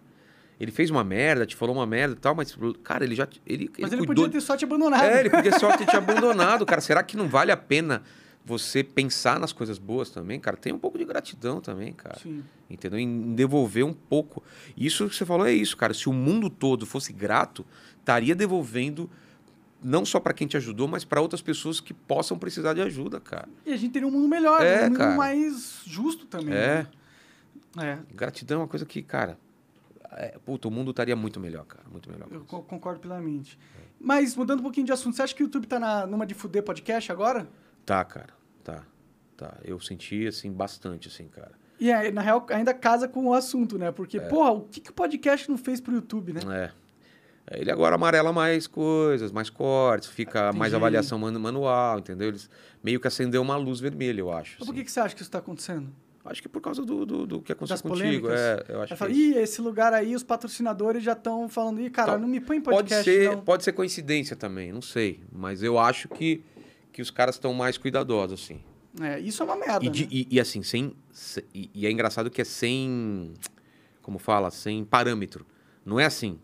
Ele 0.60 0.72
fez 0.72 0.92
uma 0.92 1.04
merda, 1.04 1.46
te 1.46 1.56
falou 1.56 1.76
uma 1.76 1.86
merda 1.86 2.16
e 2.16 2.18
tal, 2.20 2.36
mas, 2.36 2.56
cara, 2.84 3.04
ele 3.04 3.16
já. 3.16 3.28
Ele, 3.46 3.70
Mas 3.80 3.92
ele, 3.92 4.06
cuidou 4.06 4.26
podia 4.26 4.40
ter 4.40 4.46
só 4.46 4.56
te 4.56 4.64
abandonado. 4.64 5.04
é, 5.04 5.22
ele 5.22 5.30
podia 5.32 5.58
só 5.58 5.76
ter 5.76 5.86
te 5.88 5.96
abandonado, 5.98 6.66
cara. 6.66 6.80
Será 6.80 7.02
que 7.02 7.18
não 7.18 7.28
vale 7.28 7.52
a 7.52 7.58
pena 7.58 8.04
você 8.46 8.84
pensar 8.84 9.40
nas 9.40 9.52
coisas 9.52 9.80
boas 9.80 10.12
também, 10.12 10.40
cara? 10.40 10.56
Tem 10.56 10.72
um 10.72 10.78
pouco 10.78 10.98
de 10.98 11.06
gratidão 11.06 11.60
também, 11.60 11.92
cara. 11.92 12.20
Sim. 12.20 12.44
Entendeu? 12.70 13.00
Em 13.00 13.34
devolver 13.34 13.84
um 13.84 13.94
pouco. 13.94 14.44
Isso 14.78 15.10
que 15.10 15.16
você 15.16 15.26
falou 15.26 15.48
é 15.48 15.52
isso, 15.54 15.76
cara. 15.76 15.94
Se 15.94 16.08
o 16.08 16.14
mundo 16.14 16.50
todo 16.52 16.86
fosse 16.86 17.12
grato, 17.12 17.66
estaria 18.00 18.36
devolvendo 18.36 19.10
não 19.84 20.06
só 20.06 20.20
para 20.20 20.34
quem 20.34 20.48
te 20.48 20.56
ajudou, 20.58 20.88
mas 20.88 21.04
para 21.04 21.22
outras 21.22 21.42
pessoas 21.42 21.80
que 21.80 21.94
possam 21.94 22.38
precisar 22.40 22.74
de 22.74 22.82
ajuda, 22.82 23.20
cara. 23.20 23.48
E 23.66 23.74
a 23.74 23.78
gente 23.78 23.92
teria 23.92 24.08
um 24.08 24.12
mundo 24.12 24.28
melhor, 24.28 24.62
É, 24.64 24.82
um 24.82 24.90
mundo 24.90 24.98
cara. 24.98 25.16
mais 25.16 25.82
justo 25.86 26.26
também. 26.26 26.54
É. 26.54 26.88
né? 27.76 28.00
Gratidão 28.14 28.60
é 28.60 28.62
uma 28.64 28.68
coisa 28.68 28.86
que, 28.86 29.02
cara. 29.02 29.38
É, 30.16 30.38
puta, 30.46 30.68
o 30.68 30.72
mundo 30.72 30.92
estaria 30.92 31.16
muito 31.16 31.40
melhor, 31.40 31.66
cara. 31.66 31.84
Muito 31.92 32.10
melhor. 32.10 32.28
É, 32.32 32.36
eu 32.36 32.42
co- 32.46 32.62
concordo 32.62 33.00
plenamente. 33.00 33.58
Mas, 34.00 34.36
mudando 34.36 34.60
um 34.60 34.64
pouquinho 34.64 34.86
de 34.86 34.92
assunto, 34.92 35.16
você 35.16 35.24
acha 35.24 35.34
que 35.34 35.42
o 35.44 35.46
YouTube 35.46 35.66
tá 35.66 35.80
na, 35.80 36.06
numa 36.06 36.26
de 36.26 36.34
fuder 36.34 36.62
podcast 36.64 37.12
agora? 37.12 37.48
Tá, 37.86 38.04
cara. 38.06 38.30
Tá. 38.64 38.84
Tá. 39.36 39.58
Eu 39.64 39.80
senti, 39.80 40.28
assim, 40.28 40.52
bastante, 40.52 41.08
assim, 41.08 41.28
cara. 41.28 41.52
E 41.80 41.92
aí, 41.92 42.12
na 42.12 42.22
real, 42.22 42.46
ainda 42.50 42.74
casa 42.74 43.08
com 43.08 43.26
o 43.26 43.34
assunto, 43.34 43.78
né? 43.80 43.92
Porque, 43.92 44.20
porra, 44.20 44.52
o 44.52 44.62
que, 44.62 44.80
que 44.80 44.92
o 44.92 44.94
podcast 44.94 45.50
não 45.50 45.58
fez 45.58 45.82
pro 45.82 45.94
YouTube, 45.96 46.32
né? 46.34 46.42
É. 46.48 46.72
Ele 47.52 47.70
agora 47.70 47.96
amarela 47.96 48.32
mais 48.32 48.68
coisas, 48.68 49.32
mais 49.32 49.50
cortes, 49.50 50.08
fica 50.10 50.54
mais 50.54 50.72
Entendi. 50.72 50.76
avaliação 50.76 51.20
manu- 51.20 51.40
manual, 51.40 52.00
entendeu? 52.00 52.30
Eles 52.30 52.50
meio 52.84 53.00
que 53.00 53.08
acendeu 53.08 53.42
uma 53.42 53.58
luz 53.58 53.80
vermelha, 53.82 54.22
eu 54.22 54.32
acho. 54.32 54.56
Mas 54.60 54.66
por 54.68 54.72
assim. 54.72 54.74
que, 54.80 54.86
que 54.86 54.92
você 54.92 55.00
acha 55.02 55.14
que 55.16 55.22
isso 55.22 55.30
tá 55.32 55.40
acontecendo? 55.40 55.90
Acho 56.26 56.42
que 56.42 56.48
por 56.48 56.62
causa 56.62 56.86
do, 56.86 57.06
do, 57.06 57.28
do 57.28 57.42
que 57.42 57.52
aconteceu 57.52 57.74
Das 57.76 57.82
contigo. 57.82 58.28
polêmicas? 58.28 58.40
É, 58.40 58.66
eu 58.70 58.82
acho 58.82 58.94
que 58.94 58.98
fala, 58.98 59.12
é 59.12 59.14
ih, 59.14 59.34
esse 59.38 59.62
lugar 59.62 59.94
aí, 59.94 60.16
os 60.16 60.24
patrocinadores 60.24 61.04
já 61.04 61.12
estão 61.12 61.50
falando, 61.50 61.82
ih, 61.82 61.90
cara, 61.90 62.12
Então, 62.12 62.22
não 62.22 62.28
me 62.30 62.40
põe 62.40 62.58
em 62.58 62.62
pode 62.62 62.78
podcast, 62.78 63.04
ser, 63.04 63.30
não. 63.36 63.42
pode 63.42 63.64
ser 63.66 63.74
coincidência 63.74 64.34
também, 64.38 64.72
não 64.72 64.82
sei. 64.82 65.22
Mas 65.30 65.62
eu 65.62 65.78
acho 65.78 66.08
que, 66.08 66.42
que 66.94 67.02
os 67.02 67.12
caras 67.12 67.36
estão 67.36 67.54
mais 67.54 67.78
cuidadosos, 67.78 68.42
assim. 68.42 68.62
É, 69.02 69.20
isso 69.20 69.44
é 69.44 69.46
uma 69.46 69.58
merda, 69.58 69.86
E, 69.86 69.90
de- 69.90 70.04
né? 70.04 70.10
e- 70.14 70.28
e 70.32 70.40
assim, 70.40 70.64
sem. 70.64 70.96
se- 71.12 71.44
E, 71.54 71.70
e 71.74 71.86
é 71.86 71.92
engraçado 71.92 72.30
que 72.32 72.40
é 72.42 72.46
sem. 72.46 73.34
Como 74.02 74.18
fala? 74.18 74.50
Sem 74.50 74.86
parâmetro. 74.86 75.46
Não 75.86 76.00
é 76.00 76.06
assim. 76.06 76.40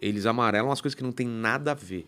Eles 0.00 0.26
amarelam 0.26 0.70
as 0.70 0.80
coisas 0.80 0.94
que 0.94 1.02
não 1.02 1.12
tem 1.12 1.26
nada 1.26 1.72
a 1.72 1.74
ver. 1.74 2.06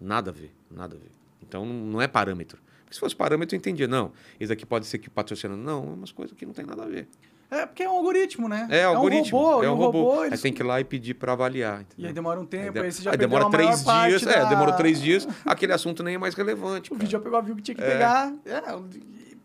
Nada 0.00 0.30
a 0.30 0.32
ver. 0.32 0.52
Nada 0.70 0.96
a 0.96 0.98
ver. 0.98 1.10
Então 1.42 1.64
não 1.66 2.00
é 2.00 2.06
parâmetro. 2.08 2.58
Porque 2.84 2.94
se 2.94 3.00
fosse 3.00 3.14
parâmetro, 3.16 3.54
eu 3.54 3.58
entendia. 3.58 3.86
Não, 3.88 4.12
esse 4.38 4.52
aqui 4.52 4.64
pode 4.66 4.86
ser 4.86 4.98
que 4.98 5.08
patrocina. 5.10 5.56
Não, 5.56 5.78
é 5.84 5.86
umas 5.94 6.12
coisas 6.12 6.36
que 6.36 6.44
não 6.46 6.52
tem 6.52 6.64
nada 6.64 6.82
a 6.84 6.86
ver. 6.86 7.08
É 7.50 7.66
porque 7.66 7.82
é 7.82 7.88
um 7.88 7.92
algoritmo, 7.96 8.48
né? 8.48 8.66
É, 8.70 8.84
algoritmo. 8.84 9.38
um 9.38 9.42
robô, 9.42 9.62
é 9.62 9.66
e 9.66 9.68
um 9.68 9.72
o 9.72 9.76
robô. 9.76 10.20
eles- 10.24 10.32
Aí 10.32 10.42
tem 10.42 10.52
que 10.52 10.62
ir 10.62 10.66
lá 10.66 10.80
e 10.80 10.84
pedir 10.84 11.14
para 11.14 11.32
avaliar. 11.34 11.80
E 11.80 11.82
entendeu? 11.82 12.06
aí 12.08 12.12
demora 12.12 12.40
um 12.40 12.46
tempo, 12.46 12.78
Aí 12.78 12.84
aí, 12.84 12.88
de- 12.90 12.96
você 12.96 13.02
já 13.02 13.10
aí 13.12 13.16
demora 13.16 13.50
três 13.50 13.84
dias. 13.84 14.22
da- 14.22 14.32
É, 14.32 14.48
demorou 14.48 14.74
três 14.74 15.00
dias. 15.00 15.28
Aquele 15.44 15.72
assunto 15.72 16.02
nem 16.02 16.14
é 16.16 16.18
mais 16.18 16.34
relevante. 16.34 16.90
O 16.90 16.94
cara. 16.94 17.00
vídeo 17.04 17.12
já 17.12 17.20
pegou 17.20 17.38
a 17.38 17.42
view 17.42 17.54
que 17.54 17.62
tinha 17.62 17.74
que 17.76 17.82
É. 17.82 17.90
pegar. 17.90 18.32
É, 18.44 18.60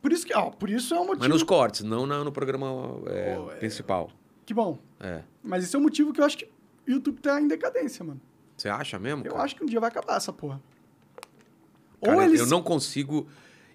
por 0.02 0.11
isso 0.11 0.26
que, 0.26 0.34
ó, 0.36 0.49
por 0.49 0.70
isso 0.70 0.95
é 0.95 0.98
um 0.98 1.02
motivo. 1.06 1.20
Mas 1.20 1.30
nos 1.30 1.44
cortes, 1.44 1.82
não 1.84 2.06
na- 2.07 2.24
no 2.24 2.32
programa 2.32 2.68
é, 3.07 3.38
é- 3.52 3.56
principal. 3.57 4.10
Que 4.45 4.53
bom. 4.53 4.80
É. 4.99 5.22
Mas 5.44 5.64
esse 5.66 5.76
é 5.76 5.80
o 5.80 5.82
motivo 5.82 6.11
que 6.14 6.20
eu 6.22 6.26
acho 6.26 6.38
que 6.38 6.48
YouTube 6.88 7.19
tá 7.22 7.39
em 7.41 7.47
decadência, 7.47 8.03
mano. 8.03 8.19
Você 8.57 8.68
acha 8.69 8.99
mesmo? 8.99 9.26
Eu 9.26 9.31
cara? 9.31 9.43
acho 9.43 9.56
que 9.56 9.64
um 9.64 9.68
dia 9.68 9.80
vai 9.80 9.89
acabar 9.89 10.18
essa 10.18 10.34
porra. 10.34 10.61
Cara, 12.01 12.15
Ou 12.15 12.22
eu- 12.23 12.27
eles. 12.30 12.39
Eu 12.41 12.47
não 12.47 12.61
consigo 12.61 13.27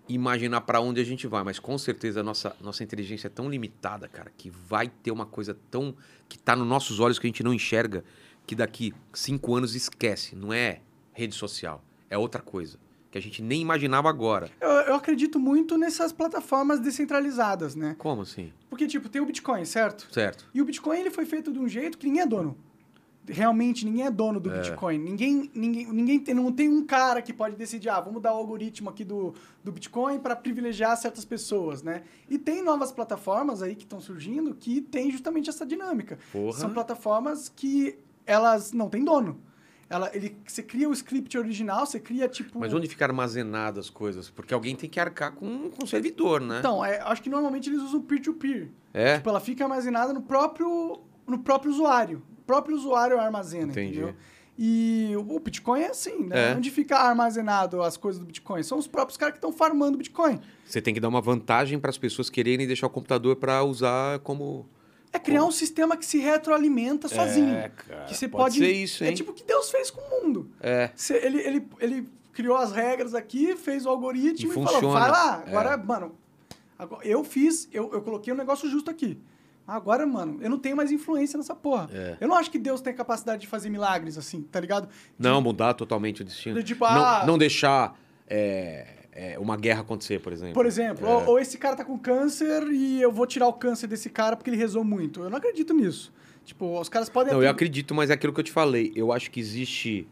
imaginar 0.08 0.60
pra 0.62 0.80
onde 0.80 1.00
a 1.00 1.04
gente 1.04 1.26
vai, 1.26 1.42
mas 1.42 1.58
com 1.58 1.76
certeza 1.78 2.20
a 2.20 2.22
nossa, 2.22 2.54
nossa 2.60 2.82
inteligência 2.84 3.26
é 3.28 3.30
tão 3.30 3.48
limitada, 3.48 4.06
cara, 4.08 4.30
que 4.36 4.50
vai 4.50 4.88
ter 4.88 5.10
uma 5.10 5.26
coisa 5.26 5.56
tão. 5.70 5.94
que 6.28 6.38
tá 6.38 6.56
nos 6.56 6.66
nossos 6.66 7.00
olhos 7.00 7.18
que 7.18 7.26
a 7.26 7.28
gente 7.28 7.42
não 7.42 7.52
enxerga, 7.54 8.02
que 8.46 8.54
daqui 8.54 8.92
cinco 9.12 9.54
anos 9.54 9.74
esquece. 9.74 10.34
Não 10.34 10.52
é 10.52 10.80
rede 11.12 11.34
social, 11.34 11.82
é 12.10 12.18
outra 12.18 12.40
coisa. 12.42 12.78
Que 13.10 13.18
a 13.18 13.22
gente 13.22 13.40
nem 13.40 13.60
imaginava 13.62 14.08
agora. 14.08 14.50
Eu, 14.60 14.68
eu 14.68 14.94
acredito 14.96 15.38
muito 15.38 15.78
nessas 15.78 16.12
plataformas 16.12 16.80
descentralizadas, 16.80 17.74
né? 17.76 17.94
Como 17.98 18.22
assim? 18.22 18.52
Porque, 18.68 18.86
tipo, 18.88 19.08
tem 19.08 19.22
o 19.22 19.26
Bitcoin, 19.26 19.64
certo? 19.64 20.08
Certo. 20.12 20.50
E 20.52 20.60
o 20.60 20.64
Bitcoin 20.64 20.98
ele 20.98 21.10
foi 21.12 21.24
feito 21.24 21.52
de 21.52 21.58
um 21.60 21.68
jeito 21.68 21.96
que 21.96 22.06
ninguém 22.06 22.22
é 22.22 22.26
dono. 22.26 22.56
Realmente, 23.26 23.84
ninguém 23.86 24.04
é 24.04 24.10
dono 24.10 24.38
do 24.38 24.50
É. 24.52 24.58
Bitcoin. 24.60 24.98
Ninguém, 24.98 25.50
ninguém, 25.54 25.86
ninguém 25.90 26.20
tem, 26.20 26.34
não 26.34 26.52
tem 26.52 26.68
um 26.68 26.84
cara 26.84 27.22
que 27.22 27.32
pode 27.32 27.56
decidir, 27.56 27.88
ah, 27.88 27.98
vamos 27.98 28.14
mudar 28.14 28.34
o 28.34 28.36
algoritmo 28.36 28.90
aqui 28.90 29.04
do, 29.04 29.32
do 29.62 29.72
Bitcoin 29.72 30.18
para 30.18 30.36
privilegiar 30.36 30.96
certas 30.96 31.24
pessoas, 31.24 31.82
né? 31.82 32.02
E 32.28 32.38
tem 32.38 32.62
novas 32.62 32.92
plataformas 32.92 33.62
aí 33.62 33.74
que 33.74 33.84
estão 33.84 34.00
surgindo 34.00 34.54
que 34.54 34.80
tem 34.82 35.10
justamente 35.10 35.48
essa 35.48 35.64
dinâmica. 35.64 36.18
Porra. 36.32 36.58
São 36.58 36.72
plataformas 36.72 37.48
que 37.48 37.98
elas 38.26 38.72
não 38.72 38.88
têm 38.90 39.04
dono. 39.04 39.40
Ela, 39.88 40.10
ele, 40.14 40.36
você 40.46 40.62
cria 40.62 40.88
o 40.88 40.92
script 40.92 41.36
original, 41.38 41.84
você 41.86 42.00
cria 42.00 42.26
tipo. 42.26 42.58
Mas 42.58 42.72
onde 42.72 42.88
fica 42.88 43.04
armazenado 43.04 43.78
as 43.78 43.90
coisas? 43.90 44.30
Porque 44.30 44.52
alguém 44.54 44.74
tem 44.74 44.88
que 44.88 44.98
arcar 44.98 45.32
com, 45.32 45.70
com 45.70 45.84
o 45.84 45.86
servidor, 45.86 46.40
né? 46.40 46.58
Então, 46.58 46.84
é, 46.84 47.00
acho 47.00 47.22
que 47.22 47.28
normalmente 47.30 47.68
eles 47.68 47.80
usam 47.82 48.00
peer-to-peer. 48.00 48.70
é. 48.94 49.16
Tipo, 49.18 49.28
ela 49.28 49.40
fica 49.40 49.62
armazenada 49.64 50.12
no 50.12 50.22
próprio, 50.22 51.00
no 51.26 51.38
próprio 51.38 51.70
usuário. 51.72 52.22
O 52.38 52.42
próprio 52.46 52.76
usuário 52.76 53.18
armazena, 53.18 53.72
Entendi. 53.72 53.92
entendeu? 53.98 54.14
E 54.56 55.12
o 55.16 55.40
Bitcoin 55.40 55.80
é 55.80 55.88
assim, 55.90 56.26
né? 56.26 56.52
É. 56.52 56.54
Onde 56.54 56.70
fica 56.70 56.96
armazenado 56.96 57.82
as 57.82 57.96
coisas 57.96 58.20
do 58.20 58.26
Bitcoin? 58.26 58.62
São 58.62 58.78
os 58.78 58.86
próprios 58.86 59.16
caras 59.16 59.32
que 59.32 59.38
estão 59.38 59.52
farmando 59.52 59.98
Bitcoin. 59.98 60.40
Você 60.64 60.80
tem 60.80 60.94
que 60.94 61.00
dar 61.00 61.08
uma 61.08 61.20
vantagem 61.20 61.78
para 61.78 61.90
as 61.90 61.98
pessoas 61.98 62.30
quererem 62.30 62.64
deixar 62.66 62.86
o 62.86 62.90
computador 62.90 63.34
para 63.36 63.64
usar 63.64 64.20
como. 64.20 64.64
É 65.12 65.18
criar 65.18 65.44
um 65.44 65.50
sistema 65.50 65.96
que 65.96 66.04
se 66.06 66.18
retroalimenta 66.18 67.08
sozinho. 67.08 67.52
É, 67.54 67.68
cara, 67.68 68.04
que 68.04 68.14
você 68.16 68.28
pode 68.28 68.58
pode. 68.58 68.58
ser 68.58 68.72
isso, 68.72 69.02
É 69.04 69.08
hein? 69.08 69.14
tipo 69.14 69.30
o 69.32 69.34
que 69.34 69.44
Deus 69.44 69.70
fez 69.70 69.90
com 69.90 70.00
o 70.00 70.22
mundo. 70.24 70.48
É. 70.60 70.90
Você- 70.94 71.16
ele, 71.16 71.38
ele, 71.40 71.68
ele 71.80 72.08
criou 72.32 72.56
as 72.56 72.70
regras 72.72 73.14
aqui, 73.14 73.56
fez 73.56 73.86
o 73.86 73.88
algoritmo 73.88 74.52
E 74.52 74.60
e, 74.60 74.64
falou: 74.64 74.92
vai 74.92 75.10
lá. 75.10 75.42
É. 75.46 75.50
Agora, 75.50 75.76
mano, 75.76 76.14
agora- 76.78 77.04
eu 77.06 77.24
fiz, 77.24 77.68
eu, 77.72 77.92
eu 77.92 78.02
coloquei 78.02 78.32
um 78.32 78.36
negócio 78.36 78.68
justo 78.68 78.88
aqui. 78.90 79.20
Agora, 79.66 80.06
mano, 80.06 80.38
eu 80.42 80.50
não 80.50 80.58
tenho 80.58 80.76
mais 80.76 80.92
influência 80.92 81.36
nessa 81.38 81.54
porra. 81.54 81.88
É. 81.92 82.16
Eu 82.20 82.28
não 82.28 82.36
acho 82.36 82.50
que 82.50 82.58
Deus 82.58 82.80
tem 82.82 82.92
a 82.92 82.96
capacidade 82.96 83.40
de 83.42 83.46
fazer 83.46 83.70
milagres 83.70 84.18
assim, 84.18 84.42
tá 84.42 84.60
ligado? 84.60 84.86
De- 84.88 84.94
Não, 85.28 85.40
mudar 85.40 85.72
totalmente 85.74 86.20
o 86.20 86.24
destino. 86.24 86.56
De 86.56 86.62
tipo, 86.62 86.84
ah- 86.84 87.20
não, 87.20 87.32
não 87.32 87.38
deixar 87.38 87.98
é, 88.28 88.86
é, 89.12 89.38
uma 89.38 89.56
guerra 89.56 89.80
acontecer, 89.80 90.20
por 90.20 90.32
exemplo. 90.32 90.54
Por 90.54 90.66
exemplo, 90.66 91.06
É. 91.06 91.10
ou, 91.14 91.26
ou 91.30 91.38
esse 91.38 91.56
cara 91.56 91.76
tá 91.76 91.84
com 91.84 91.98
câncer 91.98 92.62
e 92.70 93.00
eu 93.00 93.10
vou 93.10 93.26
tirar 93.26 93.48
o 93.48 93.52
câncer 93.54 93.86
desse 93.86 94.10
cara 94.10 94.36
porque 94.36 94.50
ele 94.50 94.56
rezou 94.56 94.84
muito. 94.84 95.22
Eu 95.22 95.30
não 95.30 95.38
acredito 95.38 95.72
nisso. 95.72 96.12
Tipo, 96.44 96.78
os 96.78 96.90
caras 96.90 97.08
podem. 97.08 97.32
Não, 97.32 97.42
eu 97.42 97.48
acredito, 97.48 97.94
mas 97.94 98.10
é 98.10 98.12
aquilo 98.12 98.32
que 98.34 98.40
eu 98.40 98.44
te 98.44 98.52
falei. 98.52 98.92
Eu 98.94 99.12
acho 99.12 99.30
que 99.30 99.40
existe 99.40 100.06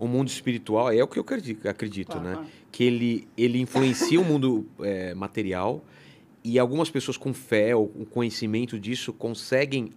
um 0.00 0.08
mundo 0.08 0.28
espiritual, 0.28 0.90
é 0.90 1.02
o 1.02 1.06
que 1.06 1.18
eu 1.18 1.22
acredito, 1.22 1.68
acredito 1.68 2.08
Claro, 2.12 2.24
né? 2.26 2.32
claro. 2.34 2.48
Que 2.72 2.84
ele, 2.84 3.28
ele 3.36 3.60
influencia 3.60 4.18
o 4.20 4.24
mundo 4.24 4.66
é, 4.80 5.14
material 5.14 5.84
e 6.44 6.58
algumas 6.58 6.90
pessoas 6.90 7.16
com 7.16 7.32
fé 7.32 7.74
ou 7.74 7.88
com 7.88 8.04
conhecimento 8.04 8.78
disso 8.78 9.12
conseguem 9.12 9.90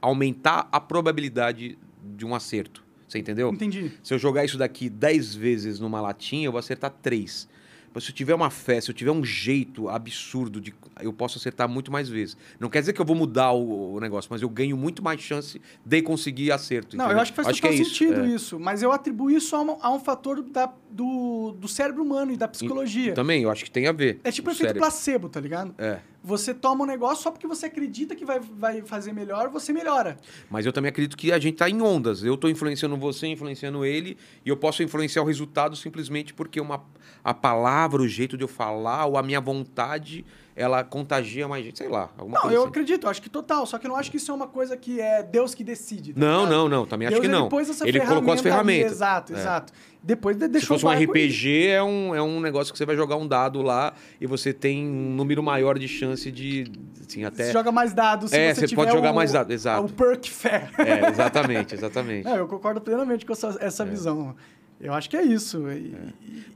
aumentar 0.00 0.68
a 0.72 0.80
probabilidade 0.80 1.78
de 2.16 2.26
um 2.26 2.34
acerto. 2.34 2.84
Você 3.06 3.20
entendeu? 3.20 3.50
Entendi. 3.50 3.92
Se 4.02 4.12
eu 4.12 4.18
jogar 4.18 4.44
isso 4.44 4.58
daqui 4.58 4.90
10 4.90 5.34
vezes 5.36 5.78
numa 5.78 6.00
latinha, 6.00 6.46
eu 6.46 6.52
vou 6.52 6.58
acertar 6.58 6.90
3. 6.90 7.48
Mas 7.94 8.04
se 8.04 8.10
eu 8.10 8.14
tiver 8.14 8.34
uma 8.34 8.50
fé, 8.50 8.80
se 8.80 8.90
eu 8.90 8.94
tiver 8.94 9.12
um 9.12 9.24
jeito 9.24 9.88
absurdo, 9.88 10.60
de, 10.60 10.74
eu 11.00 11.12
posso 11.12 11.38
acertar 11.38 11.68
muito 11.68 11.92
mais 11.92 12.08
vezes. 12.08 12.36
Não 12.58 12.68
quer 12.68 12.80
dizer 12.80 12.92
que 12.92 13.00
eu 13.00 13.04
vou 13.04 13.14
mudar 13.14 13.52
o, 13.52 13.94
o 13.94 14.00
negócio, 14.00 14.28
mas 14.32 14.42
eu 14.42 14.48
ganho 14.48 14.76
muito 14.76 15.02
mais 15.02 15.20
chance 15.20 15.62
de 15.84 16.02
conseguir 16.02 16.50
acerto. 16.50 16.96
Não, 16.96 17.04
entendeu? 17.04 17.18
eu 17.18 17.22
acho 17.22 17.32
que 17.32 17.36
faz 17.36 17.56
total 17.56 17.70
é 17.70 17.74
isso, 17.76 17.90
sentido 17.90 18.20
é. 18.22 18.26
isso. 18.26 18.58
Mas 18.58 18.82
eu 18.82 18.90
atribuo 18.90 19.30
isso 19.30 19.54
a 19.54 19.62
um, 19.62 19.76
a 19.80 19.92
um 19.92 20.00
fator 20.00 20.42
da- 20.42 20.72
do, 20.90 21.52
do 21.52 21.68
cérebro 21.68 22.02
humano 22.02 22.32
e 22.32 22.36
da 22.36 22.48
psicologia. 22.48 23.14
Também, 23.14 23.42
eu 23.44 23.50
acho 23.50 23.64
que 23.64 23.70
tem 23.70 23.86
a 23.86 23.92
ver. 23.92 24.20
é 24.24 24.32
tipo 24.32 24.48
o 24.48 24.52
efeito 24.52 24.68
cérebro. 24.68 24.80
placebo, 24.80 25.28
tá 25.28 25.40
ligado? 25.40 25.74
É. 25.78 26.00
Você 26.26 26.54
toma 26.54 26.84
um 26.84 26.86
negócio 26.86 27.22
só 27.22 27.30
porque 27.30 27.46
você 27.46 27.66
acredita 27.66 28.16
que 28.16 28.24
vai, 28.24 28.40
vai 28.40 28.80
fazer 28.80 29.12
melhor, 29.12 29.50
você 29.50 29.74
melhora. 29.74 30.16
Mas 30.50 30.64
eu 30.64 30.72
também 30.72 30.88
acredito 30.88 31.18
que 31.18 31.30
a 31.30 31.38
gente 31.38 31.56
tá 31.56 31.68
em 31.68 31.82
ondas. 31.82 32.24
Eu 32.24 32.34
tô 32.38 32.48
influenciando 32.48 32.96
você, 32.96 33.26
influenciando 33.26 33.84
ele, 33.84 34.16
e 34.42 34.48
eu 34.48 34.56
posso 34.56 34.82
influenciar 34.82 35.20
o 35.20 35.26
resultado 35.26 35.76
simplesmente 35.76 36.32
porque 36.32 36.58
uma, 36.58 36.82
a 37.22 37.34
palavra, 37.34 38.00
o 38.00 38.08
jeito 38.08 38.38
de 38.38 38.42
eu 38.42 38.48
falar, 38.48 39.04
ou 39.04 39.18
a 39.18 39.22
minha 39.22 39.38
vontade 39.38 40.24
ela 40.56 40.84
contagia 40.84 41.48
mais 41.48 41.64
gente, 41.64 41.78
sei 41.78 41.88
lá, 41.88 42.10
alguma 42.16 42.36
Não, 42.36 42.42
coisa 42.42 42.56
eu 42.56 42.60
assim. 42.60 42.68
acredito, 42.70 43.08
acho 43.08 43.20
que 43.20 43.28
total. 43.28 43.66
Só 43.66 43.76
que 43.78 43.86
eu 43.86 43.88
não 43.88 43.96
acho 43.96 44.10
que 44.10 44.18
isso 44.18 44.30
é 44.30 44.34
uma 44.34 44.46
coisa 44.46 44.76
que 44.76 45.00
é 45.00 45.22
Deus 45.22 45.54
que 45.54 45.64
decide. 45.64 46.12
tá 46.12 46.20
Não, 46.20 46.44
ligado? 46.44 46.50
não, 46.52 46.68
não, 46.68 46.86
também 46.86 47.08
acho 47.08 47.14
Deus, 47.20 47.26
que 47.26 47.30
não. 47.32 47.48
Ele, 47.84 48.00
colocou 48.00 48.32
as 48.32 48.40
ferramenta 48.40 48.40
ali, 48.40 48.42
ferramentas. 48.42 48.92
exato, 48.92 49.34
É. 49.34 49.36
exato. 49.38 49.72
Depois 50.02 50.36
de- 50.36 50.44
Se 50.44 50.48
deixou 50.50 50.78
fosse 50.78 50.84
o 50.84 50.88
um 50.88 50.92
ir. 50.92 51.06
RPG, 51.06 51.66
é 51.68 51.82
um, 51.82 52.14
é 52.14 52.22
um 52.22 52.38
negócio 52.38 52.72
que 52.72 52.78
você 52.78 52.84
vai 52.86 52.94
jogar 52.94 53.16
um 53.16 53.26
dado 53.26 53.62
lá 53.62 53.94
e 54.20 54.26
você 54.26 54.52
tem 54.52 54.86
um 54.86 55.14
número 55.14 55.42
maior 55.42 55.78
de 55.78 55.88
chance 55.88 56.30
de, 56.30 56.70
assim, 57.00 57.24
até... 57.24 57.46
Você 57.46 57.52
joga 57.52 57.72
mais 57.72 57.92
dados 57.94 58.30
se 58.30 58.36
É, 58.36 58.54
você 58.54 58.68
você 58.68 58.76
pode 58.76 58.92
jogar 58.92 59.12
mais 59.12 59.32
dados, 59.32 59.52
exato. 59.52 59.86
O 59.86 59.88
perk 59.88 60.30
fair. 60.30 60.70
É, 60.78 61.08
exatamente, 61.08 61.74
exatamente. 61.74 62.24
Não, 62.28 62.36
eu 62.36 62.46
concordo 62.46 62.80
plenamente 62.80 63.24
com 63.26 63.32
essa, 63.32 63.56
É. 63.60 63.66
essa 63.66 63.84
visão. 63.84 64.36
Eu 64.80 64.92
acho 64.92 65.08
que 65.08 65.16
é 65.16 65.22
isso. 65.22 65.68
E- 65.70 65.94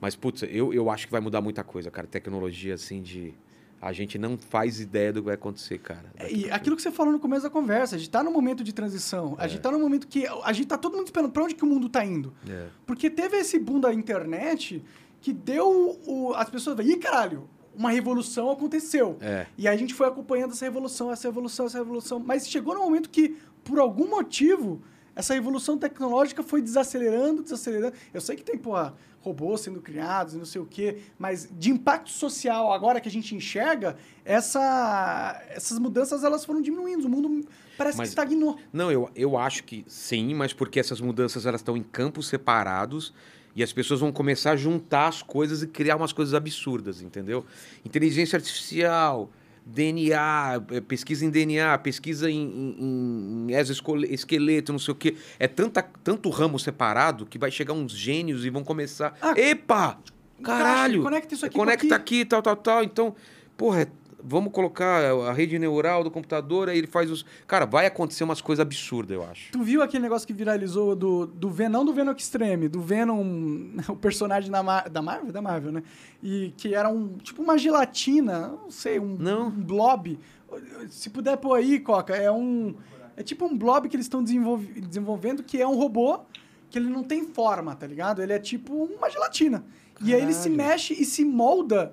Mas, 0.01 0.15
putz, 0.15 0.43
eu, 0.43 0.73
eu 0.75 0.91
acho 0.91 1.07
que 1.07 1.13
vai 1.13 1.21
mudar 1.21 1.41
muita 1.41 1.65
coisa, 1.65 1.91
cara. 1.91 2.07
Tecnologia, 2.07 2.75
assim, 2.75 3.01
de... 3.03 3.33
A 3.81 3.93
gente 3.93 4.19
não 4.19 4.37
faz 4.37 4.81
ideia 4.81 5.13
do 5.13 5.21
que 5.21 5.27
vai 5.27 5.35
acontecer, 5.35 5.79
cara. 5.79 6.13
E 6.31 6.51
aquilo 6.51 6.75
que 6.75 6.83
você 6.83 6.91
falou 6.91 7.13
no 7.13 7.21
começo 7.21 7.43
da 7.43 7.51
conversa, 7.51 7.97
a 7.97 7.99
gente 7.99 8.11
tá 8.11 8.23
num 8.23 8.33
momento 8.33 8.65
de 8.65 8.73
transição. 8.73 9.37
A 9.39 9.47
gente 9.47 9.61
tá 9.61 9.71
num 9.71 9.81
momento 9.81 10.09
que 10.09 10.27
a 10.27 10.53
gente 10.53 10.67
tá 10.67 10.77
todo 10.77 10.97
mundo 10.97 11.07
esperando 11.07 11.31
pra 11.31 11.45
onde 11.45 11.55
que 11.55 11.65
o 11.65 11.67
mundo 11.67 11.89
tá 11.89 12.05
indo. 12.05 12.35
É. 12.49 12.67
Porque 12.85 13.09
teve 13.09 13.37
esse 13.37 13.59
boom 13.59 13.79
da 13.79 13.93
internet 13.93 14.85
que 15.21 15.33
deu 15.33 15.99
o, 16.07 16.33
as 16.35 16.51
pessoas, 16.51 16.79
ih, 16.87 16.97
caralho, 16.97 17.49
uma 17.75 17.91
revolução 17.91 18.51
aconteceu. 18.51 19.17
É. 19.21 19.47
E 19.57 19.69
a 19.69 19.77
gente 19.77 19.95
foi 19.95 20.09
acompanhando 20.09 20.53
essa 20.53 20.65
revolução, 20.65 21.13
essa 21.13 21.29
revolução, 21.29 21.67
essa 21.67 21.79
revolução. 21.79 22.19
Mas 22.19 22.49
chegou 22.49 22.75
no 22.75 22.81
momento 22.81 23.09
que, 23.09 23.37
por 23.63 23.79
algum 23.79 24.09
motivo, 24.09 24.83
essa 25.15 25.35
revolução 25.35 25.79
tecnológica 25.79 26.43
foi 26.43 26.61
desacelerando, 26.61 27.43
desacelerando. 27.43 27.95
Eu 28.13 28.21
sei 28.21 28.35
que 28.35 28.43
tem, 28.43 28.59
porra, 28.59 28.95
robôs 29.21 29.61
sendo 29.63 29.81
criados 29.81 30.35
não 30.35 30.45
sei 30.45 30.61
o 30.61 30.67
quê, 30.67 30.99
mas 31.19 31.49
de 31.51 31.71
impacto 31.71 32.11
social, 32.11 32.73
agora 32.73 33.01
que 33.01 33.09
a 33.09 33.11
gente 33.11 33.35
enxerga, 33.35 33.97
essa, 34.25 35.43
essas 35.51 35.79
mudanças 35.79 36.25
elas 36.25 36.45
foram 36.45 36.61
diminuindo. 36.63 37.07
O 37.07 37.09
mundo 37.09 37.47
parece 37.77 37.99
Mas- 37.99 38.09
que 38.09 38.13
estagnou. 38.13 38.59
Não, 38.73 38.91
eu, 38.91 39.11
eu 39.15 39.37
acho 39.37 39.65
que 39.65 39.85
sim, 39.87 40.35
mas 40.35 40.53
porque 40.53 40.79
essas 40.81 41.01
mudanças 41.01 41.47
elas 41.47 41.61
estão 41.61 41.77
em 41.77 41.83
campos 41.83 42.29
separados 42.29 43.13
e 43.55 43.63
as 43.63 43.73
pessoas 43.73 44.01
vão 44.01 44.13
começar 44.13 44.53
a 44.53 44.57
juntar 44.57 45.09
as 45.09 45.23
coisas 45.23 45.63
e 45.63 45.67
criar 45.67 45.97
umas 45.97 46.13
coisas 46.13 46.33
absurdas, 46.35 47.03
entendeu? 47.03 47.45
Inteligência 47.85 48.37
artificial, 48.37 49.31
DNA, 49.71 50.63
eh, 50.71 50.81
pesquisa 50.81 51.25
em 51.27 51.31
DNA, 51.31 51.77
pesquisa 51.79 52.31
em, 52.31 52.41
em, 52.79 53.47
em 53.51 53.55
exoesqueleto, 53.55 54.73
não 54.73 54.79
sei 54.79 54.93
o 54.93 54.95
quê. 54.95 55.17
É 55.39 55.47
tanta, 55.47 55.83
tanto 56.03 56.31
ramo 56.31 56.59
separado 56.59 57.27
que 57.27 57.39
vai 57.39 57.51
chegar 57.51 57.75
uns 57.75 57.93
gênios 57.93 58.45
e 58.45 58.51
vão 58.51 58.65
começar. 58.65 59.15
Ah, 59.21 59.35
Epa! 59.39 59.99
Caralho! 60.43 61.03
conecta 61.03 61.35
isso 61.35 61.45
aqui 61.45 61.55
Conecta 61.57 61.95
aqui. 61.97 62.21
aqui, 62.21 62.25
tal, 62.25 62.41
tal, 62.41 62.57
tal. 62.57 62.83
Então, 62.85 63.15
porra, 63.57 63.83
é- 63.83 63.89
vamos 64.23 64.53
colocar 64.53 65.05
a 65.05 65.33
rede 65.33 65.59
neural 65.59 66.03
do 66.03 66.11
computador, 66.11 66.69
aí 66.69 66.79
ele 66.79 66.87
faz 66.87 67.11
os. 67.11 67.25
Cara, 67.47 67.65
vai 67.67 67.87
acontecer 67.87 68.25
umas 68.25 68.41
coisas 68.41 68.61
absurdas, 68.61 69.17
eu 69.17 69.25
acho. 69.25 69.53
Tu 69.53 69.63
viu 69.63 69.83
aquele 69.83 70.03
negócio 70.03 70.27
que 70.27 70.33
viralizou 70.33 70.97
do, 70.97 71.27
do 71.27 71.49
Venom, 71.51 71.79
não 71.79 71.85
do 71.85 71.93
Venom 71.93 72.13
Extreme, 72.13 72.69
do 72.69 72.81
Venom, 72.81 73.23
o 73.89 73.97
personagem 73.97 74.51
da, 74.51 74.63
Mar- 74.63 74.89
da 74.89 75.01
Marvel, 75.03 75.33
da 75.33 75.41
Marvel, 75.43 75.73
né? 75.73 75.83
E 76.23 76.53
que 76.57 76.75
era 76.75 76.89
um, 76.89 77.17
tipo 77.19 77.43
uma 77.43 77.57
gelatina, 77.57 78.49
não 78.49 78.71
sei, 78.71 78.99
um, 78.99 79.17
Não. 79.19 79.47
um 79.49 79.51
blob. 79.51 80.19
Se 80.89 81.11
puder 81.11 81.37
pôr 81.37 81.55
aí, 81.55 81.79
Coca, 81.79 82.17
é 82.17 82.31
um... 82.31 82.75
É 83.17 83.23
tipo 83.23 83.45
um 83.45 83.57
blob 83.59 83.89
que 83.89 83.97
eles 83.97 84.07
estão 84.07 84.23
desenvolve- 84.23 84.81
desenvolvendo, 84.81 85.43
que 85.43 85.61
é 85.61 85.67
um 85.67 85.75
robô 85.77 86.21
que 86.71 86.79
ele 86.79 86.89
não 86.89 87.03
tem 87.03 87.25
forma, 87.25 87.75
tá 87.75 87.87
ligado? 87.87 88.23
Ele 88.23 88.33
é 88.33 88.39
tipo 88.39 88.73
uma 88.73 89.11
gelatina. 89.11 89.65
E 90.01 90.15
aí 90.15 90.23
ele 90.23 90.33
se 90.33 90.49
Caralho. 90.49 90.57
mexe 90.71 90.95
e 90.95 91.05
se 91.05 91.25
molda 91.25 91.93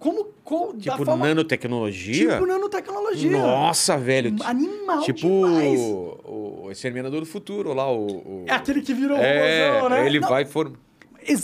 como... 0.00 0.24
como 0.42 0.76
Tipo 0.76 1.04
forma, 1.04 1.28
nanotecnologia? 1.28 2.32
Tipo 2.32 2.46
nanotecnologia. 2.46 3.30
Nossa, 3.30 3.96
velho. 3.96 4.34
Animal 4.44 5.02
tipo 5.02 5.20
demais. 5.28 5.78
o, 5.80 6.64
o 6.64 6.70
Exterminador 6.72 7.20
do 7.20 7.26
Futuro 7.26 7.72
lá, 7.72 7.88
o. 7.92 8.06
o- 8.06 8.44
É 8.48 8.52
aquele 8.54 8.82
que 8.82 8.92
virou 8.92 9.16
É, 9.18 9.70
robôzão, 9.70 9.88
né? 9.90 10.06
ele 10.06 10.18
Não, 10.18 10.28
vai 10.28 10.44
for. 10.44 10.72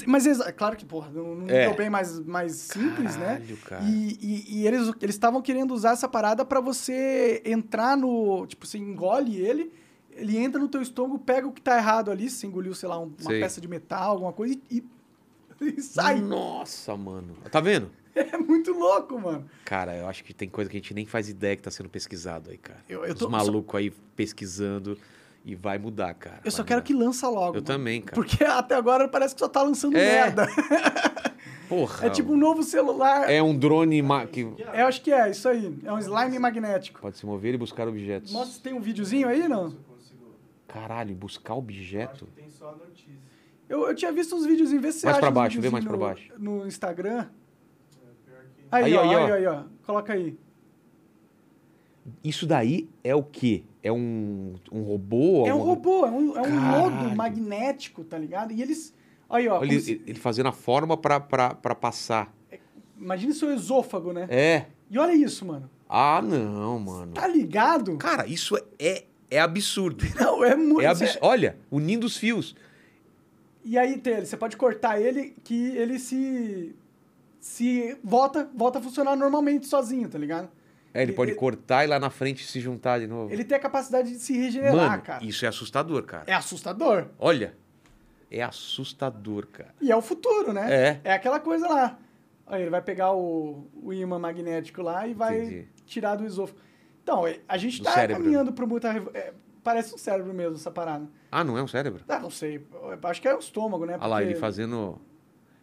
Mas, 0.06 0.26
exa- 0.26 0.50
claro 0.52 0.74
que, 0.74 0.86
porra, 0.86 1.10
num 1.10 1.46
É. 1.48 1.60
nível 1.64 1.76
bem 1.76 1.90
mais, 1.90 2.18
mais 2.20 2.52
simples, 2.54 3.14
né? 3.16 3.26
Caralho, 3.36 3.56
cara. 3.58 3.84
E, 3.84 4.18
e, 4.22 4.58
e 4.60 4.66
eles 4.66 4.90
eles 5.02 5.14
estavam 5.14 5.42
querendo 5.42 5.72
usar 5.74 5.90
essa 5.92 6.08
parada 6.08 6.44
pra 6.46 6.60
você 6.60 7.42
entrar 7.44 7.94
no... 7.94 8.46
Tipo, 8.46 8.66
você 8.66 8.78
engole 8.78 9.36
ele, 9.36 9.70
ele 10.12 10.38
entra 10.38 10.58
no 10.58 10.66
teu 10.66 10.80
estômago, 10.80 11.18
pega 11.18 11.46
o 11.46 11.52
que 11.52 11.60
tá 11.60 11.76
errado 11.76 12.10
ali, 12.10 12.30
se 12.30 12.46
engoliu, 12.46 12.74
sei 12.74 12.88
lá, 12.88 12.98
um- 12.98 13.12
uma 13.20 13.30
peça 13.30 13.60
de 13.60 13.68
metal, 13.68 14.12
alguma 14.12 14.32
coisa, 14.32 14.58
e, 14.70 14.82
e 15.60 15.80
sai. 15.82 16.22
Nossa, 16.22 16.96
mano. 16.96 17.36
Tá 17.50 17.60
vendo? 17.60 17.90
É 18.32 18.38
muito 18.38 18.72
louco, 18.72 19.20
mano. 19.20 19.44
Cara, 19.64 19.94
eu 19.96 20.08
acho 20.08 20.24
que 20.24 20.32
tem 20.32 20.48
coisa 20.48 20.70
que 20.70 20.76
a 20.76 20.80
gente 20.80 20.94
nem 20.94 21.04
faz 21.04 21.28
ideia 21.28 21.54
que 21.56 21.62
tá 21.62 21.70
sendo 21.70 21.88
pesquisado 21.88 22.50
aí, 22.50 22.56
cara. 22.56 22.80
Eu- 22.88 23.04
eu 23.04 23.12
Os 23.12 23.18
tô- 23.18 23.28
malucos 23.28 23.78
aí 23.78 23.90
pesquisando 24.14 24.96
e 25.44 25.54
vai 25.54 25.78
mudar, 25.78 26.14
cara. 26.14 26.40
Eu 26.44 26.50
só 26.50 26.58
vai 26.58 26.66
quero 26.68 26.78
mudar. 26.80 26.86
que 26.86 26.94
lança 26.94 27.28
logo. 27.28 27.48
Eu 27.48 27.52
mano. 27.54 27.64
também, 27.66 28.00
cara. 28.00 28.14
Porque 28.14 28.42
até 28.44 28.74
agora 28.74 29.06
parece 29.08 29.34
que 29.34 29.40
só 29.40 29.48
tá 29.48 29.62
lançando 29.62 29.96
É. 29.96 30.00
merda. 30.24 30.46
Porra. 31.68 32.06
É 32.06 32.10
tipo 32.10 32.32
um 32.32 32.36
novo 32.36 32.62
celular. 32.62 33.28
É 33.28 33.42
um 33.42 33.56
drone 33.56 34.00
ma- 34.00 34.24
que 34.26 34.42
É, 34.72 34.82
eu 34.82 34.86
acho 34.86 35.02
que 35.02 35.12
é, 35.12 35.30
isso 35.30 35.48
aí. 35.48 35.76
É 35.84 35.92
um 35.92 35.98
slime 35.98 36.38
magnético. 36.38 37.00
pode 37.00 37.18
se 37.18 37.26
mover 37.26 37.54
e 37.54 37.58
buscar 37.58 37.88
objetos. 37.88 38.32
Mostra 38.32 38.54
se 38.54 38.60
tem 38.60 38.72
um 38.72 38.80
videozinho 38.80 39.28
aí, 39.28 39.48
não? 39.48 39.74
Caralho, 40.68 41.14
buscar 41.14 41.54
objeto? 41.54 42.26
Tem 42.36 42.48
só 42.50 42.68
a 42.68 42.72
notícia. 42.72 43.10
Eu, 43.68 43.88
eu 43.88 43.94
tinha 43.96 44.12
visto 44.12 44.36
uns 44.36 44.46
vídeos, 44.46 44.70
vê 44.70 44.92
se 44.92 45.00
você 45.00 45.06
Mais 45.06 45.18
pra 45.18 45.30
baixo, 45.30 45.60
vê 45.60 45.68
mais 45.70 45.84
pra 45.84 45.94
no- 45.94 45.98
baixo. 45.98 46.32
No 46.38 46.66
Instagram. 46.66 47.26
É. 48.70 48.76
Aí, 48.76 48.84
Aí, 48.84 48.94
ó, 48.94 49.00
aí, 49.02 49.08
aí, 49.14 49.30
ó. 49.30 49.34
aí, 49.34 49.46
ó. 49.46 49.62
Coloca 49.84 50.12
aí. 50.12 50.36
Isso 52.22 52.46
daí 52.46 52.88
é 53.02 53.14
o 53.14 53.22
quê? 53.22 53.64
É 53.82 53.90
um, 53.92 54.54
um 54.70 54.82
robô? 54.82 55.44
É 55.46 55.54
um 55.54 55.58
robô, 55.62 56.06
é 56.06 56.10
um, 56.10 56.36
é 56.36 56.42
um 56.42 56.70
lodo 56.72 57.16
magnético, 57.16 58.04
tá 58.04 58.16
ligado? 58.18 58.52
E 58.52 58.62
eles... 58.62 58.94
Aí, 59.28 59.48
ó. 59.48 59.62
Ele, 59.62 59.80
se- 59.80 60.00
ele 60.06 60.18
fazendo 60.18 60.48
a 60.48 60.52
forma 60.52 60.96
pra 60.96 61.50
passar. 61.74 62.32
Imagina 62.98 63.32
seu 63.34 63.52
esôfago, 63.52 64.12
né? 64.12 64.26
É. 64.30 64.66
E 64.90 64.98
olha 64.98 65.14
isso, 65.14 65.44
mano. 65.44 65.68
Ah, 65.88 66.20
não, 66.22 66.78
mano. 66.78 67.12
Tá 67.12 67.26
ligado? 67.26 67.96
Cara, 67.96 68.26
isso 68.26 68.56
é, 68.78 69.04
é 69.30 69.38
absurdo. 69.40 70.04
Não, 70.18 70.44
é 70.44 70.56
muito... 70.56 70.80
É 70.80 70.86
absurdo. 70.86 71.18
Olha, 71.22 71.56
unindo 71.70 72.06
os 72.06 72.16
fios. 72.16 72.56
E 73.64 73.76
aí, 73.78 73.98
tem 73.98 74.24
você 74.24 74.36
pode 74.36 74.56
cortar 74.56 75.00
ele 75.00 75.34
que 75.44 75.54
ele 75.76 75.98
se... 75.98 76.74
Se 77.46 77.96
volta, 78.02 78.50
volta 78.52 78.80
a 78.80 78.82
funcionar 78.82 79.14
normalmente 79.14 79.66
sozinho, 79.68 80.08
tá 80.08 80.18
ligado? 80.18 80.48
É, 80.92 81.00
ele 81.02 81.10
Ele- 81.10 81.16
pode 81.16 81.30
ele- 81.30 81.38
cortar 81.38 81.84
e 81.84 81.86
lá 81.86 81.98
na 82.00 82.10
frente 82.10 82.44
se 82.44 82.58
juntar 82.58 82.98
de 82.98 83.06
novo. 83.06 83.32
Ele 83.32 83.44
tem 83.44 83.56
a 83.56 83.60
capacidade 83.60 84.10
de 84.10 84.18
se 84.18 84.36
regenerar, 84.36 84.74
Mano, 84.74 85.02
cara. 85.02 85.24
isso 85.24 85.44
é 85.44 85.48
assustador, 85.48 86.02
cara. 86.02 86.24
É 86.26 86.34
assustador. 86.34 87.06
Olha, 87.18 87.56
é 88.30 88.42
assustador, 88.42 89.46
cara. 89.46 89.72
E 89.80 89.92
é 89.92 89.96
o 89.96 90.02
futuro, 90.02 90.52
né? 90.52 90.66
É. 90.74 91.00
É 91.04 91.12
aquela 91.12 91.38
coisa 91.38 91.68
lá. 91.68 91.98
Aí 92.48 92.62
ele 92.62 92.70
vai 92.70 92.82
pegar 92.82 93.12
o, 93.12 93.68
o 93.80 93.92
imã 93.92 94.18
magnético 94.18 94.82
lá 94.82 95.06
e 95.06 95.14
vai 95.14 95.38
Entendi. 95.40 95.68
tirar 95.86 96.16
do 96.16 96.24
esôfago. 96.26 96.58
Então, 97.02 97.24
é, 97.26 97.38
a 97.48 97.56
gente 97.56 97.78
Do 97.78 97.84
tá 97.84 97.92
cérebro. 97.92 98.22
caminhando 98.24 98.52
para 98.52 98.66
muita. 98.66 98.88
é, 99.14 99.32
parece 99.62 99.94
um 99.94 99.98
cérebro 99.98 100.34
mesmo, 100.34 100.56
essa 100.56 100.70
parada. 100.72 101.08
Ah, 101.30 101.44
não 101.44 101.56
é 101.56 101.62
um 101.62 101.68
cérebro? 101.68 102.02
Ah, 102.08 102.18
não 102.18 102.30
sei. 102.30 102.66
eu 102.72 102.98
Acho 103.08 103.22
que 103.22 103.28
é 103.28 103.34
o 103.36 103.38
estômago, 103.38 103.86
né? 103.86 103.94
Olha 104.00 104.06
lá, 104.08 104.16
Porque- 104.16 104.30
ele 104.32 104.40
fazendo. 104.40 105.00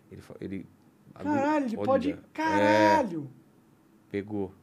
Ele. 0.09 0.21
ele 0.39 0.65
Caralho, 1.13 1.65
ele 1.65 1.77
pode. 1.77 2.11
é, 2.11 2.17
Caralho! 2.33 3.29
pegou. 4.09 4.53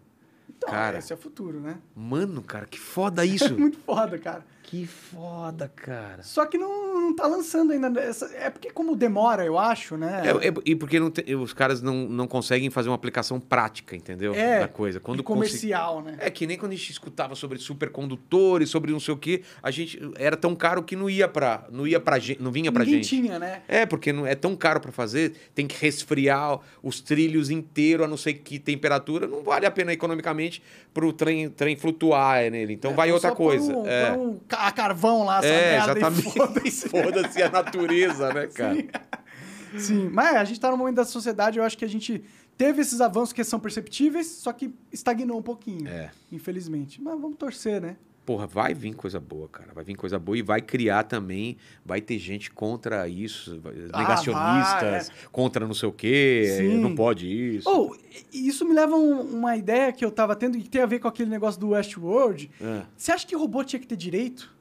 Então, 0.48 0.68
Cara. 0.70 0.98
esse 0.98 1.12
é 1.12 1.16
o 1.16 1.18
futuro, 1.18 1.59
né? 1.60 1.78
Mano, 1.97 2.43
cara, 2.43 2.66
que 2.66 2.78
foda 2.78 3.22
É 3.27 3.28
isso. 3.28 3.56
muito 3.59 3.78
foda, 3.78 4.18
cara. 4.18 4.44
que 4.62 4.86
foda, 4.86 5.68
cara. 5.68 6.22
Só 6.22 6.44
que 6.47 6.59
não, 6.59 6.80
não 7.11 7.16
tá 7.16 7.27
lançando 7.27 7.73
ainda. 7.73 8.01
Essa, 8.01 8.27
é 8.35 8.49
porque, 8.51 8.70
como 8.70 8.97
demora, 8.97 9.45
eu 9.45 9.59
acho, 9.59 9.97
né? 9.97 10.23
É, 10.24 10.49
é- 10.49 10.55
e 10.65 10.74
porque 10.74 10.99
tem- 11.11 11.35
os 11.37 11.53
caras 11.53 11.82
não, 11.82 12.09
não 12.09 12.27
conseguem 12.27 12.70
fazer 12.70 12.89
uma 12.89 12.95
aplicação 12.95 13.39
prática, 13.39 13.95
entendeu? 13.97 14.35
É, 14.35 14.61
da 14.61 14.69
coisa. 14.69 14.99
Quando 15.01 15.23
comercial, 15.23 16.03
né? 16.03 16.16
É 16.19 16.31
que 16.31 16.47
nem 16.47 16.57
quando 16.57 16.73
a 16.73 16.74
gente 16.77 16.91
escutava 16.91 17.35
sobre 17.35 17.59
supercondutores, 17.59 18.70
sobre 18.70 18.93
não 18.93 19.01
sei 19.01 19.15
o 19.15 19.16
quê, 19.16 19.43
a 19.62 19.70
gente 19.70 20.01
era 20.16 20.37
tão 20.37 20.55
caro 20.55 20.82
que 20.82 20.97
não 20.97 21.09
ia 21.11 21.28
pra, 21.28 21.66
não 21.70 21.87
ia 21.87 22.01
pra 22.01 22.19
gente, 22.19 22.43
não 22.43 22.51
vinha 22.51 22.70
pra 22.73 22.85
Ninguém 22.85 23.03
gente. 23.03 23.23
tinha, 23.23 23.39
né? 23.39 23.62
É, 23.69 23.85
porque 23.87 24.12
não 24.12 24.27
é 24.27 24.35
tão 24.35 24.55
caro 24.57 24.81
pra 24.81 24.93
fazer, 24.93 25.35
tem 25.55 25.66
que 25.66 25.77
resfriar 25.81 26.61
os 26.82 27.01
trilhos 27.01 27.51
inteiros 27.51 28.07
a 28.07 28.09
não 28.09 28.16
sei 28.16 28.35
que 28.35 28.59
temperatura, 28.59 29.27
não 29.27 29.43
vale 29.43 29.66
a 29.66 29.70
pena 29.70 29.93
economicamente 29.93 30.62
pro 30.95 31.12
trem, 31.12 31.49
trem 31.51 31.77
flutuar 31.77 32.51
nele. 32.51 32.73
Então 32.74 32.93
É, 32.93 32.95
vai 32.95 33.09
então 33.09 33.15
outra 33.16 33.32
coisa. 33.32 33.77
Um, 33.77 33.87
é, 33.87 34.12
um 34.12 34.39
ca- 34.49 34.70
carvão 34.73 35.24
lá, 35.24 35.39
essa 35.39 35.47
é 35.49 35.73
merda, 35.73 35.93
e 35.93 36.03
exatamente. 36.03 36.31
foda-se. 37.02 37.43
A 37.43 37.51
natureza, 37.51 38.32
né, 38.32 38.47
cara? 38.48 38.77
Sim, 39.78 40.09
mas 40.12 40.35
a 40.36 40.44
gente 40.44 40.59
tá 40.59 40.70
no 40.70 40.77
momento 40.77 40.97
da 40.97 41.05
sociedade, 41.05 41.59
eu 41.59 41.64
acho 41.64 41.78
que 41.78 41.85
a 41.85 41.89
gente 41.89 42.22
teve 42.59 42.82
esses 42.82 43.01
avanços 43.01 43.32
que 43.32 43.43
são 43.44 43.60
perceptíveis, 43.60 44.27
só 44.27 44.52
que 44.52 44.74
estagnou 44.93 45.39
um 45.39 45.43
pouquinho. 45.43 45.89
É. 45.89 46.10
Infelizmente. 46.32 47.01
Mas 47.01 47.20
vamos 47.20 47.36
torcer, 47.36 47.81
né? 47.81 47.97
Porra, 48.27 48.47
vai 48.47 48.74
vir 48.74 48.94
coisa 48.94 49.18
boa, 49.18 49.48
cara. 49.48 49.72
Vai 49.74 49.82
vir 49.82 49.94
coisa 49.97 50.18
boa 50.18 50.36
e 50.36 50.43
vai 50.43 50.60
criar 50.60 51.05
também. 51.05 51.56
Vai 51.85 52.01
ter 52.01 52.18
gente 52.18 52.51
contra 52.51 53.09
isso, 53.09 53.59
vai- 53.60 53.74
Ah, 53.93 53.98
negacionistas, 54.01 55.10
contra 55.32 55.66
não 55.66 55.74
sei 55.74 55.89
o 55.89 55.93
quê, 55.93 56.55
Sim. 56.59 56.78
não 56.78 56.94
pode 56.94 57.27
isso. 57.56 57.68
Ou, 57.68 57.97
e- 58.32 58.47
isso 58.48 58.64
me 58.64 58.74
leva 58.74 58.94
a 58.94 58.98
um- 58.98 59.20
uma 59.22 59.56
ideia 59.56 59.90
que 59.93 60.05
eu 60.05 60.10
tava 60.10 60.36
tendo 60.36 60.56
e 60.59 60.62
que 60.62 60.68
tem 60.68 60.82
a 60.82 60.86
ver 60.86 60.98
com 61.01 61.09
aquele 61.09 61.31
negócio 61.31 61.59
do 61.60 61.70
Westworld. 61.70 62.51
É. 62.60 62.82
Você 62.97 63.10
acha 63.10 63.27
que 63.27 63.35
robô 63.35 63.64
tinha 63.64 63.81
que 63.81 63.86
ter 63.86 63.97
direito? 63.97 64.52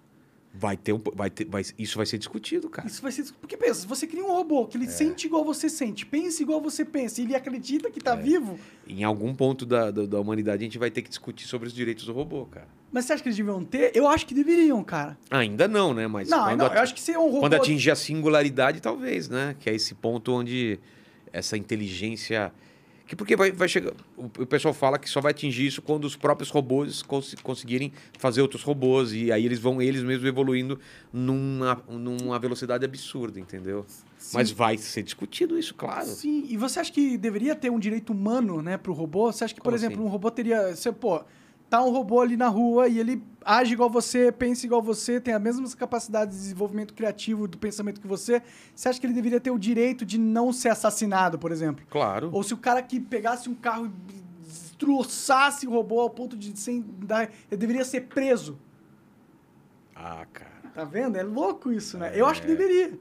Vai 0.51 0.75
ter 0.75 0.93
um. 0.93 0.99
Vai 1.13 1.29
ter, 1.29 1.45
vai, 1.45 1.61
isso 1.77 1.95
vai 1.97 2.05
ser 2.07 2.17
discutido, 2.17 2.69
cara. 2.69 2.87
Isso 2.87 3.01
vai 3.03 3.11
ser. 3.11 3.23
Porque 3.39 3.55
pensa, 3.55 3.87
você 3.87 4.07
cria 4.07 4.23
um 4.25 4.31
robô 4.31 4.65
que 4.65 4.77
ele 4.77 4.85
É. 4.85 4.89
sente 4.89 5.27
igual 5.27 5.45
você 5.45 5.69
sente, 5.69 6.05
pensa 6.07 6.41
igual 6.41 6.59
você 6.59 6.83
pensa, 6.83 7.21
e 7.21 7.25
ele 7.25 7.35
acredita 7.35 7.91
que 7.91 7.99
tá 7.99 8.13
É. 8.13 8.17
vivo. 8.17 8.59
Em 8.87 9.03
algum 9.03 9.33
ponto 9.35 9.63
da, 9.63 9.91
da, 9.91 10.07
da 10.07 10.19
humanidade 10.19 10.63
a 10.63 10.65
gente 10.65 10.79
vai 10.79 10.89
ter 10.89 11.03
que 11.03 11.09
discutir 11.09 11.45
sobre 11.47 11.67
os 11.67 11.73
direitos 11.73 12.03
do 12.05 12.13
robô, 12.13 12.45
cara. 12.47 12.67
Mas 12.91 13.05
você 13.05 13.13
acha 13.13 13.21
que 13.21 13.29
eles 13.29 13.37
deviam 13.37 13.63
ter? 13.63 13.91
Eu 13.95 14.07
acho 14.07 14.25
que 14.25 14.33
deveriam, 14.33 14.83
cara. 14.83 15.15
Ainda 15.29 15.67
não, 15.67 15.93
né? 15.93 16.07
Mas 16.07 16.27
não, 16.27 16.43
quando, 16.45 16.59
não, 16.61 16.65
eu 16.73 16.81
acho 16.81 16.95
que 16.95 17.01
ser 17.01 17.15
um 17.19 17.25
robô. 17.27 17.41
quando 17.41 17.53
atingir 17.53 17.91
a 17.91 17.95
singularidade, 17.95 18.81
talvez, 18.81 19.29
né? 19.29 19.55
Que 19.59 19.69
é 19.69 19.75
esse 19.75 19.93
ponto 19.93 20.31
onde 20.33 20.79
essa 21.31 21.55
inteligência. 21.55 22.51
Que 23.09 23.15
porque 23.15 23.35
vai, 23.35 23.51
vai 23.51 23.67
chegar. 23.67 23.91
O, 24.15 24.25
o 24.25 24.45
pessoal 24.45 24.71
fala 24.71 24.99
que 24.99 25.09
só 25.09 25.19
vai 25.19 25.31
atingir 25.31 25.65
isso 25.65 25.81
quando 25.81 26.05
os 26.05 26.15
próprios 26.15 26.51
robôs 26.51 27.01
cons- 27.01 27.33
conseguirem 27.41 27.91
fazer 28.19 28.39
outros 28.43 28.61
robôs. 28.61 29.11
E 29.13 29.31
aí 29.31 29.43
eles 29.43 29.57
vão 29.57 29.81
eles 29.81 30.03
mesmos 30.03 30.27
evoluindo 30.27 30.79
numa, 31.11 31.81
numa 31.89 32.37
velocidade 32.37 32.85
absurda, 32.85 33.39
entendeu? 33.39 33.83
Mas 34.31 34.51
vai 34.51 34.77
ser 34.77 35.01
discutido 35.01 35.57
isso, 35.57 35.73
claro. 35.73 36.05
Sim, 36.05 36.45
e 36.49 36.55
você 36.55 36.81
acha 36.81 36.91
que 36.91 37.17
deveria 37.17 37.55
ter 37.55 37.71
um 37.71 37.79
direito 37.79 38.13
humano, 38.13 38.61
né, 38.61 38.77
pro 38.77 38.93
robô? 38.93 39.31
Você 39.31 39.43
acha 39.43 39.55
que, 39.55 39.59
por 39.59 39.65
Como 39.65 39.75
exemplo, 39.75 39.97
assim? 39.97 40.05
um 40.07 40.11
robô 40.11 40.29
teria. 40.29 40.75
Você, 40.75 40.91
pô, 40.91 41.23
tá 41.69 41.83
um 41.83 41.91
robô 41.91 42.19
ali 42.19 42.35
na 42.35 42.47
rua 42.47 42.87
e 42.87 42.99
ele 42.99 43.21
age 43.45 43.73
igual 43.73 43.89
você, 43.89 44.31
pensa 44.31 44.65
igual 44.65 44.81
você, 44.81 45.19
tem 45.21 45.33
as 45.33 45.41
mesmas 45.41 45.75
capacidades 45.75 46.35
de 46.35 46.41
desenvolvimento 46.43 46.93
criativo 46.93 47.47
do 47.47 47.57
pensamento 47.57 48.01
que 48.01 48.07
você. 48.07 48.41
Você 48.75 48.89
acha 48.89 48.99
que 48.99 49.05
ele 49.05 49.13
deveria 49.13 49.39
ter 49.39 49.51
o 49.51 49.59
direito 49.59 50.05
de 50.05 50.17
não 50.17 50.51
ser 50.51 50.69
assassinado, 50.69 51.37
por 51.37 51.51
exemplo? 51.51 51.85
Claro. 51.89 52.29
Ou 52.33 52.43
se 52.43 52.53
o 52.53 52.57
cara 52.57 52.81
que 52.81 52.99
pegasse 52.99 53.47
um 53.47 53.55
carro 53.55 53.85
e 53.85 54.13
destroçasse 54.45 55.67
o 55.67 55.71
robô 55.71 55.99
ao 55.99 56.09
ponto 56.09 56.35
de 56.35 56.57
sem 56.59 56.83
dar, 57.03 57.29
ele 57.49 57.59
deveria 57.59 57.85
ser 57.85 58.01
preso. 58.01 58.57
Ah, 59.95 60.25
cara. 60.31 60.59
Tá 60.73 60.83
vendo? 60.83 61.17
É 61.17 61.23
louco 61.23 61.71
isso, 61.71 61.97
né? 61.97 62.11
Eu 62.15 62.25
acho 62.25 62.41
que 62.41 62.47
deveria. 62.47 62.97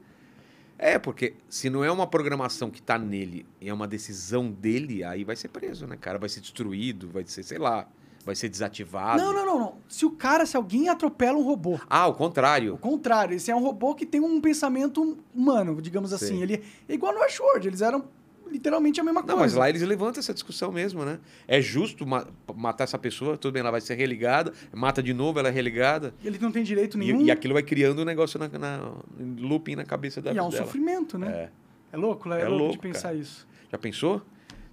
É, 0.77 0.97
porque 0.97 1.35
se 1.49 1.69
não 1.69 1.83
é 1.83 1.91
uma 1.91 2.07
programação 2.07 2.69
que 2.69 2.81
tá 2.81 2.97
nele 2.97 3.45
e 3.59 3.67
é 3.69 3.73
uma 3.73 3.87
decisão 3.87 4.51
dele, 4.51 5.03
aí 5.03 5.23
vai 5.23 5.35
ser 5.35 5.49
preso, 5.49 5.85
né, 5.87 5.97
cara? 5.97 6.17
Vai 6.17 6.29
ser 6.29 6.39
destruído, 6.39 7.09
vai 7.09 7.25
ser, 7.25 7.43
sei 7.43 7.57
lá, 7.57 7.87
vai 8.29 8.35
ser 8.35 8.49
desativado. 8.49 9.21
Não, 9.21 9.33
não, 9.33 9.45
não, 9.45 9.59
não. 9.59 9.75
Se 9.87 10.05
o 10.05 10.11
cara, 10.11 10.45
se 10.45 10.55
alguém 10.55 10.87
atropela 10.89 11.37
um 11.37 11.43
robô, 11.43 11.79
Ah, 11.89 12.07
o 12.07 12.11
O 12.11 12.13
contrário. 12.13 12.77
contrário, 12.77 13.35
esse 13.35 13.49
é 13.51 13.55
um 13.55 13.61
robô 13.61 13.93
que 13.95 14.05
tem 14.05 14.21
um 14.21 14.39
pensamento 14.39 15.17
humano, 15.35 15.81
digamos 15.81 16.13
assim. 16.13 16.41
Ele 16.41 16.63
é 16.87 16.93
igual 16.93 17.13
no 17.13 17.19
Westworld, 17.19 17.67
eles 17.67 17.81
eram 17.81 18.03
literalmente 18.51 18.99
a 18.99 19.03
mesma 19.03 19.19
Não, 19.21 19.27
coisa. 19.27 19.41
mas 19.41 19.53
lá 19.53 19.69
eles 19.69 19.81
levantam 19.83 20.19
essa 20.19 20.33
discussão 20.33 20.71
mesmo, 20.71 21.05
né? 21.05 21.19
É 21.47 21.61
justo 21.61 22.03
ma- 22.05 22.25
matar 22.55 22.85
essa 22.85 22.97
pessoa, 22.97 23.37
tudo 23.37 23.53
bem, 23.53 23.59
ela 23.59 23.69
vai 23.69 23.79
ser 23.81 23.93
religada, 23.93 24.51
mata 24.73 25.03
de 25.03 25.13
novo, 25.13 25.37
ela 25.37 25.49
é 25.49 25.51
religada. 25.51 26.15
Ele 26.23 26.39
não 26.39 26.51
tem 26.51 26.63
direito 26.63 26.95
E, 26.97 26.99
nenhum. 26.99 27.21
e 27.21 27.29
aquilo 27.29 27.53
vai 27.53 27.61
criando 27.61 28.01
um 28.01 28.05
negócio 28.05 28.39
na, 28.39 28.47
na 28.47 28.91
looping 29.37 29.75
na 29.75 29.85
cabeça 29.85 30.19
da 30.19 30.33
E 30.33 30.37
é 30.37 30.41
um 30.41 30.49
dela. 30.49 30.65
sofrimento, 30.65 31.17
né? 31.17 31.27
É. 31.31 31.49
É, 31.91 31.97
louco, 31.97 32.27
né? 32.27 32.39
É, 32.39 32.41
É 32.41 32.47
louco, 32.47 32.57
de 32.57 32.63
louco, 32.69 32.81
pensar 32.81 33.09
cara. 33.09 33.15
isso. 33.15 33.47
Já 33.71 33.77
pensou? 33.77 34.21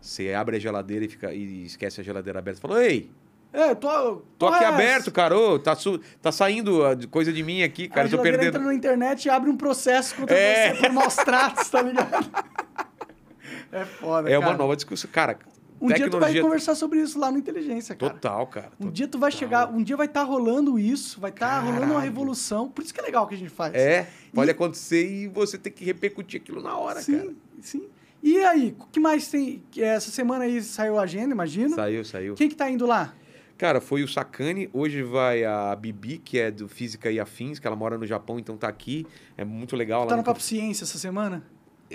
Você 0.00 0.32
abre 0.32 0.56
a 0.56 0.58
geladeira 0.58 1.04
e, 1.04 1.08
fica, 1.08 1.34
e 1.34 1.64
esquece 1.66 2.00
a 2.00 2.04
geladeira 2.04 2.38
aberta. 2.38 2.60
Fala, 2.60 2.82
ei, 2.82 3.10
É, 3.58 3.74
tô, 3.74 4.16
tô 4.38 4.48
aqui 4.48 4.64
é 4.64 4.66
aberto, 4.66 5.10
cara. 5.10 5.34
Ô, 5.34 5.58
tá, 5.58 5.74
su- 5.74 5.98
tá 6.20 6.30
saindo 6.30 6.84
ah, 6.84 6.94
coisa 7.10 7.32
de 7.32 7.42
mim 7.42 7.62
aqui, 7.62 7.88
cara. 7.88 8.06
a 8.06 8.10
tô 8.10 8.18
perdendo. 8.18 8.48
entra 8.48 8.60
na 8.60 8.74
internet 8.74 9.24
e 9.24 9.30
abre 9.30 9.48
um 9.48 9.56
processo 9.56 10.14
contra 10.14 10.36
É. 10.36 10.74
você 10.74 10.80
por 10.82 10.92
maus 10.92 11.14
tratos, 11.16 11.68
tá 11.70 11.80
ligado? 11.80 12.30
é 13.72 13.84
foda, 13.84 14.28
É 14.30 14.38
uma 14.38 14.48
cara. 14.48 14.58
nova 14.58 14.76
discussão. 14.76 15.10
Cara, 15.10 15.38
Um 15.80 15.86
dia 15.88 15.96
tu 15.96 16.00
vai 16.00 16.10
tecnologia 16.10 16.42
conversar 16.42 16.74
sobre 16.74 17.00
isso 17.00 17.18
lá 17.18 17.30
no 17.32 17.38
Inteligência, 17.38 17.94
cara. 17.94 18.12
total, 18.12 18.46
cara. 18.46 18.72
Um 18.78 18.90
dia 18.90 19.08
tu 19.08 19.18
vai 19.18 19.30
chegar, 19.32 19.68
um 19.72 19.82
dia 19.82 19.96
vai 19.96 20.06
estar 20.06 20.22
rolando 20.22 20.78
isso, 20.78 21.18
vai 21.20 21.30
estar 21.30 21.58
rolando 21.60 21.92
uma 21.92 22.00
revolução. 22.00 22.68
Por 22.68 22.84
isso 22.84 22.92
que 22.92 23.00
é 23.00 23.04
legal 23.04 23.24
o 23.24 23.26
que 23.26 23.34
a 23.36 23.38
gente 23.38 23.50
faz. 23.50 23.74
É, 23.74 24.06
pode 24.34 24.50
E- 24.50 24.52
acontecer 24.52 25.10
e 25.10 25.28
você 25.28 25.56
tem 25.56 25.72
que 25.72 25.84
repercutir 25.84 26.40
aquilo 26.40 26.62
na 26.62 26.76
hora, 26.76 27.00
sim, 27.00 27.18
cara. 27.18 27.32
sim. 27.62 27.88
E 28.22 28.38
aí, 28.44 28.74
o 28.78 28.86
que 28.86 28.98
mais 28.98 29.28
tem? 29.28 29.62
que 29.70 29.82
Essa 29.82 30.10
semana 30.10 30.44
aí 30.44 30.60
saiu 30.62 30.98
a 30.98 31.02
agenda, 31.02 31.32
imagino. 31.32 31.74
Saiu, 31.74 32.04
saiu. 32.04 32.34
Quem 32.34 32.48
que 32.48 32.54
tá 32.56 32.68
indo 32.68 32.84
lá? 32.86 33.14
Cara, 33.58 33.80
foi 33.80 34.02
o 34.02 34.08
Sakane. 34.08 34.68
Hoje 34.72 35.02
vai 35.02 35.44
a 35.44 35.74
Bibi, 35.74 36.18
que 36.18 36.38
é 36.38 36.50
do 36.50 36.68
Física 36.68 37.10
e 37.10 37.18
Afins, 37.18 37.58
que 37.58 37.66
ela 37.66 37.76
mora 37.76 37.96
no 37.96 38.06
Japão, 38.06 38.38
então 38.38 38.56
tá 38.56 38.68
aqui. 38.68 39.06
É 39.36 39.44
muito 39.44 39.74
legal. 39.74 40.02
ela 40.02 40.10
tá 40.10 40.16
no 40.16 40.24
Papo 40.24 40.42
Ciência 40.42 40.84
essa 40.84 40.98
semana? 40.98 41.42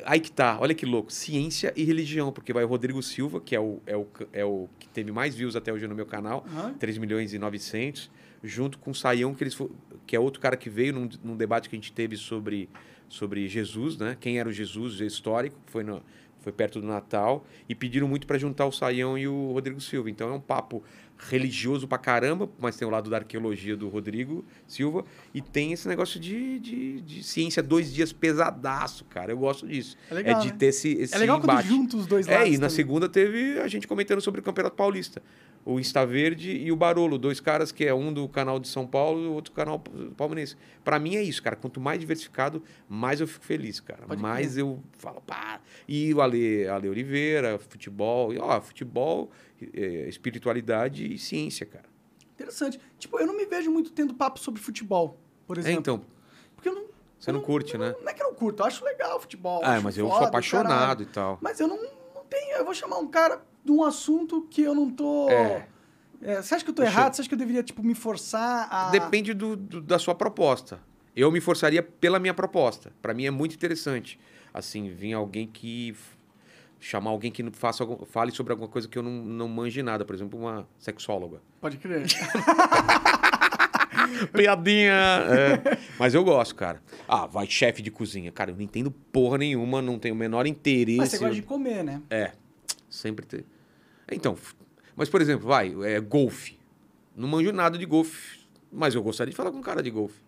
Aí 0.06 0.20
que 0.20 0.32
tá, 0.32 0.58
olha 0.60 0.74
que 0.74 0.86
louco. 0.86 1.12
Ciência 1.12 1.72
e 1.76 1.84
religião, 1.84 2.32
porque 2.32 2.52
vai 2.54 2.64
o 2.64 2.68
Rodrigo 2.68 3.02
Silva, 3.04 3.42
que 3.42 3.56
é 3.56 3.60
o, 3.60 3.80
é 3.86 3.96
o, 3.96 4.08
é 4.32 4.46
o 4.46 4.68
que 4.80 4.88
teve 4.88 5.12
mais 5.12 5.36
views 5.36 5.56
até 5.56 5.72
hoje 5.72 5.86
no 5.88 5.94
meu 5.94 6.06
canal, 6.06 6.46
Aham. 6.48 6.74
3 6.74 6.98
milhões 6.98 7.34
e 7.34 7.38
900, 7.38 8.10
junto 8.42 8.80
com 8.80 8.92
o 8.92 8.96
Saião, 8.96 9.34
que, 9.36 9.44
eles, 9.44 9.58
que 10.08 10.16
é 10.16 10.20
outro 10.20 10.42
cara 10.42 10.56
que 10.56 10.70
veio 10.70 10.94
num, 10.94 11.10
num 11.24 11.36
debate 11.36 11.70
que 11.70 11.76
a 11.76 11.78
gente 11.78 11.92
teve 11.92 12.16
sobre, 12.16 12.70
sobre 13.10 13.48
Jesus, 13.48 13.98
né? 13.98 14.18
Quem 14.20 14.40
era 14.40 14.48
o 14.48 14.52
Jesus 14.52 15.02
histórico, 15.02 15.58
foi, 15.68 15.84
no, 15.84 16.02
foi 16.40 16.54
perto 16.54 16.80
do 16.80 16.88
Natal, 16.88 17.46
e 17.68 17.76
pediram 17.76 18.08
muito 18.08 18.26
para 18.26 18.38
juntar 18.38 18.66
o 18.66 18.72
Saião 18.72 19.18
e 19.18 19.28
o 19.28 19.52
Rodrigo 19.52 19.82
Silva. 19.82 20.10
Então 20.10 20.30
é 20.30 20.34
um 20.34 20.42
papo 20.42 20.82
religioso 21.30 21.88
pra 21.88 21.98
caramba, 21.98 22.50
mas 22.60 22.76
tem 22.76 22.88
o 22.88 22.92
lado 22.92 23.10
da 23.10 23.18
arqueologia 23.18 23.78
do 23.78 23.88
Rodrigo 23.90 24.44
Silva, 24.68 25.06
e 25.34 25.42
tem 25.42 25.72
esse 25.72 25.88
negócio 25.88 26.20
de, 26.20 26.60
de, 26.60 27.02
de 27.02 27.24
ciência 27.24 27.62
dois 27.62 27.94
dias 27.94 28.12
pesadaço, 28.12 29.06
cara. 29.06 29.32
Eu 29.32 29.38
gosto 29.38 29.68
disso. 29.68 29.96
É 30.10 30.14
legal, 30.16 30.42
de 30.42 30.48
né? 30.48 30.56
ter 30.58 30.68
esse, 30.68 30.90
esse 30.94 31.14
É 31.16 31.18
legal 31.18 31.38
embate. 31.38 31.68
quando 31.68 31.78
junta 31.78 31.98
os 31.98 32.08
dois 32.08 32.26
lados. 32.28 32.44
É, 32.44 32.48
e 32.48 32.52
na 32.54 32.68
também. 32.68 32.70
segunda 32.76 33.08
teve 33.08 33.60
a 33.60 33.68
gente 33.68 33.88
comentando 33.88 34.22
sobre 34.22 34.42
o 34.42 34.44
Campeonato 34.44 34.76
Paulista. 34.76 35.22
O 35.64 35.80
Insta 35.80 36.04
Verde 36.08 36.52
e 36.52 36.72
o 36.72 36.76
Barolo, 36.76 37.20
dois 37.20 37.40
caras 37.40 37.72
que 37.72 37.86
é 37.86 37.94
um 37.94 38.12
do 38.12 38.28
canal 38.28 38.60
de 38.60 38.68
São 38.68 38.88
Paulo 38.88 39.24
e 39.24 39.28
o 39.28 39.34
outro 39.34 39.54
canal 39.54 39.78
palmeirense. 40.18 40.56
Pra 40.84 40.98
mim 40.98 41.16
é 41.16 41.22
isso, 41.22 41.42
cara. 41.44 41.56
Quanto 41.56 41.80
mais 41.80 42.00
diversificado, 42.00 42.64
mais 42.90 43.22
eu 43.22 43.28
fico 43.28 43.46
feliz, 43.46 43.80
cara. 43.80 44.08
Pode 44.08 44.20
mais 44.20 44.58
eu 44.58 44.82
falo, 44.98 45.22
pá. 45.22 45.62
E 45.88 46.12
o 46.16 46.20
Ale, 46.22 46.68
Ale 46.68 46.90
Oliveira, 46.90 47.60
futebol, 47.60 48.34
e, 48.34 48.40
ó, 48.40 48.60
futebol, 48.60 49.30
eh, 49.74 50.08
espiritualidade 50.08 51.14
e 51.14 51.18
ciência, 51.18 51.66
cara. 51.66 51.86
Interessante. 52.34 52.80
Tipo, 52.98 53.20
eu 53.20 53.28
não 53.28 53.36
me 53.38 53.46
vejo 53.46 53.70
muito 53.72 53.92
tendo 53.92 54.14
papo 54.14 54.40
sobre 54.40 54.62
futebol, 54.62 55.18
por 55.48 55.58
É, 55.58 55.62
exemplo. 55.62 55.80
então, 55.80 56.02
Porque 56.56 56.70
eu 56.70 56.76
não. 56.76 56.86
você 57.20 57.30
eu 57.30 57.34
não 57.34 57.42
curte, 57.42 57.78
né? 57.78 57.94
Não 58.02 58.10
é 58.10 58.14
que 58.14 58.22
eu 58.24 58.28
não 58.28 58.36
curto, 58.36 58.62
eu 58.62 58.66
acho 58.68 58.84
legal 58.84 59.20
futebol. 59.20 59.62
Ah, 59.64 59.80
mas 59.82 59.98
eu 59.98 60.08
foda, 60.08 60.20
sou 60.20 60.28
apaixonado 60.28 60.68
caralho. 60.70 61.02
e 61.04 61.06
tal. 61.06 61.38
Mas 61.42 61.60
eu 61.60 61.68
não, 61.68 61.78
não 62.16 62.24
tenho. 62.30 62.58
Eu 62.58 62.66
vou 62.66 62.74
chamar 62.74 62.98
um 62.98 63.08
cara 63.08 63.42
de 63.64 63.72
um 63.72 63.84
assunto 63.84 64.42
que 64.50 64.62
eu 64.64 64.74
não 64.74 64.90
tô. 64.90 65.30
É. 65.30 65.68
É, 66.24 66.42
você 66.42 66.54
acha 66.56 66.64
que 66.64 66.70
eu 66.70 66.76
tô 66.76 66.82
Deixa 66.84 66.96
eu- 66.96 67.00
errado? 67.02 67.14
Você 67.16 67.22
acha 67.22 67.30
que 67.30 67.34
eu 67.34 67.40
deveria, 67.40 67.64
tipo, 67.64 67.84
me 67.84 67.96
forçar 67.96 68.68
a. 68.72 68.90
Depende 68.92 69.34
do, 69.34 69.56
do- 69.56 69.82
da 69.82 69.98
sua 70.00 70.14
proposta. 70.16 70.80
Eu 71.16 71.32
me 71.32 71.42
forçaria 71.42 71.82
pela 71.84 72.20
minha 72.20 72.34
proposta. 72.34 72.92
Pra 73.02 73.14
mim 73.14 73.26
é 73.26 73.32
muito 73.32 73.54
interessante. 73.56 74.20
Assim, 74.54 74.90
vir 74.90 75.14
alguém 75.14 75.48
que. 75.48 75.96
Chamar 76.82 77.12
alguém 77.12 77.32
que 77.32 77.48
faça 77.52 77.88
fale 78.08 78.32
sobre 78.32 78.52
alguma 78.52 78.68
coisa 78.68 78.88
que 78.88 78.98
eu 78.98 79.04
não, 79.04 79.12
não 79.12 79.48
manje 79.48 79.82
nada. 79.82 80.04
Por 80.04 80.14
exemplo, 80.16 80.38
uma 80.38 80.68
sexóloga. 80.78 81.40
Pode 81.62 81.78
crer. 81.78 82.06
Piadinha! 84.34 84.94
É. 84.94 85.78
Mas 85.98 86.14
eu 86.14 86.24
gosto, 86.24 86.56
cara. 86.56 86.82
Ah, 87.08 87.28
vai 87.28 87.48
chefe 87.48 87.82
de 87.82 87.92
cozinha. 87.92 88.32
Cara, 88.32 88.52
eu 88.52 88.56
não 88.56 88.64
entendo 88.64 88.92
porra 88.92 89.38
nenhuma, 89.38 89.82
não 89.82 90.00
tenho 90.00 90.16
o 90.16 90.18
menor 90.18 90.46
interesse. 90.48 90.98
Mas 90.98 91.10
você 91.12 91.18
gosta 91.20 91.36
de 91.36 91.42
comer, 91.44 91.84
né? 91.84 92.02
É, 92.10 92.32
sempre 92.90 93.26
ter. 93.26 93.46
Então, 94.12 94.36
mas 94.96 95.08
por 95.08 95.22
exemplo, 95.22 95.48
vai, 95.48 95.74
é 95.84 96.00
golfe. 96.00 96.60
Não 97.16 97.28
manjo 97.28 97.52
nada 97.52 97.78
de 97.78 97.86
golfe, 97.86 98.40
mas 98.72 98.96
eu 98.96 99.04
gostaria 99.04 99.32
de 99.32 99.38
falar 99.38 99.52
com 99.52 99.58
um 99.58 99.62
cara 99.62 99.84
de 99.84 99.92
golfe. 99.92 100.20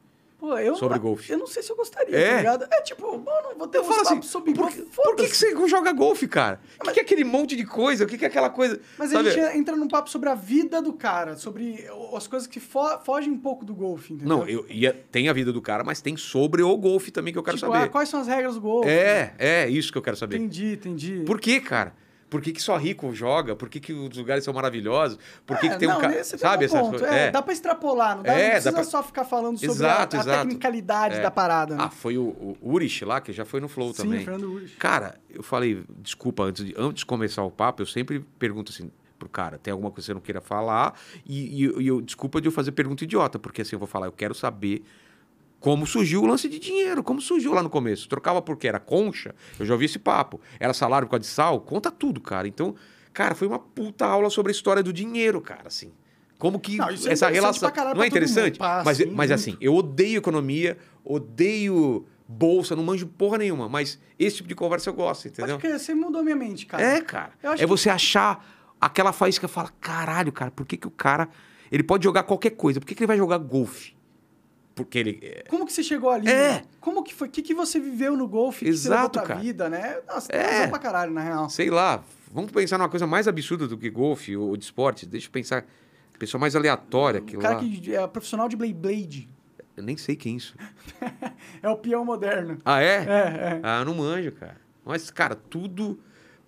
Pô, 0.44 0.58
eu, 0.58 0.76
Sobre 0.76 1.00
golfe. 1.00 1.32
Eu 1.32 1.38
não 1.38 1.48
sei 1.48 1.64
se 1.64 1.72
eu 1.72 1.76
gostaria, 1.78 2.14
É? 2.18 2.30
tá 2.32 2.38
ligado? 2.40 2.68
É 2.70 2.82
tipo, 2.82 3.18
mano, 3.18 3.58
vou 3.58 3.66
ter 3.66 3.78
Eu 3.78 3.86
falo 3.86 4.02
assim, 4.02 4.22
sobre 4.22 4.54
por, 4.54 4.64
golfe. 4.64 4.82
por 4.94 5.16
que, 5.16 5.30
que 5.30 5.38
você 5.38 5.56
joga 5.70 5.94
golfe, 5.94 6.28
cara? 6.28 6.60
O 6.82 6.84
que, 6.84 6.96
que 6.96 7.00
é 7.00 7.04
aquele 7.04 7.24
monte 7.24 7.56
de 7.56 7.66
coisa? 7.66 8.04
O 8.04 8.08
que, 8.08 8.18
que 8.18 8.26
é 8.26 8.28
aquela 8.28 8.50
coisa? 8.50 8.78
Mas 8.98 9.12
sabe? 9.12 9.30
a 9.30 9.32
gente 9.32 9.58
entra 9.58 9.74
num 9.78 9.88
papo 9.88 10.10
sobre 10.10 10.28
a 10.28 10.36
vida 10.36 10.82
do 10.82 10.92
cara, 10.92 11.38
sobre 11.38 11.88
as 12.14 12.28
coisas 12.28 12.46
que 12.46 12.60
fo- 12.60 13.00
fogem 13.06 13.32
um 13.32 13.38
pouco 13.40 13.64
do 13.64 13.74
golfe, 13.74 14.12
entendeu? 14.12 14.38
Não, 14.40 14.46
eu 14.46 14.66
ia, 14.70 14.92
tem 15.10 15.30
a 15.30 15.34
vida 15.34 15.54
do 15.54 15.62
cara, 15.62 15.82
mas 15.82 16.02
tem 16.02 16.18
sobre 16.18 16.62
o 16.62 16.76
golfe 16.76 17.10
também 17.10 17.32
que 17.32 17.40
eu 17.40 17.44
quero 17.44 17.56
tipo, 17.56 17.72
saber. 17.72 17.86
ah, 17.86 17.88
quais 17.88 18.10
são 18.10 18.20
as 18.20 18.28
regras 18.28 18.56
do 18.56 18.60
golfe? 18.60 18.90
É, 18.90 19.34
é 19.40 19.70
isso 19.70 19.94
que 19.94 19.98
eu 19.98 20.02
quero 20.02 20.18
saber. 20.18 20.36
Entendi, 20.36 20.74
entendi. 20.74 21.24
Por 21.26 21.40
que, 21.40 21.62
cara? 21.62 21.96
Por 22.34 22.42
que, 22.42 22.52
que 22.52 22.60
só 22.64 22.76
rico 22.78 23.14
joga? 23.14 23.56
Por 23.56 23.70
que, 23.70 23.80
que 23.80 23.94
os 23.94 24.18
lugares 24.18 24.44
são 24.44 24.52
maravilhosos? 24.56 25.20
Por 25.46 25.56
que, 25.60 25.68
É, 25.68 25.70
que 25.70 25.78
tem 25.78 25.88
não, 25.88 25.98
um 26.00 26.02
cara. 26.02 26.14
tem 26.14 26.24
Sabe 26.24 26.66
um 26.66 26.70
ponto. 26.70 27.06
É, 27.06 27.28
É. 27.28 27.32
Dá 27.32 27.44
pra 27.44 27.54
extrapolar, 27.54 28.16
não, 28.16 28.24
dá, 28.24 28.34
É, 28.34 28.44
não 28.46 28.50
precisa 28.50 28.72
pra- 28.74 28.84
só 28.84 29.04
ficar 29.04 29.24
falando 29.24 29.58
sobre 29.60 29.72
Exato, 29.72 30.18
a, 30.18 30.22
a 30.22 30.24
tecnicalidade 30.40 31.16
É. 31.18 31.22
da 31.22 31.30
parada, 31.30 31.76
né? 31.76 31.84
Ah, 31.86 31.90
foi 31.92 32.18
o, 32.18 32.24
o 32.24 32.58
Urich 32.74 33.06
lá, 33.06 33.22
que 33.22 33.32
já 33.32 33.46
foi 33.46 33.60
no 33.62 33.68
Flow 33.68 33.94
Sim, 33.94 34.02
também. 34.04 34.26
Fernando 34.26 34.52
Urich. 34.52 34.76
Cara, 34.78 35.20
eu 35.30 35.44
falei, 35.44 35.84
desculpa, 36.00 36.42
antes 36.42 36.66
de, 36.66 36.74
antes 36.76 37.02
de 37.02 37.06
começar 37.06 37.44
o 37.44 37.52
papo, 37.52 37.84
eu 37.84 37.86
sempre 37.86 38.20
pergunto 38.40 38.72
assim, 38.72 38.90
pro 39.20 39.30
cara. 39.30 39.60
Tem 39.60 39.72
alguma 39.72 39.92
coisa 39.92 40.02
que 40.02 40.06
você 40.08 40.14
não 40.16 40.20
queira 40.22 40.42
falar. 40.42 41.00
E, 41.26 41.64
e, 41.66 41.82
e 41.84 41.88
eu, 41.88 42.02
desculpa 42.02 42.42
de 42.42 42.48
eu 42.48 42.52
fazer 42.52 42.72
pergunta 42.72 43.04
idiota, 43.04 43.38
porque 43.38 43.62
assim 43.62 43.76
eu 43.76 43.80
vou 43.80 43.88
falar, 43.88 44.08
eu 44.08 44.12
quero 44.12 44.34
saber 44.34 44.84
como 45.64 45.88
surgiu 45.88 46.22
o 46.24 46.26
lance 46.26 46.50
de 46.50 46.60
dinheiro, 46.60 47.02
como 47.02 47.22
surgiu 47.22 47.54
lá 47.54 47.64
no 47.64 47.70
começo. 47.70 48.10
Trocava 48.10 48.42
porque 48.42 48.68
era 48.68 48.82
concha, 48.82 49.34
eu 49.58 49.66
já 49.66 49.74
ouvi 49.74 49.86
esse 49.86 49.98
papo. 49.98 50.42
Era 50.60 50.74
salário 50.74 51.08
por 51.08 51.12
causa 51.12 51.22
de 51.22 51.28
sal, 51.28 51.62
conta 51.62 51.90
tudo, 51.90 52.20
cara. 52.20 52.46
Então, 52.46 52.76
cara, 53.14 53.34
foi 53.34 53.48
uma 53.48 53.58
puta 53.58 54.06
aula 54.06 54.30
sobre 54.30 54.52
a 54.52 54.54
história 54.54 54.84
do 54.84 54.92
dinheiro, 54.92 55.40
cara, 55.40 55.68
assim. 55.68 55.94
Como 56.38 56.60
que 56.60 56.76
Não, 56.76 56.90
é 56.90 56.94
essa 56.94 57.30
relação. 57.30 57.72
Não 57.96 58.04
é 58.04 58.08
interessante? 58.08 58.60
Mas, 58.60 59.06
mas 59.06 59.32
assim, 59.32 59.56
eu 59.62 59.74
odeio 59.74 60.18
economia, 60.18 60.78
odeio 61.02 62.06
bolsa, 62.28 62.76
não 62.76 62.84
manjo 62.84 63.08
porra 63.08 63.38
nenhuma. 63.38 63.70
Mas 63.70 63.98
esse 64.20 64.36
tipo 64.38 64.50
de 64.50 64.56
conversa 64.56 64.90
eu 64.90 64.94
gosto, 64.94 65.30
entendeu? 65.30 65.56
Pode 65.56 65.62
crer, 65.66 65.80
você 65.80 65.96
mudou 65.96 66.22
minha 66.26 66.36
mente, 66.36 66.66
cara. 66.66 66.84
É, 66.84 67.00
cara. 67.00 67.32
Acho 67.42 67.54
É 67.54 67.58
que- 67.60 67.66
você 67.66 67.90
achar 67.90 68.46
aquela 68.82 69.14
faísca 69.14 69.46
e 69.46 69.50
fala, 69.50 69.72
caralho, 69.80 70.34
cara, 70.34 70.52
por 70.52 70.66
que, 70.66 70.76
que 70.76 70.88
o 70.88 70.92
cara. 70.92 71.30
Ele 71.72 71.84
pode 71.84 72.04
jogar 72.04 72.24
qualquer 72.24 72.50
coisa, 72.50 72.82
por 72.82 72.86
que, 72.86 72.94
que 72.94 73.02
ele 73.02 73.08
vai 73.08 73.18
jogar 73.18 73.38
golfe? 73.38 73.94
Porque 74.76 74.98
ele. 74.98 75.20
é, 75.22 75.44
Como 75.48 75.66
que 75.66 75.74
você 75.74 75.84
chegou 75.84 76.10
ali? 76.10 76.28
É. 76.30 76.64
Como 76.80 77.04
que 77.04 77.14
foi? 77.14 77.28
O 77.28 77.32
que, 77.32 77.42
que 77.42 77.54
você 77.54 77.80
viveu 77.80 78.18
no 78.18 78.28
golfe? 78.28 78.68
Exato, 78.68 79.20
que 79.22 79.26
cara. 79.28 79.40
vida, 79.40 79.70
né? 79.70 79.98
Nossa, 80.08 80.32
É. 80.32 80.66
pra 80.68 80.80
caralho, 80.80 81.12
na 81.12 81.22
real. 81.22 81.50
Sei 81.50 81.70
lá, 81.70 82.04
vamos 82.32 82.52
pensar 82.52 82.78
numa 82.78 82.90
coisa 82.90 83.06
mais 83.06 83.28
absurda 83.28 83.68
do 83.68 83.78
que 83.78 83.90
golfe 83.90 84.36
ou 84.36 84.58
de 84.58 84.64
esporte. 84.66 85.06
Deixa 85.06 85.28
eu 85.28 85.32
pensar. 85.32 85.66
Pessoa 86.18 86.40
mais 86.40 86.56
aleatória 86.56 87.20
que 87.22 87.36
O 87.36 87.40
cara 87.40 87.56
lá. 87.56 87.60
que 87.60 87.94
é 87.96 88.08
profissional 88.08 88.48
de 88.48 88.56
Blade 88.56 88.74
Blade. 88.74 89.30
Eu 89.76 89.84
nem 89.84 89.98
sei 89.98 90.16
quem 90.16 90.34
é 90.34 90.38
isso. 90.38 90.56
É 91.62 91.70
o 91.70 91.76
peão 91.78 92.04
moderno. 92.06 92.58
Ah, 92.66 92.82
é? 92.82 92.86
É, 92.86 93.00
é. 93.08 93.60
Ah, 93.64 93.84
não 93.86 93.96
manjo, 93.96 94.32
cara. 94.34 94.58
Mas, 94.86 95.10
cara, 95.10 95.36
tudo. 95.36 96.00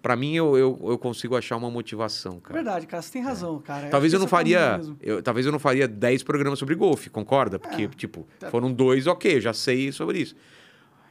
Pra 0.05 0.15
mim, 0.15 0.35
eu, 0.35 0.55
eu, 0.55 0.79
eu 0.85 0.99
consigo 0.99 1.35
achar 1.35 1.57
uma 1.57 1.71
motivação, 1.71 2.39
cara. 2.39 2.53
Verdade, 2.53 2.85
cara, 2.85 3.01
você 3.01 3.11
tem 3.13 3.23
razão, 3.23 3.57
cara. 3.59 3.87
É. 3.87 3.89
Talvez 3.89 4.13
eu 4.13 4.19
não 4.19 4.25
é 4.25 4.27
o 4.27 4.29
faria. 4.29 4.59
caminho 4.59 4.77
mesmo. 4.77 4.97
Eu, 5.01 5.23
talvez 5.23 5.45
eu 5.47 5.51
não 5.51 5.57
faria 5.57 5.87
10 5.87 6.21
programas 6.21 6.59
sobre 6.59 6.75
golfe, 6.75 7.09
concorda? 7.09 7.57
Porque, 7.57 7.85
É. 7.85 7.87
tipo, 7.87 8.27
Tá. 8.39 8.51
foram 8.51 8.71
dois, 8.71 9.07
ok, 9.07 9.37
eu 9.37 9.41
já 9.41 9.51
sei 9.51 9.91
sobre 9.91 10.19
isso. 10.19 10.35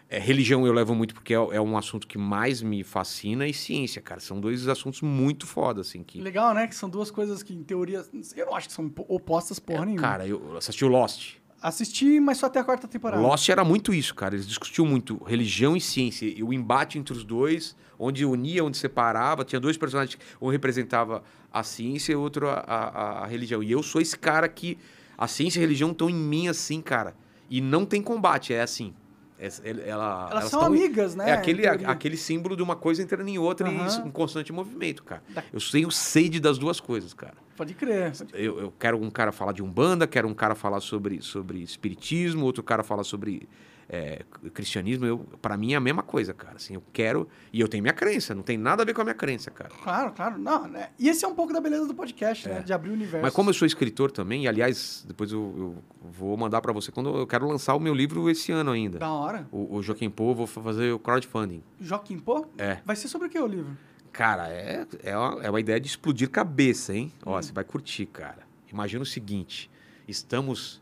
É, 0.09 0.19
religião 0.21 0.65
eu 0.65 0.73
levo 0.73 0.95
muito 0.95 1.12
porque 1.12 1.35
é, 1.35 1.37
é 1.37 1.61
um 1.61 1.77
assunto 1.77 2.07
que 2.07 2.16
mais 2.16 2.62
me 2.62 2.85
fascina 2.85 3.49
e 3.49 3.53
ciência, 3.53 4.01
cara. 4.01 4.21
São 4.21 4.39
dois 4.39 4.69
assuntos 4.69 5.01
muito 5.01 5.45
foda, 5.45 5.81
assim. 5.81 6.05
Que, 6.05 6.21
Legal, 6.21 6.55
né? 6.55 6.69
Que 6.69 6.77
são 6.77 6.89
duas 6.89 7.11
coisas 7.11 7.43
que, 7.43 7.53
em 7.53 7.65
teoria, 7.65 8.05
eu 8.37 8.47
não 8.47 8.55
acho 8.55 8.69
que 8.69 8.75
são 8.75 8.89
po- 8.89 9.05
opostas 9.09 9.59
porra 9.59 9.87
nenhuma. 9.87 10.07
É, 10.07 10.09
cara, 10.09 10.27
eu 10.29 10.57
assisti 10.57 10.85
o 10.85 10.89
Lost. 10.89 11.35
Assisti, 11.69 12.20
mas 12.20 12.36
só 12.36 12.45
até 12.47 12.61
a 12.61 12.65
quarta 12.65 12.86
temporada. 12.86 13.23
Lost 13.23 13.49
era 13.49 13.65
muito 13.65 13.95
isso, 13.95 14.15
cara. 14.15 14.35
Eles 14.35 14.47
discutiam 14.47 14.86
muito 14.86 15.16
religião 15.24 15.74
e 15.74 15.81
ciência. 15.81 16.27
E 16.27 16.43
o 16.43 16.53
embate 16.53 16.99
entre 16.99 17.15
os 17.15 17.24
dois, 17.24 17.74
onde 17.99 18.23
unia, 18.27 18.62
onde 18.62 18.77
separava. 18.77 19.47
Tinha 19.47 19.59
dois 19.59 19.78
personagens, 19.78 20.19
um 20.43 20.51
representava 20.51 21.24
a 21.51 21.62
ciência 21.62 22.12
e 22.12 22.16
outro 22.16 22.49
a, 22.51 22.53
a- 22.59 23.24
a 23.24 23.27
religião. 23.27 23.62
E 23.62 23.73
eu 23.73 23.82
sou 23.82 23.99
esse 24.03 24.19
cara 24.19 24.47
que 24.47 24.77
a 25.16 25.27
ciência 25.27 25.59
e 25.59 25.61
a 25.61 25.65
religião 25.65 25.91
estão 25.93 26.11
em 26.11 26.15
mim 26.15 26.49
assim, 26.49 26.82
cara. 26.82 27.16
E 27.49 27.62
não 27.62 27.86
tem 27.86 28.03
combate, 28.03 28.53
é 28.53 28.61
assim. 28.61 28.93
Ela- 29.39 29.81
ela- 29.82 30.28
Elas 30.31 30.44
são 30.48 30.61
tão- 30.61 30.69
amigas, 30.69 31.15
né? 31.15 31.31
É 31.31 31.32
aquele, 31.32 31.62
teoria. 31.62 31.89
aquele 31.89 32.16
símbolo 32.16 32.56
de 32.56 32.62
uma 32.62 32.77
coisa 32.77 33.02
entrando 33.02 33.28
em 33.28 33.36
outra 33.39 33.69
Aham. 33.69 34.02
em, 34.05 34.09
em 34.09 34.11
constante 34.11 34.52
movimento, 34.52 35.02
cara. 35.02 35.23
Eu 35.52 35.59
tenho 35.73 35.90
sede 35.90 36.39
das 36.40 36.56
duas 36.56 36.78
coisas, 36.81 37.12
cara. 37.12 37.35
Pode 37.56 37.74
crer. 37.74 38.12
Eu, 38.32 38.61
eu 38.61 38.73
quero 38.78 38.97
um 39.01 39.11
cara 39.11 39.32
falar 39.32 39.52
de 39.52 39.62
umbanda, 39.62 40.06
quero 40.06 40.28
um 40.28 40.35
cara 40.35 40.55
falar 40.55 40.81
sobre, 40.81 41.20
sobre 41.20 41.59
espiritismo, 41.62 42.44
outro 42.44 42.62
cara 42.62 42.82
falar 42.82 43.05
sobre 43.05 43.48
é, 43.89 44.24
cristianismo. 44.52 45.06
Eu, 45.06 45.19
para 45.40 45.56
mim 45.56 45.73
é 45.73 45.77
a 45.77 45.81
mesma 45.81 46.02
coisa, 46.02 46.32
cara. 46.32 46.56
Assim, 46.56 46.74
eu 46.74 46.82
quero 46.93 47.28
e 47.52 47.61
eu 47.61 47.69
tenho 47.69 47.82
minha 47.82 47.93
crença. 47.93 48.35
Não 48.35 48.43
tem 48.43 48.56
nada 48.56 48.82
a 48.82 48.86
ver 48.86 48.94
com 48.94 49.01
a 49.01 49.05
minha 49.05 49.15
crença, 49.15 49.51
cara. 49.51 49.70
Claro, 49.82 50.12
claro. 50.12 50.39
Não, 50.39 50.66
né? 50.69 50.90
E 50.98 51.09
esse 51.09 51.24
é 51.24 51.28
um 51.28 51.35
pouco 51.35 51.52
da 51.52 51.61
beleza 51.61 51.86
do 51.86 51.94
podcast, 51.94 52.48
né? 52.48 52.61
De 52.61 52.73
abrir 52.73 52.90
o 52.90 52.94
universo. 52.94 53.19
É. 53.19 53.23
Mas 53.23 53.32
como 53.32 53.51
eu 53.51 53.55
sou 53.55 53.66
escritor 53.66 54.11
também, 54.11 54.44
e 54.44 54.48
aliás, 54.48 55.05
depois 55.06 55.32
eu, 55.32 55.55
eu 55.56 55.85
vou 56.01 56.36
mandar 56.36 56.61
para 56.61 56.73
você 56.73 56.90
quando 56.90 57.16
eu 57.16 57.27
quero 57.27 57.47
lançar 57.47 57.74
o 57.74 57.81
meu 57.81 57.94
livro 57.94 58.28
esse 58.31 58.52
ano 58.52 58.70
ainda. 58.70 58.98
Da 58.98 59.11
hora. 59.11 59.47
O, 59.51 59.77
o 59.77 59.82
Joaquim 59.82 60.11
Pô, 60.11 60.31
eu 60.31 60.35
vou 60.35 60.47
fazer 60.47 60.93
o 60.93 60.98
crowdfunding. 60.98 61.62
Joaquim 61.81 62.19
Pô? 62.19 62.47
É. 62.59 62.78
Vai 62.85 62.97
ser 62.97 63.09
sobre 63.09 63.27
o 63.27 63.31
que 63.31 63.39
o 63.39 63.47
livro? 63.47 63.77
Cara, 64.12 64.48
é, 64.48 64.86
é, 65.02 65.19
uma, 65.19 65.43
é 65.43 65.51
uma 65.51 65.59
ideia 65.59 65.81
de 65.81 65.89
explodir 65.89 66.31
cabeça, 66.31 66.94
hein? 66.94 67.12
Hum. 67.19 67.32
Ó, 67.32 67.43
você 67.43 67.52
vai 67.52 67.65
curtir, 67.65 68.06
cara. 68.06 68.47
Imagina 68.73 69.02
o 69.02 69.06
seguinte: 69.06 69.69
estamos. 70.06 70.81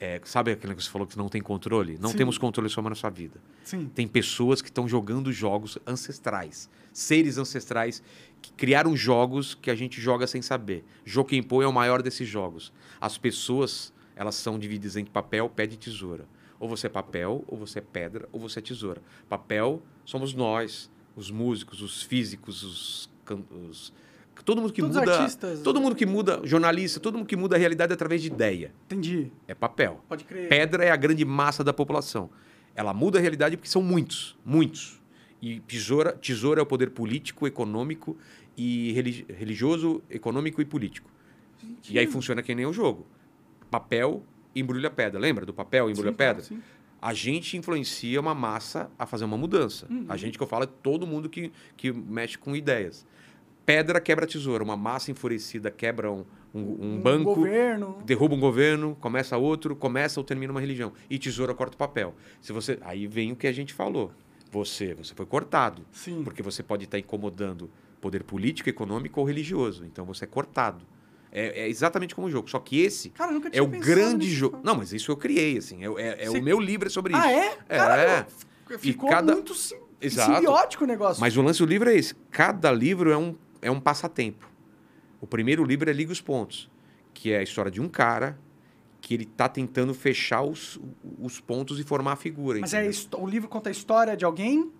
É, 0.00 0.20
sabe 0.24 0.52
aquilo 0.52 0.74
que 0.74 0.82
você 0.82 0.88
falou 0.90 1.06
que 1.06 1.16
não 1.18 1.28
tem 1.28 1.40
controle? 1.42 1.98
Não 2.00 2.10
Sim. 2.10 2.16
temos 2.18 2.38
controle 2.38 2.68
sobre 2.68 2.88
a 2.88 2.90
nossa 2.90 3.10
vida. 3.10 3.40
Sim. 3.64 3.90
Tem 3.94 4.06
pessoas 4.06 4.62
que 4.62 4.68
estão 4.68 4.88
jogando 4.88 5.32
jogos 5.32 5.76
ancestrais. 5.86 6.70
Seres 6.92 7.36
ancestrais 7.38 8.02
que 8.40 8.52
criaram 8.52 8.96
jogos 8.96 9.54
que 9.54 9.70
a 9.70 9.74
gente 9.74 10.00
joga 10.00 10.26
sem 10.26 10.40
saber. 10.42 10.84
Jokenpô 11.04 11.62
é 11.62 11.66
o 11.66 11.72
maior 11.72 12.02
desses 12.02 12.28
jogos. 12.28 12.72
As 13.00 13.18
pessoas, 13.18 13.92
elas 14.14 14.34
são 14.36 14.58
divididas 14.58 14.96
entre 14.96 15.12
papel, 15.12 15.48
pedra 15.48 15.74
e 15.74 15.78
tesoura. 15.78 16.26
Ou 16.60 16.68
você 16.68 16.86
é 16.86 16.90
papel, 16.90 17.44
ou 17.46 17.56
você 17.58 17.78
é 17.78 17.82
pedra, 17.82 18.28
ou 18.32 18.40
você 18.40 18.58
é 18.58 18.62
tesoura. 18.62 19.00
Papel 19.28 19.82
somos 20.04 20.34
nós, 20.34 20.90
os 21.14 21.30
músicos, 21.30 21.82
os 21.82 22.02
físicos, 22.02 22.62
os, 22.62 23.10
os- 23.68 23.92
todo 24.44 24.60
mundo 24.60 24.72
que 24.72 24.80
Todos 24.80 24.96
os 24.96 25.02
muda, 25.02 25.18
artistas. 25.18 25.60
todo 25.60 25.80
mundo 25.80 25.94
que 25.96 26.06
muda, 26.06 26.40
jornalista, 26.44 26.98
todo 27.00 27.16
mundo 27.18 27.26
que 27.26 27.36
muda 27.36 27.56
a 27.56 27.58
realidade 27.58 27.92
através 27.92 28.20
de 28.22 28.28
ideia. 28.28 28.72
Entendi. 28.86 29.30
É 29.46 29.54
papel. 29.54 30.02
Pode 30.08 30.24
crer. 30.24 30.48
Pedra 30.48 30.84
é 30.84 30.90
a 30.90 30.96
grande 30.96 31.24
massa 31.24 31.62
da 31.64 31.72
população. 31.72 32.30
Ela 32.74 32.94
muda 32.94 33.18
a 33.18 33.20
realidade 33.20 33.56
porque 33.56 33.68
são 33.70 33.82
muitos, 33.82 34.36
muitos. 34.44 35.00
E 35.42 35.60
tesoura, 35.60 36.12
tesoura 36.12 36.60
é 36.60 36.62
o 36.62 36.66
poder 36.66 36.90
político, 36.90 37.46
econômico 37.46 38.16
e 38.56 38.92
religi- 38.92 39.26
religioso, 39.28 40.02
econômico 40.10 40.60
e 40.60 40.64
político. 40.64 41.08
E 41.90 41.98
aí 41.98 42.06
funciona 42.06 42.42
que 42.42 42.54
nem 42.54 42.66
o 42.66 42.72
jogo. 42.72 43.06
Papel 43.70 44.22
embrulha 44.54 44.90
pedra. 44.90 45.18
Lembra 45.20 45.44
do 45.46 45.52
papel 45.52 45.90
embrulha 45.90 46.10
Sim, 46.10 46.16
pedra? 46.16 46.42
sim. 46.42 46.62
A 47.00 47.14
gente 47.14 47.56
influencia 47.56 48.20
uma 48.20 48.34
massa 48.34 48.90
a 48.98 49.06
fazer 49.06 49.24
uma 49.24 49.36
mudança. 49.36 49.86
Uhum. 49.88 50.06
A 50.08 50.16
gente 50.16 50.36
que 50.36 50.42
eu 50.42 50.48
falo 50.48 50.64
é 50.64 50.66
todo 50.66 51.06
mundo 51.06 51.28
que, 51.28 51.52
que 51.76 51.92
mexe 51.92 52.36
com 52.36 52.56
ideias. 52.56 53.06
Pedra 53.68 54.00
quebra 54.00 54.26
tesoura. 54.26 54.64
Uma 54.64 54.78
massa 54.78 55.10
enfurecida 55.10 55.70
quebra 55.70 56.10
um, 56.10 56.24
um- 56.54 56.78
um 56.94 56.98
banco 57.02 57.34
governo. 57.34 57.98
derruba 58.02 58.34
um 58.34 58.40
governo, 58.40 58.96
começa 58.98 59.36
outro, 59.36 59.76
começa 59.76 60.18
ou 60.18 60.24
termina 60.24 60.50
uma 60.50 60.60
religião. 60.60 60.90
E 61.10 61.18
tesoura 61.18 61.52
corta 61.52 61.74
o 61.74 61.76
papel. 61.76 62.14
Se 62.40 62.50
você, 62.50 62.78
aí 62.80 63.06
vem 63.06 63.32
o 63.32 63.36
que 63.36 63.46
a 63.46 63.52
gente 63.52 63.74
falou. 63.74 64.10
Você, 64.50 64.94
você 64.94 65.14
foi 65.14 65.26
cortado, 65.26 65.82
Sim. 65.92 66.22
porque 66.24 66.42
você 66.42 66.62
pode 66.62 66.84
estar 66.84 66.98
incomodando 66.98 67.70
poder 68.00 68.22
político, 68.22 68.70
econômico 68.70 69.20
ou 69.20 69.26
religioso. 69.26 69.84
Então 69.84 70.06
você 70.06 70.24
é 70.24 70.26
cortado. 70.26 70.86
É, 71.30 71.64
é 71.64 71.68
exatamente 71.68 72.14
como 72.14 72.26
o 72.26 72.30
jogo. 72.30 72.48
Só 72.48 72.58
que 72.58 72.80
esse 72.80 73.10
Cara, 73.10 73.38
é 73.52 73.60
o 73.60 73.66
grande 73.66 74.30
jogo. 74.30 74.60
Não, 74.64 74.76
mas 74.76 74.94
isso 74.94 75.12
eu 75.12 75.16
criei, 75.18 75.58
assim. 75.58 75.84
É, 75.84 75.88
é- 76.02 76.24
é 76.24 76.26
Você- 76.30 76.38
o 76.38 76.42
meu 76.42 76.58
livro 76.58 76.86
é 76.86 76.90
sobre 76.90 77.12
isso. 77.12 77.22
Ah, 77.22 77.30
é? 77.30 77.58
É. 77.68 77.76
Caralho, 77.76 78.26
Ficou 78.78 79.10
cada- 79.10 79.32
muito 79.34 79.54
sim- 79.54 79.76
simbiótico 80.00 80.84
o 80.84 80.86
negócio. 80.86 81.20
Mas 81.20 81.36
o 81.36 81.42
lance 81.42 81.58
do 81.58 81.66
livro 81.66 81.90
é 81.90 81.94
esse. 81.96 82.14
Cada 82.30 82.72
livro 82.72 83.10
é 83.10 83.16
um, 83.18 83.34
é 83.62 83.70
um 83.70 83.80
passatempo. 83.80 84.48
O 85.20 85.26
primeiro 85.26 85.64
livro 85.64 85.88
é 85.90 85.92
Liga 85.92 86.12
os 86.12 86.20
Pontos, 86.20 86.70
que 87.12 87.32
é 87.32 87.38
a 87.38 87.42
história 87.42 87.70
de 87.70 87.80
um 87.80 87.88
cara 87.88 88.38
que 89.00 89.14
ele 89.14 89.24
tá 89.24 89.48
tentando 89.48 89.94
fechar 89.94 90.42
os, 90.42 90.78
os 91.20 91.40
pontos 91.40 91.78
e 91.78 91.84
formar 91.84 92.12
a 92.12 92.16
figura. 92.16 92.58
Mas 92.60 92.74
é 92.74 92.84
entendeu? 92.84 93.20
o 93.20 93.26
livro 93.28 93.48
conta 93.48 93.68
a 93.68 93.72
história 93.72 94.16
de 94.16 94.24
alguém? 94.24 94.70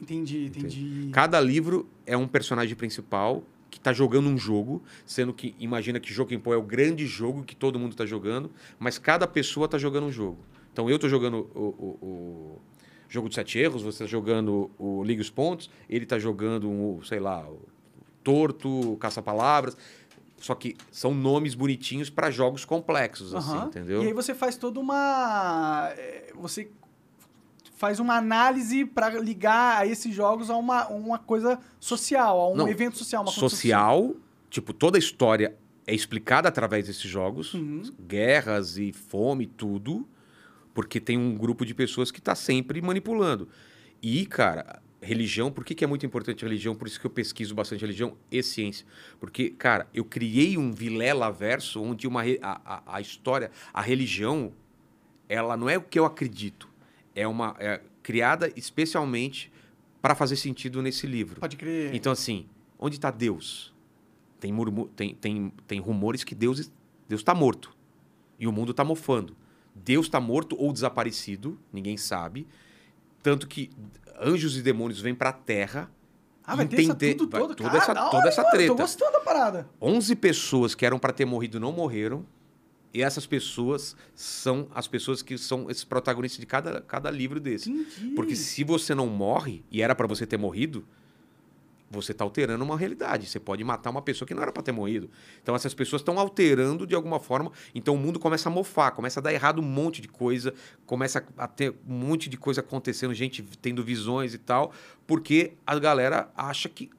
Entendi, 0.00 0.46
entendi. 0.46 1.08
Cada 1.12 1.40
livro 1.40 1.88
é 2.06 2.16
um 2.16 2.26
personagem 2.26 2.74
principal 2.76 3.42
que 3.70 3.78
tá 3.78 3.92
jogando 3.92 4.28
um 4.28 4.38
jogo, 4.38 4.82
sendo 5.04 5.32
que 5.32 5.54
imagina 5.58 6.00
que 6.00 6.12
Jokenpô 6.12 6.54
é 6.54 6.56
o 6.56 6.62
grande 6.62 7.06
jogo 7.06 7.42
que 7.42 7.54
todo 7.54 7.78
mundo 7.78 7.94
tá 7.94 8.06
jogando, 8.06 8.50
mas 8.78 8.98
cada 8.98 9.26
pessoa 9.26 9.68
tá 9.68 9.76
jogando 9.78 10.06
um 10.06 10.12
jogo. 10.12 10.38
Então 10.72 10.88
eu 10.88 10.98
tô 10.98 11.08
jogando 11.08 11.50
o, 11.54 11.60
o- 11.60 11.98
o 12.06 12.60
jogo 13.08 13.28
de 13.28 13.34
sete 13.34 13.58
erros, 13.58 13.82
você 13.82 14.04
tá 14.04 14.06
jogando 14.06 14.70
o 14.78 15.02
Liga 15.04 15.20
os 15.20 15.30
Pontos, 15.30 15.68
ele 15.88 16.06
tá 16.06 16.18
jogando 16.18 16.68
um, 16.70 17.02
sei 17.02 17.18
lá, 17.20 17.46
o 17.48 17.60
Torto, 18.32 18.96
Caça-Palavras. 19.00 19.76
Só 20.36 20.54
que 20.54 20.76
são 20.92 21.14
nomes 21.14 21.54
bonitinhos 21.54 22.10
para 22.10 22.30
jogos 22.30 22.64
complexos, 22.64 23.34
assim, 23.34 23.56
Aham. 23.56 23.66
entendeu? 23.66 24.02
E 24.02 24.06
aí 24.08 24.12
você 24.12 24.34
faz 24.34 24.56
toda 24.56 24.78
uma. 24.78 25.90
é, 25.96 26.30
Você 26.36 26.68
faz 27.76 27.98
uma 27.98 28.16
análise 28.16 28.84
para 28.84 29.18
ligar 29.18 29.78
a 29.80 29.86
esses 29.86 30.14
jogos 30.14 30.50
a 30.50 30.56
uma, 30.56 30.86
uma 30.88 31.18
coisa 31.18 31.58
social, 31.80 32.38
a 32.38 32.48
um 32.50 32.56
Não, 32.56 32.68
evento 32.68 32.96
social, 32.98 33.22
uma 33.22 33.30
social, 33.32 34.14
tipo, 34.50 34.72
toda 34.72 34.96
a 34.96 35.00
história 35.00 35.56
é 35.86 35.94
explicada 35.94 36.48
através 36.48 36.86
desses 36.86 37.08
jogos, 37.10 37.54
Uhum. 37.54 37.82
guerras 38.06 38.76
e 38.76 38.92
fome, 38.92 39.46
tudo, 39.46 40.06
porque 40.74 41.00
tem 41.00 41.16
um 41.16 41.34
grupo 41.36 41.64
de 41.64 41.74
pessoas 41.74 42.10
que 42.10 42.18
está 42.18 42.34
sempre 42.34 42.80
manipulando. 42.82 43.48
E, 44.02 44.24
cara, 44.26 44.80
religião, 45.00 45.50
por 45.50 45.64
que, 45.64 45.74
que 45.74 45.84
é 45.84 45.86
muito 45.86 46.04
importante 46.04 46.44
a 46.44 46.48
religião? 46.48 46.74
Por 46.74 46.88
isso 46.88 46.98
que 47.00 47.06
eu 47.06 47.10
pesquiso 47.10 47.54
bastante 47.54 47.80
religião 47.82 48.16
e 48.30 48.42
ciência. 48.42 48.86
Porque, 49.20 49.50
cara, 49.50 49.86
eu 49.94 50.04
criei 50.04 50.58
um 50.58 50.72
Vilela 50.72 51.30
verso 51.30 51.80
onde 51.82 52.06
uma, 52.06 52.22
a, 52.42 52.60
a, 52.64 52.96
a 52.96 53.00
história, 53.00 53.50
a 53.72 53.80
religião, 53.80 54.52
ela 55.28 55.56
não 55.56 55.68
é 55.68 55.76
o 55.78 55.82
que 55.82 55.98
eu 55.98 56.04
acredito, 56.04 56.68
é 57.14 57.26
uma 57.26 57.54
é 57.58 57.80
criada 58.02 58.50
especialmente 58.56 59.52
para 60.00 60.14
fazer 60.14 60.36
sentido 60.36 60.80
nesse 60.80 61.06
livro. 61.06 61.40
Pode 61.40 61.56
crer. 61.56 61.94
Então, 61.94 62.10
assim, 62.12 62.46
onde 62.78 62.96
está 62.96 63.10
Deus? 63.10 63.74
Tem, 64.40 64.52
murmu- 64.52 64.88
tem, 64.88 65.14
tem, 65.14 65.52
tem 65.66 65.80
rumores 65.80 66.24
que 66.24 66.34
Deus 66.34 66.70
Deus 67.08 67.20
está 67.20 67.34
morto 67.34 67.74
e 68.38 68.46
o 68.46 68.52
mundo 68.52 68.70
está 68.70 68.84
mofando. 68.84 69.36
Deus 69.74 70.06
está 70.06 70.20
morto 70.20 70.56
ou 70.58 70.72
desaparecido, 70.72 71.58
ninguém 71.72 71.96
sabe. 71.96 72.46
Tanto 73.22 73.46
que 73.46 73.70
anjos 74.20 74.56
e 74.56 74.62
demônios 74.62 75.00
vêm 75.00 75.14
para 75.14 75.30
a 75.30 75.32
Terra. 75.32 75.90
Ah, 76.44 76.56
vai 76.56 76.66
ter 76.66 76.80
entender- 76.82 77.14
tudo 77.14 77.30
vai- 77.30 77.40
todo, 77.42 77.54
toda 77.54 77.68
cara, 77.70 77.82
essa, 77.82 77.92
da 77.94 78.04
toda 78.06 78.16
hora, 78.18 78.28
essa 78.28 78.42
mano, 78.42 78.52
treta. 78.54 78.68
Tô 78.74 78.76
gostando 78.82 79.12
da 79.12 79.20
parada. 79.20 79.68
11 79.82 80.16
pessoas 80.16 80.74
que 80.74 80.86
eram 80.86 80.98
para 80.98 81.12
ter 81.12 81.24
morrido 81.26 81.60
não 81.60 81.72
morreram. 81.72 82.24
E 82.94 83.02
essas 83.02 83.26
pessoas 83.26 83.94
são 84.14 84.66
as 84.74 84.88
pessoas 84.88 85.20
que 85.20 85.36
são 85.36 85.70
esses 85.70 85.84
protagonistas 85.84 86.40
de 86.40 86.46
cada, 86.46 86.80
cada 86.80 87.10
livro 87.10 87.38
desse. 87.38 87.70
Entendi. 87.70 88.14
Porque 88.14 88.34
se 88.34 88.64
você 88.64 88.94
não 88.94 89.06
morre, 89.06 89.62
e 89.70 89.82
era 89.82 89.94
para 89.94 90.06
você 90.06 90.26
ter 90.26 90.38
morrido, 90.38 90.86
você 91.90 92.12
está 92.12 92.24
alterando 92.24 92.62
uma 92.64 92.76
realidade. 92.76 93.26
Você 93.26 93.40
pode 93.40 93.64
matar 93.64 93.90
uma 93.90 94.02
pessoa 94.02 94.26
que 94.26 94.34
não 94.34 94.42
era 94.42 94.52
para 94.52 94.62
ter 94.62 94.72
morrido. 94.72 95.10
Então 95.42 95.54
essas 95.54 95.74
pessoas 95.74 96.00
estão 96.00 96.18
alterando 96.18 96.86
de 96.86 96.94
alguma 96.94 97.18
forma. 97.18 97.50
Então 97.74 97.94
o 97.94 97.98
mundo 97.98 98.18
começa 98.18 98.48
a 98.48 98.52
mofar, 98.52 98.92
começa 98.92 99.20
a 99.20 99.22
dar 99.22 99.32
errado 99.32 99.60
um 99.60 99.64
monte 99.64 100.02
de 100.02 100.08
coisa, 100.08 100.52
começa 100.86 101.24
a 101.36 101.46
ter 101.46 101.74
um 101.88 101.94
monte 101.94 102.28
de 102.28 102.36
coisa 102.36 102.60
acontecendo, 102.60 103.14
gente 103.14 103.42
tendo 103.62 103.82
visões 103.82 104.34
e 104.34 104.38
tal, 104.38 104.72
porque 105.06 105.52
a 105.66 105.78
galera 105.78 106.30
acha 106.36 106.68
que 106.68 106.90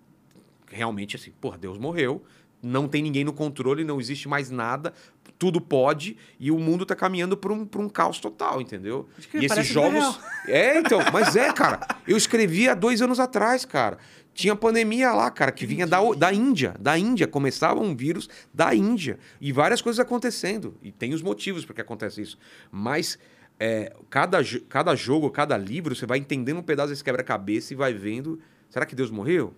realmente 0.67 1.15
assim, 1.15 1.31
porra, 1.39 1.57
Deus 1.57 1.77
morreu, 1.77 2.23
não 2.61 2.87
tem 2.87 3.01
ninguém 3.01 3.23
no 3.23 3.33
controle, 3.33 3.83
não 3.83 3.99
existe 3.99 4.27
mais 4.27 4.49
nada, 4.49 4.93
tudo 5.37 5.61
pode 5.61 6.17
e 6.39 6.51
o 6.51 6.59
mundo 6.59 6.85
tá 6.85 6.95
caminhando 6.95 7.37
para 7.37 7.53
um, 7.53 7.65
pra 7.65 7.81
um 7.81 7.87
caos 7.87 8.19
total, 8.19 8.61
entendeu? 8.61 9.07
E 9.33 9.45
esses 9.45 9.67
jogos. 9.67 10.19
É, 10.47 10.79
então, 10.79 10.99
mas 11.13 11.35
é, 11.35 11.51
cara. 11.53 11.79
Eu 12.07 12.17
escrevi 12.17 12.67
há 12.67 12.75
dois 12.75 13.01
anos 13.01 13.19
atrás, 13.19 13.63
cara. 13.63 13.97
Tinha 14.33 14.55
pandemia 14.55 15.11
lá, 15.11 15.29
cara, 15.31 15.51
que 15.51 15.65
vinha 15.65 15.87
da, 15.87 15.99
da 16.13 16.33
Índia. 16.33 16.75
Da 16.79 16.97
Índia. 16.97 17.27
Começava 17.27 17.79
um 17.79 17.95
vírus 17.95 18.29
da 18.53 18.73
Índia. 18.73 19.17
E 19.39 19.51
várias 19.51 19.81
coisas 19.81 19.99
acontecendo. 19.99 20.77
E 20.81 20.91
tem 20.91 21.13
os 21.13 21.21
motivos 21.21 21.65
por 21.65 21.73
que 21.73 21.81
acontece 21.81 22.21
isso. 22.21 22.37
Mas 22.71 23.17
é, 23.59 23.93
cada, 24.09 24.39
cada 24.67 24.95
jogo, 24.95 25.29
cada 25.29 25.57
livro, 25.57 25.95
você 25.95 26.05
vai 26.05 26.17
entendendo 26.17 26.57
um 26.57 26.63
pedaço 26.63 26.89
desse 26.89 27.03
quebra-cabeça 27.03 27.73
e 27.73 27.75
vai 27.75 27.93
vendo. 27.93 28.39
Será 28.69 28.85
que 28.85 28.95
Deus 28.95 29.09
morreu? 29.09 29.53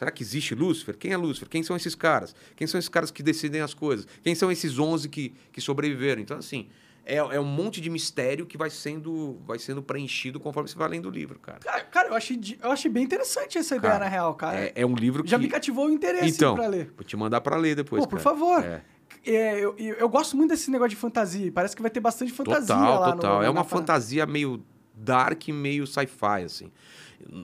Será 0.00 0.10
que 0.10 0.22
existe 0.22 0.54
Lúcifer? 0.54 0.96
Quem 0.96 1.12
é 1.12 1.16
Lúcifer? 1.18 1.46
Quem 1.46 1.62
são 1.62 1.76
esses 1.76 1.94
caras? 1.94 2.34
Quem 2.56 2.66
são 2.66 2.78
esses 2.78 2.88
caras 2.88 3.10
que 3.10 3.22
decidem 3.22 3.60
as 3.60 3.74
coisas? 3.74 4.06
Quem 4.22 4.34
são 4.34 4.50
esses 4.50 4.78
11 4.78 5.06
que, 5.10 5.34
que 5.52 5.60
sobreviveram? 5.60 6.22
Então, 6.22 6.38
assim, 6.38 6.68
é, 7.04 7.16
é 7.16 7.38
um 7.38 7.44
monte 7.44 7.82
de 7.82 7.90
mistério 7.90 8.46
que 8.46 8.56
vai 8.56 8.70
sendo, 8.70 9.38
vai 9.46 9.58
sendo 9.58 9.82
preenchido 9.82 10.40
conforme 10.40 10.70
você 10.70 10.78
vai 10.78 10.88
lendo 10.88 11.04
o 11.04 11.10
livro, 11.10 11.38
cara. 11.38 11.58
Cara, 11.58 11.80
cara, 11.82 12.08
eu, 12.08 12.14
achei, 12.14 12.40
eu 12.62 12.72
achei 12.72 12.90
bem 12.90 13.04
interessante 13.04 13.58
essa 13.58 13.76
ideia, 13.76 13.92
Cara, 13.92 14.04
na 14.06 14.10
real, 14.10 14.34
cara. 14.36 14.58
É, 14.58 14.72
é 14.74 14.86
um 14.86 14.94
livro 14.94 15.22
que... 15.22 15.28
Já 15.28 15.36
me 15.36 15.48
cativou 15.48 15.84
o 15.84 15.90
interesse 15.90 16.34
Então, 16.34 16.54
pra 16.54 16.66
ler. 16.66 16.90
vou 16.96 17.04
te 17.04 17.14
mandar 17.14 17.42
pra 17.42 17.58
ler 17.58 17.76
depois, 17.76 18.02
Pô, 18.02 18.08
por 18.08 18.20
cara. 18.22 18.22
favor. 18.22 18.64
É. 18.64 18.82
É, 19.26 19.60
eu, 19.62 19.74
eu, 19.76 19.96
eu 19.96 20.08
gosto 20.08 20.34
muito 20.34 20.48
desse 20.48 20.70
negócio 20.70 20.88
de 20.88 20.96
fantasia. 20.96 21.52
Parece 21.52 21.76
que 21.76 21.82
vai 21.82 21.90
ter 21.90 22.00
bastante 22.00 22.32
fantasia 22.32 22.74
Total, 22.74 23.00
lá 23.00 23.06
no- 23.08 23.14
total. 23.16 23.42
é 23.42 23.50
uma 23.50 23.64
fantasia 23.64 24.24
meio 24.24 24.64
dark, 24.94 25.46
meio 25.48 25.86
sci-fi, 25.86 26.42
assim. 26.42 26.72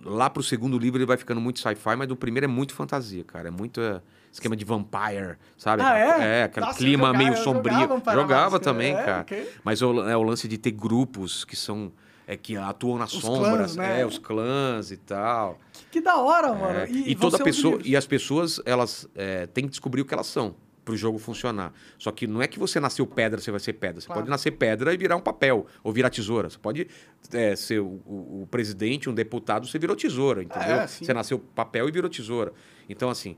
Lá 0.04 0.28
pro 0.30 0.42
segundo 0.42 0.78
livro 0.78 0.98
ele 0.98 1.06
vai 1.06 1.16
ficando 1.16 1.40
muito 1.40 1.60
sci-fi, 1.60 1.96
mas 1.96 2.08
no 2.08 2.16
primeiro 2.16 2.44
é 2.44 2.48
muito 2.48 2.74
fantasia, 2.74 3.22
cara. 3.24 3.48
É 3.48 3.50
muito 3.50 3.80
é, 3.80 4.00
esquema 4.32 4.56
de 4.56 4.64
vampire, 4.64 5.36
sabe? 5.56 5.82
Ah, 5.82 5.90
Aquela- 5.90 6.24
é? 6.24 6.42
aquele 6.44 6.66
Nossa, 6.66 6.78
clima 6.78 7.06
jogava- 7.08 7.18
meio 7.24 7.36
sombrio. 7.36 7.78
jogava 7.80 8.12
Jogava 8.14 8.42
Máscara, 8.52 8.64
também, 8.64 8.94
é, 8.94 9.02
cara. 9.04 9.20
ok. 9.22 9.50
Mas 9.62 9.82
o, 9.82 10.08
é 10.08 10.16
o 10.16 10.22
lance 10.22 10.48
de 10.48 10.58
ter 10.58 10.70
grupos 10.72 11.44
que 11.44 11.54
são. 11.56 11.92
É, 12.28 12.36
que 12.36 12.56
atuam 12.56 12.98
nas 12.98 13.12
Os 13.12 13.20
sombras, 13.20 13.46
clãs, 13.54 13.76
né? 13.76 14.00
é, 14.00 14.06
os 14.06 14.18
clãs 14.18 14.90
e 14.90 14.96
tal. 14.96 15.60
Que, 15.72 15.84
que 15.92 16.00
da 16.00 16.16
hora, 16.16 16.52
mano. 16.52 16.80
É, 16.80 16.90
E, 16.90 17.12
e, 17.12 17.14
vão 17.14 17.30
toda 17.30 17.44
pessoa 17.44 17.78
e 17.84 17.94
as 17.96 18.04
pessoas 18.04 18.60
elas 18.66 19.06
é, 19.14 19.46
têm 19.46 19.62
que 19.64 19.70
descobrir 19.70 20.00
o 20.00 20.04
que 20.04 20.12
elas 20.12 20.26
são 20.26 20.56
para 20.86 20.94
o 20.94 20.96
jogo 20.96 21.18
funcionar. 21.18 21.72
Só 21.98 22.12
que 22.12 22.26
não 22.28 22.40
é 22.40 22.46
que 22.46 22.58
você 22.60 22.78
nasceu 22.78 23.04
pedra, 23.06 23.40
você 23.40 23.50
vai 23.50 23.58
ser 23.60 23.72
pedra. 23.74 24.00
Você 24.00 24.06
Claro. 24.06 24.20
pode 24.22 24.30
nascer 24.30 24.52
pedra 24.52 24.94
e 24.94 24.96
virar 24.96 25.16
um 25.16 25.20
papel 25.20 25.66
ou 25.82 25.92
virar 25.92 26.08
tesoura. 26.10 26.48
Você 26.48 26.58
pode 26.58 26.86
é, 27.32 27.54
ser 27.56 27.80
o, 27.80 28.00
o- 28.06 28.42
o 28.42 28.48
presidente, 28.50 29.10
um 29.10 29.14
deputado, 29.14 29.66
você 29.66 29.78
virou 29.80 29.96
tesoura, 29.96 30.42
entendeu? 30.44 30.76
É, 30.76 30.86
você 30.86 31.12
nasceu 31.12 31.38
papel 31.40 31.88
e 31.88 31.92
virou 31.92 32.08
tesoura. 32.08 32.52
Então 32.88 33.10
assim, 33.10 33.36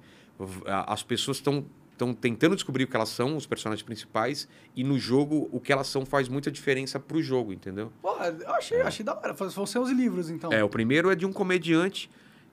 as 0.87 1.03
pessoas 1.03 1.39
estão 1.39 1.67
estão 1.93 2.15
tentando 2.15 2.55
descobrir 2.55 2.85
o 2.85 2.87
que 2.87 2.95
elas 2.95 3.09
são, 3.09 3.37
os 3.37 3.45
personagens 3.45 3.83
principais, 3.83 4.47
e 4.77 4.85
no 4.85 4.97
jogo 5.01 5.49
o 5.51 5.59
que 5.59 5.73
elas 5.73 5.89
são 5.89 6.07
faz 6.07 6.29
muita 6.29 6.49
diferença 6.49 7.01
pro 7.01 7.21
jogo, 7.21 7.53
entendeu? 7.53 7.91
Pô, 8.01 8.11
eu 8.23 8.55
achei, 8.55 8.81
achei 8.83 9.05
da 9.05 9.17
hora. 9.19 9.33
Vão 9.33 9.67
ser 9.67 9.81
os 9.81 9.91
livros, 9.91 10.31
então. 10.31 10.53
É, 10.53 10.63
o 10.63 10.69
primeiro 10.69 11.11
é 11.11 11.17
de 11.17 11.27
um 11.27 11.33
comediante 11.33 12.09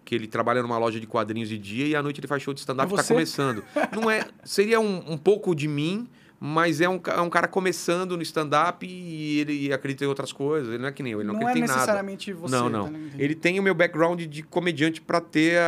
que 0.06 0.14
ele 0.16 0.28
trabalha 0.28 0.62
numa 0.62 0.78
loja 0.78 1.00
de 1.00 1.08
quadrinhos 1.08 1.50
de 1.50 1.58
dia 1.58 1.88
e 1.88 1.96
à 1.96 2.02
noite 2.04 2.20
ele 2.22 2.28
faz 2.28 2.42
show 2.42 2.54
de 2.54 2.60
stand-up 2.62 2.90
É 2.90 2.94
e 2.94 2.96
tá 2.96 3.04
você? 3.04 3.14
começando. 3.14 3.64
Não 3.94 4.10
é, 4.10 4.24
seria 4.44 4.80
um, 4.80 5.14
um 5.14 5.18
pouco 5.18 5.54
de 5.56 5.68
mim, 5.68 6.08
mas 6.40 6.80
é 6.80 6.88
um, 6.88 7.02
é 7.08 7.22
um 7.22 7.30
cara 7.30 7.48
começando 7.48 8.16
no 8.16 8.22
stand-up 8.22 8.86
e 8.88 9.40
ele 9.40 9.74
acredita 9.74 10.04
em 10.06 10.08
outras 10.08 10.32
coisas. 10.32 10.70
Ele 10.70 10.78
não 10.78 10.88
é 10.90 10.92
que 10.92 11.02
nem 11.02 11.14
eu, 11.14 11.22
ele 11.22 11.28
não, 11.28 11.34
não 11.34 11.42
é 11.42 11.46
acredita 11.46 11.66
em 11.66 11.68
nada. 11.68 11.80
necessariamente 11.80 12.32
você. 12.34 12.56
não, 12.56 12.64
tá 12.72 12.78
não. 12.78 12.88
ligado? 12.88 13.20
ele 13.20 13.34
tem 13.36 13.60
o 13.60 13.64
meu 13.64 13.74
background 13.74 14.22
de 14.22 14.44
comediante 14.44 15.02
para 15.02 15.20
ter 15.20 15.60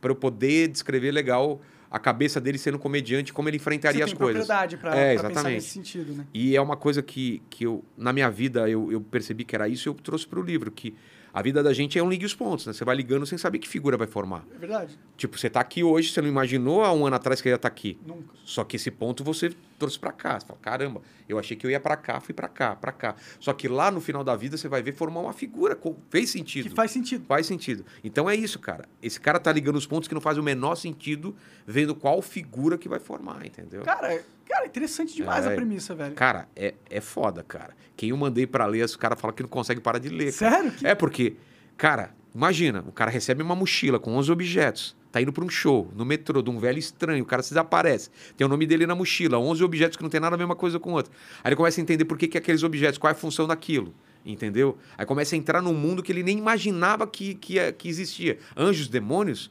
para 0.00 0.10
eu 0.10 0.14
poder 0.16 0.68
descrever 0.68 1.10
legal 1.10 1.60
a 1.90 1.98
cabeça 1.98 2.40
dele 2.40 2.56
sendo 2.56 2.78
comediante, 2.78 3.32
como 3.34 3.48
ele 3.50 3.58
enfrentaria 3.58 4.02
as 4.04 4.14
coisas. 4.14 4.46
propriedade 4.46 4.76
pra, 4.78 4.96
É, 4.96 5.14
pra 5.18 5.28
pensar 5.28 5.42
nesse 5.50 5.68
sentido, 5.68 6.14
né? 6.14 6.24
E 6.32 6.56
é 6.56 6.60
uma 6.60 6.74
coisa 6.76 7.02
que, 7.02 7.42
que 7.50 7.64
eu, 7.66 7.84
na 7.98 8.14
minha 8.14 8.30
vida, 8.30 8.66
eu, 8.68 8.90
eu 8.90 8.98
percebi 9.00 9.44
que 9.44 9.54
era 9.54 9.68
isso 9.68 9.88
e 9.88 9.90
eu 9.90 9.94
trouxe 9.94 10.26
para 10.26 10.40
o 10.40 10.42
livro, 10.42 10.70
que 10.70 10.94
a 11.32 11.40
vida 11.40 11.62
da 11.62 11.72
gente 11.72 11.98
é 11.98 12.02
um 12.02 12.10
ligue 12.10 12.26
os 12.26 12.34
pontos, 12.34 12.66
né? 12.66 12.72
Você 12.72 12.84
vai 12.84 12.94
ligando 12.94 13.24
sem 13.24 13.38
saber 13.38 13.58
que 13.58 13.68
figura 13.68 13.96
vai 13.96 14.06
formar. 14.06 14.44
É 14.54 14.58
verdade? 14.58 14.98
Tipo, 15.16 15.38
você 15.38 15.48
tá 15.48 15.60
aqui 15.60 15.82
hoje, 15.82 16.12
você 16.12 16.20
não 16.20 16.28
imaginou 16.28 16.84
há 16.84 16.92
um 16.92 17.06
ano 17.06 17.16
atrás 17.16 17.40
que 17.40 17.48
ia 17.48 17.54
estar 17.54 17.68
aqui. 17.68 17.98
Nunca. 18.06 18.34
Só 18.44 18.64
que 18.64 18.76
esse 18.76 18.90
ponto 18.90 19.24
você 19.24 19.54
trouxe 19.78 19.98
para 19.98 20.12
cá. 20.12 20.38
Você 20.38 20.46
fala, 20.46 20.58
caramba, 20.60 21.00
eu 21.28 21.38
achei 21.38 21.56
que 21.56 21.66
eu 21.66 21.70
ia 21.70 21.80
para 21.80 21.96
cá, 21.96 22.20
fui 22.20 22.34
para 22.34 22.48
cá, 22.48 22.76
para 22.76 22.92
cá. 22.92 23.16
Só 23.40 23.52
que 23.52 23.66
lá 23.66 23.90
no 23.90 24.00
final 24.00 24.22
da 24.22 24.36
vida 24.36 24.56
você 24.56 24.68
vai 24.68 24.82
ver 24.82 24.92
formar 24.92 25.20
uma 25.20 25.32
figura. 25.32 25.78
Fez 26.10 26.30
sentido. 26.30 26.68
Que 26.68 26.74
faz 26.74 26.90
sentido. 26.90 27.24
Faz 27.26 27.46
sentido. 27.46 27.84
Então 28.04 28.28
é 28.28 28.34
isso, 28.34 28.58
cara. 28.58 28.84
Esse 29.02 29.18
cara 29.18 29.40
tá 29.40 29.50
ligando 29.50 29.76
os 29.76 29.86
pontos 29.86 30.08
que 30.08 30.14
não 30.14 30.20
faz 30.20 30.36
o 30.36 30.42
menor 30.42 30.74
sentido, 30.74 31.34
vendo 31.66 31.94
qual 31.94 32.20
figura 32.20 32.76
que 32.76 32.88
vai 32.88 33.00
formar, 33.00 33.46
entendeu? 33.46 33.82
Cara, 33.82 34.22
cara, 34.48 34.66
interessante 34.66 35.14
demais 35.14 35.44
É. 35.46 35.52
a 35.52 35.54
premissa, 35.54 35.94
velho. 35.94 36.14
Cara, 36.14 36.48
é, 36.56 36.74
é 36.90 37.00
foda, 37.00 37.42
cara. 37.42 37.74
Quem 37.96 38.10
eu 38.10 38.16
mandei 38.16 38.46
pra 38.46 38.66
ler, 38.66 38.84
os 38.84 38.96
caras 38.96 39.20
falam 39.20 39.34
que 39.34 39.42
não 39.42 39.48
consegue 39.50 39.80
parar 39.80 39.98
de 39.98 40.08
ler. 40.08 40.32
cara. 40.34 40.52
Sério? 40.56 40.72
Que- 40.72 40.86
É 40.86 40.94
porque, 40.94 41.36
cara, 41.76 42.14
imagina, 42.34 42.84
o 42.86 42.92
cara 42.92 43.10
recebe 43.10 43.42
uma 43.42 43.54
mochila 43.54 43.98
com 43.98 44.14
11 44.16 44.30
objetos, 44.32 44.96
tá 45.10 45.20
indo 45.20 45.32
pra 45.32 45.44
um 45.44 45.48
show, 45.48 45.90
no 45.94 46.04
metrô, 46.04 46.40
de 46.42 46.50
um 46.50 46.58
velho 46.58 46.78
estranho, 46.78 47.22
o 47.22 47.26
cara 47.26 47.42
se 47.42 47.50
desaparece. 47.50 48.10
Tem 48.36 48.44
o 48.46 48.48
nome 48.48 48.66
dele 48.66 48.86
na 48.86 48.94
mochila, 48.94 49.38
11 49.38 49.62
objetos 49.62 49.96
que 49.96 50.02
não 50.02 50.10
tem 50.10 50.20
nada 50.20 50.34
a 50.34 50.38
mesma 50.38 50.56
coisa 50.56 50.80
com 50.80 50.90
o 50.90 50.94
outro. 50.94 51.12
Aí 51.44 51.48
ele 51.50 51.56
começa 51.56 51.80
a 51.80 51.82
entender 51.82 52.04
por 52.06 52.16
que, 52.18 52.26
que 52.28 52.38
aqueles 52.38 52.62
objetos, 52.62 52.98
qual 52.98 53.10
é 53.10 53.12
a 53.12 53.14
função 53.16 53.46
daquilo. 53.46 53.94
Entendeu? 54.24 54.78
Aí 54.96 55.04
começa 55.04 55.34
a 55.34 55.38
entrar 55.38 55.60
num 55.60 55.74
mundo 55.74 56.00
que 56.02 56.12
ele 56.12 56.22
nem 56.22 56.38
imaginava 56.38 57.06
que, 57.08 57.34
que, 57.34 57.54
ia- 57.54 57.72
que 57.72 57.88
existia. 57.88 58.38
Anjos, 58.56 58.86
demônios? 58.88 59.50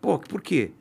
Pô, 0.00 0.18
por 0.18 0.42
quê? 0.42 0.72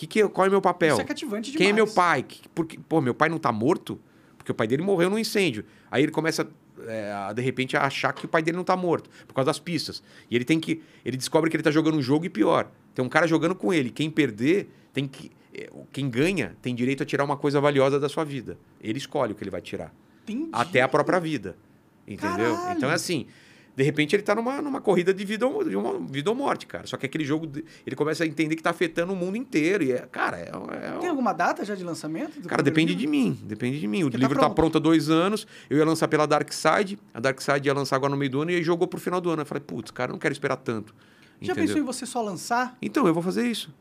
Que 0.00 0.06
que, 0.06 0.26
qual 0.30 0.46
é 0.46 0.50
meu 0.50 0.62
papel? 0.62 0.92
Isso 0.94 1.02
é 1.02 1.04
cativante 1.04 1.50
demais. 1.50 1.58
Quem 1.58 1.68
é 1.68 1.72
meu 1.74 1.86
pai? 1.86 2.22
Que- 2.22 2.48
Porque, 2.54 2.78
pô, 2.88 3.02
meu 3.02 3.12
pai 3.14 3.28
não 3.28 3.36
tá 3.38 3.52
morto? 3.52 4.00
Porque 4.38 4.50
o 4.50 4.54
pai 4.54 4.66
dele 4.66 4.82
morreu 4.82 5.10
num 5.10 5.18
incêndio. 5.18 5.62
Aí 5.90 6.02
ele 6.02 6.10
começa, 6.10 6.48
é, 6.86 7.12
a, 7.12 7.34
de 7.34 7.42
repente, 7.42 7.76
a 7.76 7.82
achar 7.84 8.10
que 8.14 8.24
o 8.24 8.28
pai 8.28 8.40
dele 8.42 8.56
não 8.56 8.64
tá 8.64 8.74
morto, 8.74 9.10
por 9.28 9.34
causa 9.34 9.50
das 9.50 9.58
pistas. 9.58 10.02
E 10.30 10.34
ele 10.34 10.44
tem 10.46 10.58
que. 10.58 10.82
Ele 11.04 11.18
descobre 11.18 11.50
que 11.50 11.56
ele 11.56 11.62
tá 11.62 11.70
jogando 11.70 11.98
um 11.98 12.02
jogo 12.02 12.24
e 12.24 12.30
pior. 12.30 12.70
Tem 12.94 13.04
um 13.04 13.10
cara 13.10 13.26
jogando 13.26 13.54
com 13.54 13.74
ele. 13.74 13.90
Quem 13.90 14.08
perder, 14.10 14.70
tem 14.90 15.06
que. 15.06 15.30
é, 15.52 15.68
Quem 15.92 16.08
ganha 16.08 16.56
tem 16.62 16.74
direito 16.74 17.02
a 17.02 17.06
tirar 17.06 17.24
uma 17.24 17.36
coisa 17.36 17.60
valiosa 17.60 18.00
da 18.00 18.08
sua 18.08 18.24
vida. 18.24 18.56
Ele 18.80 18.96
escolhe 18.96 19.32
o 19.32 19.36
que 19.36 19.42
ele 19.44 19.50
vai 19.50 19.60
tirar. 19.60 19.94
Entendi. 20.22 20.48
Até 20.50 20.80
a 20.80 20.88
própria 20.88 21.20
vida. 21.20 21.58
Entendeu? 22.08 22.54
Caralho. 22.56 22.76
Então 22.78 22.90
é 22.90 22.94
assim. 22.94 23.26
De 23.76 23.82
repente 23.82 24.14
ele 24.14 24.22
tá 24.22 24.34
numa, 24.34 24.60
numa 24.60 24.80
corrida 24.80 25.14
de 25.14 25.24
vida, 25.24 25.46
ou, 25.46 25.64
de 25.64 25.76
uma 25.76 25.98
vida 25.98 26.28
ou 26.28 26.36
morte, 26.36 26.66
cara. 26.66 26.86
Só 26.86 26.96
que 26.96 27.06
aquele 27.06 27.24
jogo, 27.24 27.50
ele 27.86 27.96
começa 27.96 28.24
a 28.24 28.26
entender 28.26 28.56
que 28.56 28.62
tá 28.62 28.70
afetando 28.70 29.12
o 29.12 29.16
mundo 29.16 29.36
inteiro. 29.36 29.84
E 29.84 29.92
é, 29.92 30.06
cara, 30.10 30.38
é, 30.38 30.50
é, 30.50 30.98
Tem 30.98 31.08
alguma 31.08 31.32
data 31.32 31.64
já 31.64 31.74
de 31.74 31.84
lançamento? 31.84 32.40
Cara, 32.46 32.62
depende 32.62 32.94
livro? 32.94 33.00
de 33.00 33.06
mim, 33.06 33.38
depende 33.42 33.80
de 33.80 33.86
mim. 33.86 34.02
O 34.02 34.06
Porque 34.06 34.18
tá 34.18 34.28
livro 34.28 34.40
tá 34.40 34.50
pronto. 34.50 34.76
há 34.76 34.80
dois 34.80 35.08
anos, 35.08 35.46
eu 35.68 35.78
ia 35.78 35.84
lançar 35.84 36.08
pela 36.08 36.26
Dark 36.26 36.52
Side, 36.52 36.98
a 37.14 37.20
Dark 37.20 37.40
Side 37.40 37.66
ia 37.66 37.74
lançar 37.74 37.96
agora 37.96 38.10
no 38.10 38.16
meio 38.16 38.30
do 38.30 38.42
ano 38.42 38.50
e 38.50 38.62
jogou 38.62 38.86
pro 38.88 39.00
final 39.00 39.20
do 39.20 39.30
ano. 39.30 39.42
Eu 39.42 39.46
falei, 39.46 39.62
putz, 39.62 39.90
cara, 39.90 40.10
eu 40.10 40.12
não 40.12 40.18
quero 40.18 40.32
esperar 40.32 40.56
tanto. 40.56 40.94
Já 41.40 41.52
entendeu? 41.52 41.68
pensou 41.68 41.80
em 41.80 41.84
você 41.84 42.04
só 42.04 42.20
lançar? 42.20 42.76
Então, 42.82 43.06
eu 43.06 43.14
vou 43.14 43.22
fazer 43.22 43.46
isso. 43.46 43.72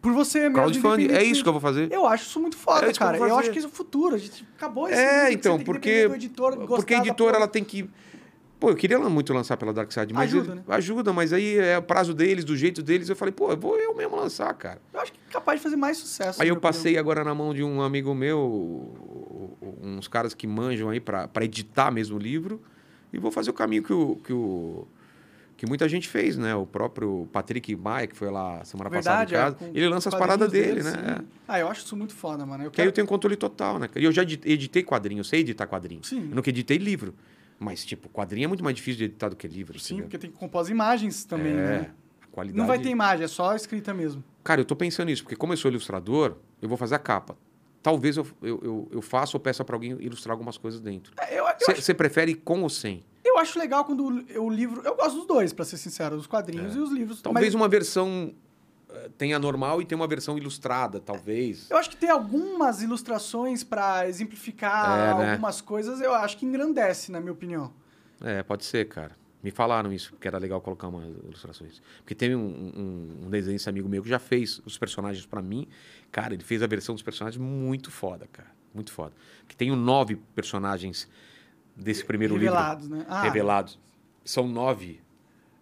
Por 0.00 0.12
você 0.12 0.40
mesmo. 0.40 0.56
Crowdfunding, 0.56 1.08
é 1.12 1.22
isso 1.24 1.42
que 1.42 1.48
eu 1.48 1.52
vou 1.52 1.62
fazer. 1.62 1.90
Eu 1.90 2.06
acho 2.06 2.24
isso 2.24 2.38
muito 2.38 2.58
foda, 2.58 2.86
É 2.86 2.90
isso 2.90 3.02
eu 3.02 3.06
cara. 3.06 3.16
Eu 3.16 3.20
fazer. 3.20 3.40
acho 3.40 3.50
que 3.50 3.58
isso 3.58 3.66
é 3.68 3.70
o 3.70 3.72
futuro. 3.72 4.14
A 4.14 4.18
gente 4.18 4.46
acabou 4.54 4.86
esse 4.86 5.00
É, 5.00 5.32
então, 5.32 5.58
porque. 5.58 5.88
editor, 6.14 6.58
porque 6.66 6.92
a 6.92 6.98
editora 6.98 7.38
ela 7.38 7.48
tem 7.48 7.64
que. 7.64 7.88
Pô, 8.60 8.70
eu 8.70 8.76
queria 8.76 8.98
muito 8.98 9.32
lançar 9.34 9.56
pela 9.56 9.72
Dark 9.72 9.90
Side, 9.92 10.14
mas. 10.14 10.32
Ajuda, 10.32 10.52
ele- 10.52 10.54
né? 10.60 10.62
Ajuda, 10.68 11.12
mas 11.12 11.32
aí 11.32 11.58
é 11.58 11.76
o 11.76 11.82
prazo 11.82 12.14
deles, 12.14 12.44
do 12.44 12.56
jeito 12.56 12.82
deles. 12.82 13.08
Eu 13.08 13.16
falei, 13.16 13.32
pô, 13.32 13.50
eu 13.50 13.56
vou 13.56 13.76
eu 13.78 13.94
mesmo 13.94 14.16
lançar, 14.16 14.52
cara. 14.54 14.80
Eu 14.92 15.00
acho 15.00 15.12
que 15.12 15.18
é 15.28 15.32
capaz 15.32 15.58
de 15.60 15.62
fazer 15.64 15.76
mais 15.76 15.98
sucesso. 15.98 16.40
Aí 16.40 16.48
eu 16.48 16.56
passei 16.58 16.96
agora 16.96 17.22
na 17.24 17.34
mão 17.34 17.52
de 17.52 17.62
um 17.62 17.82
amigo 17.82 18.14
meu, 18.14 18.94
uns 19.82 20.08
caras 20.08 20.34
que 20.34 20.46
manjam 20.46 20.88
aí 20.90 21.00
pra 21.00 21.28
pra 21.28 21.44
editar 21.44 21.90
mesmo 21.90 22.16
o 22.16 22.20
livro, 22.20 22.60
e 23.12 23.18
vou 23.18 23.30
fazer 23.30 23.50
o 23.50 23.54
caminho 23.54 23.82
que 23.82 23.92
o, 23.92 24.16
que 24.24 24.32
o, 24.32 24.86
Que 25.56 25.66
muita 25.66 25.88
gente 25.88 26.08
fez, 26.08 26.36
né? 26.36 26.54
O 26.54 26.66
próprio 26.66 27.28
Patrick 27.32 27.74
Maia, 27.76 28.06
que 28.06 28.16
foi 28.16 28.30
lá 28.30 28.64
semana 28.64 28.90
Verdade, 28.90 29.34
é, 29.34 29.38
passada 29.38 29.50
em 29.56 29.58
casa, 29.58 29.72
com 29.72 29.78
ele 29.78 29.88
lança 29.88 30.08
as 30.08 30.14
paradas 30.14 30.50
dele, 30.50 30.82
né? 30.82 30.90
sim. 30.90 30.98
É. 30.98 31.24
Ah, 31.46 31.60
eu 31.60 31.68
acho 31.68 31.84
isso 31.84 31.96
muito 31.96 32.14
foda, 32.14 32.44
mano. 32.46 32.64
Eu 32.64 32.70
Que 32.70 32.80
aí 32.80 32.86
eu 32.86 32.90
quero... 32.90 32.94
tenho 32.94 33.06
controle 33.06 33.36
total, 33.36 33.78
né? 33.78 33.88
E 33.94 34.04
eu 34.04 34.10
já 34.12 34.22
edi- 34.22 34.40
editei 34.44 34.82
quadrinho, 34.82 35.20
eu 35.20 35.24
sei 35.24 35.40
editar 35.40 35.66
quadrinho. 35.66 36.02
Sim. 36.02 36.28
Eu 36.30 36.36
nunca 36.36 36.48
editei 36.50 36.76
livro. 36.78 37.14
Mas, 37.58 37.84
tipo, 37.84 38.08
quadrinho 38.08 38.44
é 38.44 38.48
muito 38.48 38.62
mais 38.64 38.74
difícil 38.76 38.98
de 38.98 39.04
editar 39.04 39.28
do 39.28 39.36
que 39.36 39.46
livro. 39.46 39.78
Sim, 39.78 40.02
porque 40.02 40.18
tem 40.18 40.30
que 40.30 40.36
compor 40.36 40.60
as 40.62 40.68
imagens 40.68 41.24
também, 41.24 41.52
é, 41.52 41.56
né? 41.56 41.90
qualidade... 42.32 42.58
Não 42.58 42.66
vai 42.66 42.78
ter 42.78 42.88
imagem, 42.90 43.24
é 43.24 43.28
só 43.28 43.54
escrita 43.54 43.94
mesmo. 43.94 44.22
Cara, 44.42 44.60
eu 44.60 44.64
tô 44.64 44.74
pensando 44.76 45.06
nisso, 45.06 45.22
porque 45.22 45.36
como 45.36 45.52
eu 45.52 45.56
sou 45.56 45.70
ilustrador, 45.70 46.36
eu 46.60 46.68
vou 46.68 46.76
fazer 46.76 46.96
a 46.96 46.98
capa. 46.98 47.36
Talvez 47.82 48.16
eu, 48.16 48.26
eu, 48.42 48.60
eu, 48.62 48.88
eu 48.92 49.02
faça 49.02 49.36
ou 49.36 49.40
peça 49.40 49.64
pra 49.64 49.76
alguém 49.76 49.92
ilustrar 50.00 50.32
algumas 50.32 50.56
coisas 50.58 50.80
dentro. 50.80 51.12
É, 51.20 51.34
Eu, 51.34 51.44
eu, 51.44 51.46
acho, 51.46 51.82
Você 51.82 51.94
prefere 51.94 52.34
com 52.34 52.62
ou 52.62 52.68
sem? 52.70 53.04
eu 53.24 53.38
acho 53.38 53.58
legal 53.58 53.84
quando 53.84 54.04
o- 54.40 54.48
livro. 54.50 54.80
Eu 54.84 54.94
gosto 54.94 55.16
dos 55.18 55.26
dois, 55.26 55.52
pra 55.52 55.64
ser 55.64 55.76
sincero, 55.76 56.16
os 56.16 56.26
quadrinhos 56.26 56.74
e 56.76 56.78
os 56.78 56.90
livros. 56.92 57.18
É. 57.18 57.22
Talvez 57.22 57.46
mas 57.46 57.54
uma 57.54 57.68
versão 57.68 58.32
eh, 58.94 59.10
tenha 59.18 59.38
normal 59.38 59.82
e 59.82 59.84
tenha 59.84 60.00
uma 60.00 60.06
versão 60.06 60.38
ilustrada, 60.38 61.00
talvez. 61.00 61.70
Eu 61.70 61.76
acho 61.76 61.90
que 61.90 61.96
tem 61.96 62.10
algumas 62.10 62.82
ilustrações 62.82 63.62
pra 63.64 64.08
exemplificar 64.08 64.98
É, 64.98 65.14
né? 65.18 65.30
algumas 65.32 65.60
coisas, 65.60 66.00
eu 66.00 66.14
acho 66.14 66.36
que 66.36 66.46
engrandece, 66.46 67.10
na 67.12 67.20
minha 67.20 67.32
opinião. 67.32 67.72
É, 68.22 68.42
pode 68.42 68.64
ser, 68.64 68.88
cara. 68.88 69.16
Me 69.42 69.50
falaram 69.50 69.92
isso, 69.92 70.14
que 70.18 70.26
era 70.26 70.38
legal 70.38 70.58
colocar 70.62 70.88
umas 70.88 71.04
ilustrações. 71.04 71.82
Porque 71.98 72.14
teve 72.14 72.34
um, 72.34 72.40
um, 72.40 73.26
um 73.26 73.30
desenhista 73.30 73.68
amigo 73.68 73.86
meu 73.86 74.02
que 74.02 74.08
já 74.08 74.18
fez 74.18 74.62
os 74.64 74.78
personagens 74.78 75.26
pra 75.26 75.42
mim. 75.42 75.68
Cara, 76.10 76.32
ele 76.32 76.42
fez 76.42 76.62
a 76.62 76.66
versão 76.66 76.94
dos 76.94 77.02
personagens 77.02 77.38
muito 77.38 77.90
foda, 77.90 78.26
cara. 78.32 78.48
Muito 78.72 78.90
foda. 78.90 79.12
Que 79.46 79.54
tem 79.54 79.70
nove 79.76 80.16
personagens 80.34 81.06
desse 81.76 82.02
primeiro 82.04 82.34
livro. 82.38 82.54
Revelados, 82.54 82.88
né? 82.88 83.04
Ah, 83.06 83.22
revelados. 83.22 83.78
São 84.24 84.48
nove. 84.48 85.02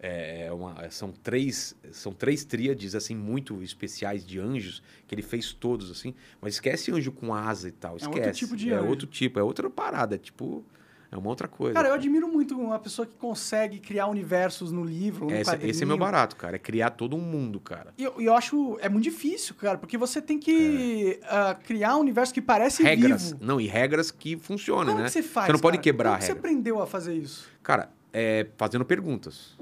É, 0.05 0.51
uma- 0.51 0.89
são 0.91 1.11
três 1.11 1.75
são 1.93 2.11
três 2.11 2.43
tríades 2.43 2.93
assim 2.93 3.15
muito 3.15 3.63
especiais 3.63 4.25
de 4.25 4.37
anjos 4.37 4.83
que 5.07 5.15
ele 5.15 5.21
fez 5.21 5.53
todos 5.53 5.89
assim 5.89 6.13
mas 6.41 6.55
esquece 6.55 6.91
anjo 6.91 7.11
com 7.11 7.33
asa 7.33 7.69
e 7.69 7.71
tal 7.71 7.93
outro 7.93 8.09
esquece 8.19 8.39
tipo 8.39 8.55
de 8.57 8.69
é 8.69 8.75
anjo. 8.75 8.85
outro 8.87 9.07
tipo 9.07 9.39
é 9.39 9.43
outra 9.43 9.69
parada 9.69 10.15
é 10.15 10.17
tipo 10.17 10.63
é 11.09 11.15
uma 11.17 11.29
outra 11.29 11.47
coisa 11.47 11.75
Cara, 11.75 11.87
eu 11.89 11.93
admiro 11.93 12.27
muito 12.27 12.59
uma 12.59 12.79
pessoa 12.79 13.05
que 13.05 13.13
consegue 13.15 13.79
criar 13.79 14.07
universos 14.07 14.71
no 14.71 14.83
livro, 14.83 15.27
no 15.27 15.35
esse, 15.35 15.55
esse 15.61 15.83
é 15.83 15.85
meu 15.85 15.95
barato 15.97 16.35
cara 16.35 16.55
é 16.57 16.59
criar 16.59 16.89
todo 16.89 17.15
um 17.15 17.21
mundo 17.21 17.59
cara 17.61 17.93
E 17.97 18.03
eu, 18.03 18.19
eu 18.19 18.33
acho 18.33 18.77
é 18.81 18.89
muito 18.89 19.03
difícil, 19.05 19.55
cara, 19.55 19.77
porque 19.77 19.97
você 19.97 20.21
tem 20.21 20.37
que 20.39 21.19
ah, 21.23 21.55
criar 21.63 21.95
um 21.95 21.99
universo 22.01 22.33
que 22.33 22.41
parece 22.41 22.83
É. 22.83 22.89
regras 22.95 23.31
vivo. 23.31 23.45
não 23.45 23.61
e 23.61 23.67
regras 23.67 24.11
que 24.11 24.35
funcionem 24.35 24.87
Como 24.87 24.97
né 24.99 25.05
que 25.05 25.11
você 25.11 25.23
faz? 25.23 25.45
você 25.45 25.53
não 25.53 25.59
pode 25.59 25.77
cara? 25.77 25.83
quebrar 25.83 26.09
a 26.09 26.13
Como 26.13 26.21
você 26.23 26.27
regra 26.33 26.39
aprendeu 26.39 26.81
a 26.81 26.87
fazer 26.87 27.13
isso? 27.13 27.47
Cara, 27.61 27.89
é, 28.11 28.47
fazendo 28.57 28.83
perguntas. 28.83 29.55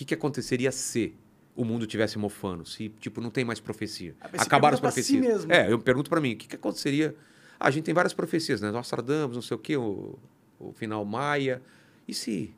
O 0.00 0.02
que, 0.02 0.04
que 0.06 0.14
aconteceria 0.14 0.72
se 0.72 1.12
o 1.54 1.62
mundo 1.62 1.86
tivesse 1.86 2.18
mofando? 2.18 2.64
Se, 2.66 2.88
tipo, 3.00 3.20
não 3.20 3.28
tem 3.28 3.44
mais 3.44 3.60
profecia? 3.60 4.14
Ah, 4.18 4.30
Acabaram 4.38 4.72
as 4.74 4.80
pra 4.80 4.90
si 4.90 5.02
profecias. 5.02 5.20
mesmo. 5.44 5.52
É, 5.52 5.70
eu 5.70 5.78
pergunto 5.78 6.08
pra 6.08 6.18
mim, 6.22 6.32
o 6.32 6.36
que, 6.38 6.48
que 6.48 6.56
aconteceria? 6.56 7.14
Ah, 7.58 7.68
a 7.68 7.70
gente 7.70 7.84
tem 7.84 7.92
várias 7.92 8.14
profecias, 8.14 8.62
né? 8.62 8.70
Nostradamus, 8.70 9.34
não 9.36 9.42
sei 9.42 9.54
o 9.56 9.58
quê, 9.58 9.76
o, 9.76 10.18
o 10.58 10.72
final 10.72 11.04
maia. 11.04 11.60
E 12.08 12.14
se 12.14 12.54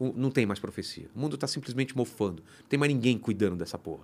o- 0.00 0.12
não 0.16 0.32
tem 0.32 0.44
mais 0.44 0.58
profecia? 0.58 1.06
O 1.14 1.20
mundo 1.20 1.38
tá 1.38 1.46
simplesmente 1.46 1.96
mofando. 1.96 2.42
Não 2.62 2.66
tem 2.68 2.76
mais 2.76 2.92
ninguém 2.92 3.16
cuidando 3.18 3.54
dessa 3.54 3.78
porra. 3.78 4.02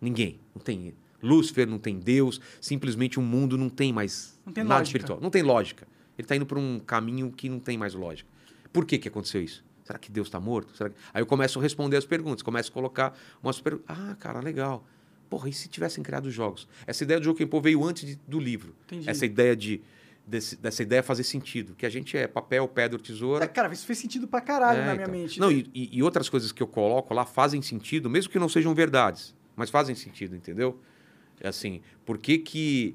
Ninguém. 0.00 0.38
Não 0.54 0.62
tem 0.62 0.94
Lúcifer, 1.20 1.66
não 1.66 1.80
tem 1.80 1.98
Deus. 1.98 2.40
Simplesmente 2.60 3.18
o 3.18 3.22
mundo 3.22 3.58
não 3.58 3.68
tem 3.68 3.92
mais 3.92 4.38
Não 4.46 4.52
tem 4.52 4.62
nada 4.62 4.76
lógica. 4.76 4.86
espiritual. 4.98 5.20
Não 5.20 5.30
tem 5.30 5.42
lógica. 5.42 5.84
Ele 6.16 6.28
tá 6.28 6.36
indo 6.36 6.46
por 6.46 6.58
um 6.58 6.78
caminho 6.78 7.32
que 7.32 7.48
não 7.48 7.58
tem 7.58 7.76
mais 7.76 7.92
lógica. 7.92 8.30
Por 8.72 8.86
que, 8.86 8.98
que 8.98 9.08
aconteceu 9.08 9.42
isso? 9.42 9.64
Será 9.90 9.98
que 9.98 10.10
Deus 10.12 10.28
está 10.28 10.38
morto? 10.38 10.72
Que... 10.72 10.84
Aí 11.12 11.20
eu 11.20 11.26
começo 11.26 11.58
a 11.58 11.62
responder 11.62 11.96
as 11.96 12.06
perguntas, 12.06 12.42
começo 12.42 12.70
a 12.70 12.72
colocar 12.72 13.18
umas 13.42 13.60
perguntas. 13.60 13.86
Ah, 13.88 14.14
cara, 14.20 14.38
legal. 14.38 14.86
Porra, 15.28 15.48
e 15.48 15.52
se 15.52 15.68
tivessem 15.68 16.02
criado 16.02 16.26
os 16.26 16.32
jogos? 16.34 16.68
Essa 16.86 17.02
ideia 17.02 17.18
do 17.18 17.24
jogo 17.24 17.44
Pô 17.48 17.60
veio 17.60 17.84
antes 17.84 18.06
de- 18.06 18.14
do 18.26 18.38
livro. 18.38 18.72
Entendi. 18.86 19.10
Essa 19.10 19.26
ideia 19.26 19.56
de 19.56 19.80
desse- 20.24 20.54
dessa 20.54 20.80
ideia 20.84 21.02
fazer 21.02 21.24
sentido. 21.24 21.74
Que 21.74 21.84
a 21.84 21.90
gente 21.90 22.16
é 22.16 22.28
papel, 22.28 22.68
pedra, 22.68 23.00
tesoura. 23.00 23.44
É, 23.44 23.48
cara, 23.48 23.72
isso 23.72 23.84
fez 23.84 23.98
sentido 23.98 24.28
pra 24.28 24.40
caralho 24.40 24.78
É, 24.80 24.86
na 24.86 24.92
minha 24.94 25.02
então. 25.06 25.12
mente. 25.12 25.40
Não, 25.40 25.50
e, 25.50 25.68
e- 25.74 25.98
e 25.98 26.02
outras 26.04 26.28
coisas 26.28 26.52
que 26.52 26.62
eu 26.62 26.68
coloco 26.68 27.12
lá 27.12 27.24
fazem 27.26 27.60
sentido, 27.60 28.08
mesmo 28.08 28.30
que 28.30 28.38
não 28.38 28.48
sejam 28.48 28.72
verdades, 28.72 29.34
mas 29.56 29.70
fazem 29.70 29.96
sentido, 29.96 30.36
entendeu? 30.36 30.80
É 31.40 31.48
assim, 31.48 31.80
por 32.06 32.16
que 32.16 32.38
que, 32.38 32.94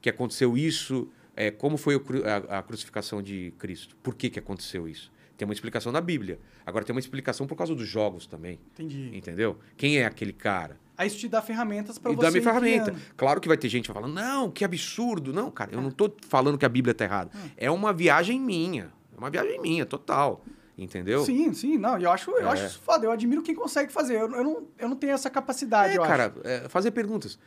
que 0.00 0.08
aconteceu 0.08 0.56
isso? 0.56 1.08
É, 1.34 1.50
como 1.50 1.76
foi 1.76 1.98
cru- 1.98 2.22
a, 2.24 2.58
a 2.58 2.62
crucificação 2.62 3.20
de 3.20 3.52
Cristo? 3.58 3.96
Por 4.00 4.14
que 4.14 4.30
que 4.30 4.38
aconteceu 4.38 4.86
isso? 4.88 5.10
Tem 5.36 5.46
uma 5.46 5.52
explicação 5.54 5.92
na 5.92 6.00
Bíblia. 6.00 6.38
Agora 6.64 6.84
tem 6.84 6.94
uma 6.94 7.00
explicação 7.00 7.46
por 7.46 7.56
causa 7.56 7.74
dos 7.74 7.86
jogos 7.86 8.26
também, 8.26 8.58
Entendi. 8.72 9.10
entendeu? 9.16 9.58
Quem 9.76 9.98
é 9.98 10.06
aquele 10.06 10.32
cara? 10.32 10.78
Aí 10.96 11.08
isso 11.08 11.18
te 11.18 11.28
dá 11.28 11.42
ferramentas 11.42 11.98
pra 11.98 12.10
e 12.10 12.14
você 12.16 12.22
dá 12.22 12.30
minha 12.30 12.42
ferramenta. 12.42 12.84
criando. 12.90 13.02
Claro 13.16 13.38
que 13.40 13.46
vai 13.48 13.56
ter 13.58 13.68
gente 13.68 13.92
falando, 13.92 14.14
não, 14.14 14.50
que 14.50 14.64
absurdo. 14.64 15.32
Não, 15.32 15.50
cara, 15.50 15.72
eu 15.74 15.80
não 15.82 15.90
tô 15.90 16.10
falando 16.28 16.56
que 16.56 16.64
a 16.64 16.68
Bíblia 16.70 16.94
tá 16.94 17.04
errada. 17.04 17.30
Hum. 17.36 17.50
É 17.56 17.70
uma 17.70 17.92
viagem 17.92 18.40
minha. 18.40 18.90
É 19.14 19.18
uma 19.18 19.28
viagem 19.28 19.60
minha, 19.60 19.84
total. 19.84 20.42
Entendeu? 20.78 21.22
Sim, 21.24 21.52
sim, 21.54 21.76
não. 21.78 21.98
Eu 21.98 22.10
acho, 22.10 22.30
eu 22.30 22.48
É. 22.48 22.52
acho 22.52 22.64
isso 22.66 22.80
foda. 22.80 23.06
Eu 23.06 23.10
admiro 23.10 23.42
quem 23.42 23.54
consegue 23.54 23.92
fazer. 23.92 24.14
Eu, 24.14 24.30
eu 24.30 24.44
não, 24.44 24.66
eu 24.78 24.88
não 24.88 24.96
tenho 24.96 25.12
essa 25.12 25.28
capacidade, 25.30 25.94
É, 25.94 25.98
cara, 25.98 26.34
é, 26.44 26.68
fazer 26.68 26.90
perguntas. 26.92 27.38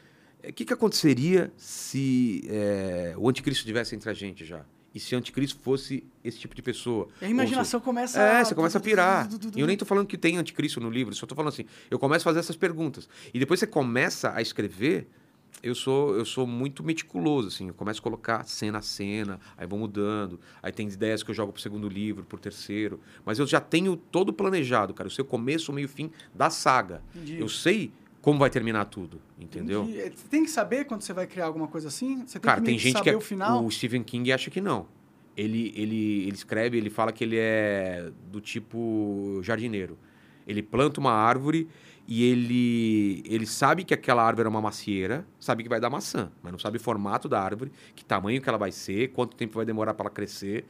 O 0.48 0.54
que, 0.54 0.64
que 0.66 0.74
aconteceria 0.74 1.52
se 1.58 2.44
é, 2.50 3.14
o 3.18 3.28
anticristo 3.30 3.62
estivesse 3.62 3.96
entre 3.96 4.10
a 4.10 4.14
gente 4.14 4.46
já? 4.46 4.64
E 4.94 5.00
se 5.00 5.16
anticristo 5.16 5.60
fosse 5.62 6.04
esse 6.24 6.40
tipo 6.40 6.56
de 6.56 6.62
pessoa? 6.62 7.08
E 7.22 7.26
a 7.26 7.30
imaginação 7.30 7.80
começa 7.80 8.20
É, 8.20 8.44
você 8.44 8.56
começa 8.56 8.78
a 8.78 8.82
pirar. 8.82 9.30
E 9.56 9.60
eu 9.60 9.68
nem 9.68 9.78
tô 9.78 9.86
falando 9.86 10.08
que 10.08 10.18
tem 10.18 10.38
anticristo 10.38 10.80
no 10.80 10.90
livro, 10.90 11.14
só 11.14 11.26
tô 11.26 11.36
falando 11.36 11.54
assim, 11.54 11.66
eu 11.90 12.00
começo 12.00 12.24
a 12.24 12.30
fazer 12.30 12.40
essas 12.40 12.56
perguntas. 12.56 13.08
E 13.34 13.40
depois 13.40 13.60
você 13.60 13.68
começa 13.68 14.34
a 14.34 14.42
escrever, 14.42 15.08
eu 15.62 15.76
sou, 15.76 16.16
eu 16.16 16.26
sou 16.26 16.48
muito 16.48 16.84
meticuloso, 16.84 17.50
assim, 17.50 17.68
eu 17.68 17.74
começo 17.74 18.00
a 18.00 18.04
colocar 18.04 18.44
cena 18.46 18.80
a 18.80 18.82
cena, 18.82 19.40
aí 19.58 19.68
vou 19.68 19.78
mudando, 19.78 20.40
aí 20.62 20.72
tem 20.72 20.88
ideias 20.88 21.22
que 21.22 21.30
eu 21.30 21.36
jogo 21.36 21.52
pro 21.52 21.62
segundo 21.62 21.88
livro, 21.88 22.24
pro 22.24 22.40
terceiro, 22.40 23.00
mas 23.26 23.38
eu 23.40 23.46
já 23.46 23.60
tenho 23.60 23.96
todo 23.96 24.34
planejado, 24.34 24.94
cara, 24.94 25.08
eu 25.08 25.12
sei 25.12 25.22
o 25.22 25.28
começo, 25.28 25.72
o 25.72 25.76
meio 25.76 25.88
fim 25.88 26.10
da 26.34 26.50
saga. 26.50 27.02
Entendi. 27.14 27.40
Eu 27.40 27.50
sei 27.50 27.92
como 28.22 28.40
vai 28.40 28.50
terminar 28.50 28.86
tudo, 28.86 29.22
entendeu? 29.40 29.84
Entendi. 29.84 30.00
É, 30.02 30.10
Você 30.10 30.28
tem 30.30 30.44
que 30.44 30.50
saber 30.50 30.86
quando 30.86 31.02
você 31.02 31.14
vai 31.14 31.26
criar 31.26 31.46
alguma 31.46 31.68
coisa 31.68 31.88
assim? 31.88 32.26
Você 32.26 32.40
tem 32.40 32.42
Cara, 32.42 32.60
que 32.60 32.66
tem 32.66 32.78
gente 32.78 33.02
que 33.02 33.10
é, 33.10 33.16
o 33.16 33.22
final? 33.22 33.64
o 33.66 33.72
Stephen 33.72 34.04
King 34.04 34.32
acha 34.32 34.50
que 34.50 34.60
não. 34.60 34.88
Ele, 35.38 35.74
ele, 35.76 36.24
ele 36.24 36.34
escreve, 36.36 36.78
ele 36.78 36.90
fala 36.90 37.14
que 37.14 37.24
ele 37.24 37.38
é 37.38 38.12
do 38.30 38.42
tipo 38.42 39.40
jardineiro. 39.42 39.98
Ele 40.46 40.62
planta 40.62 41.00
uma 41.00 41.14
árvore 41.14 41.70
e 42.06 42.24
ele, 42.24 43.24
ele 43.26 43.46
sabe 43.46 43.84
que 43.84 43.94
aquela 43.94 44.24
árvore 44.24 44.48
é 44.48 44.50
uma 44.50 44.60
macieira, 44.60 45.26
sabe 45.40 45.64
que 45.64 45.70
vai 45.70 45.80
dar 45.80 45.90
maçã, 45.90 46.32
mas 46.42 46.52
não 46.52 46.60
sabe 46.60 46.78
o 46.78 46.82
formato 46.82 47.30
da 47.30 47.40
árvore, 47.40 47.72
que 47.96 48.04
tamanho 48.04 48.42
que 48.42 48.50
ela 48.50 48.58
vai 48.58 48.72
ser, 48.72 49.10
quanto 49.10 49.38
tempo 49.38 49.56
vai 49.56 49.66
demorar 49.66 49.94
para 49.94 50.06
ela 50.06 50.14
crescer. 50.14 50.66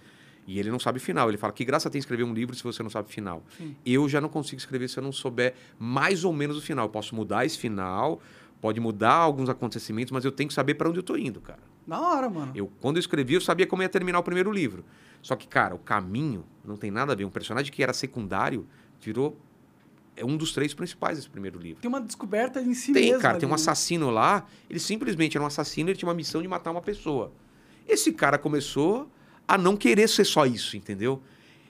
E 0.48 0.60
ele 0.60 0.72
não 0.72 0.80
sabe 0.80 0.98
o 0.98 1.02
final. 1.02 1.30
Ele 1.30 1.38
fala 1.38 1.54
que 1.54 1.64
graça 1.64 1.90
tem 1.90 2.00
escrever 2.00 2.24
um 2.24 2.34
livro 2.34 2.56
se 2.56 2.64
você 2.64 2.82
não 2.82 2.90
sabe 2.90 3.08
o 3.08 3.12
final. 3.12 3.44
Sim. 3.58 3.76
Eu 3.86 4.10
já 4.10 4.20
não 4.20 4.30
consigo 4.30 4.60
escrever 4.60 4.90
se 4.90 4.98
eu 4.98 5.04
não 5.04 5.12
souber 5.12 5.54
mais 5.78 6.24
ou 6.24 6.34
menos 6.34 6.58
o 6.58 6.62
final. 6.62 6.86
Eu 6.86 6.90
posso 6.90 7.16
mudar 7.16 7.46
esse 7.46 7.58
final, 7.58 8.20
pode 8.60 8.80
mudar 8.80 9.14
alguns 9.14 9.48
acontecimentos, 9.50 10.12
mas 10.12 10.26
eu 10.26 10.32
tenho 10.32 10.48
que 10.48 10.54
saber 10.54 10.74
para 10.74 10.90
onde 10.90 11.00
eu 11.00 11.04
tô 11.04 11.16
indo, 11.16 11.40
cara. 11.40 11.60
Da 11.86 12.00
hora, 12.00 12.30
mano. 12.30 12.52
Eu, 12.56 12.72
quando 12.82 12.98
eu 12.98 13.00
escrevi, 13.00 13.36
eu 13.36 13.42
sabia 13.42 13.68
como 13.68 13.82
ia 13.84 13.90
terminar 13.90 14.20
o 14.20 14.24
primeiro 14.24 14.52
livro. 14.52 14.84
Só 15.22 15.36
que, 15.36 15.48
cara, 15.48 15.76
o 15.76 15.80
caminho 15.80 16.46
não 16.64 16.78
tem 16.78 16.90
nada 16.92 17.14
a 17.14 17.16
ver. 17.16 17.26
Um 17.26 17.30
personagem 17.30 17.72
que 17.72 17.84
era 17.84 17.94
secundário 17.94 18.66
virou 19.02 19.38
é 20.16 20.26
um 20.26 20.36
dos 20.36 20.52
três 20.52 20.74
principais 20.74 21.18
desse 21.18 21.30
primeiro 21.30 21.58
livro. 21.58 21.82
Tem 21.82 21.88
uma 21.88 22.02
descoberta 22.02 22.62
em 22.62 22.74
si 22.74 22.92
Tem, 22.92 23.06
mesmo. 23.06 23.22
cara, 23.22 23.38
tem 23.38 23.48
um 23.48 23.54
ali, 23.54 23.62
né? 23.62 23.64
assassino 23.64 24.10
lá. 24.10 24.46
Ele 24.70 24.80
simplesmente 24.80 25.38
era 25.38 25.44
um 25.44 25.48
assassino, 25.48 25.90
ele 25.90 25.98
tinha 25.98 26.10
uma 26.10 26.14
missão 26.16 26.42
de 26.42 26.48
matar 26.48 26.72
uma 26.72 26.82
pessoa. 26.82 27.32
Esse 27.88 28.12
cara 28.12 28.38
começou 28.38 29.10
a 29.50 29.58
não 29.58 29.76
querer 29.76 30.08
ser 30.08 30.26
só 30.26 30.46
isso, 30.46 30.78
entendeu? 30.78 31.20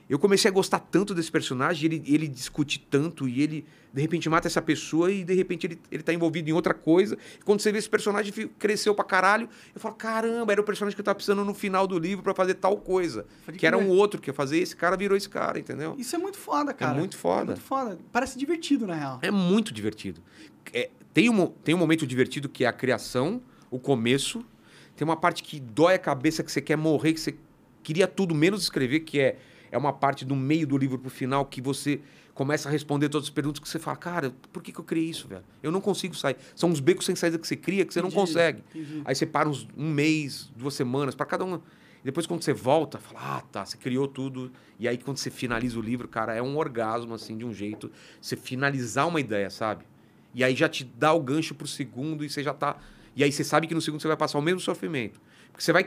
Eu 0.09 0.19
comecei 0.19 0.49
a 0.49 0.53
gostar 0.53 0.79
tanto 0.79 1.13
desse 1.15 1.31
personagem, 1.31 1.85
ele, 1.85 2.03
ele 2.13 2.27
discute 2.27 2.77
tanto 2.77 3.25
e 3.25 3.41
ele, 3.41 3.65
de 3.93 4.01
repente, 4.01 4.27
mata 4.27 4.47
essa 4.47 4.61
pessoa 4.61 5.09
e, 5.09 5.23
de 5.23 5.33
repente, 5.33 5.67
ele, 5.67 5.79
ele 5.89 6.03
tá 6.03 6.11
envolvido 6.11 6.49
em 6.49 6.51
outra 6.51 6.73
coisa. 6.73 7.17
E 7.39 7.43
quando 7.43 7.61
você 7.61 7.71
vê 7.71 7.77
esse 7.77 7.89
personagem 7.89 8.33
cresceu 8.57 8.93
pra 8.93 9.05
caralho, 9.05 9.47
eu 9.73 9.79
falo, 9.79 9.95
caramba, 9.95 10.51
era 10.51 10.59
o 10.59 10.63
personagem 10.63 10.95
que 10.95 10.99
eu 10.99 11.05
tava 11.05 11.15
precisando 11.15 11.45
no 11.45 11.53
final 11.53 11.87
do 11.87 11.97
livro 11.97 12.21
pra 12.21 12.33
fazer 12.33 12.55
tal 12.55 12.75
coisa. 12.75 13.25
Que 13.57 13.65
era 13.65 13.77
um 13.77 13.87
outro 13.87 14.19
que 14.19 14.29
ia 14.29 14.33
fazer, 14.33 14.57
esse 14.57 14.75
cara 14.75 14.97
virou 14.97 15.15
esse 15.15 15.29
cara, 15.29 15.57
entendeu? 15.57 15.95
Isso 15.97 16.15
é 16.15 16.19
muito 16.19 16.37
foda, 16.37 16.73
cara. 16.73 16.97
muito 16.97 17.15
foda. 17.15 17.43
É 17.43 17.55
muito 17.55 17.61
foda. 17.61 17.99
Parece 18.11 18.37
divertido, 18.37 18.87
na 18.87 18.95
real. 18.95 19.19
É 19.21 19.31
muito 19.31 19.71
divertido. 19.71 20.21
É, 20.73 20.89
tem, 21.13 21.29
um, 21.29 21.47
tem 21.47 21.75
um 21.75 21.77
momento 21.77 22.05
divertido 22.05 22.49
que 22.49 22.65
é 22.65 22.67
a 22.67 22.73
criação, 22.73 23.41
o 23.69 23.79
começo. 23.79 24.43
Tem 24.97 25.07
uma 25.07 25.15
parte 25.15 25.43
que 25.43 25.59
dói 25.59 25.93
a 25.93 25.99
cabeça, 25.99 26.43
que 26.43 26.51
você 26.51 26.59
quer 26.59 26.75
morrer, 26.75 27.13
que 27.13 27.21
você 27.21 27.37
queria 27.83 28.07
tudo 28.07 28.33
menos 28.35 28.63
escrever, 28.63 29.01
que 29.01 29.19
é, 29.19 29.37
é 29.71 29.77
uma 29.77 29.93
parte 29.93 30.25
do 30.25 30.35
meio 30.35 30.67
do 30.67 30.77
livro 30.77 30.97
pro 30.97 31.09
final 31.09 31.45
que 31.45 31.61
você 31.61 31.99
começa 32.33 32.69
a 32.69 32.71
responder 32.71 33.09
todas 33.09 33.27
as 33.27 33.29
perguntas 33.29 33.59
que 33.59 33.67
você 33.67 33.77
fala, 33.77 33.97
cara, 33.97 34.33
por 34.53 34.63
que, 34.63 34.71
que 34.71 34.79
eu 34.79 34.83
criei 34.85 35.09
isso, 35.09 35.27
velho? 35.27 35.43
Eu 35.61 35.71
não 35.71 35.81
consigo 35.81 36.15
sair. 36.15 36.37
São 36.55 36.69
uns 36.69 36.79
becos 36.79 37.05
sem 37.05 37.13
saída 37.15 37.37
que 37.37 37.45
você 37.45 37.57
cria 37.57 37.85
que 37.85 37.93
você 37.93 38.01
não 38.01 38.07
Entendi, 38.07 38.21
consegue. 38.21 38.63
entendi. 38.69 39.01
Aí 39.03 39.13
você 39.13 39.25
para 39.25 39.49
uns, 39.49 39.67
um 39.75 39.89
mês, 39.91 40.49
duas 40.55 40.73
semanas, 40.73 41.15
para 41.15 41.25
cada 41.25 41.43
um. 41.43 41.59
Depois, 42.01 42.25
quando 42.25 42.41
você 42.41 42.53
volta, 42.53 42.97
fala, 42.97 43.39
ah, 43.39 43.41
tá, 43.41 43.65
você 43.65 43.75
criou 43.75 44.07
tudo. 44.07 44.51
E 44.79 44.87
aí, 44.87 44.97
quando 44.97 45.17
você 45.17 45.29
finaliza 45.29 45.77
o 45.77 45.81
livro, 45.81 46.07
cara, 46.07 46.33
é 46.33 46.41
um 46.41 46.57
orgasmo, 46.57 47.13
assim, 47.13 47.37
de 47.37 47.43
um 47.43 47.53
jeito. 47.53 47.91
Você 48.21 48.37
finalizar 48.37 49.05
uma 49.05 49.19
ideia, 49.19 49.49
sabe? 49.49 49.83
E 50.33 50.41
aí 50.41 50.55
já 50.55 50.69
te 50.69 50.85
dá 50.85 51.11
o 51.11 51.19
gancho 51.19 51.53
pro 51.53 51.67
segundo 51.67 52.23
e 52.23 52.29
você 52.29 52.41
já 52.41 52.53
tá. 52.53 52.77
E 53.15 53.23
aí 53.23 53.31
você 53.33 53.43
sabe 53.43 53.67
que 53.67 53.73
no 53.73 53.81
segundo 53.81 54.01
você 54.01 54.07
vai 54.07 54.15
passar 54.15 54.37
o 54.37 54.41
mesmo 54.41 54.61
sofrimento. 54.61 55.19
Porque 55.51 55.61
você 55.61 55.73
vai 55.73 55.85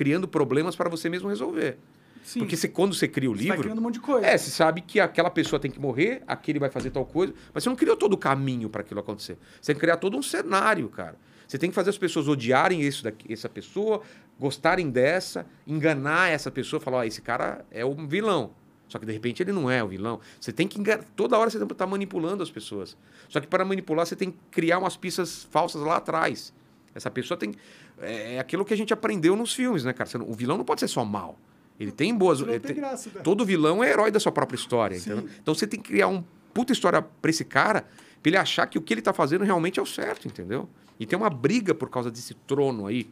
criando 0.00 0.26
problemas 0.26 0.74
para 0.74 0.88
você 0.88 1.10
mesmo 1.10 1.28
resolver. 1.28 1.76
Sim. 2.24 2.38
Porque 2.38 2.56
você, 2.56 2.68
quando 2.68 2.94
você 2.94 3.06
cria 3.06 3.30
o 3.30 3.34
Você 3.34 3.40
vai 3.40 3.48
livro. 3.48 3.62
criando 3.64 3.78
um 3.80 3.82
monte 3.82 3.94
de 3.94 4.00
coisa. 4.00 4.26
É, 4.26 4.38
você 4.38 4.50
sabe 4.50 4.80
que 4.80 4.98
aquela 4.98 5.28
pessoa 5.28 5.60
tem 5.60 5.70
que 5.70 5.78
morrer, 5.78 6.22
aquele 6.26 6.58
vai 6.58 6.70
fazer 6.70 6.88
tal 6.90 7.04
coisa, 7.04 7.34
mas 7.52 7.62
você 7.62 7.68
não 7.68 7.76
criou 7.76 7.98
todo 7.98 8.14
o 8.14 8.16
caminho 8.16 8.70
para 8.70 8.80
aquilo 8.80 8.98
acontecer. 8.98 9.36
Você 9.60 9.66
tem 9.66 9.74
que 9.74 9.80
criar 9.82 9.98
todo 9.98 10.16
um 10.16 10.22
cenário, 10.22 10.88
cara. 10.88 11.16
Você 11.46 11.58
tem 11.58 11.68
que 11.68 11.74
fazer 11.74 11.90
as 11.90 11.98
pessoas 11.98 12.28
odiarem 12.28 12.80
isso 12.80 13.04
daqui, 13.04 13.30
essa 13.30 13.46
pessoa, 13.46 14.00
gostarem 14.38 14.88
dessa, 14.88 15.44
enganar 15.66 16.30
essa 16.30 16.50
pessoa, 16.50 16.80
falar, 16.80 16.98
ó, 16.98 17.04
esse 17.04 17.20
cara 17.20 17.62
é 17.70 17.84
um 17.84 18.08
vilão. 18.08 18.52
Só 18.88 18.98
que 18.98 19.04
de 19.04 19.12
repente 19.12 19.42
ele 19.42 19.52
não 19.52 19.70
é 19.70 19.84
o 19.84 19.88
vilão. 19.88 20.18
Você 20.40 20.50
tem 20.50 20.66
que 20.66 20.80
enganar. 20.80 21.04
Toda 21.14 21.36
hora 21.36 21.50
você 21.50 21.62
está 21.62 21.86
manipulando 21.86 22.42
as 22.42 22.50
pessoas. 22.50 22.96
Só 23.28 23.38
que 23.38 23.46
para 23.46 23.66
manipular 23.66 24.06
você 24.06 24.16
tem 24.16 24.30
que 24.30 24.38
criar 24.50 24.78
umas 24.78 24.96
pistas 24.96 25.46
falsas 25.50 25.82
lá 25.82 25.96
atrás. 25.96 26.54
Essa 26.94 27.10
pessoa 27.10 27.38
tem. 27.38 27.54
É, 28.00 28.34
é 28.34 28.38
aquilo 28.38 28.64
que 28.64 28.74
a 28.74 28.76
gente 28.76 28.92
aprendeu 28.92 29.36
nos 29.36 29.54
filmes, 29.54 29.84
né, 29.84 29.92
cara? 29.92 30.08
O 30.26 30.34
vilão 30.34 30.56
não 30.56 30.64
pode 30.64 30.80
ser 30.80 30.88
só 30.88 31.04
mal. 31.04 31.38
Ele 31.78 31.90
tem 31.90 32.14
boas. 32.14 32.40
Ele 32.40 32.60
tem 32.60 32.76
graça, 32.76 33.10
né? 33.14 33.20
Todo 33.22 33.44
vilão 33.44 33.82
é 33.82 33.90
herói 33.90 34.10
da 34.10 34.20
sua 34.20 34.30
própria 34.30 34.56
história, 34.56 34.96
entendeu? 34.96 35.28
Então 35.40 35.54
você 35.54 35.66
tem 35.66 35.80
que 35.80 35.90
criar 35.90 36.08
um 36.08 36.22
puta 36.52 36.72
história 36.72 37.00
pra 37.00 37.30
esse 37.30 37.44
cara, 37.44 37.82
pra 38.22 38.28
ele 38.28 38.36
achar 38.36 38.66
que 38.66 38.76
o 38.76 38.82
que 38.82 38.92
ele 38.92 39.02
tá 39.02 39.12
fazendo 39.12 39.44
realmente 39.44 39.78
é 39.78 39.82
o 39.82 39.86
certo, 39.86 40.26
entendeu? 40.26 40.68
E 40.98 41.06
tem 41.06 41.18
uma 41.18 41.30
briga 41.30 41.74
por 41.74 41.88
causa 41.88 42.10
desse 42.10 42.34
trono 42.34 42.86
aí, 42.86 43.08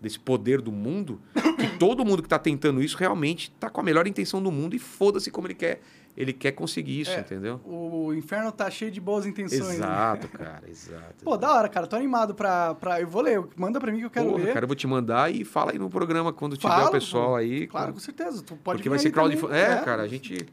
desse 0.00 0.18
poder 0.18 0.62
do 0.62 0.72
mundo, 0.72 1.20
que 1.58 1.78
todo 1.78 2.04
mundo 2.04 2.22
que 2.22 2.28
tá 2.28 2.38
tentando 2.38 2.82
isso 2.82 2.96
realmente 2.96 3.50
tá 3.60 3.68
com 3.68 3.80
a 3.80 3.84
melhor 3.84 4.06
intenção 4.06 4.42
do 4.42 4.50
mundo 4.50 4.74
e 4.74 4.78
foda-se 4.78 5.30
como 5.30 5.46
ele 5.46 5.54
quer. 5.54 5.82
Ele 6.16 6.32
quer 6.32 6.52
conseguir 6.52 7.00
isso, 7.00 7.10
É, 7.10 7.20
entendeu? 7.20 7.60
O 7.64 8.10
inferno 8.14 8.50
tá 8.50 8.70
cheio 8.70 8.90
de 8.90 8.98
boas 9.00 9.26
intenções. 9.26 9.66
né? 9.68 9.74
Exato, 9.74 10.28
cara, 10.32 10.62
exato. 10.66 11.22
Pô, 11.22 11.36
da 11.36 11.52
hora, 11.54 11.68
cara. 11.68 11.86
Tô 11.86 11.94
animado 11.94 12.34
pra, 12.34 12.74
pra. 12.74 12.98
Eu 13.02 13.06
vou 13.06 13.20
ler. 13.20 13.44
Manda 13.54 13.78
pra 13.78 13.92
mim 13.92 13.98
que 13.98 14.06
eu 14.06 14.10
quero 14.10 14.30
Porra, 14.30 14.44
ler. 14.44 14.54
cara, 14.54 14.64
eu 14.64 14.68
vou 14.68 14.74
te 14.76 14.86
mandar 14.86 15.30
e 15.30 15.44
fala 15.44 15.72
aí 15.72 15.78
no 15.78 15.90
programa 15.90 16.32
quando 16.32 16.56
tiver 16.56 16.74
o 16.74 16.90
pessoal 16.90 17.36
aí. 17.36 17.66
Claro, 17.66 17.88
quando- 17.88 17.94
com 17.96 18.00
certeza. 18.00 18.42
Tu 18.42 18.56
pode 18.56 18.78
Porque 18.78 18.88
vai 18.88 18.98
ser 18.98 19.10
crowdfunding. 19.10 19.48
também. 19.54 19.60
É, 19.78 19.82
cara, 19.84 20.02
a 20.02 20.08
gente. 20.08 20.46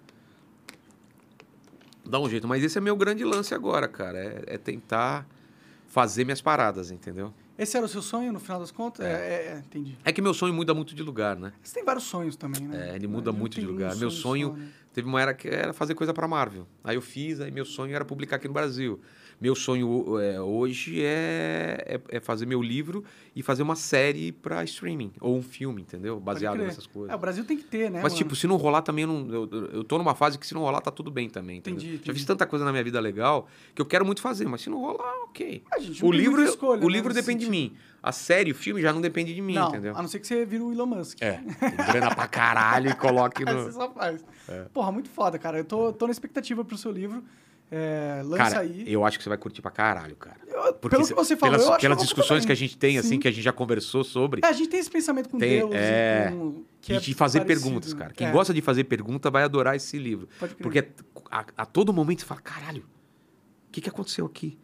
Dá 2.06 2.20
um 2.20 2.30
jeito. 2.30 2.48
Mas 2.48 2.62
esse 2.64 2.78
é 2.78 2.82
meu 2.82 2.96
grande 2.98 3.24
lance 3.24 3.54
agora, 3.56 3.88
cara. 3.88 4.18
É, 4.18 4.56
é 4.56 4.58
tentar 4.58 5.26
fazer 5.88 6.26
minhas 6.26 6.42
paradas, 6.42 6.92
entendeu? 6.92 7.34
Esse 7.58 7.78
era 7.78 7.86
o 7.86 7.90
seu 7.90 8.02
sonho, 8.02 8.34
no 8.34 8.40
final 8.40 8.60
das 8.60 8.72
contas? 8.72 9.06
É, 9.06 9.12
é, 9.12 9.54
é, 9.54 9.58
entendi. 9.60 9.96
É 10.04 10.12
que 10.12 10.22
meu 10.22 10.34
sonho 10.34 10.54
muda 10.54 10.74
muito 10.74 10.96
de 10.96 11.04
lugar, 11.04 11.36
né? 11.38 11.54
Você 11.62 11.76
tem 11.76 11.86
vários 11.86 12.06
sonhos 12.06 12.36
também, 12.36 12.68
né? 12.68 12.90
É, 12.92 12.96
ele 12.96 13.08
muda 13.08 13.32
muito 13.32 13.54
de 13.56 13.62
tem 13.62 13.70
um 13.70 13.72
lugar. 13.72 13.96
Meu 13.96 14.10
sonho- 14.10 14.50
só, 14.50 14.54
né? 14.56 14.68
Teve 14.92 15.08
uma 15.08 15.22
era 15.22 15.34
que 15.34 15.48
era 15.48 15.72
fazer 15.74 15.94
coisa 15.96 16.14
pra 16.14 16.28
Marvel. 16.28 16.68
Aí 16.84 16.96
eu 16.96 17.02
fiz, 17.02 17.40
aí 17.40 17.52
meu 17.52 17.66
sonho 17.66 17.96
era 17.96 18.04
publicar 18.06 18.36
aqui 18.38 18.48
no 18.48 18.54
Brasil. 18.54 19.00
Meu 19.40 19.56
sonho 19.56 20.20
é, 20.20 20.40
hoje 20.42 21.04
é, 21.04 22.00
é, 22.10 22.18
é 22.18 22.20
fazer 22.20 22.46
meu 22.46 22.62
livro 22.62 23.04
e 23.36 23.42
fazer 23.44 23.64
uma 23.64 23.76
série 23.76 24.32
pra 24.32 24.64
streaming. 24.64 25.12
Ou 25.20 25.38
um 25.38 25.42
filme, 25.44 25.82
entendeu? 25.82 26.20
Baseado 26.20 26.58
nessas 26.58 26.88
coisas. 26.88 27.12
É, 27.12 27.16
o 27.16 27.20
Brasil 27.20 27.44
tem 27.44 27.58
que 27.58 27.64
ter, 27.64 27.90
né? 27.92 28.00
Mas, 28.02 28.14
mano? 28.14 28.16
tipo, 28.16 28.36
se 28.36 28.48
não 28.48 28.56
rolar 28.56 28.82
também, 28.82 29.04
eu, 29.04 29.08
não, 29.12 29.34
eu, 29.34 29.50
eu 29.74 29.84
tô 29.84 29.98
numa 29.98 30.16
fase 30.16 30.38
que 30.38 30.48
se 30.48 30.54
não 30.54 30.62
rolar, 30.62 30.82
tá 30.82 30.92
tudo 30.92 31.12
bem 31.12 31.30
também. 31.30 31.58
Entendeu? 31.58 31.78
Entendi, 31.80 31.92
Já 31.98 32.02
entendi. 32.04 32.14
fiz 32.20 32.26
tanta 32.26 32.46
coisa 32.46 32.64
na 32.64 32.72
minha 32.72 32.84
vida 32.84 33.00
legal 33.00 33.48
que 33.76 33.82
eu 33.82 33.86
quero 33.86 34.06
muito 34.06 34.22
fazer, 34.22 34.48
mas 34.48 34.62
se 34.62 34.70
não 34.70 34.80
rolar, 34.80 35.14
ok. 35.26 35.64
A 35.72 35.80
gente 35.80 36.02
não 36.02 36.10
O 36.10 36.12
livro, 36.12 36.44
escolha, 36.44 36.82
o 36.82 36.88
né, 36.88 36.94
livro 36.94 37.14
depende 37.14 37.40
de 37.40 37.46
sentido. 37.46 37.72
mim. 37.72 37.76
A 38.02 38.12
série, 38.12 38.52
o 38.52 38.56
filme 38.56 38.82
já 38.82 38.92
não 38.92 39.00
depende 39.00 39.34
de 39.34 39.42
mim, 39.42 39.54
não, 39.56 39.70
entendeu? 39.70 39.94
a 39.96 40.02
não 40.02 40.10
ser 40.10 40.20
que 40.20 40.28
você 40.28 40.46
vira 40.46 40.62
o 40.64 40.74
Elon 40.74 40.86
Musk. 40.86 41.22
É, 41.22 41.40
grana 41.90 42.14
pra 42.14 42.28
caralho 42.28 42.90
e 42.90 42.96
coloque 42.96 43.44
no. 43.46 43.64
você 43.64 43.72
só 43.72 43.90
faz. 43.92 44.24
É. 44.48 44.64
Porra, 44.74 44.92
muito 44.92 45.10
foda, 45.10 45.40
cara. 45.40 45.58
Eu 45.58 45.64
tô, 45.66 45.94
tô 45.94 46.06
na 46.06 46.12
expectativa 46.12 46.66
pro 46.66 46.78
seu 46.78 46.92
livro. 46.92 47.24
É, 47.76 48.22
lança 48.24 48.44
Cara, 48.44 48.60
aí. 48.60 48.84
eu 48.86 49.04
acho 49.04 49.18
que 49.18 49.24
você 49.24 49.30
vai 49.30 49.38
curtir 49.38 49.60
pra 49.60 49.72
caralho, 49.72 50.16
cara. 50.16 50.38
Eu- 50.48 50.74
Porque 50.76 50.96
pelo 50.96 51.08
que 51.08 51.14
você 51.16 51.36
falou, 51.36 51.54
pelas, 51.56 51.66
eu 51.68 51.74
acho 51.74 51.82
pelas 51.82 52.02
discussões 52.04 52.46
que 52.46 52.52
a 52.52 52.56
gente 52.56 52.78
tem, 52.78 53.00
assim, 53.00 53.10
Sim. 53.10 53.20
que 53.20 53.28
a 53.28 53.32
gente 53.32 53.44
já 53.44 53.52
conversou 53.52 54.04
sobre. 54.04 54.42
É, 54.44 54.48
a 54.48 54.52
gente 54.52 54.70
tem 54.70 54.80
esse 54.80 54.92
pensamento 54.92 55.28
com 55.28 55.40
Tem- 55.40 55.58
Deus 55.60 55.72
é. 55.74 56.28
e 56.28 56.32
com... 56.38 56.64
Que 56.80 56.94
e 56.94 56.96
é 56.98 57.00
de 57.00 57.14
fazer 57.16 57.40
parecido. 57.40 57.64
perguntas, 57.66 57.94
cara. 57.96 58.14
Quem 58.14 58.28
É, 58.28 58.32
gosta 58.32 58.54
de 58.54 58.62
fazer 58.62 58.84
pergunta 58.84 59.32
vai 59.32 59.42
adorar 59.44 59.76
esse 59.76 59.98
livro. 59.98 60.30
Porque 60.62 60.88
a, 61.32 61.46
a 61.58 61.66
todo 61.66 61.92
momento 61.92 62.20
você 62.20 62.26
fala, 62.28 62.42
caralho, 62.42 62.84
o 63.68 63.72
que, 63.72 63.82
que 63.82 63.90
aconteceu 63.90 64.26
aqui? 64.28 64.56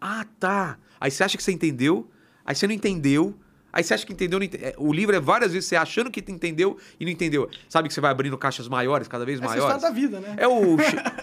Ah, 0.00 0.26
tá. 0.40 0.76
Aí 1.00 1.10
você 1.10 1.22
acha 1.22 1.36
que 1.36 1.42
você 1.44 1.52
entendeu, 1.52 2.10
aí 2.44 2.54
você 2.56 2.66
não 2.66 2.74
entendeu, 2.74 3.34
aí 3.72 3.82
você 3.84 3.94
acha 3.94 4.06
que 4.06 4.12
entendeu, 4.12 4.38
não 4.38 4.44
ente- 4.44 4.56
é, 4.62 4.74
O 4.78 4.92
livro 4.92 5.14
é 5.14 5.20
várias 5.20 5.52
vezes 5.52 5.68
você 5.68 5.76
achando 5.76 6.10
que 6.10 6.20
entendeu 6.28 6.76
e 6.98 7.04
não 7.04 7.12
entendeu. 7.12 7.48
Sabe 7.68 7.88
que 7.88 7.94
você 7.94 8.00
vai 8.00 8.10
abrindo 8.10 8.36
caixas 8.38 8.68
maiores, 8.68 9.08
cada 9.08 9.24
vez 9.24 9.38
Essa 9.38 9.44
é 9.44 9.46
a 9.46 9.50
maiores? 9.50 9.74
história 9.76 9.94
da 9.94 10.00
vida, 10.00 10.20
né? 10.20 10.34
É 10.38 10.48
o, 10.48 10.76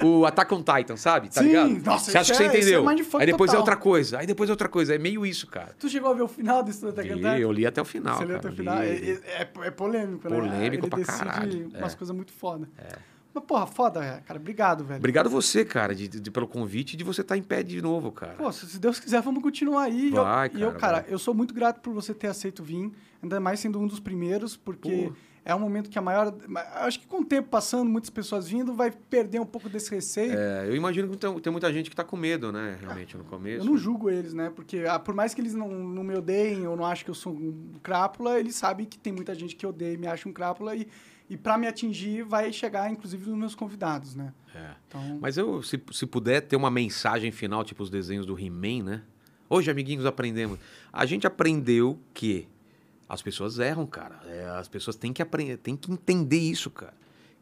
o 0.06 0.26
Attack 0.26 0.54
on 0.54 0.64
Titan, 0.64 0.98
sabe? 0.98 1.30
Tá 1.30 1.42
Sim, 1.42 1.48
ligado? 1.48 1.70
nossa, 1.86 2.12
você 2.12 2.18
acha 2.18 2.32
que 2.32 2.38
você 2.38 2.44
é- 2.44 2.46
é 2.48 2.50
entendeu. 2.50 2.86
mindfuck 2.86 3.22
aí 3.22 3.26
depois 3.26 3.50
é 3.50 3.54
total. 3.54 3.62
outra 3.62 3.76
coisa, 3.76 4.20
aí 4.20 4.28
depois 4.28 4.50
é 4.50 4.54
outra 4.54 4.70
coisa. 4.70 4.96
É 4.96 4.98
meio 4.98 5.26
isso, 5.26 5.48
cara. 5.48 5.76
Tu 5.80 5.90
chegou 5.90 6.12
a 6.12 6.14
ver 6.14 6.22
o 6.24 6.28
final 6.28 6.64
desse 6.64 6.86
Attack 6.86 7.12
on 7.12 7.16
Titan? 7.16 7.38
eu 7.38 7.52
li 7.52 7.66
até 7.66 7.82
o 7.82 7.86
final. 7.86 8.18
Você 8.18 8.26
leu 8.26 8.38
até 8.38 8.50
o 8.50 8.54
final? 8.54 8.78
É, 8.80 8.88
é- 8.90 9.20
é- 9.42 9.50
é 9.68 9.72
polêmico, 9.72 10.30
né? 10.30 10.36
Polêmico 10.36 10.86
Ele 10.86 10.90
pra 10.90 11.04
caralho, 11.04 11.70
umas 11.78 11.94
é. 11.94 11.96
coisas 11.98 12.16
muito 12.16 12.32
foda. 12.34 12.68
Mas, 13.40 13.46
porra, 13.46 13.68
foda, 13.68 14.04
é, 14.04 14.20
cara. 14.22 14.40
Obrigado, 14.40 14.84
velho. 14.84 15.00
Obrigado 15.00 15.30
você, 15.30 15.64
cara, 15.64 15.94
de, 15.96 16.08
de- 16.08 16.32
pelo 16.32 16.48
convite 16.48 16.94
e 16.94 16.98
de 16.98 17.04
você 17.04 17.22
estar 17.22 17.38
em 17.38 17.44
pé 17.44 17.64
de 17.64 17.82
novo, 17.82 18.12
cara. 18.12 18.34
Pô, 18.34 18.52
se 18.52 18.80
Deus 18.80 19.00
quiser, 19.00 19.22
vamos 19.22 19.42
continuar 19.44 19.84
aí. 19.84 20.10
E 20.10 20.16
eu- 20.16 20.24
Vai, 20.24 20.52
e 20.54 20.62
eu, 20.62 20.68
cara, 20.70 20.80
cara, 20.80 21.02
vai. 21.02 21.14
eu 21.14 21.20
sou 21.20 21.34
muito 21.34 21.54
grato 21.54 21.80
por 21.82 21.94
você 21.94 22.14
ter 22.14 22.28
aceito 22.28 22.64
vir, 22.64 22.92
ainda 23.22 23.40
mais 23.40 23.60
sendo 23.60 23.80
um 23.80 23.88
dos 23.88 24.00
primeiros, 24.00 24.56
porque 24.58 25.10
Pô. 25.10 25.14
é 25.46 25.54
um 25.56 25.60
momento 25.60 25.90
que 25.90 25.98
a 25.98 26.02
maior. 26.02 26.34
Acho 26.76 27.00
que 27.00 27.08
com 27.08 27.22
o 27.22 27.26
tempo 27.26 27.48
passando, 27.50 27.90
muitas 27.90 28.10
pessoas 28.10 28.48
vindo, 28.48 28.74
vai 28.74 28.92
perder 28.92 29.40
um 29.40 29.46
pouco 29.46 29.70
desse 29.70 29.90
receio. 29.92 30.34
É, 30.38 30.68
eu 30.68 30.76
imagino 30.76 31.08
que 31.10 31.18
tem, 31.18 31.40
tem 31.40 31.52
muita 31.52 31.72
gente 31.72 31.90
que 31.90 31.96
tá 31.96 32.04
com 32.04 32.18
medo, 32.18 32.52
né, 32.52 32.78
realmente, 32.82 33.16
no 33.16 33.24
Eu 33.24 33.28
começo. 33.28 33.66
não 33.66 33.78
julgo 33.78 34.10
eles, 34.10 34.34
né? 34.34 34.52
Porque 34.56 34.86
ah, 34.88 35.00
por 35.00 35.14
mais 35.16 35.34
que 35.34 35.42
eles 35.42 35.54
não, 35.54 35.70
não 35.70 36.04
me 36.04 36.16
odeiem 36.16 36.68
ou 36.68 36.76
não 36.76 36.86
achem 36.86 37.06
que 37.06 37.12
eu 37.12 37.16
sou 37.16 37.34
um 37.34 37.74
crápula, 37.84 38.40
eles 38.40 38.56
sabem 38.56 38.86
que 38.86 38.98
tem 38.98 39.14
muita 39.14 39.34
gente 39.36 39.56
que 39.56 39.66
odeia 39.66 39.94
e 39.94 39.98
me 39.98 40.08
acha 40.08 40.28
um 40.28 40.34
crápula 40.34 40.76
e, 40.76 40.88
e 41.30 41.36
para 41.38 41.58
me 41.58 41.68
atingir 41.68 42.24
vai 42.24 42.52
chegar, 42.54 42.90
inclusive, 42.92 43.30
nos 43.30 43.38
meus 43.38 43.56
convidados, 43.56 44.16
né? 44.16 44.34
É. 44.56 44.72
Então, 44.88 45.20
Mas 45.22 45.38
eu, 45.38 45.62
se, 45.62 45.82
se 45.92 46.06
puder 46.06 46.42
ter 46.42 46.56
uma 46.56 46.72
mensagem 46.72 47.32
final, 47.32 47.64
tipo 47.64 47.84
os 47.84 47.90
desenhos 47.90 48.26
do 48.26 48.40
He-Man, 48.40 48.84
né? 48.84 49.04
Hoje, 49.50 49.70
amiguinhos, 49.72 50.06
aprendemos. 50.06 50.60
A 50.92 51.06
gente 51.06 51.26
aprendeu 51.28 52.00
que 52.14 52.48
as 53.08 53.22
pessoas 53.22 53.60
erram, 53.60 53.86
cara. 53.86 54.20
É, 54.26 54.46
as 54.58 54.68
pessoas 54.68 54.96
têm 54.96 55.14
que 55.14 55.22
aprender, 55.22 55.58
têm 55.58 55.76
que 55.78 55.92
entender 55.92 56.40
isso, 56.40 56.70
cara. 56.70 56.94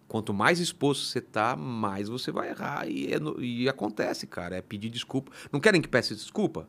Quanto 0.08 0.32
mais 0.34 0.60
exposto 0.60 1.04
você 1.06 1.20
tá, 1.20 1.56
mais 1.56 2.08
você 2.08 2.32
vai 2.32 2.50
errar. 2.50 2.88
E, 2.88 3.12
é 3.12 3.20
no- 3.20 3.42
e 3.44 3.68
acontece, 3.68 4.28
cara. 4.28 4.56
É 4.58 4.62
pedir 4.62 4.90
desculpa. 4.92 5.32
Não 5.52 5.60
querem 5.60 5.82
que 5.82 5.88
peça 5.88 6.14
desculpa? 6.14 6.68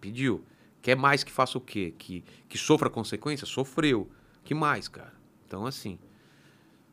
Pediu. 0.00 0.44
Quer 0.80 0.96
mais 0.96 1.22
que 1.22 1.30
faça 1.30 1.56
o 1.56 1.60
quê? 1.60 1.94
Que, 1.96 2.24
que 2.48 2.58
sofra 2.58 2.90
consequência? 2.90 3.46
Sofreu. 3.46 4.10
Que 4.42 4.52
mais, 4.52 4.88
cara? 4.88 5.12
Então, 5.46 5.64
assim. 5.64 5.96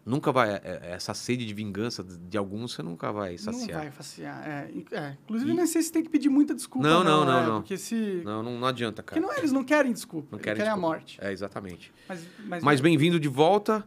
Nunca 0.06 0.32
vai. 0.32 0.50
é- 0.50 0.62
é- 0.64 0.92
Essa 0.94 1.14
sede 1.14 1.46
de 1.46 1.54
vingança 1.54 2.04
de 2.04 2.38
alguns 2.38 2.74
você 2.74 2.82
nunca 2.82 3.12
vai 3.12 3.32
não 3.32 3.38
saciar. 3.38 3.82
vai 3.82 3.92
facear. 3.92 4.48
É, 4.48 4.72
é. 4.92 5.18
Inclusive, 5.26 5.52
E- 5.52 5.54
nem 5.56 5.68
sei 5.68 5.82
se 5.82 5.92
tem 5.92 6.02
que 6.04 6.10
pedir 6.10 6.30
muita 6.30 6.56
desculpa. 6.56 6.88
Não, 6.88 7.04
não, 7.04 7.26
não, 7.26 7.38
é, 7.40 7.46
não. 7.46 7.62
Porque 7.62 7.78
se. 7.78 8.22
Não, 8.26 8.42
não, 8.42 8.60
não 8.60 8.68
adianta, 8.68 9.04
Porque 9.04 9.20
cara. 9.20 9.32
não, 9.34 9.38
eles 9.38 9.52
não 9.52 9.64
querem 9.64 9.92
desculpa. 9.92 10.28
Não 10.32 10.40
querem 10.40 10.58
querem 10.58 10.72
a 10.72 10.76
desculpa. 10.76 10.96
morte. 10.96 11.18
É, 11.22 11.32
exatamente. 11.32 11.92
Mas, 12.08 12.28
mas, 12.46 12.64
Mas 12.64 12.82
bem-vindo 12.82 13.20
de 13.20 13.28
volta. 13.28 13.86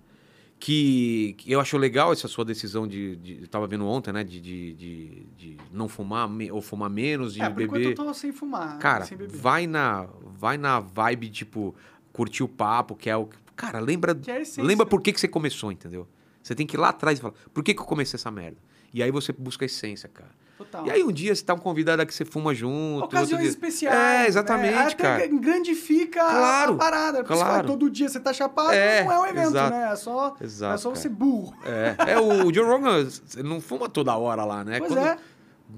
Que, 0.65 1.35
que 1.39 1.51
eu 1.51 1.59
acho 1.59 1.77
legal 1.77 2.13
essa 2.13 2.29
sua 2.29 2.45
decisão 2.45 2.87
de. 2.87 3.17
de 3.17 3.41
eu 3.43 3.49
tava 3.49 3.67
vendo 3.67 3.85
ontem, 3.85 4.13
né? 4.13 4.23
De, 4.23 4.41
de, 4.41 4.73
de, 4.75 5.27
de 5.37 5.57
não 5.73 5.89
fumar 5.89 6.29
me- 6.29 6.53
ou 6.53 6.63
fumar 6.63 6.89
menos, 6.89 7.35
de 7.35 7.43
é, 7.43 7.51
por 7.51 7.63
enquanto 7.63 7.81
beber. 7.81 7.99
eu 7.99 8.05
tô 8.07 8.15
sem 8.15 8.31
fumar. 8.31 8.79
Cara, 8.79 9.05
sem 9.05 9.19
vai 9.19 9.67
na, 9.67 10.07
vai 10.39 10.57
na 10.57 10.79
vibe, 10.79 11.31
tipo, 11.31 11.75
curtir 12.13 12.45
o 12.45 12.49
papo, 12.49 12.95
que 12.95 13.11
é 13.11 13.17
o. 13.17 13.29
Cara, 13.57 13.79
lembra. 13.81 14.15
Que 14.15 14.31
é 14.31 14.43
a. 14.43 14.63
Lembra 14.63 14.87
por 14.87 15.01
que, 15.01 15.13
que 15.13 15.21
você 15.21 15.29
começou, 15.29 15.71
entendeu? 15.73 16.07
Você 16.43 16.55
tem 16.55 16.67
que 16.67 16.77
ir 16.77 16.79
lá 16.81 16.89
atrás 16.89 17.19
e 17.19 17.23
falar, 17.23 17.35
por 17.55 17.63
que, 17.63 17.73
que 17.75 17.81
eu 17.81 17.85
comecei 17.87 18.17
essa 18.17 18.31
merda? 18.31 18.59
E 18.93 19.03
aí 19.03 19.11
você 19.11 19.33
busca 19.33 19.65
a 19.65 19.67
essência, 19.67 20.09
cara. 20.09 20.31
Total. 20.59 20.87
E 20.87 20.91
aí 20.91 21.03
um 21.03 21.11
dia 21.11 21.35
você 21.35 21.43
tá 21.43 21.55
um 21.55 21.59
convidado 21.59 22.03
aqui, 22.03 22.13
você 22.15 22.25
fuma 22.25 22.55
junto. 22.55 23.05
Ocasiões 23.05 23.47
especiais. 23.49 23.97
É, 24.25 24.29
exatamente, 24.29 24.75
né? 24.75 24.83
Até 24.83 24.95
cara. 24.95 25.27
grandifica 25.29 26.23
a- 26.23 26.31
Claro, 26.31 26.75
a 26.75 26.77
parada. 26.77 27.25
Porque 27.25 27.35
claro. 27.35 27.67
todo 27.67 27.89
dia 27.91 28.09
você 28.09 28.21
tá 28.21 28.33
chapado, 28.33 28.73
É, 28.73 29.03
não 29.05 29.13
é 29.13 29.19
um 29.21 29.27
evento, 29.27 29.49
exato. 29.49 29.71
né? 29.75 29.91
É 29.93 29.97
só, 29.97 30.37
Exato, 30.41 30.75
é 30.75 30.79
só 30.79 30.91
você 30.91 31.09
burro. 31.09 31.55
É, 31.65 32.13
é 32.13 32.21
o 32.21 32.53
Joe 32.53 32.65
Rogan 32.67 33.09
não 33.43 33.61
fuma 33.61 33.89
toda 33.89 34.15
hora 34.17 34.45
lá, 34.45 34.63
né? 34.63 34.79
Pois 34.79 34.93
Quando- 34.93 35.07
é. 35.07 35.17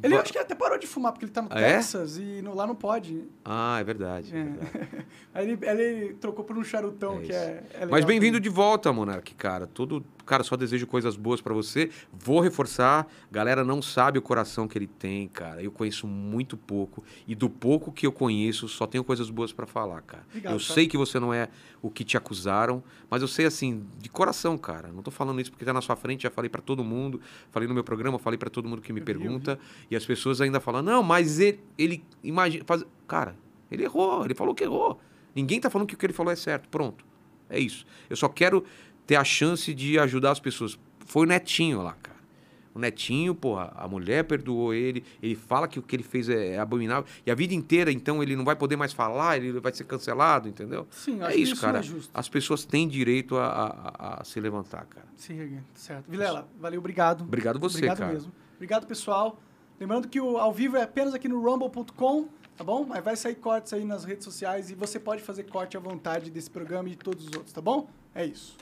Ele 0.02 0.16
acho 0.16 0.32
que 0.32 0.38
até 0.38 0.54
parou 0.54 0.78
de 0.78 0.86
fumar, 0.86 1.12
porque 1.12 1.24
ele 1.24 1.32
tá 1.32 1.42
no 1.42 1.48
Ah, 1.50 1.60
é? 1.60 1.74
Texas 1.76 2.16
e 2.18 2.40
no- 2.42 2.54
lá 2.54 2.66
não 2.66 2.74
pode. 2.74 3.24
Ah, 3.44 3.78
é 3.80 3.84
verdade. 3.84 4.34
é 4.34 4.40
É. 4.40 4.42
verdade. 4.44 4.70
Aí 5.34 5.50
ele, 5.50 5.58
ele 5.66 6.14
trocou 6.14 6.44
por 6.44 6.56
um 6.58 6.64
charutão, 6.64 7.18
É 7.18 7.22
que 7.22 7.32
é, 7.32 7.62
é 7.72 7.74
legal 7.80 7.88
Mas 7.90 8.04
bem-vindo 8.04 8.38
de 8.40 8.48
volta, 8.48 8.92
Monark, 8.92 9.34
cara. 9.34 9.66
Tudo 9.66 10.04
Cara, 10.24 10.42
só 10.42 10.56
desejo 10.56 10.86
coisas 10.86 11.16
boas 11.16 11.40
pra 11.40 11.52
você. 11.52 11.90
Vou 12.12 12.40
reforçar, 12.40 13.06
galera 13.30 13.64
não 13.64 13.82
sabe 13.82 14.18
o 14.18 14.22
coração 14.22 14.66
que 14.66 14.78
ele 14.78 14.86
tem, 14.86 15.28
cara. 15.28 15.62
Eu 15.62 15.70
conheço 15.70 16.06
muito 16.06 16.56
pouco 16.56 17.04
e 17.26 17.34
do 17.34 17.48
pouco 17.50 17.92
que 17.92 18.06
eu 18.06 18.12
conheço, 18.12 18.68
só 18.68 18.86
tenho 18.86 19.04
coisas 19.04 19.30
boas 19.30 19.52
pra 19.52 19.66
falar, 19.66 20.02
cara. 20.02 20.24
Obrigado, 20.28 20.52
eu 20.52 20.58
cara. 20.58 20.74
sei 20.74 20.86
que 20.86 20.96
você 20.96 21.18
não 21.18 21.32
é 21.32 21.48
o 21.82 21.90
que 21.90 22.04
te 22.04 22.16
acusaram, 22.16 22.82
mas 23.10 23.22
eu 23.22 23.28
sei 23.28 23.46
assim, 23.46 23.84
de 23.98 24.08
coração, 24.08 24.56
cara. 24.56 24.88
Não 24.88 25.02
tô 25.02 25.10
falando 25.10 25.40
isso 25.40 25.50
porque 25.50 25.64
tá 25.64 25.72
na 25.72 25.82
sua 25.82 25.96
frente, 25.96 26.22
já 26.22 26.30
falei 26.30 26.48
pra 26.48 26.62
todo 26.62 26.82
mundo, 26.82 27.20
falei 27.50 27.68
no 27.68 27.74
meu 27.74 27.84
programa, 27.84 28.18
falei 28.18 28.38
pra 28.38 28.48
todo 28.48 28.68
mundo 28.68 28.80
que 28.80 28.92
me 28.92 29.00
Eu 29.00 29.04
vi, 29.04 29.12
pergunta, 29.12 29.58
e 29.90 29.96
as 29.96 30.04
pessoas 30.04 30.40
ainda 30.40 30.60
falam: 30.60 30.82
"Não, 30.82 31.02
mas 31.02 31.38
ele, 31.40 31.60
ele 31.76 32.04
imagina, 32.22 32.64
faz... 32.64 32.84
cara, 33.06 33.36
ele 33.70 33.84
errou, 33.84 34.24
ele 34.24 34.34
falou 34.34 34.54
que 34.54 34.64
errou. 34.64 34.98
Ninguém 35.34 35.60
tá 35.60 35.68
falando 35.68 35.88
que 35.88 35.94
o 35.94 35.98
que 35.98 36.06
ele 36.06 36.12
falou 36.12 36.32
é 36.32 36.36
certo. 36.36 36.68
Pronto. 36.68 37.04
É 37.48 37.58
isso. 37.58 37.84
Eu 38.08 38.16
só 38.16 38.28
quero 38.28 38.64
ter 39.06 39.16
a 39.16 39.24
chance 39.24 39.72
de 39.74 39.98
ajudar 39.98 40.30
as 40.32 40.40
pessoas. 40.40 40.78
Foi 41.06 41.24
o 41.24 41.28
Netinho 41.28 41.82
lá, 41.82 41.92
cara. 42.02 42.14
O 42.74 42.78
Netinho, 42.80 43.36
porra, 43.36 43.72
a 43.76 43.86
mulher 43.86 44.24
perdoou 44.24 44.74
ele, 44.74 45.04
ele 45.22 45.36
fala 45.36 45.68
que 45.68 45.78
o 45.78 45.82
que 45.82 45.94
ele 45.94 46.02
fez 46.02 46.28
é, 46.28 46.54
é 46.54 46.58
abominável. 46.58 47.04
E 47.24 47.30
a 47.30 47.34
vida 47.34 47.54
inteira, 47.54 47.92
então, 47.92 48.20
ele 48.20 48.34
não 48.34 48.44
vai 48.44 48.56
poder 48.56 48.74
mais 48.74 48.92
falar, 48.92 49.36
ele 49.36 49.60
vai 49.60 49.72
ser 49.72 49.84
cancelado, 49.84 50.48
entendeu? 50.48 50.84
Sim, 50.90 51.20
é 51.20 51.26
acho 51.26 51.34
que 51.36 51.40
isso, 51.42 51.52
isso 51.52 51.60
cara. 51.62 51.78
é 51.78 51.82
justo. 51.82 52.10
As 52.12 52.28
pessoas 52.28 52.64
têm 52.64 52.88
direito 52.88 53.36
a, 53.36 53.46
a- 53.46 54.20
a 54.20 54.24
se 54.24 54.40
levantar, 54.40 54.86
cara. 54.86 55.06
Erguer, 55.30 55.62
certo. 55.72 56.10
Vilela, 56.10 56.48
valeu, 56.60 56.80
obrigado. 56.80 57.22
Obrigado 57.22 57.60
você, 57.60 57.76
Obrigado 57.76 57.98
cara. 57.98 58.12
mesmo. 58.12 58.32
Obrigado, 58.56 58.86
pessoal. 58.88 59.40
Lembrando 59.78 60.08
que 60.08 60.20
o 60.20 60.36
ao 60.38 60.52
vivo 60.52 60.76
é 60.76 60.82
apenas 60.82 61.14
aqui 61.14 61.28
no 61.28 61.40
rumble.com, 61.40 62.26
tá 62.56 62.64
bom? 62.64 62.84
Mas 62.88 63.04
vai 63.04 63.14
sair 63.14 63.36
cortes 63.36 63.72
aí 63.72 63.84
nas 63.84 64.04
redes 64.04 64.24
sociais 64.24 64.70
e 64.70 64.74
você 64.74 64.98
pode 64.98 65.22
fazer 65.22 65.44
corte 65.44 65.76
à 65.76 65.80
vontade 65.80 66.28
desse 66.28 66.50
programa 66.50 66.88
e 66.88 66.92
de 66.92 66.98
todos 66.98 67.24
os 67.28 67.34
outros, 67.34 67.52
tá 67.52 67.60
bom? 67.60 67.88
É 68.12 68.24
isso. 68.26 68.56